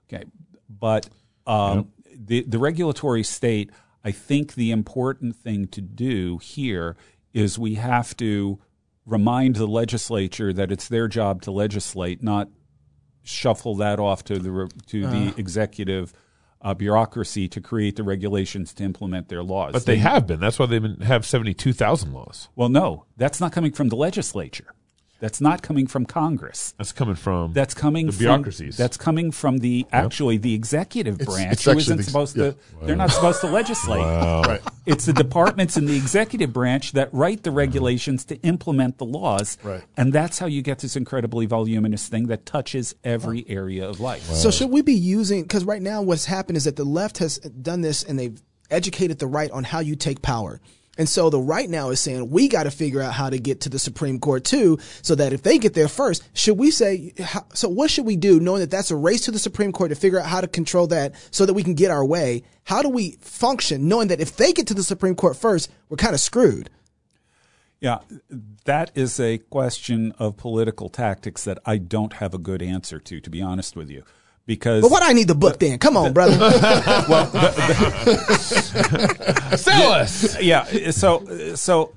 Okay, 0.10 0.24
but 0.70 1.10
um, 1.46 1.92
the 2.16 2.44
the 2.48 2.60
regulatory 2.60 3.24
state, 3.24 3.72
I 4.06 4.12
think 4.12 4.56
the 4.56 4.72
important 4.72 5.36
thing 5.36 5.68
to 5.68 5.82
do 5.82 6.38
here 6.38 6.96
is 7.34 7.60
we 7.60 7.76
have 7.76 8.16
to 8.18 8.60
remind 9.08 9.56
the 9.56 9.66
legislature 9.66 10.54
that 10.54 10.72
it's 10.72 10.88
their 10.88 11.08
job 11.08 11.42
to 11.44 11.52
legislate, 11.52 12.22
not 12.22 12.50
shuffle 13.24 13.76
that 13.76 14.00
off 14.00 14.24
to 14.26 14.38
the 14.38 14.52
re- 14.52 14.70
to 14.88 15.08
the 15.08 15.30
Uh. 15.30 15.34
executive 15.38 16.14
uh, 16.62 16.74
bureaucracy 16.74 17.48
to 17.48 17.62
create 17.62 17.96
the 17.96 18.04
regulations 18.04 18.74
to 18.74 18.84
implement 18.84 19.30
their 19.30 19.44
laws. 19.44 19.74
But 19.74 19.86
they 19.86 19.98
have 19.98 20.26
been. 20.28 20.40
That's 20.40 20.60
why 20.60 20.66
they've 20.66 21.02
have 21.02 21.26
seventy 21.26 21.54
two 21.54 21.74
thousand 21.74 22.14
laws. 22.14 22.50
Well, 22.56 22.70
no, 22.70 23.06
that's 23.16 23.40
not 23.40 23.52
coming 23.52 23.72
from 23.72 23.90
the 23.90 23.96
legislature. 23.96 24.74
That's 25.20 25.42
not 25.42 25.64
coming 25.64 25.88
from 25.88 26.06
Congress. 26.06 26.76
That's 26.78 26.92
coming 26.92 27.16
from 27.16 27.54
That's 27.54 27.74
coming 27.74 28.06
the 28.06 28.12
from 28.12 28.20
bureaucracies. 28.20 28.78
That's 28.78 28.98
coming 28.98 29.32
from 29.32 29.58
the 29.60 29.86
actually 29.92 30.38
the 30.38 30.54
executive 30.54 31.16
It's- 31.20 31.28
branch 31.36 31.54
it's 31.54 31.64
who 31.66 31.72
actually 31.72 31.82
isn't 31.82 31.98
the- 31.98 32.04
supposed 32.04 32.38
yeah. 32.38 32.52
to. 32.52 32.56
They're 32.84 32.96
not 32.96 33.12
supposed 33.12 33.42
to 33.42 33.48
legislate. 33.48 34.02
Wow. 34.02 34.42
Right. 34.44 34.62
It's 34.86 35.06
the 35.06 35.14
departments 35.14 35.76
in 35.76 35.86
the 35.88 35.96
executive 35.98 36.54
branch 36.54 36.92
that 36.92 37.10
write 37.14 37.44
the 37.44 37.52
regulations 37.52 38.26
to 38.26 38.36
implement 38.42 39.00
the 39.00 39.06
laws. 39.06 39.58
Right. 39.64 39.84
And 39.98 40.14
that's 40.14 40.38
how 40.40 40.46
you 40.46 40.62
get 40.62 40.80
this 40.80 40.96
incredibly 40.96 41.48
voluminous 41.48 42.08
thing 42.08 42.28
that 42.28 42.46
touches 42.46 42.94
every 43.04 43.44
area 43.50 43.88
of 43.90 44.00
life. 44.00 44.22
So 44.24 44.52
should 44.52 44.70
we 44.70 44.82
be 44.84 44.94
using? 44.94 45.42
Because 45.42 45.66
right 45.66 45.82
now, 45.82 46.02
what's 46.04 46.26
happened 46.26 46.58
is 46.58 46.66
that 46.66 46.76
the 46.76 46.84
left 46.86 47.18
has 47.18 47.40
done 47.40 47.82
this, 47.82 48.04
and 48.04 48.20
they've 48.20 48.40
educated 48.70 49.18
the 49.20 49.28
right 49.28 49.50
on 49.52 49.64
how 49.64 49.80
you 49.80 49.96
take 49.96 50.22
power. 50.22 50.62
And 50.98 51.08
so 51.08 51.30
the 51.30 51.40
right 51.40 51.70
now 51.70 51.90
is 51.90 52.00
saying 52.00 52.30
we 52.30 52.48
got 52.48 52.64
to 52.64 52.72
figure 52.72 53.02
out 53.02 53.14
how 53.14 53.30
to 53.30 53.38
get 53.38 53.62
to 53.62 53.70
the 53.70 53.80
Supreme 53.80 54.20
Court 54.20 54.44
too, 54.44 54.80
so 55.02 55.16
that 55.16 55.34
if 55.34 55.44
they 55.44 55.58
get 55.58 55.74
there 55.74 55.88
first, 55.88 56.28
should 56.34 56.58
we 56.58 56.72
say? 56.72 57.14
So 57.54 57.70
what 57.70 57.92
should 57.92 58.06
we 58.06 58.16
do, 58.16 58.40
knowing 58.40 58.62
that 58.62 58.72
that's 58.72 58.92
a 58.92 58.96
race 58.96 59.22
to 59.22 59.32
the 59.32 59.40
Supreme 59.40 59.72
Court 59.72 59.90
to 59.90 59.96
figure 59.96 60.20
out 60.20 60.26
how 60.26 60.42
to 60.42 60.48
control 60.48 60.88
that, 60.88 61.14
so 61.32 61.46
that 61.46 61.54
we 61.54 61.64
can 61.64 61.76
get 61.76 61.92
our 61.92 62.06
way? 62.06 62.44
How 62.64 62.82
do 62.82 62.90
we 62.90 63.18
function, 63.22 63.88
knowing 63.88 64.10
that 64.10 64.20
if 64.20 64.36
they 64.36 64.54
get 64.54 64.68
to 64.68 64.74
the 64.74 64.84
Supreme 64.84 65.16
Court 65.16 65.38
first, 65.38 65.72
we're 65.90 65.98
kind 65.98 66.14
of 66.14 66.20
screwed? 66.20 66.70
Yeah, 67.80 68.00
that 68.66 68.92
is 68.96 69.20
a 69.20 69.38
question 69.38 70.12
of 70.18 70.36
political 70.36 70.90
tactics 70.90 71.44
that 71.44 71.60
I 71.64 71.78
don't 71.78 72.14
have 72.14 72.34
a 72.34 72.40
good 72.40 72.64
answer 72.64 73.00
to, 73.00 73.20
to 73.20 73.30
be 73.30 73.40
honest 73.40 73.76
with 73.76 73.92
you. 73.92 74.04
Because 74.48 74.82
But 74.82 74.90
what 74.92 75.04
I 75.04 75.12
need 75.12 75.28
the 75.28 75.36
book 75.36 75.60
then? 75.60 75.78
Come 75.78 75.98
on, 75.98 76.14
brother. 76.14 76.38
well, 77.10 77.28
Sell 79.58 79.92
us. 79.92 80.42
yeah. 80.42 80.92
So, 80.92 81.54
so 81.56 81.94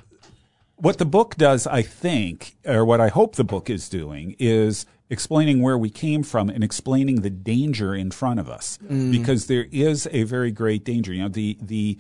what 0.74 0.98
the 0.98 1.04
book 1.04 1.36
does, 1.36 1.66
I 1.66 1.82
think, 1.82 2.56
or 2.66 2.84
what 2.84 3.00
I 3.00 3.08
hope 3.08 3.36
the 3.36 3.44
book 3.44 3.70
is 3.70 3.88
doing, 3.88 4.34
is 4.40 4.84
explaining 5.08 5.62
where 5.62 5.78
we 5.78 5.90
came 5.90 6.24
from 6.24 6.50
and 6.50 6.64
explaining 6.64 7.20
the 7.20 7.30
danger 7.30 7.94
in 7.94 8.10
front 8.10 8.40
of 8.40 8.48
us, 8.48 8.78
mm. 8.84 9.12
because 9.12 9.46
there 9.46 9.66
is 9.70 10.08
a 10.10 10.24
very 10.24 10.50
great 10.50 10.84
danger. 10.84 11.12
You 11.12 11.22
know, 11.22 11.28
the 11.28 11.56
the 11.62 11.98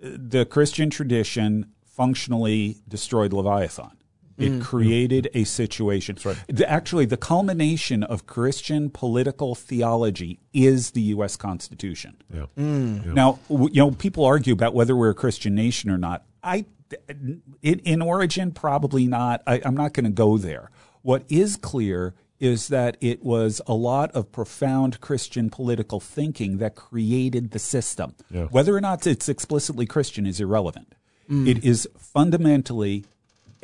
the 0.00 0.46
Christian 0.46 0.88
tradition 0.90 1.72
functionally 1.84 2.78
destroyed 2.88 3.32
Leviathan. 3.32 3.92
It 4.36 4.50
mm. 4.50 4.62
created 4.62 5.28
a 5.32 5.44
situation. 5.44 6.18
The- 6.48 6.68
actually, 6.68 7.04
the 7.06 7.16
culmination 7.16 8.02
of 8.02 8.26
Christian 8.26 8.90
political 8.90 9.54
theology 9.54 10.40
is 10.52 10.90
the 10.90 11.02
U.S. 11.02 11.36
Constitution. 11.36 12.16
Yeah. 12.32 12.46
Mm. 12.58 13.14
Now, 13.14 13.38
you 13.48 13.70
know, 13.74 13.92
people 13.92 14.24
argue 14.24 14.52
about 14.52 14.74
whether 14.74 14.96
we're 14.96 15.10
a 15.10 15.14
Christian 15.14 15.54
nation 15.54 15.90
or 15.90 15.98
not. 15.98 16.24
I, 16.42 16.64
in, 17.08 17.42
in 17.62 18.02
origin, 18.02 18.50
probably 18.50 19.06
not. 19.06 19.42
I, 19.46 19.60
I'm 19.64 19.76
not 19.76 19.92
going 19.92 20.04
to 20.04 20.10
go 20.10 20.36
there. 20.36 20.70
What 21.02 21.24
is 21.28 21.56
clear 21.56 22.14
is 22.40 22.68
that 22.68 22.96
it 23.00 23.22
was 23.22 23.60
a 23.66 23.74
lot 23.74 24.10
of 24.12 24.32
profound 24.32 25.00
Christian 25.00 25.48
political 25.48 26.00
thinking 26.00 26.58
that 26.58 26.74
created 26.74 27.52
the 27.52 27.58
system. 27.58 28.14
Yeah. 28.30 28.44
Whether 28.44 28.76
or 28.76 28.80
not 28.80 29.06
it's 29.06 29.28
explicitly 29.28 29.86
Christian 29.86 30.26
is 30.26 30.40
irrelevant. 30.40 30.94
Mm. 31.30 31.48
It 31.48 31.64
is 31.64 31.88
fundamentally 31.96 33.04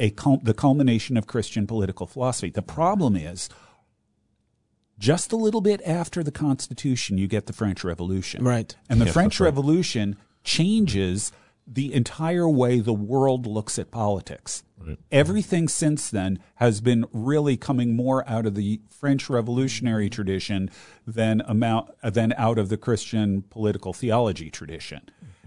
a 0.00 0.10
cul- 0.10 0.40
the 0.42 0.54
culmination 0.54 1.16
of 1.16 1.26
Christian 1.28 1.66
political 1.66 2.06
philosophy. 2.06 2.50
The 2.50 2.62
problem 2.62 3.14
is 3.14 3.48
just 4.98 5.32
a 5.32 5.36
little 5.36 5.60
bit 5.60 5.80
after 5.86 6.22
the 6.22 6.32
Constitution, 6.32 7.16
you 7.18 7.26
get 7.26 7.46
the 7.46 7.52
French 7.52 7.84
Revolution. 7.84 8.44
Right. 8.44 8.74
And 8.88 9.00
the 9.00 9.06
Yes, 9.06 9.14
French 9.14 9.40
right. 9.40 9.46
Revolution 9.46 10.16
changes 10.44 11.32
the 11.66 11.92
entire 11.94 12.48
way 12.48 12.80
the 12.80 12.92
world 12.92 13.46
looks 13.46 13.78
at 13.78 13.90
politics. 13.90 14.64
Everything 15.12 15.68
since 15.68 16.10
then 16.10 16.38
has 16.54 16.80
been 16.80 17.04
really 17.12 17.56
coming 17.58 17.94
more 17.94 18.28
out 18.28 18.46
of 18.46 18.54
the 18.54 18.80
French 18.88 19.28
revolutionary 19.28 20.08
tradition 20.08 20.70
than 21.06 21.42
amount 21.42 21.90
than 22.02 22.32
out 22.38 22.58
of 22.58 22.70
the 22.70 22.78
Christian 22.78 23.42
political 23.42 23.92
theology 23.92 24.50
tradition. 24.50 25.02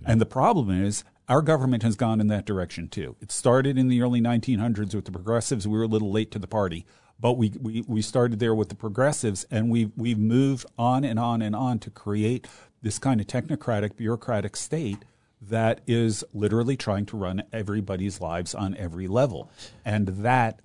And 0.06 0.22
the 0.22 0.28
problem 0.28 0.70
is 0.70 1.04
our 1.34 1.42
government 1.42 1.82
has 1.82 1.96
gone 1.96 2.22
in 2.22 2.28
that 2.28 2.46
direction 2.46 2.88
too. 2.88 3.16
It 3.20 3.32
started 3.32 3.76
in 3.76 3.88
the 3.88 4.04
early 4.04 4.22
1900s 4.22 4.94
with 4.94 5.06
the 5.06 5.12
progressives. 5.12 5.68
We 5.68 5.76
were 5.76 5.86
a 5.86 5.88
little 5.88 6.12
late 6.12 6.30
to 6.30 6.38
the 6.38 6.46
party, 6.46 6.86
but 7.20 7.40
we, 7.40 7.52
we, 7.60 7.84
we 7.88 8.04
started 8.04 8.38
there 8.38 8.54
with 8.54 8.70
the 8.70 8.76
progressives 8.76 9.44
and 9.50 9.72
we've, 9.72 9.90
we've 9.98 10.20
moved 10.20 10.68
on 10.78 11.04
and 11.04 11.18
on 11.18 11.42
and 11.42 11.56
on 11.56 11.80
to 11.80 11.90
create 11.90 12.48
this 12.84 13.00
kind 13.00 13.20
of 13.20 13.26
technocratic, 13.26 13.96
bureaucratic 13.96 14.56
state 14.56 15.00
that 15.42 15.82
is 15.88 16.24
literally 16.36 16.78
trying 16.78 17.08
to 17.08 17.18
run 17.18 17.42
everybody's 17.52 18.22
lives 18.22 18.54
on 18.54 18.78
every 18.78 19.08
level. 19.08 19.50
And 19.84 20.10
that 20.10 20.60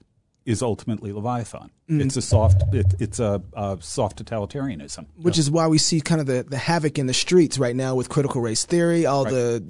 is 0.44 0.60
ultimately 0.60 1.12
Leviathan. 1.12 1.70
It's 1.88 2.18
a 2.18 2.22
soft, 2.22 2.62
it, 2.74 2.94
it's 2.98 3.20
a, 3.20 3.42
a 3.54 3.78
soft 3.80 4.22
totalitarianism. 4.22 5.06
which 5.16 5.38
is 5.38 5.50
why 5.50 5.66
we 5.66 5.78
see 5.78 6.02
kind 6.02 6.20
of 6.20 6.26
the, 6.26 6.42
the 6.42 6.58
havoc 6.58 6.98
in 6.98 7.06
the 7.06 7.14
streets 7.14 7.58
right 7.58 7.74
now 7.74 7.94
with 7.94 8.10
critical 8.10 8.42
race 8.42 8.66
theory, 8.66 9.06
all 9.06 9.24
the 9.24 9.62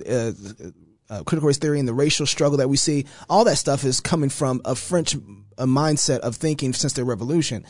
uh, 0.66 0.70
uh, 1.10 1.22
critical 1.24 1.48
race 1.48 1.58
theory 1.58 1.78
and 1.78 1.88
the 1.88 1.94
racial 1.94 2.26
struggle 2.26 2.58
that 2.58 2.68
we 2.68 2.76
see. 2.76 3.06
All 3.28 3.44
that 3.44 3.56
stuff 3.56 3.84
is 3.84 4.00
coming 4.00 4.30
from 4.30 4.60
a 4.64 4.74
French 4.74 5.14
uh 5.14 5.64
mindset 5.64 6.20
of 6.20 6.36
thinking 6.36 6.72
since 6.72 6.92
the 6.92 7.04
revolution. 7.04 7.64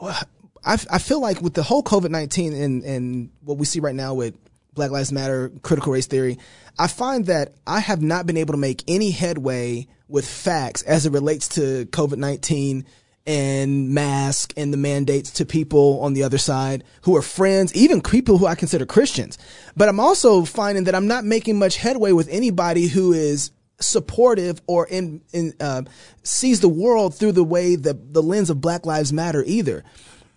I, 0.00 0.24
I 0.64 0.98
feel 0.98 1.20
like 1.20 1.42
with 1.42 1.54
the 1.54 1.62
whole 1.62 1.82
COVID 1.82 2.10
19 2.10 2.54
and, 2.54 2.82
and 2.84 3.30
what 3.42 3.58
we 3.58 3.66
see 3.66 3.80
right 3.80 3.94
now 3.94 4.14
with 4.14 4.34
Black 4.72 4.90
Lives 4.90 5.12
Matter, 5.12 5.52
critical 5.62 5.92
race 5.92 6.06
theory, 6.06 6.38
I 6.78 6.88
find 6.88 7.26
that 7.26 7.54
I 7.66 7.80
have 7.80 8.02
not 8.02 8.26
been 8.26 8.36
able 8.36 8.54
to 8.54 8.58
make 8.58 8.82
any 8.88 9.10
headway 9.10 9.86
with 10.08 10.26
facts 10.26 10.82
as 10.82 11.06
it 11.06 11.12
relates 11.12 11.48
to 11.48 11.86
COVID 11.86 12.16
19 12.16 12.84
and 13.26 13.90
mask 13.90 14.52
and 14.56 14.72
the 14.72 14.76
mandates 14.76 15.30
to 15.30 15.46
people 15.46 16.00
on 16.00 16.12
the 16.12 16.22
other 16.22 16.38
side 16.38 16.84
who 17.02 17.16
are 17.16 17.22
friends, 17.22 17.74
even 17.74 18.00
people 18.02 18.38
who 18.38 18.46
I 18.46 18.54
consider 18.54 18.84
Christians. 18.84 19.38
But 19.76 19.88
I'm 19.88 20.00
also 20.00 20.44
finding 20.44 20.84
that 20.84 20.94
I'm 20.94 21.06
not 21.06 21.24
making 21.24 21.58
much 21.58 21.76
headway 21.76 22.12
with 22.12 22.28
anybody 22.28 22.86
who 22.86 23.12
is 23.12 23.50
supportive 23.80 24.60
or 24.66 24.86
in, 24.86 25.22
in 25.32 25.54
uh, 25.60 25.82
sees 26.22 26.60
the 26.60 26.68
world 26.68 27.14
through 27.14 27.32
the 27.32 27.44
way 27.44 27.76
the 27.76 27.94
the 27.94 28.22
lens 28.22 28.50
of 28.50 28.60
Black 28.60 28.86
Lives 28.86 29.12
Matter 29.12 29.42
either. 29.46 29.84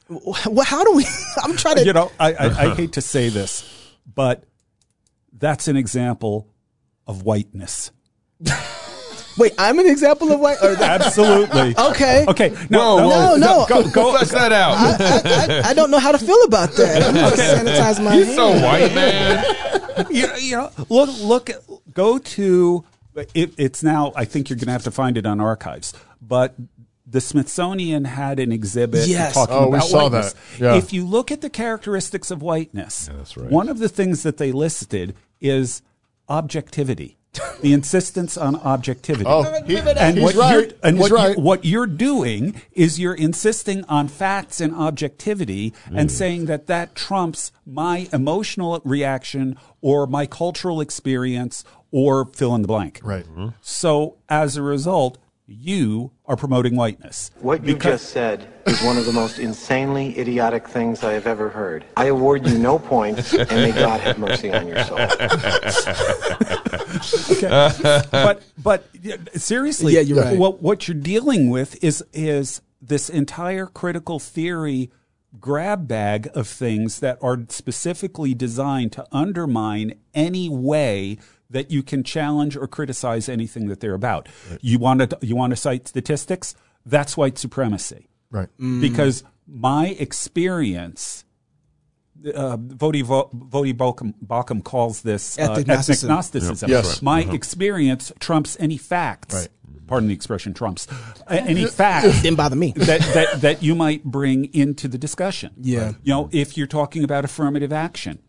Well, 0.09 0.65
how 0.65 0.83
do 0.85 0.93
we? 0.93 1.05
I'm 1.43 1.57
trying 1.57 1.75
to. 1.77 1.85
You 1.85 1.93
know, 1.93 2.11
I, 2.19 2.33
I, 2.33 2.45
I 2.45 2.75
hate 2.75 2.93
to 2.93 3.01
say 3.01 3.27
this, 3.29 3.69
but 4.13 4.43
that's 5.33 5.67
an 5.67 5.75
example 5.75 6.47
of 7.05 7.23
whiteness. 7.23 7.91
Wait, 9.37 9.53
I'm 9.57 9.77
an 9.79 9.87
example 9.87 10.31
of 10.31 10.39
white. 10.39 10.57
Or 10.61 10.75
Absolutely. 10.81 11.75
Okay. 11.77 12.25
Okay. 12.27 12.49
No, 12.69 12.97
Whoa, 12.97 13.09
No, 13.09 13.35
no. 13.35 13.65
Go, 13.69 13.89
go, 13.89 14.11
Flesh 14.11 14.29
that 14.29 14.51
out. 14.51 14.73
I, 14.77 14.95
I, 15.55 15.59
I, 15.67 15.69
I 15.69 15.73
don't 15.73 15.91
know 15.91 15.99
how 15.99 16.11
to 16.11 16.17
feel 16.17 16.41
about 16.43 16.71
that. 16.73 17.03
I'm 17.03 17.13
going 17.13 17.31
to 17.31 17.37
sanitize 17.37 18.03
my 18.03 18.13
He's 18.15 18.25
hands. 18.25 18.35
so 18.37 18.49
white, 18.51 18.93
man. 18.95 19.45
you, 20.09 20.27
you 20.39 20.55
know, 20.57 20.71
look, 20.89 21.09
look, 21.21 21.49
go 21.93 22.17
to 22.17 22.83
it, 23.33 23.53
it's 23.57 23.83
now. 23.83 24.11
I 24.15 24.25
think 24.25 24.49
you're 24.49 24.57
going 24.57 24.67
to 24.67 24.71
have 24.73 24.83
to 24.83 24.91
find 24.91 25.17
it 25.17 25.25
on 25.25 25.39
archives, 25.39 25.93
but. 26.21 26.55
The 27.09 27.21
Smithsonian 27.21 28.03
had 28.03 28.37
an 28.37 28.51
exhibit 28.51 29.07
Yes. 29.07 29.33
talking 29.33 29.55
Oh, 29.55 29.69
we 29.69 29.77
about 29.77 29.87
saw 29.87 30.03
whiteness. 30.09 30.33
that. 30.33 30.59
Yeah. 30.59 30.75
If 30.75 30.91
you 30.91 31.05
look 31.07 31.31
at 31.31 31.39
the 31.39 31.49
characteristics 31.49 32.31
of 32.31 32.41
whiteness, 32.41 33.09
that's 33.15 33.37
right. 33.37 33.49
one 33.49 33.69
of 33.69 33.79
the 33.79 33.87
things 33.87 34.23
that 34.23 34.35
they 34.35 34.51
listed 34.51 35.15
is 35.39 35.81
objectivity, 36.27 37.16
the 37.61 37.73
insistence 37.73 38.37
on 38.37 38.55
objectivity. 38.55 39.25
Oh, 39.27 39.43
he- 39.63 39.77
and 39.77 40.17
he's 40.17 40.23
what 40.23 40.35
right. 40.35 40.53
You're, 40.53 40.77
and 40.83 40.97
He's 40.97 41.01
what, 41.01 41.11
right. 41.11 41.37
you, 41.37 41.43
what 41.43 41.65
you're 41.65 41.87
doing 41.87 42.61
is 42.73 42.99
you're 42.99 43.15
insisting 43.15 43.83
on 43.85 44.07
facts 44.07 44.61
and 44.61 44.73
objectivity 44.73 45.73
and 45.85 46.09
mm. 46.09 46.11
saying 46.11 46.45
that 46.45 46.67
that 46.67 46.95
trumps 46.95 47.51
my 47.65 48.07
emotional 48.13 48.81
reaction 48.83 49.57
or 49.81 50.07
my 50.07 50.25
cultural 50.25 50.81
experience 50.81 51.63
or 51.91 52.25
fill 52.25 52.55
in 52.55 52.61
the 52.61 52.67
blank. 52.67 52.99
Right. 53.03 53.25
Mm-hmm. 53.25 53.49
So 53.61 54.17
as 54.29 54.57
a 54.57 54.61
result, 54.61 55.17
you 55.47 56.11
are 56.25 56.35
promoting 56.35 56.75
whiteness. 56.75 57.31
What 57.39 57.65
you 57.65 57.77
just 57.77 58.09
said 58.09 58.45
is 58.65 58.81
one 58.83 58.97
of 58.97 59.05
the 59.05 59.13
most 59.13 59.39
insanely 59.39 60.19
idiotic 60.19 60.67
things 60.67 61.03
I 61.03 61.13
have 61.13 61.25
ever 61.25 61.47
heard. 61.47 61.85
I 61.95 62.07
award 62.07 62.45
you 62.45 62.57
no 62.57 62.77
points, 62.77 63.33
and 63.33 63.49
may 63.49 63.71
God 63.71 64.01
have 64.01 64.19
mercy 64.19 64.51
on 64.51 64.67
your 64.67 64.83
soul. 64.83 64.97
okay. 67.31 68.01
but 68.11 68.43
but 68.57 68.87
seriously, 69.35 69.93
Yeah, 69.93 70.01
you're 70.01 70.21
right. 70.21 70.37
What 70.37 70.61
what 70.61 70.87
you're 70.87 70.95
dealing 70.95 71.49
with 71.49 71.83
is 71.83 72.03
is 72.13 72.61
this 72.81 73.09
entire 73.09 73.65
critical 73.65 74.19
theory 74.19 74.91
grab 75.39 75.87
bag 75.87 76.29
of 76.33 76.47
things 76.47 76.99
that 76.99 77.17
are 77.21 77.39
specifically 77.49 78.33
designed 78.33 78.91
to 78.93 79.05
undermine 79.11 79.93
any 80.13 80.49
way 80.49 81.17
that 81.49 81.71
you 81.71 81.83
can 81.83 82.03
challenge 82.03 82.57
or 82.57 82.67
criticize 82.67 83.29
anything 83.29 83.67
that 83.67 83.79
they're 83.79 83.93
about. 83.93 84.27
You 84.61 84.79
want 84.79 85.09
to 85.09 85.17
you 85.21 85.35
want 85.35 85.51
to 85.51 85.55
cite 85.55 85.87
statistics? 85.87 86.55
That's 86.85 87.17
white 87.17 87.37
supremacy. 87.37 88.07
Right. 88.31 88.49
Mm. 88.59 88.81
Because 88.81 89.23
my 89.47 89.87
experience 89.99 91.25
uh, 92.35 92.57
Voddie, 92.57 93.03
Vo- 93.03 93.29
Voddie 93.33 93.73
Baucham, 93.75 94.13
Baucham 94.25 94.63
calls 94.63 95.01
this 95.01 95.37
uh, 95.37 95.43
Ethnic 95.43 95.57
ethnic 95.57 95.67
Gnosticism. 95.67 96.09
Gnosticism. 96.09 96.69
Yep. 96.69 96.83
Yes. 96.83 97.01
My 97.01 97.23
Uh-huh. 97.23 97.33
experience 97.33 98.11
trumps 98.19 98.57
any 98.59 98.77
facts. 98.77 99.33
Right. 99.35 99.47
Pardon 99.87 100.09
the 100.09 100.13
expression, 100.15 100.53
trumps 100.53 100.85
any 101.29 101.65
fact 101.65 102.21
Didn't 102.21 102.35
bother 102.35 102.57
me. 102.57 102.73
that, 102.75 102.99
that 103.13 103.39
that 103.41 103.63
you 103.63 103.73
might 103.73 104.03
bring 104.03 104.53
into 104.53 104.89
the 104.89 104.97
discussion. 104.97 105.53
Yeah. 105.61 105.93
You 106.03 106.13
know, 106.13 106.29
if 106.33 106.57
you're 106.57 106.67
talking 106.67 107.05
about 107.05 107.23
affirmative 107.23 107.71
action, 107.71 108.19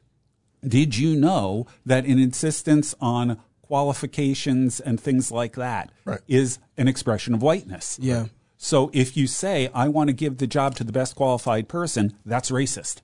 did 0.67 0.97
you 0.97 1.17
know 1.17 1.67
that 1.85 2.05
an 2.05 2.19
insistence 2.21 2.95
on 3.01 3.39
qualifications 3.63 4.81
and 4.81 5.01
things 5.01 5.33
like 5.33 5.55
that 5.55 5.91
is 6.29 6.59
Right. 6.59 6.83
an 6.83 6.89
expression 6.89 7.35
of 7.35 7.43
whiteness? 7.43 7.99
Yeah. 8.01 8.27
So 8.57 8.91
if 8.93 9.17
you 9.17 9.27
say 9.27 9.69
I 9.75 9.89
want 9.89 10.09
to 10.09 10.13
give 10.13 10.39
the 10.39 10.47
job 10.47 10.75
to 10.77 10.85
the 10.85 10.93
best 10.93 11.15
qualified 11.17 11.69
person, 11.69 12.13
that's 12.27 12.51
racist. 12.51 13.03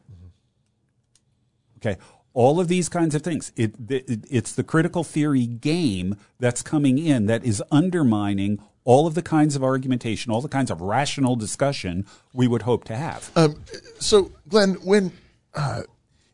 Okay. 1.84 1.98
All 2.32 2.58
of 2.58 2.66
these 2.68 2.88
kinds 2.88 3.14
of 3.14 3.22
things. 3.22 3.52
It, 3.56 3.74
it, 3.88 4.24
it's 4.30 4.52
the 4.52 4.64
critical 4.64 5.04
theory 5.04 5.46
game 5.46 6.16
that's 6.40 6.62
coming 6.62 6.98
in 6.98 7.26
that 7.26 7.44
is 7.44 7.62
undermining 7.70 8.58
all 8.84 9.06
of 9.06 9.14
the 9.14 9.22
kinds 9.22 9.54
of 9.56 9.62
argumentation, 9.62 10.32
all 10.32 10.40
the 10.40 10.48
kinds 10.48 10.70
of 10.70 10.80
rational 10.80 11.36
discussion 11.36 12.04
we 12.32 12.48
would 12.48 12.62
hope 12.62 12.84
to 12.84 12.96
have. 12.96 13.30
Um, 13.36 13.62
so, 14.00 14.32
Glenn, 14.48 14.74
when 14.82 15.12
uh, 15.54 15.82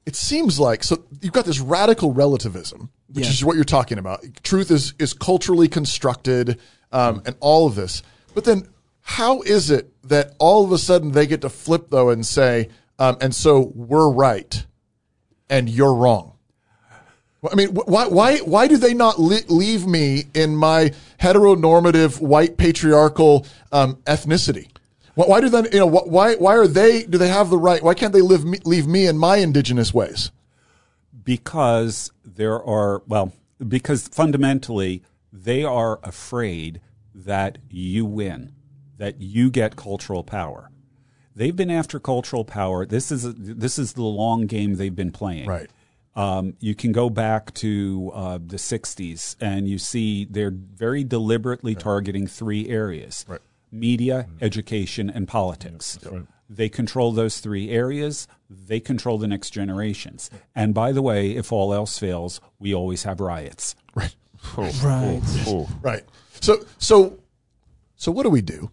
it 0.06 0.16
seems 0.16 0.58
like 0.58 0.82
so 0.82 1.04
you've 1.20 1.32
got 1.34 1.44
this 1.44 1.60
radical 1.60 2.12
relativism, 2.12 2.90
which 3.12 3.26
Yeah. 3.26 3.30
is 3.32 3.44
what 3.44 3.56
you're 3.56 3.64
talking 3.64 3.98
about. 3.98 4.24
Truth 4.42 4.70
is 4.70 4.94
is 4.98 5.12
culturally 5.12 5.68
constructed, 5.68 6.58
um, 6.92 7.22
and 7.26 7.36
all 7.40 7.66
of 7.66 7.74
this. 7.74 8.02
But 8.34 8.44
then, 8.44 8.68
how 9.02 9.42
is 9.42 9.70
it 9.70 9.92
that 10.08 10.34
all 10.38 10.64
of 10.64 10.72
a 10.72 10.78
sudden 10.78 11.12
they 11.12 11.26
get 11.26 11.42
to 11.42 11.50
flip 11.50 11.88
though 11.90 12.08
and 12.08 12.24
say, 12.26 12.68
um, 12.98 13.16
and 13.20 13.34
so 13.34 13.70
we're 13.74 14.10
right, 14.10 14.64
and 15.50 15.68
you're 15.68 15.94
wrong? 15.94 16.32
I 17.50 17.54
mean, 17.54 17.68
why 17.74 18.06
why 18.06 18.38
why 18.38 18.68
do 18.68 18.76
they 18.76 18.94
not 18.94 19.18
leave 19.18 19.86
me 19.86 20.24
in 20.34 20.56
my 20.56 20.92
heteronormative 21.20 22.20
white 22.20 22.56
patriarchal 22.56 23.46
um, 23.72 23.96
ethnicity? 24.06 24.68
Why, 25.14 25.26
why 25.26 25.40
do 25.40 25.48
they 25.48 25.62
you 25.72 25.80
know 25.80 25.86
why 25.86 26.36
why 26.36 26.56
are 26.56 26.66
they 26.66 27.02
do 27.04 27.18
they 27.18 27.28
have 27.28 27.50
the 27.50 27.58
right? 27.58 27.82
Why 27.82 27.94
can't 27.94 28.12
they 28.12 28.20
live 28.20 28.44
me, 28.44 28.58
leave 28.64 28.86
me 28.86 29.06
in 29.06 29.18
my 29.18 29.36
indigenous 29.36 29.92
ways? 29.92 30.30
because 31.24 32.10
there 32.24 32.62
are 32.62 33.02
well 33.06 33.32
because 33.66 34.08
fundamentally 34.08 35.02
they 35.32 35.62
are 35.62 36.00
afraid 36.02 36.80
that 37.14 37.58
you 37.70 38.04
win 38.04 38.52
that 38.98 39.20
you 39.20 39.50
get 39.50 39.76
cultural 39.76 40.24
power 40.24 40.69
they've 41.34 41.56
been 41.56 41.70
after 41.70 41.98
cultural 42.00 42.44
power 42.44 42.84
this 42.86 43.10
is 43.12 43.32
this 43.36 43.78
is 43.78 43.92
the 43.94 44.02
long 44.02 44.46
game 44.46 44.74
they've 44.74 44.96
been 44.96 45.12
playing 45.12 45.46
Right. 45.48 45.70
um, 46.16 46.54
you 46.60 46.74
can 46.74 46.92
go 46.92 47.08
back 47.10 47.54
to 47.54 48.10
uh, 48.14 48.38
the 48.44 48.56
60s 48.56 49.36
and 49.40 49.68
you 49.68 49.78
see 49.78 50.24
they're 50.24 50.50
very 50.52 51.04
deliberately 51.04 51.74
targeting 51.74 52.26
three 52.26 52.68
areas 52.68 53.24
Right. 53.28 53.40
media, 53.72 54.26
education, 54.40 55.08
and 55.10 55.28
politics. 55.28 55.98
They 56.52 56.68
control 56.68 57.12
those 57.12 57.38
three 57.38 57.70
areas. 57.70 58.26
They 58.50 58.80
control 58.80 59.18
the 59.18 59.28
next 59.28 59.50
generations. 59.50 60.28
And 60.52 60.74
by 60.74 60.90
the 60.90 61.00
way, 61.00 61.30
if 61.30 61.52
all 61.52 61.72
else 61.72 61.96
fails, 61.96 62.40
we 62.58 62.74
always 62.74 63.04
have 63.04 63.20
riots. 63.20 63.76
Right. 63.94 64.14
Right. 64.56 65.22
Right. 65.80 66.04
So 66.40 66.64
so 66.78 67.18
so 67.94 68.10
what 68.10 68.24
do 68.24 68.30
we 68.30 68.40
do? 68.42 68.72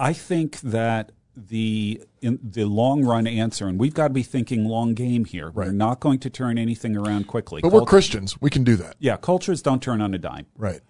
I 0.00 0.12
think 0.12 0.60
that 0.62 1.12
the 1.36 2.02
in 2.22 2.38
the 2.42 2.64
long 2.64 3.04
run 3.04 3.26
answer, 3.26 3.66
and 3.68 3.78
we've 3.78 3.94
got 3.94 4.08
to 4.08 4.14
be 4.14 4.22
thinking 4.22 4.64
long 4.64 4.94
game 4.94 5.24
here. 5.24 5.50
We're 5.50 5.72
not 5.72 6.00
going 6.00 6.18
to 6.20 6.30
turn 6.30 6.58
anything 6.58 6.96
around 6.96 7.26
quickly. 7.26 7.60
But 7.62 7.72
we're 7.72 7.82
Christians. 7.82 8.40
We 8.40 8.50
can 8.50 8.64
do 8.64 8.76
that. 8.76 8.96
Yeah, 8.98 9.16
cultures 9.16 9.62
don't 9.62 9.82
turn 9.82 10.00
on 10.00 10.12
a 10.14 10.18
dime. 10.18 10.46
Right. 10.56 10.80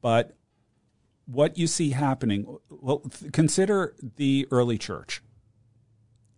But 0.00 0.36
what 1.26 1.56
you 1.58 1.66
see 1.66 1.90
happening, 1.90 2.58
well, 2.70 2.98
th- 3.00 3.32
consider 3.32 3.94
the 4.16 4.46
early 4.50 4.78
church. 4.78 5.22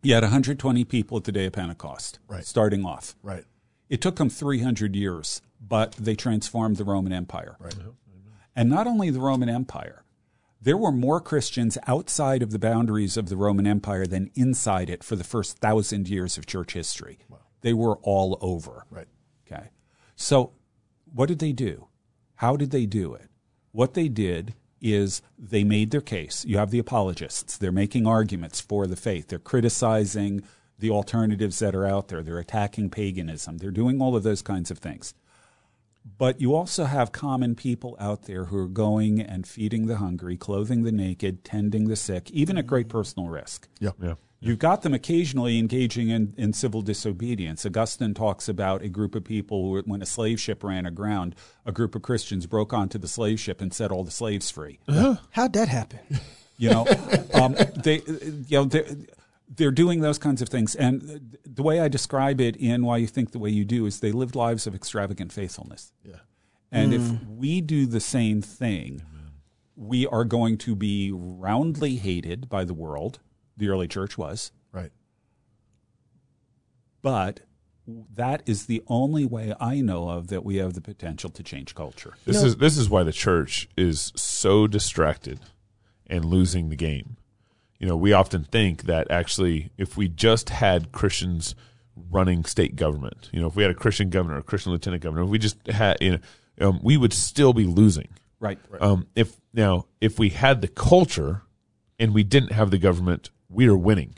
You 0.03 0.15
had 0.15 0.23
120 0.23 0.85
people 0.85 1.17
at 1.19 1.25
the 1.25 1.33
day 1.33 1.47
of 1.47 1.53
Pentecost, 1.53 2.19
Right. 2.29 2.45
starting 2.45 2.85
off. 2.85 3.17
Right. 3.23 3.45
It 3.89 4.01
took 4.01 4.17
them 4.17 4.29
300 4.29 4.95
years, 4.95 5.43
but 5.61 5.93
they 5.93 6.15
transformed 6.15 6.77
the 6.77 6.85
Roman 6.85 7.13
Empire. 7.13 7.57
Right. 7.59 7.75
And 8.55 8.71
not 8.71 8.87
only 8.87 9.11
the 9.11 9.21
Roman 9.21 9.49
Empire, 9.49 10.03
there 10.67 10.77
were 10.77 10.91
more 10.91 11.21
Christians 11.21 11.79
outside 11.87 12.43
of 12.43 12.51
the 12.51 12.59
boundaries 12.59 13.17
of 13.17 13.29
the 13.29 13.37
Roman 13.37 13.69
Empire 13.69 14.05
than 14.05 14.33
inside 14.35 14.91
it 14.91 15.05
for 15.05 15.15
the 15.15 15.23
first 15.23 15.59
thousand 15.59 16.09
years 16.09 16.37
of 16.37 16.45
church 16.45 16.73
history. 16.73 17.21
They 17.61 17.73
were 17.73 17.99
all 18.03 18.37
over. 18.41 18.85
Right. 18.91 19.07
Okay. 19.47 19.69
So, 20.17 20.55
what 21.15 21.29
did 21.29 21.39
they 21.39 21.53
do? 21.53 21.87
How 22.35 22.57
did 22.57 22.73
they 22.73 22.85
do 22.85 23.15
it? 23.15 23.31
What 23.71 23.95
they 23.95 24.09
did 24.09 24.55
is 24.81 25.23
they 25.39 25.63
made 25.63 25.93
their 25.93 26.01
case. 26.01 26.45
You 26.45 26.59
have 26.59 26.73
the 26.73 26.81
apologists. 26.81 27.57
They're 27.57 27.71
making 27.71 28.09
arguments 28.09 28.61
for 28.61 28.89
the 28.89 28.97
faith. 28.97 29.29
They're 29.29 29.39
criticizing 29.39 30.43
the 30.81 30.91
alternatives 30.91 31.61
that 31.61 31.77
are 31.77 31.87
out 31.87 32.09
there. 32.09 32.25
They're 32.25 32.41
attacking 32.41 32.91
paganism. 32.91 33.59
They're 33.59 33.71
doing 33.71 34.03
all 34.03 34.17
of 34.17 34.25
those 34.25 34.43
kinds 34.43 34.73
of 34.73 34.79
things. 34.79 35.15
But 36.19 36.41
you 36.41 36.55
also 36.55 36.85
have 36.85 37.11
common 37.11 37.55
people 37.57 37.97
out 37.99 38.23
there 38.23 38.45
who 38.45 38.57
are 38.59 38.69
going 38.69 39.21
and 39.21 39.47
feeding 39.47 39.87
the 39.87 39.97
hungry, 39.97 40.37
clothing 40.37 40.85
the 40.85 40.93
naked, 40.93 41.45
tending 41.45 41.89
the 41.89 41.97
sick, 41.97 42.31
even 42.31 42.57
at 42.57 42.67
great 42.67 42.89
personal 42.89 43.29
risk. 43.29 43.69
Yeah. 43.81 43.91
Yeah. 44.01 44.15
You've 44.39 44.59
got 44.59 44.83
them 44.83 44.95
occasionally 44.95 45.59
engaging 45.59 46.11
in, 46.11 46.35
in 46.37 46.53
civil 46.53 46.83
disobedience. 46.83 47.65
Augustine 47.67 48.15
talks 48.15 48.49
about 48.49 48.83
a 48.83 48.89
group 48.89 49.15
of 49.15 49.25
people 49.25 49.63
who, 49.63 49.83
when 49.87 50.03
a 50.03 50.07
slave 50.07 50.39
ship 50.39 50.63
ran 50.63 50.87
aground, 50.87 51.35
a 51.65 51.73
group 51.73 51.95
of 51.95 52.03
Christians 52.03 52.47
broke 52.47 52.73
onto 52.73 52.99
the 52.99 53.09
slave 53.09 53.41
ship 53.41 53.61
and 53.61 53.73
set 53.73 53.91
all 53.91 54.05
the 54.05 54.11
slaves 54.11 54.51
free. 54.51 54.79
How'd 55.31 55.55
that 55.55 55.69
happen? 55.69 56.01
You 56.59 56.71
know, 56.71 56.87
um, 57.35 57.57
they, 57.83 58.03
you 58.47 58.65
know, 58.65 58.65
they're, 59.49 59.55
they're 59.57 59.71
doing 59.71 60.01
those 60.01 60.19
kinds 60.19 60.43
of 60.43 60.49
things. 60.49 60.75
And 60.75 61.37
the 61.45 61.63
way 61.63 61.81
I 61.81 61.89
describe 61.89 62.41
it 62.41 62.57
in 62.57 62.85
Why 62.85 62.97
You 62.99 63.07
Think 63.07 63.33
the 63.33 63.39
Way 63.39 63.51
You 63.51 63.65
Do 63.65 63.87
is 63.87 64.01
they 64.01 64.13
lived 64.13 64.35
lives 64.35 64.67
of 64.67 64.75
extravagant 64.75 65.33
faithfulness. 65.33 65.93
Yeah. 66.05 66.17
And 66.73 66.93
if 66.93 67.01
Mm. 67.03 67.37
we 67.37 67.61
do 67.61 67.87
the 67.87 68.01
same 68.01 68.43
thing, 68.43 69.03
we 69.77 70.07
are 70.07 70.25
going 70.25 70.59
to 70.59 70.75
be 70.75 71.13
roundly 71.13 71.97
hated 71.97 72.49
by 72.49 72.65
the 72.65 72.75
world. 72.75 73.21
The 73.57 73.69
early 73.69 73.89
church 73.89 74.19
was. 74.19 74.51
Right. 74.73 74.91
But 77.03 77.41
that 78.15 78.43
is 78.47 78.67
the 78.67 78.83
only 78.89 79.25
way 79.25 79.55
I 79.61 79.81
know 79.81 80.09
of 80.09 80.27
that 80.29 80.45
we 80.45 80.57
have 80.57 80.75
the 80.75 80.81
potential 80.81 81.31
to 81.31 81.43
change 81.43 81.75
culture. 81.75 82.15
This 82.25 82.43
is 82.43 82.57
this 82.57 82.77
is 82.77 82.91
why 82.91 83.05
the 83.05 83.13
church 83.13 83.69
is 83.77 84.13
so 84.17 84.67
distracted 84.67 85.39
and 86.09 86.25
losing 86.25 86.69
the 86.69 86.77
game. 86.77 87.17
You 87.79 87.87
know, 87.87 87.97
we 87.97 88.13
often 88.13 88.45
think 88.45 88.85
that 88.85 89.11
actually 89.11 89.71
if 89.77 89.97
we 89.97 90.09
just 90.09 90.49
had 90.51 90.93
Christians 90.93 91.55
running 92.11 92.45
state 92.45 92.77
government, 92.77 93.29
you 93.33 93.41
know, 93.41 93.47
if 93.47 93.57
we 93.57 93.63
had 93.63 93.71
a 93.71 93.75
Christian 93.75 94.11
governor, 94.11 94.39
a 94.39 94.43
Christian 94.43 94.73
lieutenant 94.73 95.03
governor, 95.03 95.23
if 95.25 95.29
we 95.29 95.39
just 95.39 95.67
had, 95.67 95.97
you 96.01 96.13
know, 96.13 96.69
um, 96.69 96.81
we 96.83 96.97
would 96.97 97.13
still 97.13 97.53
be 97.53 97.65
losing. 97.65 98.09
Right. 98.41 98.59
Um, 98.81 99.07
if 99.15 99.37
now, 99.53 99.87
if 100.01 100.19
we 100.19 100.29
had 100.31 100.61
the 100.61 100.69
culture 100.69 101.43
and 101.99 102.15
we 102.15 102.23
didn't 102.23 102.53
have 102.53 102.71
the 102.71 102.79
government, 102.79 103.31
we 103.49 103.67
are 103.69 103.77
winning. 103.77 104.15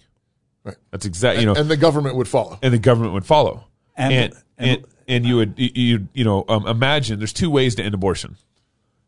Right. 0.65 0.77
That's 0.91 1.07
exactly, 1.07 1.43
you 1.43 1.47
know, 1.47 1.55
and 1.59 1.69
the 1.71 1.77
government 1.77 2.17
would 2.17 2.29
follow. 2.29 2.59
and 2.63 2.73
the 2.75 2.79
government 2.79 3.13
would 3.15 3.27
follow. 3.27 3.65
And- 3.97 4.13
And 4.15 4.33
and 4.59 4.71
and- 4.71 4.85
and, 5.09 5.27
you 5.27 5.37
would 5.37 5.55
you 5.57 5.71
you, 5.75 6.09
you 6.13 6.25
know 6.25 6.45
um, 6.49 6.67
imagine 6.67 7.19
there's 7.19 7.33
two 7.33 7.49
ways 7.51 7.75
to 7.77 7.83
end 7.83 7.95
abortion. 7.95 8.37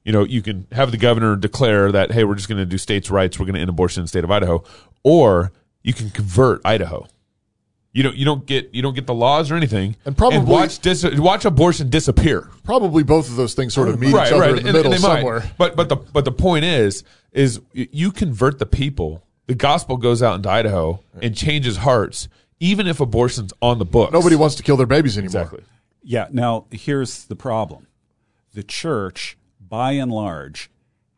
You 0.05 0.13
know, 0.13 0.25
you 0.25 0.41
can 0.43 0.67
have 0.73 0.91
the 0.91 0.97
governor 0.97 1.37
declare 1.37 1.93
that 1.93 2.13
hey, 2.13 2.25
we're 2.25 2.35
just 2.35 2.49
going 2.49 2.59
to 2.59 2.67
do 2.67 2.79
states' 2.79 3.11
rights, 3.11 3.39
we're 3.39 3.45
going 3.47 3.55
to 3.55 3.61
end 3.61 3.69
abortion 3.71 4.01
in 4.01 4.05
the 4.05 4.09
state 4.09 4.25
of 4.25 4.31
Idaho, 4.31 4.65
or 5.03 5.53
you 5.83 5.93
can 5.93 6.11
convert 6.11 6.61
Idaho. 6.65 7.07
You 7.93 8.05
don't 8.05 8.17
you 8.17 8.25
don't 8.25 8.47
get 8.47 8.71
you 8.73 8.83
don't 8.83 8.95
get 8.95 9.07
the 9.09 9.15
laws 9.15 9.51
or 9.51 9.57
anything, 9.57 9.97
And 10.05 10.17
probably- 10.17 10.39
watch 10.39 10.79
dis- 10.79 11.05
watch 11.19 11.45
abortion 11.45 11.91
disappear. 11.91 12.49
Probably 12.63 13.03
both 13.03 13.29
of 13.29 13.35
those 13.37 13.55
things 13.55 13.75
sort 13.75 13.89
of 13.89 13.99
meet 13.99 14.15
right, 14.15 14.29
each 14.29 14.33
other 14.33 14.41
right, 14.43 14.51
in 14.51 14.57
the 14.57 14.61
and- 14.69 14.73
middle 14.73 14.93
and 14.93 15.03
they 15.03 15.07
might. 15.09 15.15
somewhere. 15.17 15.51
But 15.59 15.75
but 15.77 15.89
the 15.89 15.97
but 15.97 16.25
the 16.25 16.31
point 16.33 16.65
is 16.65 17.03
is 17.33 17.61
you 17.73 18.13
convert 18.13 18.59
the 18.61 18.67
people. 18.67 19.23
The 19.49 19.55
gospel 19.57 19.97
goes 19.97 20.23
out 20.23 20.37
into 20.37 20.49
Idaho 20.49 21.01
and 21.21 21.37
changes 21.37 21.79
hearts, 21.79 22.29
even 22.61 22.87
if 22.87 23.01
abortion's 23.01 23.53
on 23.61 23.79
the 23.81 23.85
books. 23.85 24.13
Nobody 24.13 24.37
wants 24.37 24.55
to 24.57 24.63
kill 24.63 24.77
their 24.77 24.87
babies 24.87 25.19
anymore. 25.19 25.43
Exactly. 25.43 25.65
Yeah. 26.05 26.29
Now, 26.31 26.67
here's 26.71 27.25
the 27.25 27.35
problem 27.37 27.89
the 28.55 28.63
church, 28.63 29.37
by 29.71 29.93
and 29.93 30.13
large, 30.13 30.71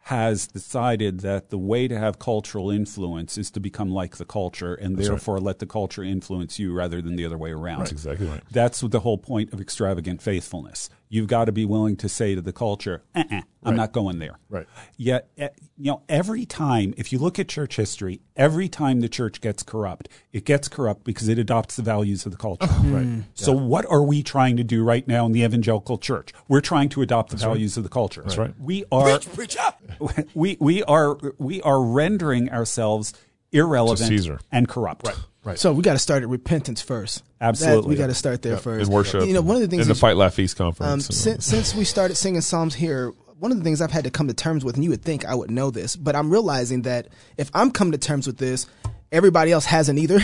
has 0.06 0.48
decided 0.48 1.20
that 1.20 1.50
the 1.50 1.58
way 1.58 1.86
to 1.86 1.96
have 1.96 2.18
cultural 2.18 2.70
influence 2.70 3.38
is 3.38 3.52
to 3.52 3.60
become 3.60 3.88
like 3.88 4.16
the 4.16 4.24
culture 4.24 4.74
and 4.74 4.96
That's 4.96 5.08
right. 5.08 5.14
therefore 5.14 5.40
let 5.40 5.60
the 5.60 5.66
culture 5.66 6.02
influence 6.02 6.58
you 6.58 6.72
rather 6.72 7.00
than 7.00 7.14
the 7.14 7.24
other 7.24 7.38
way 7.38 7.52
around. 7.52 7.80
That's 7.80 7.92
exactly 7.92 8.26
right. 8.26 8.42
That's 8.50 8.80
the 8.80 9.00
whole 9.00 9.18
point 9.18 9.52
of 9.52 9.60
extravagant 9.60 10.20
faithfulness. 10.20 10.90
You've 11.12 11.26
got 11.26 11.44
to 11.44 11.52
be 11.52 11.66
willing 11.66 11.96
to 11.96 12.08
say 12.08 12.34
to 12.34 12.40
the 12.40 12.54
culture, 12.54 13.02
uh-uh, 13.14 13.24
I'm 13.30 13.44
Right. 13.64 13.76
not 13.76 13.92
going 13.92 14.18
there. 14.18 14.38
Right. 14.48 14.66
Yet, 14.96 15.28
eh, 15.36 15.50
you 15.76 15.90
know, 15.90 16.00
every 16.08 16.46
time, 16.46 16.94
if 16.96 17.12
you 17.12 17.18
look 17.18 17.38
at 17.38 17.48
church 17.48 17.76
history, 17.76 18.22
every 18.34 18.66
time 18.66 19.00
the 19.00 19.10
church 19.10 19.42
gets 19.42 19.62
corrupt, 19.62 20.08
it 20.32 20.46
gets 20.46 20.68
corrupt 20.68 21.04
because 21.04 21.28
it 21.28 21.38
adopts 21.38 21.76
the 21.76 21.82
values 21.82 22.24
of 22.24 22.32
the 22.32 22.38
culture. 22.38 22.66
Right. 22.84 23.24
So, 23.34 23.52
what 23.52 23.84
are 23.90 24.02
we 24.02 24.22
trying 24.22 24.56
to 24.56 24.64
do 24.64 24.82
right 24.82 25.06
now 25.06 25.26
in 25.26 25.32
the 25.32 25.42
evangelical 25.44 25.98
church? 25.98 26.32
We're 26.48 26.62
trying 26.62 26.88
to 26.88 27.02
adopt 27.02 27.28
the 27.28 27.36
That's 27.36 27.44
right. 27.44 27.52
values 27.52 27.76
of 27.76 27.82
the 27.82 27.90
culture. 27.90 28.22
That's 28.22 28.38
right. 28.38 28.54
We 28.58 28.84
are 28.90 29.18
preach, 29.18 29.34
preach 29.34 30.26
we 30.34 30.56
we 30.60 30.82
are 30.84 31.18
we 31.36 31.60
are 31.60 31.82
rendering 31.84 32.48
ourselves 32.50 33.12
irrelevant 33.52 34.08
Caesar. 34.08 34.40
and 34.50 34.66
corrupt. 34.66 35.06
Right. 35.06 35.16
Right. 35.44 35.58
So 35.58 35.72
we 35.72 35.82
got 35.82 35.94
to 35.94 35.98
start 35.98 36.22
at 36.22 36.28
repentance 36.28 36.80
first. 36.80 37.22
Absolutely. 37.40 37.82
That- 37.82 37.88
we 37.88 37.96
got 37.96 38.06
to 38.08 38.14
start 38.14 38.42
there 38.42 38.52
Yep. 38.54 38.62
first. 38.62 38.86
In 38.88 38.94
worship. 38.94 39.26
You 39.26 39.34
know, 39.34 39.40
one 39.40 39.56
of 39.56 39.62
the 39.62 39.68
things 39.68 39.82
in 39.82 39.88
the 39.88 39.94
Fight 39.94 40.16
Laugh 40.16 40.34
Feast 40.34 40.60
Um, 40.60 40.66
conference. 40.66 41.06
since, 41.08 41.44
since 41.46 41.74
we 41.74 41.84
started 41.84 42.16
singing 42.16 42.40
psalms 42.42 42.74
here, 42.74 43.12
one 43.38 43.50
of 43.50 43.58
the 43.58 43.64
things 43.64 43.80
I've 43.80 43.90
had 43.90 44.04
to 44.04 44.10
come 44.10 44.28
to 44.28 44.34
terms 44.34 44.64
with, 44.64 44.76
and 44.76 44.84
you 44.84 44.90
would 44.90 45.02
think 45.02 45.24
I 45.24 45.34
would 45.34 45.50
know 45.50 45.70
this, 45.72 45.96
but 45.96 46.14
I'm 46.14 46.30
realizing 46.30 46.82
that 46.82 47.08
if 47.36 47.50
I'm 47.54 47.72
coming 47.72 47.90
to 47.92 47.98
terms 47.98 48.28
with 48.28 48.38
this, 48.38 48.66
everybody 49.10 49.50
else 49.50 49.64
hasn't 49.64 49.98
either. 49.98 50.20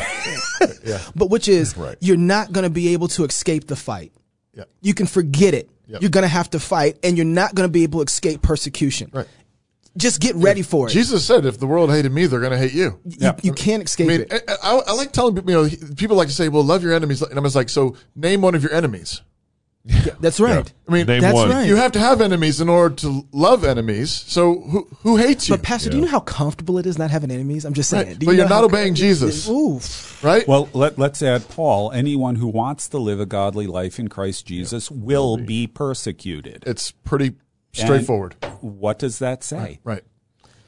Yeah. 0.84 1.00
But 1.16 1.28
which 1.30 1.48
is, 1.48 1.76
Right. 1.76 1.96
you're 2.00 2.16
not 2.16 2.52
going 2.52 2.62
to 2.64 2.70
be 2.70 2.92
able 2.92 3.08
to 3.08 3.24
escape 3.24 3.66
the 3.66 3.76
fight. 3.76 4.12
Yeah. 4.54 4.64
You 4.80 4.94
can 4.94 5.06
forget 5.06 5.52
it. 5.52 5.68
Yep. 5.88 6.02
You're 6.02 6.10
going 6.10 6.22
to 6.22 6.28
have 6.28 6.50
to 6.50 6.60
fight, 6.60 6.98
and 7.02 7.16
you're 7.16 7.26
not 7.26 7.54
going 7.56 7.66
to 7.68 7.72
be 7.72 7.82
able 7.82 8.00
to 8.00 8.06
escape 8.06 8.40
persecution. 8.42 9.10
Right. 9.12 9.26
Just 9.98 10.20
get 10.20 10.34
ready 10.36 10.62
for 10.62 10.86
it. 10.86 10.92
Jesus 10.92 11.24
said, 11.24 11.44
"If 11.44 11.58
the 11.58 11.66
world 11.66 11.90
hated 11.90 12.12
me, 12.12 12.26
they're 12.26 12.40
going 12.40 12.52
to 12.52 12.58
hate 12.58 12.72
you." 12.72 12.98
You, 13.04 13.32
you 13.42 13.52
can't 13.52 13.82
I 13.82 13.84
escape 13.84 14.08
mean, 14.08 14.20
it. 14.22 14.42
I, 14.48 14.54
I, 14.62 14.80
I 14.88 14.92
like 14.94 15.12
telling 15.12 15.34
people. 15.34 15.50
You 15.50 15.68
know, 15.68 15.94
people 15.96 16.16
like 16.16 16.28
to 16.28 16.34
say, 16.34 16.48
"Well, 16.48 16.62
love 16.64 16.82
your 16.82 16.92
enemies," 16.94 17.20
and 17.20 17.36
I'm 17.36 17.44
just 17.44 17.56
like, 17.56 17.68
"So 17.68 17.96
name 18.16 18.40
one 18.40 18.54
of 18.54 18.62
your 18.62 18.72
enemies." 18.72 19.20
That's 20.20 20.38
right. 20.38 20.70
I 20.86 20.92
mean, 20.92 21.06
Name 21.06 21.22
That's 21.22 21.34
one. 21.34 21.48
right. 21.48 21.66
you 21.66 21.76
have 21.76 21.92
to 21.92 21.98
have 21.98 22.20
enemies 22.20 22.60
in 22.60 22.68
order 22.68 22.94
to 22.96 23.26
love 23.32 23.64
enemies. 23.64 24.10
So 24.10 24.60
who 24.60 24.86
who 25.02 25.16
hates 25.16 25.48
you? 25.48 25.54
But 25.56 25.62
Pastor, 25.62 25.88
do 25.88 25.96
you 25.96 26.02
know 26.02 26.10
how 26.10 26.20
comfortable 26.20 26.76
it 26.76 26.84
is 26.84 26.98
not 26.98 27.10
having 27.10 27.30
enemies? 27.30 27.64
I'm 27.64 27.72
just 27.72 27.88
saying. 27.88 28.06
Right. 28.08 28.18
Do 28.18 28.26
But 28.26 28.32
you 28.32 28.38
you're 28.38 28.48
not 28.50 28.56
how- 28.58 28.64
obeying 28.66 28.94
Jesus. 28.94 29.48
Oof. 29.48 30.22
right? 30.22 30.46
Well, 30.46 30.68
let, 30.74 30.98
let's 30.98 31.22
add 31.22 31.48
Paul. 31.48 31.90
Anyone 31.92 32.34
who 32.34 32.48
wants 32.48 32.88
to 32.90 32.98
live 32.98 33.18
a 33.18 33.24
godly 33.26 33.66
life 33.66 33.98
in 33.98 34.08
Christ 34.08 34.44
Jesus 34.46 34.90
will 34.90 35.38
be 35.38 35.66
persecuted. 35.66 36.64
it's 36.66 36.90
pretty 36.90 37.36
straightforward. 37.72 38.34
What 38.60 38.98
does 38.98 39.18
that 39.20 39.44
say? 39.44 39.80
Right. 39.84 40.02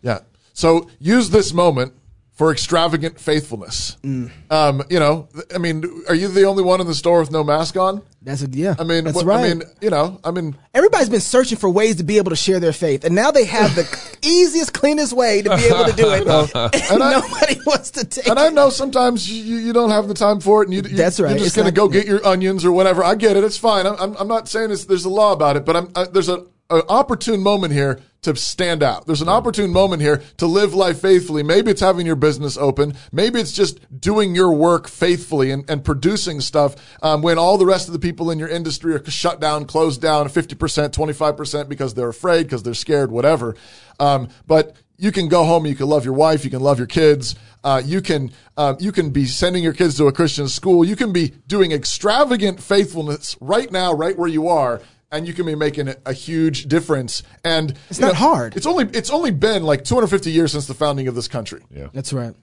Yeah. 0.03 0.21
So 0.53 0.89
use 0.99 1.31
this 1.31 1.53
moment 1.53 1.95
for 2.33 2.51
extravagant 2.51 3.21
faithfulness. 3.21 3.99
Mm. 4.03 4.31
Um, 4.51 4.83
you 4.89 4.99
know, 4.99 5.29
I 5.55 5.59
mean, 5.59 5.85
are 6.09 6.15
you 6.15 6.27
the 6.29 6.45
only 6.45 6.63
one 6.63 6.81
in 6.81 6.87
the 6.87 6.95
store 6.95 7.21
with 7.21 7.31
no 7.31 7.45
mask 7.45 7.77
on? 7.77 8.01
That's 8.23 8.43
a, 8.43 8.49
yeah. 8.49 8.77
I 8.79 8.85
mean, 8.85 9.05
that's 9.05 9.17
what- 9.17 9.27
right. 9.27 9.45
I 9.45 9.49
mean, 9.55 9.63
you 9.83 9.91
know, 9.91 10.19
I 10.25 10.31
mean, 10.31 10.57
Everybody's 10.73 11.11
been 11.11 11.21
searching 11.21 11.59
for 11.59 11.69
ways 11.69 11.97
to 11.97 12.05
be 12.05 12.17
able 12.17 12.31
to 12.31 12.37
share 12.37 12.59
their 12.59 12.73
faith, 12.73 13.05
and 13.05 13.15
now 13.15 13.31
they 13.31 13.45
have 13.45 13.75
the 13.75 14.17
easiest, 14.23 14.73
cleanest 14.73 15.13
way 15.13 15.43
to 15.43 15.55
be 15.57 15.65
able 15.65 15.85
to 15.85 15.93
do 15.93 16.11
it. 16.13 16.21
and 16.93 17.03
I- 17.03 17.21
nobody 17.21 17.61
wants 17.67 17.91
to 17.93 18.05
take 18.07 18.27
and 18.27 18.39
I 18.39 18.49
know 18.49 18.71
sometimes 18.71 19.31
you, 19.31 19.57
you 19.57 19.73
don't 19.75 19.91
have 19.91 20.09
the 20.09 20.15
time 20.15 20.41
for 20.41 20.63
it, 20.63 20.69
and 20.69 20.75
you, 20.75 20.81
you 20.91 20.97
That's 20.97 21.21
right. 21.21 21.31
You're 21.31 21.39
just 21.41 21.49
It's 21.49 21.57
going 21.57 21.67
to 21.67 21.79
not- 21.79 21.89
go 21.89 21.93
get 21.93 22.07
your 22.07 22.25
onions 22.27 22.65
or 22.65 22.73
whatever. 22.73 23.05
I 23.05 23.17
get 23.17 23.37
it. 23.37 23.45
It's 23.45 23.59
fine. 23.59 23.87
I'm, 23.87 23.97
I'm, 24.01 24.17
I'm 24.17 24.29
not 24.29 24.49
saying 24.49 24.71
it's, 24.71 24.87
there's 24.87 25.05
a 25.05 25.11
law 25.11 25.33
about 25.33 25.57
it, 25.57 25.65
but 25.67 25.77
I'm, 25.77 25.91
I, 25.95 26.05
there's 26.05 26.29
a, 26.31 26.47
an 26.71 26.83
opportune 26.89 27.43
moment 27.43 27.73
here 27.73 28.01
to 28.23 28.37
stand 28.37 28.83
out. 28.83 29.07
There's 29.07 29.23
an 29.23 29.29
opportune 29.29 29.73
moment 29.73 30.03
here 30.03 30.23
to 30.37 30.47
live 30.47 30.75
life 30.75 31.01
faithfully. 31.01 31.43
Maybe 31.43 31.71
it's 31.71 31.81
having 31.81 32.07
your 32.07 32.17
business 32.17 32.57
open. 32.57 32.95
Maybe 33.13 33.41
it's 33.41 33.53
just 33.53 34.01
doing 34.01 34.35
your 34.35 34.53
work 34.53 34.89
faithfully 34.89 35.51
and, 35.51 35.69
and 35.71 35.85
producing 35.85 36.41
stuff 36.41 36.77
um, 37.03 37.23
when 37.23 37.39
all 37.39 37.57
the 37.57 37.67
rest 37.67 37.89
of 37.89 37.95
the 37.95 37.99
people 37.99 38.31
in 38.31 38.39
your 38.39 38.49
industry 38.49 38.95
are 38.95 39.11
shut 39.11 39.41
down, 39.41 39.65
closed 39.65 40.03
down 40.03 40.29
50%, 40.29 40.91
25% 40.91 41.69
because 41.69 41.95
they're 41.95 42.11
afraid, 42.11 42.45
because 42.45 42.63
they're 42.63 42.75
scared, 42.75 43.11
whatever. 43.11 43.57
Um, 43.99 44.29
but 44.47 44.77
you 44.99 45.13
can 45.13 45.29
go 45.29 45.45
home. 45.45 45.65
You 45.65 45.75
can 45.75 45.89
love 45.89 46.05
your 46.05 46.15
wife. 46.15 46.45
You 46.45 46.51
can 46.51 46.61
love 46.61 46.77
your 46.79 46.87
kids. 46.87 47.35
Uh, 47.65 47.81
you 47.85 48.03
can 48.03 48.31
um, 48.57 48.77
you 48.81 48.93
can 48.93 49.11
be 49.11 49.25
sending 49.25 49.63
your 49.63 49.73
kids 49.73 49.97
to 49.97 50.07
a 50.07 50.13
Christian 50.13 50.47
school. 50.47 50.85
You 50.85 50.95
can 50.95 51.13
be 51.13 51.33
doing 51.47 51.73
extravagant 51.73 52.63
faithfulness 52.63 53.37
right 53.41 53.71
now, 53.73 53.95
right 53.95 54.17
where 54.17 54.29
you 54.29 54.49
are, 54.49 54.83
and 55.13 55.27
you 55.27 55.35
can 55.35 55.47
be 55.47 55.55
making 55.55 55.89
a, 55.89 55.97
a 56.07 56.13
huge 56.13 56.67
difference. 56.67 57.23
And 57.45 57.75
It's 57.89 57.99
you 57.99 58.07
not 58.07 58.15
hard. 58.17 58.57
It's 58.57 58.67
only 58.67 58.85
it's 58.97 59.11
only 59.11 59.31
been 59.31 59.63
like 59.65 59.85
250 59.85 60.31
years 60.31 60.53
since 60.53 60.67
the 60.67 60.75
founding 60.75 61.09
of 61.09 61.15
this 61.15 61.29
country. 61.29 61.63
yeah. 61.75 61.89
That's 61.93 62.13
right. 62.13 62.35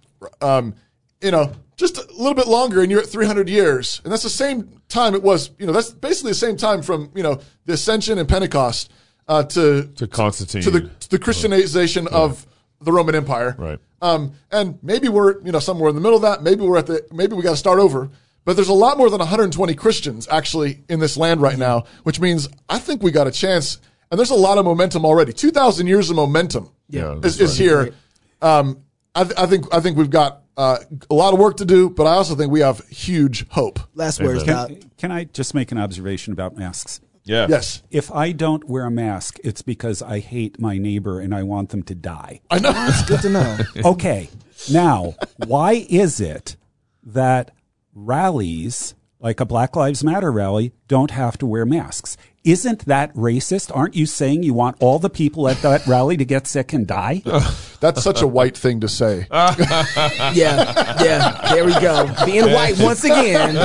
Um, 0.42 0.76
you 1.22 1.32
know, 1.32 1.52
just 1.78 1.98
a 1.98 2.06
little 2.14 2.34
bit 2.36 2.48
longer, 2.48 2.82
and 2.82 2.92
you're 2.92 3.00
at 3.02 3.08
300 3.08 3.50
years, 3.50 4.02
and 4.04 4.12
that's 4.14 4.24
the 4.24 4.30
same 4.30 4.82
time 4.88 5.16
it 5.16 5.24
was. 5.24 5.52
You 5.58 5.66
know, 5.66 5.74
that's 5.74 5.90
basically 5.92 6.32
the 6.32 6.36
same 6.36 6.58
time 6.58 6.82
from 6.82 7.12
you 7.16 7.24
know 7.24 7.40
the 7.66 7.74
Ascension 7.74 8.18
and 8.20 8.28
Pentecost 8.30 8.92
uh, 9.28 9.44
to 9.44 9.84
To 9.96 10.08
Constantine. 10.08 10.62
to 10.64 10.72
the 10.72 10.82
to 10.82 11.10
the 11.10 11.20
Christianization 11.20 12.08
of 12.08 12.46
the 12.82 12.92
Roman 12.92 13.16
Empire. 13.16 13.56
Right. 13.58 13.80
Um, 14.02 14.34
and 14.52 14.78
maybe 14.84 15.08
we're 15.10 15.42
you 15.42 15.52
know 15.52 15.60
somewhere 15.60 15.90
in 15.90 15.96
the 15.96 16.02
middle 16.02 16.18
of 16.18 16.22
that. 16.24 16.44
Maybe 16.44 16.62
we're 16.62 16.78
at 16.78 16.86
the 16.88 17.04
maybe 17.12 17.36
we 17.36 17.42
got 17.42 17.52
to 17.52 17.58
start 17.58 17.80
over. 17.80 18.10
But 18.48 18.56
there's 18.56 18.70
a 18.70 18.74
lot 18.74 18.98
more 18.98 19.10
than 19.10 19.20
120 19.20 19.74
Christians 19.74 20.26
actually 20.32 20.82
in 20.88 21.02
this 21.02 21.18
land 21.18 21.42
right 21.42 21.58
now, 21.58 21.84
which 22.04 22.22
means 22.22 22.48
I 22.70 22.80
think 22.80 23.04
we 23.04 23.12
got 23.12 23.28
a 23.28 23.32
chance. 23.32 23.78
And 24.10 24.18
there's 24.18 24.30
a 24.30 24.36
lot 24.36 24.58
of 24.58 24.64
momentum 24.64 25.04
already. 25.04 25.34
2,000 25.34 25.86
years 25.86 26.10
of 26.10 26.16
momentum 26.16 26.72
Yeah, 26.88 27.20
is, 27.24 27.42
is 27.42 27.60
right. 27.60 27.60
here. 27.60 27.94
Um, 28.42 28.84
I, 29.14 29.26
th- 29.26 29.38
I 29.38 29.48
think 29.48 29.66
I 29.76 29.82
think 29.82 29.98
we've 29.98 30.10
got 30.10 30.44
uh, 30.56 30.78
a 31.10 31.14
lot 31.14 31.34
of 31.34 31.40
work 31.42 31.58
to 31.58 31.66
do, 31.66 31.90
but 31.90 32.08
I 32.08 32.12
also 32.12 32.36
think 32.36 32.50
we 32.50 32.62
have 32.62 32.88
huge 32.88 33.46
hope. 33.50 33.82
Last 33.96 34.22
words, 34.24 34.44
Can, 34.46 34.80
can 34.98 35.12
I 35.12 35.26
just 35.26 35.54
make 35.54 35.74
an 35.74 35.78
observation 35.78 36.32
about 36.32 36.56
masks? 36.56 37.02
Yeah. 37.26 37.48
Yes, 37.50 37.84
If 37.92 38.10
I 38.14 38.32
don't 38.32 38.64
wear 38.70 38.86
a 38.86 38.92
mask, 38.92 39.40
it's 39.44 39.62
because 39.62 40.02
I 40.02 40.20
hate 40.20 40.58
my 40.62 40.78
neighbor 40.78 41.20
and 41.20 41.36
I 41.36 41.44
want 41.44 41.72
them 41.72 41.84
to 41.84 41.96
die. 41.96 42.40
I 42.50 42.60
know. 42.60 42.72
It's 42.74 43.04
good 43.04 43.20
to 43.24 43.30
know. 43.30 43.58
Okay. 43.92 44.30
Now, 44.72 45.16
why 45.46 45.86
is 45.90 46.22
it 46.22 46.56
that 47.04 47.52
rallies 47.98 48.94
like 49.20 49.40
a 49.40 49.46
Black 49.46 49.76
Lives 49.76 50.04
Matter 50.04 50.32
rally 50.32 50.72
don't 50.88 51.12
have 51.12 51.38
to 51.40 51.48
wear 51.48 51.66
masks? 51.66 52.16
Isn't 52.44 52.86
that 52.86 53.14
racist? 53.14 53.76
Aren't 53.76 53.96
you 53.96 54.06
saying 54.06 54.44
you 54.44 54.54
want 54.54 54.78
all 54.80 55.00
the 55.00 55.10
people 55.10 55.50
at 55.50 55.62
that 55.64 55.86
rally 55.88 56.16
to 56.16 56.24
get 56.24 56.48
sick 56.48 56.72
and 56.72 56.88
die? 56.88 57.22
That's 57.82 58.02
such 58.02 58.22
a 58.22 58.28
white 58.28 58.56
thing 58.56 58.80
to 58.82 58.88
say. 58.88 59.28
yeah, 59.32 60.34
yeah. 60.34 61.50
There 61.50 61.66
we 61.66 61.74
go. 61.74 62.10
Being 62.26 62.52
white 62.54 62.80
once 62.80 63.04
again. 63.04 63.56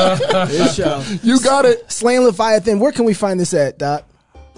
This 0.48 0.74
show. 0.74 1.04
You 1.22 1.40
got 1.40 1.64
it. 1.64 1.90
Slaying 1.92 2.22
Leviathan. 2.22 2.80
Where 2.80 2.92
can 2.92 3.04
we 3.04 3.14
find 3.14 3.38
this 3.38 3.54
at, 3.54 3.78
Doc? 3.78 4.04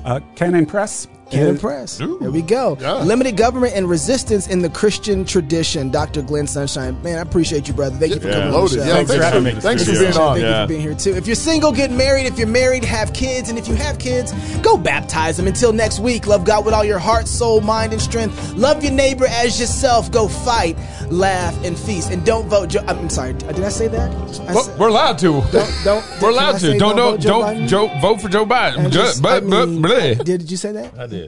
Uh, 0.05 0.21
Canon 0.37 0.67
Press, 0.67 1.07
Can't 1.35 1.49
impress. 1.51 1.99
There 1.99 2.09
we 2.09 2.43
go. 2.43 2.73
Limited 3.05 3.37
government 3.37 3.75
and 3.75 3.89
resistance 3.89 4.47
in 4.49 4.61
the 4.61 4.69
Christian 4.71 5.25
tradition. 5.25 5.91
Dr. 5.91 6.23
Glenn 6.23 6.47
Sunshine. 6.47 7.01
Man, 7.03 7.19
I 7.19 7.23
appreciate 7.23 7.69
you, 7.69 7.75
brother. 7.75 7.97
Thank 7.97 8.15
you 8.15 8.21
for 8.21 8.29
Yeah. 8.29 8.35
coming 8.35 8.53
Loaded. 8.53 8.81
on 8.81 8.87
the 8.87 8.93
Yeah, 8.93 8.99
show. 9.01 9.07
thanks 9.07 9.15
for 9.15 9.23
having 9.23 9.45
me. 9.45 9.53
Thanks 9.61 9.85
for 9.85 9.93
being 9.93 10.05
on. 10.07 10.13
Thank 10.13 10.39
you 10.39 10.45
Yeah. 10.47 10.63
for 10.65 10.69
being 10.69 10.81
here, 10.81 10.95
too. 10.95 11.15
If 11.15 11.27
you're 11.27 11.37
single, 11.37 11.73
get 11.73 11.91
married. 11.91 12.27
If 12.27 12.39
you're 12.39 12.47
married, 12.47 12.85
have 12.85 13.13
kids. 13.13 13.49
And 13.51 13.59
if 13.59 13.69
you 13.69 13.75
have 13.75 13.99
kids, 13.99 14.33
go 14.63 14.77
baptize 14.77 15.37
them. 15.37 15.47
Until 15.47 15.73
next 15.73 16.01
week, 16.01 16.27
love 16.27 16.45
God 16.45 16.65
with 16.65 16.75
all 16.75 16.85
your 16.85 16.99
heart, 16.99 17.29
soul, 17.29 17.61
mind, 17.61 17.93
and 17.93 18.01
strength. 18.03 18.55
Love 18.57 18.83
your 18.83 18.93
neighbor 18.93 19.27
as 19.27 19.59
yourself. 19.61 20.11
Go 20.11 20.29
fight, 20.29 20.77
laugh, 21.11 21.55
and 21.65 21.79
feast. 21.79 22.11
And 22.11 22.25
don't 22.25 22.49
vote 22.49 22.69
Joe. 22.71 22.85
I'm 22.87 23.09
sorry. 23.11 23.33
Did 23.35 23.63
I 23.65 23.69
say 23.69 23.89
that? 23.89 24.11
I 24.49 24.53
Well, 24.55 24.65
said- 24.65 24.79
we're 24.79 24.89
allowed 24.89 25.19
to. 25.19 25.43
Don't, 25.53 25.71
don't, 25.85 26.05
We're 26.23 26.31
allowed 26.31 26.59
to. 26.61 26.79
Don't 26.79 26.97
vote 26.97 26.97
don't 26.97 27.21
Joe 27.21 27.41
don't 27.41 27.67
Joe, 27.69 27.91
vote 28.01 28.21
for 28.21 28.29
Joe 28.29 28.47
Biden. 28.47 28.91
Just- 28.91 29.23
But, 29.23 29.43
I 29.43 29.47
mean, 29.47 29.83
bleh. 29.83 30.17
Did, 30.25 30.41
did 30.43 30.51
you 30.51 30.57
say 30.57 30.73
that? 30.73 30.93
I 30.99 31.07
did. 31.07 31.24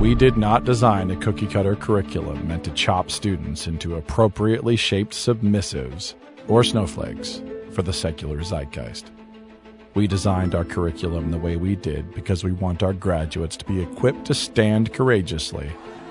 We 0.00 0.14
did 0.14 0.36
not 0.36 0.62
design 0.62 1.10
a 1.10 1.16
cookie 1.16 1.48
cutter 1.48 1.74
curriculum 1.74 2.46
meant 2.46 2.62
to 2.64 2.70
chop 2.70 3.10
students 3.10 3.66
into 3.66 3.96
appropriately 3.96 4.76
shaped 4.76 5.12
submissives 5.12 6.14
or 6.46 6.62
snowflakes 6.62 7.42
for 7.72 7.82
the 7.82 7.92
secular 7.92 8.38
zeitgeist. 8.44 9.10
We 9.94 10.06
designed 10.06 10.54
our 10.54 10.64
curriculum 10.64 11.32
the 11.32 11.38
way 11.38 11.56
we 11.56 11.74
did 11.74 12.14
because 12.14 12.44
we 12.44 12.52
want 12.52 12.84
our 12.84 12.92
graduates 12.92 13.56
to 13.56 13.64
be 13.64 13.82
equipped 13.82 14.24
to 14.26 14.34
stand 14.34 14.92
courageously 14.92 15.68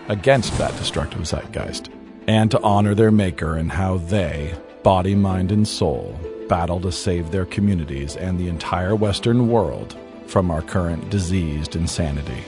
against 0.09 0.57
that 0.57 0.75
destructive 0.75 1.25
zeitgeist 1.25 1.89
and 2.27 2.51
to 2.51 2.61
honor 2.63 2.93
their 2.93 3.11
maker 3.11 3.55
and 3.55 3.71
how 3.71 3.99
they, 3.99 4.53
body, 4.83 5.15
mind, 5.15 5.49
and 5.49 5.65
soul, 5.65 6.19
battle 6.49 6.81
to 6.81 6.91
save 6.91 7.31
their 7.31 7.45
communities 7.45 8.17
and 8.17 8.37
the 8.37 8.49
entire 8.49 8.97
Western 8.97 9.47
world 9.47 9.97
from 10.25 10.51
our 10.51 10.61
current 10.61 11.09
diseased 11.09 11.77
insanity. 11.77 12.43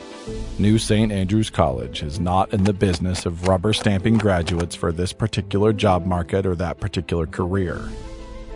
New 0.59 0.77
St. 0.77 1.11
Andrews 1.11 1.49
College 1.49 2.03
is 2.03 2.19
not 2.19 2.53
in 2.53 2.65
the 2.65 2.73
business 2.73 3.25
of 3.25 3.47
rubber 3.47 3.71
stamping 3.71 4.17
graduates 4.17 4.75
for 4.75 4.91
this 4.91 5.13
particular 5.13 5.71
job 5.71 6.05
market 6.05 6.45
or 6.45 6.55
that 6.55 6.79
particular 6.79 7.25
career. 7.25 7.81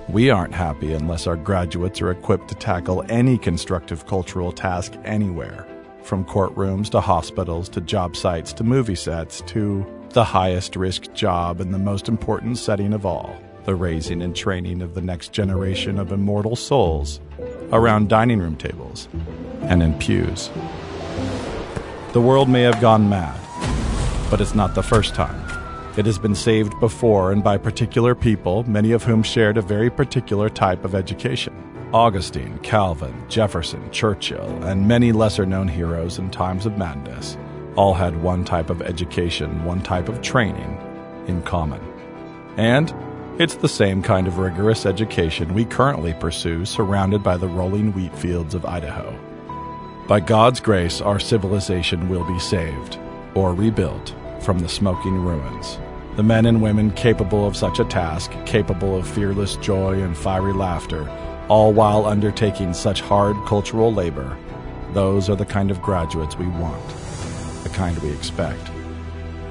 We 0.10 0.30
aren't 0.30 0.54
happy 0.54 0.92
unless 0.92 1.28
our 1.28 1.38
graduates 1.38 2.02
are 2.02 2.12
equipped 2.12 2.50
to 2.50 2.56
tackle 2.56 3.06
any 3.08 3.38
constructive 3.38 4.06
cultural 4.06 4.52
task 4.52 4.94
anywhere, 5.06 5.66
from 6.02 6.26
courtrooms 6.26 6.90
to 6.90 7.00
hospitals 7.00 7.70
to 7.70 7.82
job 7.82 8.18
sites 8.18 8.52
to 8.54 8.66
movie 8.66 8.96
sets 8.96 9.42
to 9.48 9.86
the 10.10 10.26
highest 10.26 10.76
risk 10.76 11.14
job 11.14 11.62
and 11.62 11.74
the 11.74 11.80
most 11.80 12.10
important 12.10 12.58
setting 12.58 12.94
of 12.94 13.06
all 13.06 13.34
the 13.66 13.76
raising 13.76 14.22
and 14.22 14.36
training 14.36 14.82
of 14.82 14.94
the 14.94 15.02
next 15.02 15.32
generation 15.32 15.98
of 15.98 16.12
immortal 16.12 16.56
souls 16.56 17.22
around 17.72 18.10
dining 18.10 18.40
room 18.40 18.58
tables 18.58 19.08
and 19.62 19.82
in 19.82 19.98
pews. 20.00 20.50
The 22.14 22.22
world 22.22 22.48
may 22.48 22.62
have 22.62 22.80
gone 22.80 23.10
mad, 23.10 23.40
but 24.30 24.40
it's 24.40 24.54
not 24.54 24.76
the 24.76 24.84
first 24.84 25.16
time. 25.16 25.42
It 25.98 26.06
has 26.06 26.20
been 26.20 26.36
saved 26.36 26.80
before 26.80 27.32
and 27.32 27.44
by 27.44 27.58
particular 27.58 28.14
people, 28.14 28.64
many 28.70 28.92
of 28.92 29.04
whom 29.04 29.24
shared 29.24 29.58
a 29.58 29.64
very 29.64 29.90
particular 29.90 30.48
type 30.48 30.86
of 30.86 30.94
education. 30.94 31.56
Augustine, 31.92 32.60
Calvin, 32.60 33.16
Jefferson, 33.30 33.90
Churchill, 33.90 34.64
and 34.64 34.88
many 34.88 35.12
lesser 35.12 35.44
known 35.44 35.68
heroes 35.68 36.20
in 36.20 36.30
times 36.30 36.68
of 36.68 36.78
madness 36.78 37.36
all 37.76 37.96
had 37.96 38.22
one 38.22 38.46
type 38.46 38.70
of 38.70 38.84
education, 38.84 39.66
one 39.66 39.82
type 39.82 40.08
of 40.08 40.22
training 40.22 40.78
in 41.26 41.42
common. 41.42 41.82
And 42.58 42.94
it's 43.40 43.56
the 43.56 43.68
same 43.68 44.04
kind 44.04 44.28
of 44.28 44.38
rigorous 44.38 44.86
education 44.86 45.56
we 45.56 45.66
currently 45.66 46.14
pursue 46.14 46.66
surrounded 46.66 47.24
by 47.24 47.38
the 47.38 47.48
rolling 47.48 47.92
wheat 47.94 48.16
fields 48.16 48.54
of 48.54 48.68
Idaho. 48.68 49.20
By 50.08 50.20
God's 50.20 50.60
grace, 50.60 51.00
our 51.00 51.18
civilization 51.18 52.10
will 52.10 52.26
be 52.26 52.38
saved 52.38 53.00
or 53.36 53.54
rebuilt 53.54 54.14
from 54.42 54.60
the 54.60 54.68
smoking 54.68 55.16
ruins. 55.16 55.80
The 56.18 56.24
men 56.24 56.46
and 56.46 56.62
women 56.62 56.92
capable 56.92 57.48
of 57.48 57.56
such 57.56 57.80
a 57.80 57.86
task, 57.86 58.30
capable 58.46 58.98
of 58.98 59.08
fearless 59.08 59.56
joy 59.56 60.02
and 60.02 60.18
fiery 60.18 60.52
laughter, 60.52 61.10
all 61.48 61.72
while 61.72 62.06
undertaking 62.06 62.74
such 62.74 63.00
hard 63.00 63.38
cultural 63.46 63.94
labor, 63.94 64.38
those 64.92 65.30
are 65.30 65.38
the 65.38 65.46
kind 65.46 65.72
of 65.72 65.82
graduates 65.82 66.38
we 66.38 66.48
want, 66.48 66.86
the 67.64 67.70
kind 67.70 67.98
we 68.00 68.12
expect. 68.12 68.60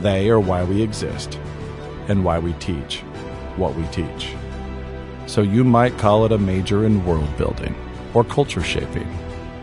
They 0.00 0.28
are 0.28 0.38
why 0.38 0.64
we 0.64 0.82
exist 0.82 1.40
and 2.08 2.26
why 2.26 2.38
we 2.38 2.52
teach 2.54 3.00
what 3.56 3.74
we 3.74 3.86
teach. 3.86 4.34
So 5.26 5.40
you 5.40 5.64
might 5.64 5.96
call 5.96 6.26
it 6.26 6.32
a 6.32 6.36
major 6.36 6.84
in 6.84 7.06
world 7.06 7.34
building 7.38 7.74
or 8.12 8.22
culture 8.22 8.62
shaping 8.62 9.08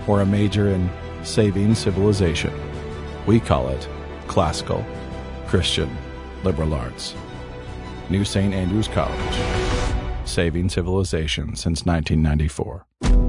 or 0.09 0.21
a 0.21 0.25
major 0.25 0.69
in 0.69 0.89
saving 1.23 1.75
civilization. 1.75 2.51
We 3.27 3.39
call 3.39 3.69
it 3.69 3.87
classical 4.27 4.83
Christian 5.45 5.95
liberal 6.43 6.73
arts. 6.73 7.13
New 8.09 8.25
St. 8.25 8.51
Andrews 8.51 8.87
College, 8.87 10.27
saving 10.27 10.69
civilization 10.69 11.55
since 11.55 11.85
1994. 11.85 13.28